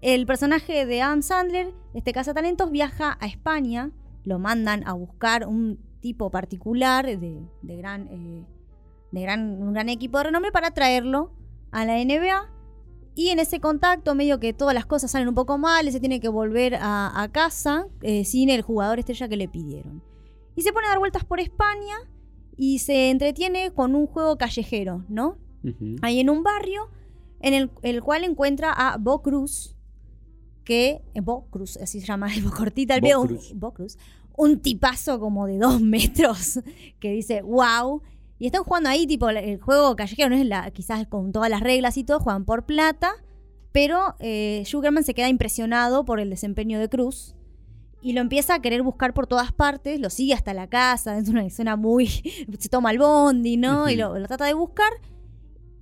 El 0.00 0.24
personaje 0.24 0.86
de 0.86 1.02
Adam 1.02 1.20
Sandler, 1.20 1.74
este 1.92 2.14
cazatalentos, 2.14 2.70
viaja 2.70 3.18
a 3.20 3.26
España, 3.26 3.90
lo 4.24 4.38
mandan 4.38 4.82
a 4.88 4.94
buscar 4.94 5.46
un 5.46 5.78
tipo 6.00 6.30
particular 6.30 7.04
de, 7.04 7.42
de 7.60 7.76
gran, 7.76 8.08
eh, 8.08 8.46
de 9.12 9.20
gran, 9.20 9.60
un 9.60 9.74
gran 9.74 9.90
equipo 9.90 10.16
de 10.16 10.24
renombre 10.24 10.52
para 10.52 10.70
traerlo 10.70 11.34
a 11.70 11.84
la 11.84 12.02
NBA. 12.02 12.50
Y 13.18 13.30
en 13.30 13.40
ese 13.40 13.58
contacto, 13.58 14.14
medio 14.14 14.38
que 14.38 14.52
todas 14.52 14.74
las 14.74 14.86
cosas 14.86 15.10
salen 15.10 15.26
un 15.28 15.34
poco 15.34 15.58
mal, 15.58 15.88
y 15.88 15.92
se 15.92 15.98
tiene 15.98 16.20
que 16.20 16.28
volver 16.28 16.76
a, 16.76 17.20
a 17.20 17.28
casa 17.32 17.88
eh, 18.02 18.24
sin 18.24 18.48
el 18.48 18.62
jugador 18.62 19.00
estrella 19.00 19.28
que 19.28 19.36
le 19.36 19.48
pidieron. 19.48 20.02
Y 20.54 20.62
se 20.62 20.72
pone 20.72 20.86
a 20.86 20.90
dar 20.90 20.98
vueltas 21.00 21.24
por 21.24 21.40
España 21.40 21.96
y 22.56 22.78
se 22.78 23.10
entretiene 23.10 23.72
con 23.72 23.96
un 23.96 24.06
juego 24.06 24.38
callejero, 24.38 25.04
¿no? 25.08 25.36
Ahí 26.02 26.20
en 26.20 26.30
un 26.30 26.44
barrio 26.44 26.90
en 27.40 27.54
el, 27.54 27.70
el 27.82 28.02
cual 28.02 28.22
encuentra 28.22 28.72
a 28.72 28.96
Bo 28.98 29.20
Cruz, 29.22 29.74
que. 30.64 31.02
eh, 31.14 31.20
Bo 31.20 31.46
Cruz, 31.50 31.76
así 31.76 32.00
se 32.00 32.06
llama, 32.06 32.28
Bo 32.44 32.50
cortita 32.52 32.94
el 32.94 33.00
Bo 33.00 33.20
un- 33.20 33.26
Cruz. 33.28 33.52
Bo 33.54 33.72
Cruz. 33.74 33.98
Un 34.36 34.60
tipazo 34.60 35.18
como 35.18 35.46
de 35.48 35.58
dos 35.58 35.80
metros 35.80 36.60
que 37.00 37.10
dice, 37.10 37.42
wow. 37.42 38.00
Y 38.38 38.46
están 38.46 38.62
jugando 38.64 38.88
ahí, 38.88 39.06
tipo, 39.06 39.28
el 39.28 39.60
juego 39.60 39.96
callejero 39.96 40.30
no 40.30 40.36
es 40.36 40.46
la, 40.46 40.70
quizás 40.70 41.06
con 41.06 41.32
todas 41.32 41.50
las 41.50 41.60
reglas 41.60 41.96
y 41.96 42.04
todo, 42.04 42.20
juegan 42.20 42.44
por 42.44 42.66
plata. 42.66 43.12
Pero 43.72 44.14
eh, 44.20 44.62
Sugarman 44.66 45.04
se 45.04 45.14
queda 45.14 45.28
impresionado 45.28 46.04
por 46.04 46.20
el 46.20 46.30
desempeño 46.30 46.78
de 46.78 46.88
Cruz 46.88 47.34
y 48.00 48.12
lo 48.12 48.20
empieza 48.20 48.54
a 48.54 48.62
querer 48.62 48.82
buscar 48.82 49.12
por 49.12 49.26
todas 49.26 49.52
partes, 49.52 50.00
lo 50.00 50.08
sigue 50.08 50.34
hasta 50.34 50.54
la 50.54 50.68
casa, 50.68 51.18
es 51.18 51.28
una 51.28 51.44
escena 51.44 51.76
muy... 51.76 52.06
se 52.58 52.68
toma 52.68 52.92
el 52.92 52.98
bondi, 52.98 53.56
¿no? 53.56 53.88
Y 53.90 53.96
lo, 53.96 54.18
lo 54.18 54.26
trata 54.26 54.46
de 54.46 54.54
buscar 54.54 54.90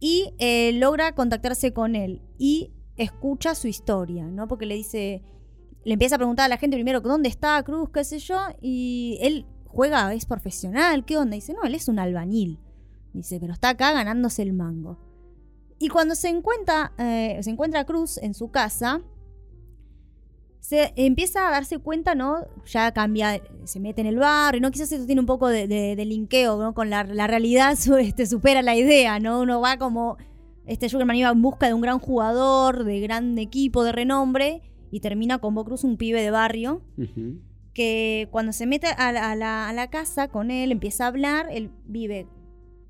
y 0.00 0.34
eh, 0.38 0.72
logra 0.72 1.14
contactarse 1.14 1.72
con 1.72 1.94
él 1.94 2.22
y 2.38 2.72
escucha 2.96 3.54
su 3.54 3.68
historia, 3.68 4.24
¿no? 4.24 4.48
Porque 4.48 4.66
le 4.66 4.74
dice, 4.74 5.22
le 5.84 5.92
empieza 5.92 6.16
a 6.16 6.18
preguntar 6.18 6.46
a 6.46 6.48
la 6.48 6.58
gente 6.58 6.76
primero, 6.76 7.00
¿dónde 7.00 7.28
está 7.28 7.62
Cruz? 7.62 7.90
¿Qué 7.92 8.04
sé 8.04 8.18
yo? 8.18 8.38
Y 8.60 9.18
él 9.20 9.46
juega, 9.76 10.12
es 10.14 10.24
profesional, 10.26 11.04
¿qué 11.04 11.16
onda? 11.18 11.34
dice, 11.36 11.52
no, 11.54 11.62
él 11.62 11.74
es 11.74 11.86
un 11.88 11.98
albañil. 12.00 12.58
Dice, 13.12 13.38
pero 13.40 13.52
está 13.52 13.68
acá 13.70 13.92
ganándose 13.92 14.42
el 14.42 14.52
mango. 14.52 14.98
Y 15.78 15.88
cuando 15.88 16.14
se 16.14 16.28
encuentra, 16.28 16.92
eh, 16.98 17.38
se 17.42 17.50
encuentra 17.50 17.84
Cruz 17.84 18.18
en 18.18 18.34
su 18.34 18.50
casa, 18.50 19.00
se 20.60 20.92
empieza 20.96 21.46
a 21.46 21.50
darse 21.52 21.78
cuenta, 21.78 22.14
¿no? 22.14 22.44
Ya 22.66 22.90
cambia, 22.92 23.40
se 23.64 23.78
mete 23.78 24.00
en 24.00 24.08
el 24.08 24.16
barrio, 24.18 24.60
¿no? 24.60 24.70
Quizás 24.72 24.90
esto 24.90 25.06
tiene 25.06 25.20
un 25.20 25.26
poco 25.26 25.46
de, 25.48 25.68
de- 25.68 25.94
linkeo, 26.04 26.58
¿no? 26.58 26.74
Con 26.74 26.90
la, 26.90 27.04
realidad 27.04 27.76
su- 27.78 27.96
este, 27.96 28.26
supera 28.26 28.62
la 28.62 28.74
idea, 28.74 29.20
¿no? 29.20 29.40
Uno 29.42 29.60
va 29.60 29.76
como, 29.76 30.16
este 30.66 30.88
Sugarman 30.88 31.16
iba 31.16 31.30
en 31.30 31.40
busca 31.40 31.68
de 31.68 31.74
un 31.74 31.80
gran 31.82 31.98
jugador, 32.00 32.84
de 32.84 32.98
gran 33.00 33.38
equipo, 33.38 33.84
de 33.84 33.92
renombre, 33.92 34.62
y 34.90 35.00
termina 35.00 35.38
con 35.38 35.54
Bo 35.54 35.64
Cruz, 35.64 35.84
un 35.84 35.96
pibe 35.96 36.20
de 36.22 36.30
barrio, 36.30 36.82
Ujú. 36.98 37.38
Que 37.76 38.26
cuando 38.30 38.52
se 38.54 38.64
mete 38.64 38.86
a 38.86 39.12
la, 39.12 39.30
a 39.32 39.36
la- 39.36 39.68
a 39.68 39.72
la 39.74 39.88
casa 39.90 40.28
con 40.28 40.50
él, 40.50 40.72
empieza 40.72 41.04
a 41.04 41.08
hablar, 41.08 41.46
él 41.50 41.70
vive, 41.84 42.26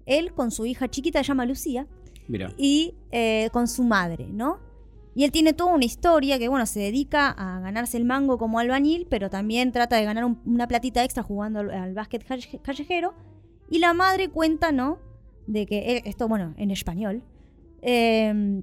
él 0.07 0.33
con 0.33 0.53
su 0.53 0.65
hija 0.65 0.87
chiquita, 0.89 1.19
se 1.19 1.25
llama 1.27 1.45
Lucía, 1.45 1.89
Mira. 2.29 2.53
y 2.57 2.95
eh, 3.11 3.49
con 3.53 3.67
su 3.67 3.83
madre, 3.83 4.29
¿no? 4.31 4.61
Y 5.17 5.25
él 5.25 5.33
tiene 5.33 5.55
toda 5.55 5.75
una 5.75 5.85
historia 5.87 6.39
que, 6.39 6.47
bueno, 6.49 6.67
se 6.67 6.79
dedica 6.79 7.31
a 7.31 7.59
ganarse 7.59 7.97
el 7.97 8.05
mango 8.05 8.39
como 8.39 8.61
albañil, 8.61 9.09
pero 9.11 9.29
también 9.29 9.73
trata 9.73 9.97
de 9.97 10.05
ganar 10.05 10.25
un- 10.25 10.41
una 10.47 10.69
platita 10.69 11.03
extra 11.03 11.25
jugando 11.25 11.59
al, 11.61 11.71
al 11.73 11.93
básquet 11.95 12.23
calle- 12.25 12.61
callejero. 12.63 13.15
Y 13.69 13.81
la 13.81 13.93
madre 13.93 14.29
cuenta, 14.29 14.71
¿no? 14.71 14.99
De 15.49 15.67
que, 15.67 15.97
él- 15.97 16.03
esto, 16.05 16.29
bueno, 16.29 16.55
en 16.59 16.71
español, 16.71 17.25
eh, 17.83 18.63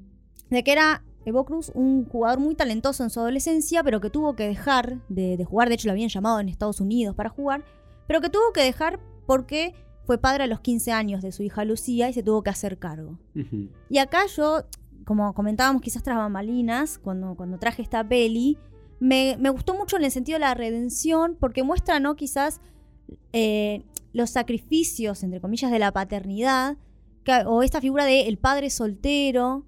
de 0.50 0.64
que 0.64 0.72
era 0.72 1.04
Evo 1.26 1.46
Cruz 1.46 1.72
un 1.74 2.06
jugador 2.06 2.40
muy 2.40 2.56
talentoso 2.56 3.04
en 3.04 3.10
su 3.10 3.20
adolescencia, 3.20 3.84
pero 3.84 4.02
que 4.02 4.10
tuvo 4.10 4.36
que 4.36 4.48
dejar 4.48 5.00
de, 5.10 5.38
de 5.38 5.46
jugar, 5.46 5.70
de 5.70 5.76
hecho 5.76 5.88
lo 5.88 5.94
habían 5.94 6.10
llamado 6.10 6.40
en 6.40 6.50
Estados 6.50 6.82
Unidos 6.82 7.16
para 7.16 7.30
jugar, 7.30 7.64
pero 8.08 8.20
que 8.22 8.30
tuvo 8.30 8.52
que 8.54 8.62
dejar 8.62 9.00
porque 9.26 9.74
fue 10.06 10.18
padre 10.18 10.44
a 10.44 10.48
los 10.48 10.60
15 10.60 10.92
años 10.92 11.22
de 11.22 11.32
su 11.32 11.44
hija 11.44 11.64
Lucía 11.64 12.10
y 12.10 12.14
se 12.14 12.24
tuvo 12.24 12.44
que 12.44 12.50
hacer 12.50 12.78
cargo. 12.78 13.18
Y 13.90 13.98
acá 14.00 14.26
yo, 14.28 14.64
como 15.06 15.34
comentábamos 15.34 15.82
quizás 15.82 16.04
tras 16.04 16.18
bambalinas, 16.18 16.98
cuando, 17.00 17.36
cuando 17.36 17.58
traje 17.58 17.82
esta 17.82 18.06
peli, 18.08 18.58
me, 19.00 19.38
me 19.40 19.50
gustó 19.50 19.74
mucho 19.76 19.96
en 19.98 20.04
el 20.04 20.12
sentido 20.12 20.36
de 20.38 20.42
la 20.42 20.54
redención, 20.56 21.38
porque 21.40 21.64
muestra, 21.64 22.00
¿no? 22.02 22.16
Quizás 22.16 22.60
eh, 23.32 23.84
los 24.12 24.30
sacrificios, 24.30 25.24
entre 25.24 25.40
comillas, 25.42 25.72
de 25.72 25.80
la 25.80 25.92
paternidad, 25.92 26.78
que- 27.24 27.44
o 27.46 27.64
esta 27.64 27.82
figura 27.82 28.06
de 28.06 28.28
el 28.28 28.38
padre 28.38 28.70
soltero, 28.70 29.66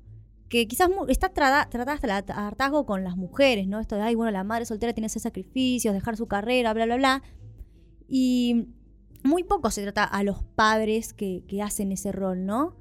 que 0.50 0.68
quizás 0.68 0.90
está 1.08 1.30
tratada 1.30 1.68
hasta 1.94 2.08
el 2.08 2.30
hartazgo 2.30 2.86
con 2.86 3.04
las 3.04 3.18
mujeres, 3.18 3.68
¿no? 3.68 3.80
Esto 3.80 3.96
de, 3.96 4.04
ay, 4.04 4.16
bueno, 4.16 4.32
la 4.32 4.44
madre 4.44 4.66
soltera 4.66 4.94
tiene 4.94 5.08
ese 5.08 5.20
sacrificios, 5.20 5.94
dejar 5.94 6.18
su 6.18 6.28
carrera, 6.28 6.74
bla, 6.74 6.86
bla, 6.86 6.98
bla. 6.98 7.24
Y 8.08 8.68
muy 9.24 9.44
poco 9.44 9.72
se 9.72 9.82
trata 9.82 10.04
a 10.04 10.24
los 10.24 10.44
padres 10.44 11.14
que, 11.14 11.44
que 11.48 11.62
hacen 11.62 11.92
ese 11.92 12.12
rol, 12.12 12.46
¿no? 12.46 12.76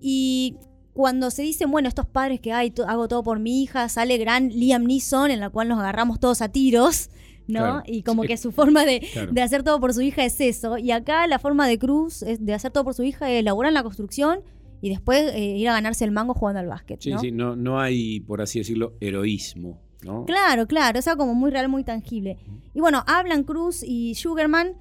Y 0.00 0.56
cuando 0.92 1.30
se 1.30 1.42
dicen, 1.42 1.70
bueno, 1.70 1.88
estos 1.88 2.06
padres 2.06 2.40
que 2.40 2.52
hay, 2.52 2.72
hago 2.86 3.06
todo 3.06 3.22
por 3.22 3.38
mi 3.38 3.62
hija, 3.62 3.88
sale 3.88 4.18
gran 4.18 4.48
Liam 4.48 4.84
Neeson, 4.84 5.30
en 5.30 5.40
la 5.40 5.50
cual 5.50 5.68
nos 5.68 5.78
agarramos 5.78 6.18
todos 6.18 6.42
a 6.42 6.48
tiros, 6.48 7.10
¿no? 7.46 7.60
Claro, 7.60 7.82
y 7.86 8.02
como 8.02 8.22
sí. 8.22 8.28
que 8.28 8.36
su 8.36 8.50
forma 8.50 8.84
de, 8.84 9.00
Claro. 9.12 9.30
de 9.32 9.42
hacer 9.42 9.62
todo 9.62 9.78
por 9.78 9.94
su 9.94 10.00
hija 10.00 10.24
es 10.24 10.40
eso. 10.40 10.76
Y 10.78 10.90
acá 10.90 11.26
la 11.28 11.38
forma 11.38 11.68
de 11.68 11.78
Cruz 11.78 12.22
es 12.22 12.44
de 12.44 12.52
hacer 12.52 12.72
todo 12.72 12.82
por 12.82 12.94
su 12.94 13.04
hija 13.04 13.30
es 13.30 13.44
laburar 13.44 13.70
en 13.70 13.74
la 13.74 13.84
construcción 13.84 14.40
y 14.80 14.90
después 14.90 15.32
eh, 15.34 15.56
ir 15.56 15.68
a 15.68 15.72
ganarse 15.72 16.04
el 16.04 16.10
mango 16.10 16.34
jugando 16.34 16.60
al 16.60 16.66
básquet, 16.66 17.00
Sí, 17.00 17.10
¿no? 17.10 17.18
sí, 17.18 17.32
no, 17.32 17.56
no 17.56 17.80
hay, 17.80 18.20
por 18.20 18.40
así 18.42 18.58
decirlo, 18.60 18.94
heroísmo, 19.00 19.80
¿no? 20.04 20.24
Claro, 20.26 20.66
claro, 20.66 20.98
o 20.98 21.02
sea, 21.02 21.16
como 21.16 21.34
muy 21.34 21.50
real, 21.50 21.68
muy 21.68 21.82
tangible. 21.84 22.36
Y 22.74 22.80
bueno, 22.80 23.02
hablan 23.06 23.42
Cruz 23.44 23.82
y 23.82 24.14
Sugarman, 24.14 24.74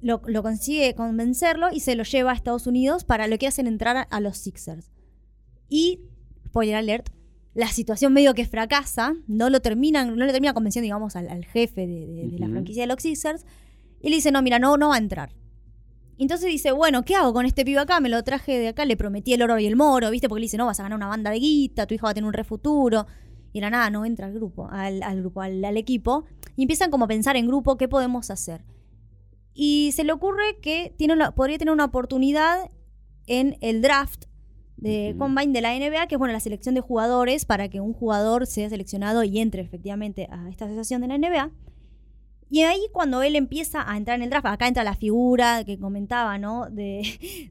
lo, 0.00 0.20
lo 0.26 0.42
consigue 0.42 0.94
convencerlo 0.94 1.68
y 1.72 1.80
se 1.80 1.94
lo 1.94 2.02
lleva 2.04 2.32
a 2.32 2.34
Estados 2.34 2.66
Unidos 2.66 3.04
para 3.04 3.26
lo 3.28 3.38
que 3.38 3.46
hacen 3.46 3.66
entrar 3.66 3.96
a, 3.96 4.02
a 4.02 4.20
los 4.20 4.36
Sixers. 4.38 4.90
Y, 5.68 6.00
spoiler 6.46 6.74
alert, 6.76 7.08
la 7.54 7.68
situación 7.68 8.12
medio 8.12 8.34
que 8.34 8.46
fracasa, 8.46 9.14
no 9.26 9.50
lo 9.50 9.60
terminan, 9.60 10.16
no 10.16 10.24
le 10.24 10.32
termina 10.32 10.54
convenciendo, 10.54 10.84
digamos, 10.84 11.16
al, 11.16 11.28
al 11.28 11.44
jefe 11.44 11.86
de, 11.86 12.06
de- 12.06 12.28
de 12.28 12.38
la 12.38 12.48
franquicia 12.48 12.82
de 12.82 12.86
los 12.86 13.02
Sixers. 13.02 13.44
Y 14.00 14.08
le 14.10 14.16
dice, 14.16 14.32
no, 14.32 14.42
mira, 14.42 14.58
no, 14.58 14.76
no 14.78 14.88
va 14.88 14.94
a 14.96 14.98
entrar. 14.98 15.32
Entonces 16.18 16.48
dice, 16.48 16.72
bueno, 16.72 17.04
¿qué 17.04 17.14
hago 17.16 17.32
con 17.32 17.46
este 17.46 17.64
pibe 17.64 17.80
acá? 17.80 17.98
Me 18.00 18.08
lo 18.08 18.22
traje 18.22 18.58
de 18.58 18.68
acá, 18.68 18.84
le 18.84 18.96
prometí 18.96 19.32
el 19.32 19.42
oro 19.42 19.58
y 19.58 19.66
el 19.66 19.76
moro, 19.76 20.10
¿viste? 20.10 20.28
Porque 20.28 20.40
le 20.40 20.44
dice, 20.44 20.56
no, 20.56 20.66
vas 20.66 20.78
a 20.78 20.84
ganar 20.84 20.96
una 20.96 21.08
banda 21.08 21.30
de 21.30 21.38
guita, 21.38 21.86
tu 21.86 21.94
hija 21.94 22.04
va 22.06 22.10
a 22.10 22.14
tener 22.14 22.26
un 22.28 22.32
refuturo. 22.34 23.06
Y 23.52 23.58
era 23.58 23.70
nada, 23.70 23.90
no 23.90 24.04
entra 24.04 24.26
al 24.26 24.32
grupo, 24.34 24.68
al, 24.70 25.02
al 25.02 25.18
grupo, 25.20 25.40
al, 25.42 25.64
al 25.64 25.76
equipo. 25.76 26.24
Y 26.56 26.62
empiezan 26.62 26.90
como 26.90 27.06
a 27.06 27.08
pensar 27.08 27.36
en 27.36 27.46
grupo, 27.46 27.76
¿qué 27.76 27.88
podemos 27.88 28.30
hacer? 28.30 28.64
Y 29.54 29.90
se 29.92 30.04
le 30.04 30.12
ocurre 30.12 30.58
que 30.62 30.94
tiene 30.96 31.12
una- 31.14 31.34
podría 31.34 31.58
tener 31.58 31.72
una 31.72 31.84
oportunidad 31.86 32.70
en 33.26 33.56
el 33.60 33.82
draft 33.82 34.24
de 34.76 35.14
Combine 35.18 35.52
de 35.52 35.60
la 35.60 35.74
NBA, 35.76 36.06
que 36.08 36.14
es 36.14 36.18
bueno, 36.18 36.32
la 36.32 36.40
selección 36.40 36.74
de 36.74 36.80
jugadores 36.80 37.44
para 37.44 37.68
que 37.68 37.80
un 37.80 37.92
jugador 37.92 38.46
sea 38.46 38.68
seleccionado 38.68 39.22
y 39.22 39.38
entre 39.38 39.62
efectivamente 39.62 40.26
a 40.30 40.48
esta 40.48 40.64
asociación 40.64 41.02
de 41.02 41.08
la 41.08 41.18
NBA. 41.18 41.50
Y 42.54 42.60
ahí 42.64 42.82
cuando 42.92 43.22
él 43.22 43.34
empieza 43.34 43.82
a 43.90 43.96
entrar 43.96 44.16
en 44.18 44.24
el 44.24 44.28
draft, 44.30 44.44
acá 44.46 44.68
entra 44.68 44.84
la 44.84 44.94
figura 44.94 45.64
que 45.64 45.78
comentaba, 45.78 46.36
¿no? 46.36 46.68
De, 46.68 47.00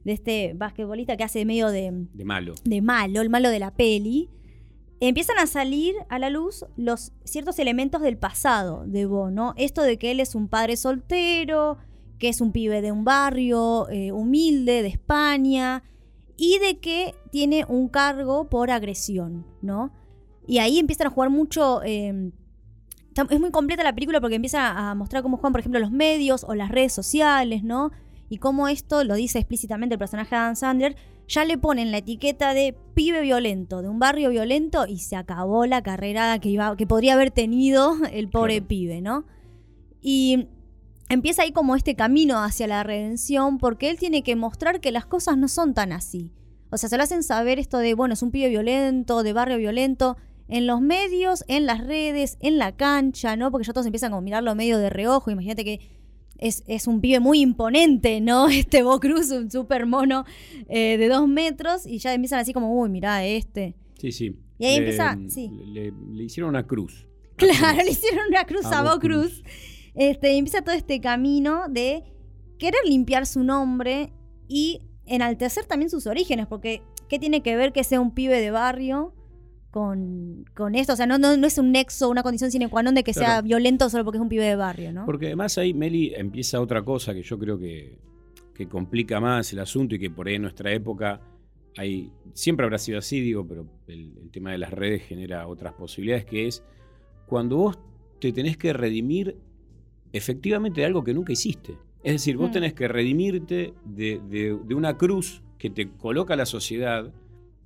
de 0.04 0.12
este 0.12 0.54
basquetbolista 0.54 1.16
que 1.16 1.24
hace 1.24 1.44
medio 1.44 1.70
de, 1.70 1.90
De 2.14 2.24
malo. 2.24 2.54
de 2.64 2.80
malo, 2.82 3.20
el 3.20 3.28
malo 3.28 3.50
de 3.50 3.58
la 3.58 3.72
peli, 3.74 4.30
empiezan 5.00 5.38
a 5.40 5.48
salir 5.48 5.96
a 6.08 6.20
la 6.20 6.30
luz 6.30 6.64
los 6.76 7.12
ciertos 7.24 7.58
elementos 7.58 8.00
del 8.00 8.16
pasado 8.16 8.84
de 8.86 9.06
Bo, 9.06 9.32
¿no? 9.32 9.54
Esto 9.56 9.82
de 9.82 9.98
que 9.98 10.12
él 10.12 10.20
es 10.20 10.36
un 10.36 10.46
padre 10.46 10.76
soltero, 10.76 11.78
que 12.20 12.28
es 12.28 12.40
un 12.40 12.52
pibe 12.52 12.80
de 12.80 12.92
un 12.92 13.02
barrio 13.04 13.88
eh, 13.90 14.12
humilde 14.12 14.82
de 14.82 14.88
España 14.88 15.82
y 16.36 16.58
de 16.60 16.78
que 16.78 17.16
tiene 17.32 17.64
un 17.68 17.88
cargo 17.88 18.48
por 18.48 18.70
agresión, 18.70 19.44
¿no? 19.62 19.92
Y 20.46 20.58
ahí 20.58 20.78
empiezan 20.78 21.08
a 21.08 21.10
jugar 21.10 21.30
mucho. 21.30 21.82
eh, 21.82 22.30
está- 22.36 22.41
es 23.30 23.40
muy 23.40 23.50
completa 23.50 23.82
la 23.82 23.94
película 23.94 24.20
porque 24.20 24.36
empieza 24.36 24.90
a 24.90 24.94
mostrar 24.94 25.22
cómo 25.22 25.36
juegan, 25.36 25.52
por 25.52 25.60
ejemplo, 25.60 25.80
los 25.80 25.90
medios 25.90 26.44
o 26.44 26.54
las 26.54 26.70
redes 26.70 26.92
sociales, 26.92 27.62
¿no? 27.62 27.90
Y 28.28 28.38
cómo 28.38 28.68
esto, 28.68 29.04
lo 29.04 29.14
dice 29.14 29.38
explícitamente 29.38 29.94
el 29.94 29.98
personaje 29.98 30.30
de 30.30 30.36
Adam 30.36 30.56
Sandler, 30.56 30.96
ya 31.28 31.44
le 31.44 31.58
ponen 31.58 31.90
la 31.90 31.98
etiqueta 31.98 32.54
de 32.54 32.74
pibe 32.94 33.20
violento, 33.20 33.82
de 33.82 33.88
un 33.88 33.98
barrio 33.98 34.30
violento, 34.30 34.86
y 34.86 34.98
se 34.98 35.16
acabó 35.16 35.66
la 35.66 35.82
carrera 35.82 36.38
que, 36.38 36.48
iba, 36.48 36.76
que 36.76 36.86
podría 36.86 37.14
haber 37.14 37.30
tenido 37.30 37.94
el 38.12 38.28
pobre 38.28 38.62
pibe, 38.62 39.00
¿no? 39.00 39.24
Y 40.00 40.48
empieza 41.08 41.42
ahí 41.42 41.52
como 41.52 41.76
este 41.76 41.94
camino 41.94 42.42
hacia 42.42 42.66
la 42.66 42.82
redención, 42.82 43.58
porque 43.58 43.90
él 43.90 43.98
tiene 43.98 44.22
que 44.22 44.36
mostrar 44.36 44.80
que 44.80 44.92
las 44.92 45.06
cosas 45.06 45.36
no 45.36 45.48
son 45.48 45.74
tan 45.74 45.92
así. 45.92 46.32
O 46.70 46.78
sea, 46.78 46.88
se 46.88 46.96
lo 46.96 47.02
hacen 47.02 47.22
saber 47.22 47.58
esto 47.58 47.78
de, 47.78 47.92
bueno, 47.94 48.14
es 48.14 48.22
un 48.22 48.30
pibe 48.30 48.48
violento, 48.48 49.22
de 49.22 49.32
barrio 49.34 49.58
violento, 49.58 50.16
en 50.52 50.66
los 50.66 50.80
medios, 50.80 51.44
en 51.48 51.66
las 51.66 51.84
redes, 51.84 52.36
en 52.40 52.58
la 52.58 52.72
cancha, 52.76 53.36
¿no? 53.36 53.50
Porque 53.50 53.66
ya 53.66 53.72
todos 53.72 53.86
empiezan 53.86 54.12
a 54.12 54.20
mirarlo 54.20 54.54
medio 54.54 54.78
de 54.78 54.90
reojo. 54.90 55.30
Imagínate 55.30 55.64
que 55.64 55.80
es, 56.38 56.62
es 56.66 56.86
un 56.86 57.00
pibe 57.00 57.20
muy 57.20 57.40
imponente, 57.40 58.20
¿no? 58.20 58.48
Este 58.50 58.82
Bo 58.82 59.00
Cruz, 59.00 59.30
un 59.30 59.50
super 59.50 59.86
mono 59.86 60.24
eh, 60.68 60.96
de 60.98 61.08
dos 61.08 61.26
metros, 61.28 61.86
y 61.86 61.98
ya 61.98 62.12
empiezan 62.14 62.38
así 62.40 62.52
como, 62.52 62.78
uy, 62.80 62.88
mirá 62.90 63.24
este. 63.24 63.74
Sí, 63.98 64.12
sí. 64.12 64.36
Y 64.58 64.66
ahí 64.66 64.72
Le- 64.72 64.78
empieza- 64.78 65.18
sí. 65.28 65.50
Le, 65.72 65.90
le 66.12 66.24
hicieron 66.24 66.50
una 66.50 66.66
cruz. 66.66 67.06
Claro, 67.36 67.78
le 67.82 67.90
hicieron 67.90 68.20
una 68.28 68.44
cruz 68.44 68.66
A 68.66 68.80
a 68.80 68.82
Bo 68.82 68.90
Bo 68.90 68.98
Cruz. 69.00 69.42
Este, 69.94 70.34
y 70.34 70.38
empieza 70.38 70.62
todo 70.62 70.74
este 70.74 71.00
camino 71.00 71.62
de 71.68 72.04
querer 72.58 72.80
limpiar 72.86 73.26
su 73.26 73.42
nombre 73.42 74.12
y 74.48 74.80
enaltecer 75.06 75.64
también 75.64 75.90
sus 75.90 76.06
orígenes, 76.06 76.46
porque 76.46 76.82
¿qué 77.08 77.18
tiene 77.18 77.42
que 77.42 77.56
ver 77.56 77.72
que 77.72 77.84
sea 77.84 78.00
un 78.00 78.12
pibe 78.14 78.40
de 78.40 78.50
barrio 78.50 79.12
con, 79.72 80.44
con 80.54 80.74
esto? 80.76 80.92
O 80.92 80.96
sea, 80.96 81.06
no, 81.06 81.18
no, 81.18 81.36
no 81.36 81.46
es 81.48 81.58
un 81.58 81.72
nexo, 81.72 82.08
una 82.08 82.22
condición 82.22 82.52
sine 82.52 82.68
qua 82.68 82.82
non 82.84 82.94
de 82.94 83.02
que 83.02 83.12
sea 83.12 83.40
violento 83.42 83.88
solo 83.90 84.04
porque 84.04 84.18
es 84.18 84.22
un 84.22 84.28
pibe 84.28 84.44
de 84.44 84.54
barrio, 84.54 84.92
¿no? 84.92 85.04
Porque 85.04 85.26
además 85.26 85.58
ahí, 85.58 85.74
Meli, 85.74 86.12
empieza 86.14 86.60
otra 86.60 86.82
cosa 86.84 87.12
que 87.14 87.22
yo 87.24 87.38
creo 87.38 87.58
que, 87.58 87.98
que 88.54 88.68
complica 88.68 89.18
más 89.18 89.50
el 89.52 89.58
asunto 89.58 89.94
y 89.96 89.98
que 89.98 90.10
por 90.10 90.28
ahí 90.28 90.36
en 90.36 90.42
nuestra 90.42 90.70
época 90.72 91.20
hay, 91.76 92.12
siempre 92.34 92.64
habrá 92.64 92.76
sido 92.78 92.98
así, 92.98 93.18
digo, 93.20 93.46
pero 93.48 93.66
el, 93.88 94.12
el 94.22 94.30
tema 94.30 94.52
de 94.52 94.58
las 94.58 94.70
redes 94.70 95.02
genera 95.02 95.48
otras 95.48 95.72
posibilidades, 95.72 96.26
que 96.26 96.46
es 96.46 96.62
cuando 97.26 97.56
vos 97.56 97.78
te 98.20 98.30
tenés 98.30 98.56
que 98.58 98.72
redimir 98.74 99.36
efectivamente 100.12 100.80
de 100.82 100.86
algo 100.86 101.02
que 101.02 101.14
nunca 101.14 101.32
hiciste. 101.32 101.76
Es 102.04 102.12
decir, 102.14 102.36
vos 102.36 102.50
Mm. 102.50 102.52
tenés 102.52 102.74
que 102.74 102.88
redimirte 102.88 103.74
de, 103.84 104.20
de- 104.28 104.58
de 104.64 104.74
una 104.74 104.98
cruz 104.98 105.42
que 105.58 105.70
te 105.70 105.88
coloca 105.90 106.36
la 106.36 106.44
sociedad, 106.46 107.12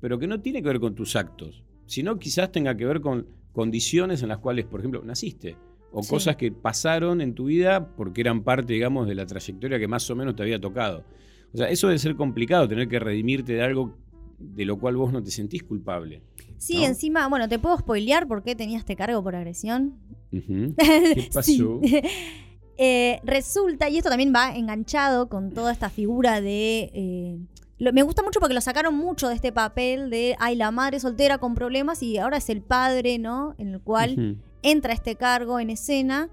pero 0.00 0.18
que 0.18 0.26
no 0.26 0.40
tiene 0.40 0.62
que 0.62 0.68
ver 0.68 0.78
con 0.80 0.94
tus 0.94 1.16
actos, 1.16 1.64
sino 1.86 2.18
quizás 2.18 2.52
tenga 2.52 2.76
que 2.76 2.84
ver 2.84 3.00
con 3.00 3.26
condiciones 3.52 4.22
en 4.22 4.28
las 4.28 4.38
cuales, 4.38 4.66
por 4.66 4.80
ejemplo, 4.80 5.02
naciste, 5.04 5.56
o 5.92 6.02
Sí. 6.02 6.10
cosas 6.10 6.36
que 6.36 6.52
pasaron 6.52 7.20
en 7.20 7.34
tu 7.34 7.46
vida 7.46 7.94
porque 7.96 8.20
eran 8.20 8.42
parte, 8.42 8.74
digamos, 8.74 9.06
de 9.08 9.14
la 9.14 9.24
trayectoria 9.26 9.78
que 9.78 9.88
más 9.88 10.08
o 10.10 10.16
menos 10.16 10.36
te 10.36 10.42
había 10.42 10.60
tocado. 10.60 11.04
O 11.54 11.56
sea, 11.56 11.68
eso 11.70 11.86
debe 11.86 11.98
ser 11.98 12.16
complicado, 12.16 12.68
tener 12.68 12.86
que 12.88 12.98
redimirte 12.98 13.54
de 13.54 13.62
algo 13.62 13.96
de 14.38 14.66
lo 14.66 14.78
cual 14.78 14.96
vos 14.96 15.10
no 15.12 15.22
te 15.22 15.30
sentís 15.30 15.62
culpable. 15.62 16.20
Sí, 16.58 16.76
¿no? 16.78 16.84
encima, 16.86 17.26
bueno, 17.28 17.48
¿te 17.48 17.58
puedo 17.58 17.78
spoilear 17.78 18.26
por 18.28 18.42
qué 18.42 18.54
tenía 18.54 18.76
este 18.78 18.94
cargo 18.96 19.22
por 19.22 19.34
agresión? 19.34 19.94
¿Qué 20.30 21.28
pasó? 21.32 21.42
Sí. 21.42 22.00
Eh, 22.78 23.20
resulta, 23.24 23.88
y 23.88 23.96
esto 23.96 24.10
también 24.10 24.34
va 24.36 24.54
enganchado 24.54 25.30
con 25.30 25.50
toda 25.50 25.72
esta 25.72 25.88
figura 25.88 26.42
de... 26.42 26.90
eh, 26.92 27.38
lo- 27.78 27.92
me 27.92 28.02
gusta 28.02 28.22
mucho 28.22 28.40
porque 28.40 28.54
lo 28.54 28.60
sacaron 28.60 28.94
mucho 28.96 29.28
de 29.28 29.34
este 29.34 29.52
papel 29.52 30.10
de, 30.10 30.36
ay, 30.38 30.56
la 30.56 30.70
madre 30.70 31.00
soltera 31.00 31.38
con 31.38 31.54
problemas 31.54 32.02
y 32.02 32.18
ahora 32.18 32.36
es 32.38 32.48
el 32.50 32.62
padre, 32.62 33.18
¿no? 33.18 33.54
En 33.58 33.68
el 33.74 33.80
cual 33.80 34.14
entra 34.62 34.92
este 34.92 35.16
cargo 35.16 35.60
en 35.60 35.70
escena 35.70 36.28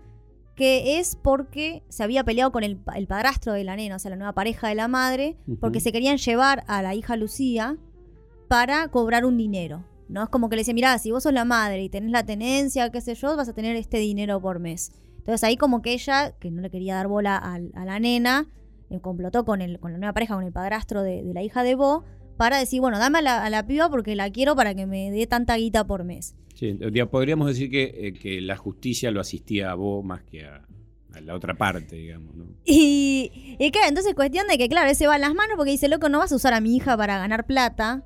que 0.55 0.99
es 0.99 1.15
porque 1.15 1.81
se 1.89 2.03
había 2.03 2.23
peleado 2.23 2.51
con 2.51 2.63
el, 2.63 2.77
el 2.95 3.07
padrastro 3.07 3.53
de 3.53 3.63
la 3.63 3.75
nena, 3.75 3.95
o 3.95 3.99
sea, 3.99 4.11
la 4.11 4.17
nueva 4.17 4.33
pareja 4.33 4.67
de 4.67 4.75
la 4.75 4.87
madre, 4.87 5.35
porque 5.59 5.79
se 5.79 5.91
querían 5.91 6.17
llevar 6.17 6.63
a 6.67 6.81
la 6.83 6.93
hija 6.93 7.15
Lucía 7.15 7.75
para 8.47 8.87
cobrar 8.89 9.25
un 9.25 9.37
dinero. 9.37 9.83
¿no? 10.09 10.23
Es 10.23 10.29
como 10.29 10.49
que 10.49 10.55
le 10.55 10.61
dice, 10.61 10.73
mirá, 10.75 10.97
si 10.99 11.11
vos 11.11 11.23
sos 11.23 11.33
la 11.33 11.43
madre 11.45 11.81
y 11.83 11.89
tenés 11.89 12.11
la 12.11 12.23
tenencia, 12.23 12.91
qué 12.91 13.01
sé 13.01 13.15
yo, 13.15 13.35
vas 13.35 13.49
a 13.49 13.53
tener 13.53 13.75
este 13.75 13.97
dinero 13.97 14.39
por 14.41 14.59
mes. 14.59 14.91
Entonces 15.17 15.43
ahí 15.43 15.57
como 15.57 15.81
que 15.81 15.93
ella, 15.93 16.33
que 16.37 16.51
no 16.51 16.61
le 16.61 16.69
quería 16.69 16.95
dar 16.95 17.07
bola 17.07 17.37
a, 17.37 17.57
la 17.85 17.99
nena, 17.99 18.47
eh, 18.89 18.99
complotó 18.99 19.45
con, 19.45 19.61
el, 19.61 19.79
con 19.79 19.91
la 19.91 19.97
nueva 19.97 20.13
pareja, 20.13 20.35
con 20.35 20.43
el 20.43 20.51
padrastro 20.51 21.03
de, 21.03 21.23
de 21.23 21.33
la 21.33 21.43
hija 21.43 21.63
de 21.63 21.75
Bo, 21.75 22.03
para 22.37 22.57
decir, 22.57 22.81
bueno, 22.81 22.99
dame 22.99 23.19
a 23.19 23.21
la, 23.21 23.43
a 23.43 23.49
la 23.49 23.65
piba 23.65 23.89
porque 23.89 24.15
la 24.15 24.29
quiero 24.31 24.55
para 24.55 24.75
que 24.75 24.85
me 24.85 25.11
dé 25.11 25.27
tanta 25.27 25.55
guita 25.57 25.85
por 25.85 26.03
mes. 26.03 26.35
Sí, 26.55 26.77
ya 26.91 27.07
podríamos 27.07 27.47
decir 27.47 27.69
que, 27.69 27.83
eh, 27.95 28.13
que 28.13 28.41
la 28.41 28.57
justicia 28.57 29.11
lo 29.11 29.21
asistía 29.21 29.71
a 29.71 29.75
vos 29.75 30.03
más 30.05 30.23
que 30.23 30.45
a, 30.45 30.65
a 31.13 31.21
la 31.21 31.35
otra 31.35 31.55
parte, 31.55 31.95
digamos. 31.95 32.35
¿no? 32.35 32.45
Y, 32.65 33.55
y 33.59 33.71
claro, 33.71 33.89
entonces 33.89 34.13
cuestión 34.13 34.47
de 34.47 34.57
que, 34.57 34.69
claro, 34.69 34.89
ese 34.89 35.07
va 35.07 35.15
en 35.15 35.21
las 35.21 35.33
manos 35.33 35.55
porque 35.57 35.71
dice, 35.71 35.87
loco, 35.87 36.09
no 36.09 36.19
vas 36.19 36.31
a 36.31 36.35
usar 36.35 36.53
a 36.53 36.61
mi 36.61 36.75
hija 36.75 36.95
para 36.97 37.17
ganar 37.17 37.45
plata. 37.45 38.03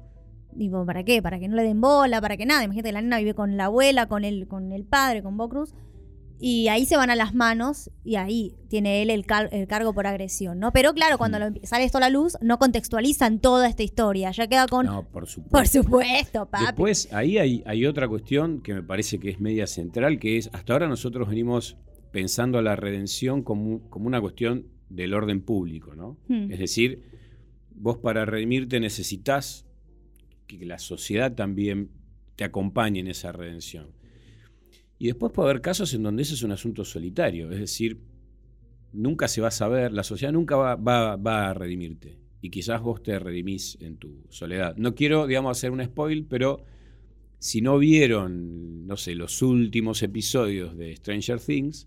Digo, 0.54 0.86
¿para 0.86 1.04
qué? 1.04 1.22
Para 1.22 1.40
que 1.40 1.48
no 1.48 1.56
le 1.56 1.64
den 1.64 1.80
bola, 1.82 2.20
para 2.20 2.36
que 2.36 2.46
nada. 2.46 2.64
Imagínate 2.64 2.90
que 2.90 2.94
la 2.94 3.02
nena 3.02 3.20
vive 3.20 3.36
con 3.36 3.58
la 3.58 3.66
abuela, 3.66 4.08
con 4.08 4.24
el, 4.24 4.48
con 4.48 4.72
el 4.72 4.86
padre, 4.86 5.22
con 5.22 5.38
Bo 5.38 5.50
Cruz. 5.50 5.76
Y 6.40 6.68
ahí 6.68 6.86
se 6.86 6.96
van 6.98 7.10
a 7.10 7.16
las 7.16 7.34
manos 7.34 7.90
y 8.04 8.16
ahí 8.16 8.54
tiene 8.70 9.02
él 9.02 9.10
el, 9.10 9.26
car- 9.26 9.50
el 9.52 9.68
cargo 9.68 9.94
por 9.94 10.06
agresión, 10.06 10.60
¿no? 10.60 10.72
Pero 10.72 10.94
claro, 10.94 11.18
cuando 11.18 11.38
empie- 11.40 11.66
sale 11.66 11.84
esto 11.84 11.98
a 11.98 12.02
la 12.02 12.10
luz, 12.12 12.38
no 12.42 12.60
contextualizan 12.60 13.40
toda 13.40 13.68
esta 13.68 13.82
historia. 13.84 14.30
Ya 14.32 14.48
queda 14.48 14.68
con... 14.68 14.86
No, 14.86 15.04
por 15.04 15.28
supuesto. 15.28 15.50
Por 15.58 15.68
supuesto, 15.68 16.46
papi. 16.46 16.66
Después, 16.66 17.10
ahí 17.12 17.38
hay, 17.40 17.64
hay 17.66 17.86
otra 17.86 18.08
cuestión 18.08 18.62
que 18.62 18.74
me 18.76 18.84
parece 18.84 19.20
que 19.20 19.30
es 19.30 19.40
media 19.40 19.66
central, 19.66 20.20
que 20.20 20.38
es, 20.38 20.50
hasta 20.54 20.74
ahora 20.74 20.88
nosotros 20.88 21.28
venimos 21.28 21.78
pensando 22.12 22.58
a 22.58 22.62
la 22.62 22.76
redención 22.76 23.42
como, 23.42 23.90
como 23.90 24.06
una 24.08 24.22
cuestión 24.22 24.68
del 24.90 25.14
orden 25.14 25.42
público, 25.42 25.96
¿no? 25.96 26.18
Hmm. 26.28 26.52
Es 26.52 26.60
decir, 26.60 27.02
vos 27.76 27.98
para 27.98 28.26
redimirte 28.26 28.80
necesitas 28.80 29.66
que 30.46 30.66
la 30.66 30.78
sociedad 30.80 31.34
también 31.34 31.90
te 32.36 32.44
acompañe 32.44 33.00
en 33.00 33.08
esa 33.08 33.32
redención. 33.32 33.88
Y 35.00 35.08
después 35.08 35.32
puede 35.32 35.50
haber 35.50 35.62
casos 35.62 35.94
en 35.94 36.04
donde 36.04 36.24
ese 36.24 36.34
es 36.34 36.44
un 36.44 36.52
asunto 36.52 36.84
solitario, 36.84 37.52
es 37.52 37.60
decir, 37.60 38.00
nunca 38.94 39.28
se 39.28 39.42
va 39.42 39.50
a 39.50 39.52
saber, 39.52 39.92
la 39.94 40.04
sociedad 40.04 40.34
nunca 40.34 40.56
va, 40.56 40.76
va- 40.76 41.16
va 41.18 41.50
a 41.50 41.54
redimirte. 41.54 42.18
Y 42.42 42.50
quizás 42.50 42.82
vos 42.82 43.02
te 43.04 43.18
redimís 43.20 43.78
en 43.82 43.98
tu 43.98 44.24
soledad. 44.30 44.76
No 44.78 44.96
quiero, 44.96 45.28
digamos, 45.28 45.58
hacer 45.58 45.72
un 45.72 45.84
spoil, 45.84 46.26
pero 46.26 46.64
si 47.40 47.62
no 47.62 47.78
vieron, 47.78 48.88
no 48.88 48.96
sé, 48.98 49.14
los 49.16 49.42
últimos 49.42 50.02
episodios 50.04 50.76
de 50.78 50.96
Stranger 50.96 51.40
Things, 51.40 51.86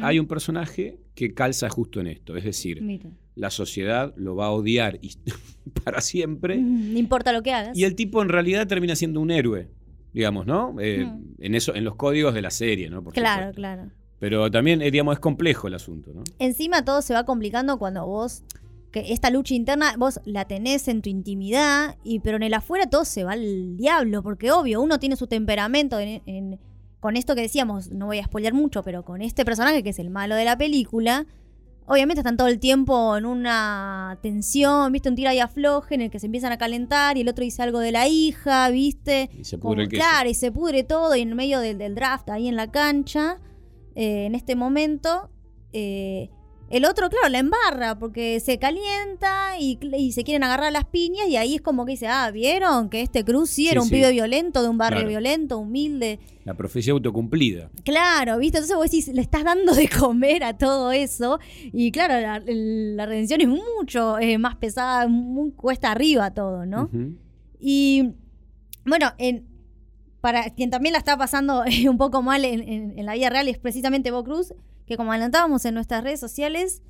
hay 0.00 0.18
un 0.18 0.26
personaje 0.26 1.00
que 1.14 1.34
calza 1.34 1.68
justo 1.68 2.00
en 2.00 2.06
esto. 2.08 2.36
Es 2.36 2.44
decir, 2.44 2.80
Mira. 2.82 3.10
la 3.34 3.50
sociedad 3.50 4.14
lo 4.16 4.36
va 4.36 4.46
a 4.46 4.50
odiar 4.50 4.98
y- 5.02 5.16
para 5.84 6.00
siempre. 6.00 6.56
No 6.58 6.98
importa 6.98 7.32
lo 7.32 7.42
que 7.42 7.52
hagas. 7.52 7.76
Y 7.76 7.84
el 7.84 7.94
tipo 7.94 8.22
en 8.22 8.28
realidad 8.28 8.66
termina 8.66 8.94
siendo 8.96 9.20
un 9.20 9.30
héroe, 9.30 9.68
digamos, 10.16 10.46
¿no? 10.46 10.74
Eh, 10.80 11.04
Mm. 11.04 11.24
en, 11.44 11.54
eso, 11.54 11.74
en 11.74 11.84
los 11.84 11.94
códigos 11.96 12.32
de 12.32 12.40
la 12.40 12.50
serie, 12.50 12.88
¿no? 12.88 13.02
Por 13.04 13.12
Claro, 13.12 13.48
supuesto. 13.48 13.56
claro. 13.56 13.90
Pero 14.18 14.50
también, 14.50 14.80
eh, 14.80 14.90
digamos, 14.90 15.12
es 15.12 15.20
complejo 15.20 15.68
el 15.68 15.74
asunto, 15.74 16.12
¿no? 16.14 16.24
Encima 16.38 16.82
todo 16.86 17.02
se 17.02 17.12
va 17.12 17.24
complicando 17.24 17.78
cuando 17.78 18.06
vos, 18.06 18.42
que 18.92 19.12
esta 19.12 19.28
lucha 19.28 19.52
interna, 19.54 19.94
vos 19.98 20.18
la 20.24 20.46
tenés 20.46 20.88
en 20.88 21.02
tu 21.02 21.10
intimidad, 21.10 21.96
y 22.02 22.20
pero 22.20 22.38
en 22.38 22.44
el 22.44 22.54
afuera 22.54 22.88
todo 22.88 23.04
se 23.04 23.24
va 23.24 23.32
al 23.32 23.76
diablo, 23.76 24.22
porque 24.22 24.50
obvio, 24.50 24.80
uno 24.80 24.98
tiene 24.98 25.16
su 25.16 25.26
temperamento 25.26 25.98
en, 26.00 26.22
en- 26.24 26.58
con 26.98 27.14
esto 27.18 27.34
que 27.34 27.42
decíamos, 27.42 27.92
no 27.92 28.06
voy 28.06 28.18
a 28.20 28.24
spoilear 28.24 28.54
mucho, 28.54 28.82
pero 28.82 29.04
con 29.04 29.20
este 29.20 29.44
personaje 29.44 29.82
que 29.82 29.90
es 29.90 29.98
el 29.98 30.08
malo 30.08 30.34
de 30.34 30.46
la 30.46 30.56
película, 30.56 31.26
obviamente 31.86 32.20
están 32.20 32.36
todo 32.36 32.48
el 32.48 32.58
tiempo 32.58 33.16
en 33.16 33.26
una 33.26 34.18
tensión, 34.22 34.92
viste, 34.92 35.08
un 35.08 35.14
tira 35.14 35.34
y 35.34 35.38
afloje 35.40 35.94
en 35.94 36.02
el 36.02 36.10
que 36.10 36.18
se 36.18 36.26
empiezan 36.26 36.52
a 36.52 36.58
calentar 36.58 37.16
y 37.16 37.22
el 37.22 37.28
otro 37.28 37.44
dice 37.44 37.62
algo 37.62 37.78
de 37.80 37.92
la 37.92 38.08
hija, 38.08 38.68
viste. 38.70 39.30
Y 39.38 39.44
se 39.44 39.58
Como- 39.58 39.72
pudre 39.74 39.84
el 39.84 39.88
queso. 39.90 40.02
claro, 40.02 40.28
y 40.28 40.34
se 40.34 40.52
pudre 40.52 40.84
todo 40.84 41.14
y 41.16 41.22
en 41.22 41.34
medio 41.34 41.60
del, 41.60 41.78
del 41.78 41.94
draft 41.94 42.28
ahí 42.30 42.48
en 42.48 42.56
la 42.56 42.70
cancha, 42.70 43.38
eh, 43.94 44.26
en 44.26 44.34
este 44.34 44.56
momento, 44.56 45.30
eh, 45.72 46.30
el 46.68 46.84
otro, 46.84 47.08
claro, 47.10 47.28
la 47.28 47.38
embarra 47.38 47.98
porque 47.98 48.40
se 48.40 48.58
calienta 48.58 49.58
y, 49.58 49.78
y 49.96 50.12
se 50.12 50.24
quieren 50.24 50.42
agarrar 50.44 50.72
las 50.72 50.84
piñas 50.84 51.28
y 51.28 51.36
ahí 51.36 51.54
es 51.56 51.60
como 51.60 51.84
que 51.86 51.92
dice, 51.92 52.08
ah, 52.08 52.30
¿vieron? 52.32 52.88
Que 52.90 53.02
este 53.02 53.24
Cruz 53.24 53.50
sí 53.50 53.64
Sí, 53.66 53.68
era 53.68 53.80
un 53.80 53.88
sí. 53.88 53.94
pibe 53.94 54.10
violento, 54.12 54.62
de 54.62 54.68
un 54.68 54.78
barrio 54.78 54.98
Claro. 55.00 55.08
violento, 55.08 55.58
humilde. 55.58 56.18
La 56.44 56.54
profecía 56.54 56.92
autocumplida. 56.92 57.70
Claro, 57.84 58.38
¿viste? 58.38 58.58
Entonces 58.58 58.76
vos 58.76 58.84
decís, 58.84 59.08
le 59.08 59.20
estás 59.22 59.44
dando 59.44 59.74
de 59.74 59.88
comer 59.88 60.42
a 60.44 60.56
todo 60.56 60.92
eso. 60.92 61.38
Y 61.72 61.90
claro, 61.92 62.20
la, 62.20 62.42
la 62.46 63.06
redención 63.06 63.40
es 63.40 63.48
mucho 63.48 64.18
eh, 64.18 64.38
más 64.38 64.56
pesada, 64.56 65.06
muy 65.08 65.52
cuesta 65.52 65.90
arriba 65.92 66.32
todo, 66.32 66.66
¿no? 66.66 66.90
Y 67.60 68.12
bueno, 68.84 69.12
en, 69.18 69.46
para 70.20 70.50
quien 70.50 70.70
también 70.70 70.92
la 70.92 70.98
está 70.98 71.16
pasando 71.16 71.64
un 71.88 71.98
poco 71.98 72.22
mal 72.22 72.44
en, 72.44 72.60
en- 72.68 72.98
en 72.98 73.06
la 73.06 73.14
vida 73.14 73.30
real 73.30 73.48
es 73.48 73.58
precisamente 73.58 74.10
Bo 74.10 74.22
Cruz, 74.24 74.52
que 74.86 74.96
como 74.96 75.12
adelantábamos 75.12 75.64
en 75.64 75.74
nuestras 75.74 76.02
redes 76.02 76.20
sociales, 76.20 76.82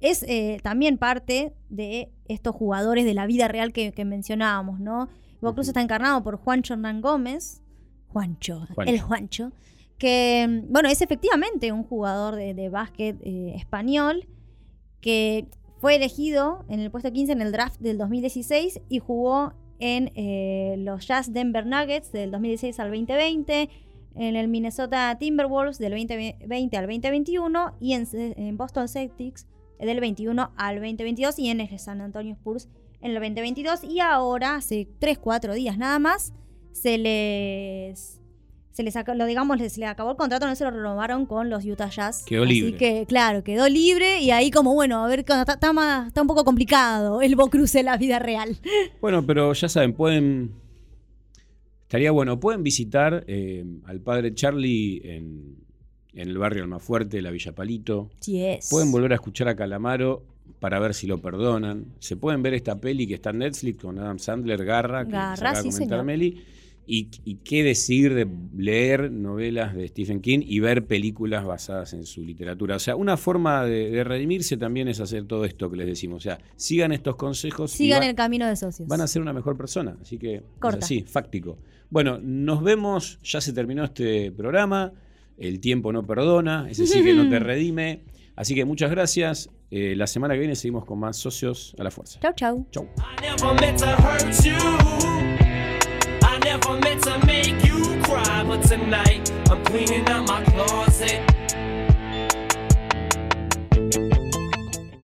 es 0.00 0.22
eh, 0.24 0.58
también 0.62 0.98
parte 0.98 1.54
de 1.68 2.12
estos 2.26 2.54
jugadores 2.54 3.04
de 3.04 3.14
la 3.14 3.26
vida 3.26 3.48
real 3.48 3.72
que, 3.72 3.92
que 3.92 4.04
mencionábamos, 4.04 4.80
¿no? 4.80 5.08
Bo 5.40 5.54
Cruz 5.54 5.68
está 5.68 5.80
encarnado 5.80 6.22
por 6.22 6.36
Juancho 6.36 6.74
Hernán 6.74 7.00
Gómez, 7.00 7.62
Juancho, 8.08 8.66
Juancho. 8.74 8.92
el 8.92 9.00
Juancho, 9.00 9.52
que, 9.98 10.62
bueno, 10.68 10.88
es 10.88 11.02
efectivamente 11.02 11.72
un 11.72 11.84
jugador 11.84 12.36
de, 12.36 12.54
de 12.54 12.68
básquet 12.68 13.16
eh, 13.22 13.54
español 13.56 14.26
que 15.00 15.46
fue 15.80 15.96
elegido 15.96 16.64
en 16.68 16.80
el 16.80 16.90
puesto 16.90 17.12
15 17.12 17.32
en 17.32 17.42
el 17.42 17.52
draft 17.52 17.78
del 17.80 17.98
2016 17.98 18.80
y 18.88 18.98
jugó 19.00 19.52
en 19.78 20.12
eh, 20.14 20.76
los 20.78 21.06
Jazz 21.06 21.32
Denver 21.32 21.66
Nuggets 21.66 22.10
del 22.12 22.30
2016 22.30 22.80
al 22.80 22.88
2020, 22.88 23.68
en 24.16 24.36
el 24.36 24.48
Minnesota 24.48 25.16
Timberwolves 25.18 25.78
del 25.78 25.92
2020 25.92 26.76
al 26.76 26.86
2021 26.86 27.76
y 27.80 27.92
en, 27.94 28.06
en 28.12 28.56
Boston 28.56 28.88
Celtics 28.88 29.46
del 29.78 30.00
21 30.00 30.52
al 30.56 30.76
2022 30.76 31.38
y 31.38 31.50
en 31.50 31.60
el 31.60 31.78
San 31.78 32.00
Antonio 32.00 32.34
Spurs 32.34 32.68
en 33.00 33.10
el 33.10 33.14
2022 33.16 33.84
y 33.84 34.00
ahora 34.00 34.56
hace 34.56 34.88
3-4 35.00 35.52
días 35.54 35.76
nada 35.78 35.98
más 35.98 36.32
se 36.72 36.96
les 36.98 38.20
se 38.72 38.82
les 38.82 38.94
lo 39.14 39.26
digamos, 39.26 39.56
les 39.58 39.78
le 39.78 39.86
acabó 39.86 40.10
el 40.10 40.16
contrato, 40.16 40.46
no 40.48 40.54
se 40.56 40.64
lo 40.64 40.72
renovaron 40.72 41.26
con 41.26 41.48
los 41.48 41.64
Utah 41.64 41.90
Jazz. 41.90 42.24
Quedó 42.26 42.42
Así 42.42 42.54
libre. 42.54 42.76
que, 42.76 43.06
claro, 43.06 43.44
quedó 43.44 43.68
libre 43.68 44.20
y 44.20 44.32
ahí 44.32 44.50
como, 44.50 44.74
bueno, 44.74 45.04
a 45.04 45.06
ver, 45.06 45.20
está, 45.20 45.42
está, 45.42 45.72
más- 45.72 46.08
está 46.08 46.22
un 46.22 46.26
poco 46.26 46.44
complicado 46.44 47.22
el 47.22 47.36
Bo 47.36 47.48
Cruz 47.50 47.76
en 47.76 47.84
la 47.86 47.96
vida 47.96 48.18
real. 48.18 48.56
Bueno, 49.00 49.24
pero 49.24 49.52
ya 49.52 49.68
saben, 49.68 49.92
pueden. 49.92 50.52
Estaría 51.84 52.10
bueno, 52.10 52.40
pueden 52.40 52.62
visitar 52.62 53.24
eh, 53.28 53.64
al 53.84 54.00
padre 54.00 54.34
Charlie 54.34 55.00
en, 55.04 55.56
en 56.12 56.28
el 56.28 56.36
barrio 56.38 56.64
Almafuerte, 56.64 57.22
la 57.22 57.30
Villa 57.30 57.54
Palito. 57.54 58.10
Yes. 58.26 58.68
Pueden 58.70 58.90
volver 58.90 59.12
a 59.12 59.14
escuchar 59.16 59.48
a 59.48 59.54
Calamaro 59.56 60.24
para 60.60 60.78
ver 60.80 60.94
si 60.94 61.06
lo 61.06 61.20
perdonan. 61.20 61.86
Se 62.00 62.16
pueden 62.16 62.42
ver 62.42 62.54
esta 62.54 62.80
peli 62.80 63.06
que 63.06 63.14
está 63.14 63.30
en 63.30 63.38
Netflix 63.38 63.80
con 63.82 63.98
Adam 63.98 64.18
Sandler, 64.18 64.64
Garra, 64.64 65.04
que 65.04 65.12
Garra, 65.12 65.54
sí, 65.56 65.68
comentar 65.68 65.88
señor. 65.88 66.04
Meli. 66.04 66.42
Y, 66.86 67.08
y 67.24 67.36
qué 67.36 67.62
decir 67.62 68.12
de 68.12 68.26
leer 68.54 69.10
novelas 69.10 69.74
de 69.74 69.88
Stephen 69.88 70.20
King 70.20 70.40
y 70.44 70.60
ver 70.60 70.86
películas 70.86 71.42
basadas 71.44 71.94
en 71.94 72.04
su 72.04 72.22
literatura. 72.22 72.76
O 72.76 72.78
sea, 72.78 72.94
una 72.94 73.16
forma 73.16 73.64
de, 73.64 73.88
de 73.90 74.04
redimirse 74.04 74.58
también 74.58 74.88
es 74.88 75.00
hacer 75.00 75.24
todo 75.24 75.46
esto 75.46 75.70
que 75.70 75.78
les 75.78 75.86
decimos. 75.86 76.18
O 76.18 76.20
sea, 76.20 76.38
sigan 76.56 76.92
estos 76.92 77.16
consejos 77.16 77.74
y 77.74 77.78
Sigan 77.84 78.02
va- 78.02 78.06
el 78.06 78.14
camino 78.14 78.46
de 78.46 78.54
socios. 78.56 78.86
van 78.86 79.00
a 79.00 79.06
ser 79.06 79.22
una 79.22 79.32
mejor 79.32 79.56
persona. 79.56 79.96
Así 80.02 80.18
que 80.18 80.42
Corta. 80.58 80.78
es 80.80 80.84
así, 80.84 81.02
fáctico. 81.04 81.56
Bueno, 81.94 82.18
nos 82.20 82.60
vemos. 82.60 83.20
Ya 83.22 83.40
se 83.40 83.52
terminó 83.52 83.84
este 83.84 84.32
programa. 84.32 84.92
El 85.38 85.60
tiempo 85.60 85.92
no 85.92 86.04
perdona. 86.04 86.66
Ese 86.68 86.88
sí 86.88 87.04
que 87.04 87.14
no 87.14 87.28
te 87.30 87.38
redime. 87.50 88.02
Así 88.34 88.56
que 88.56 88.64
muchas 88.64 88.90
gracias. 88.90 89.48
Eh, 89.70 89.94
la 89.94 90.08
semana 90.08 90.34
que 90.34 90.40
viene 90.40 90.56
seguimos 90.56 90.84
con 90.84 90.98
más 90.98 91.16
socios 91.16 91.72
a 91.78 91.84
la 91.84 91.92
fuerza. 91.92 92.18
Chau, 92.18 92.32
chau. 92.34 92.66
Chau. 92.72 92.88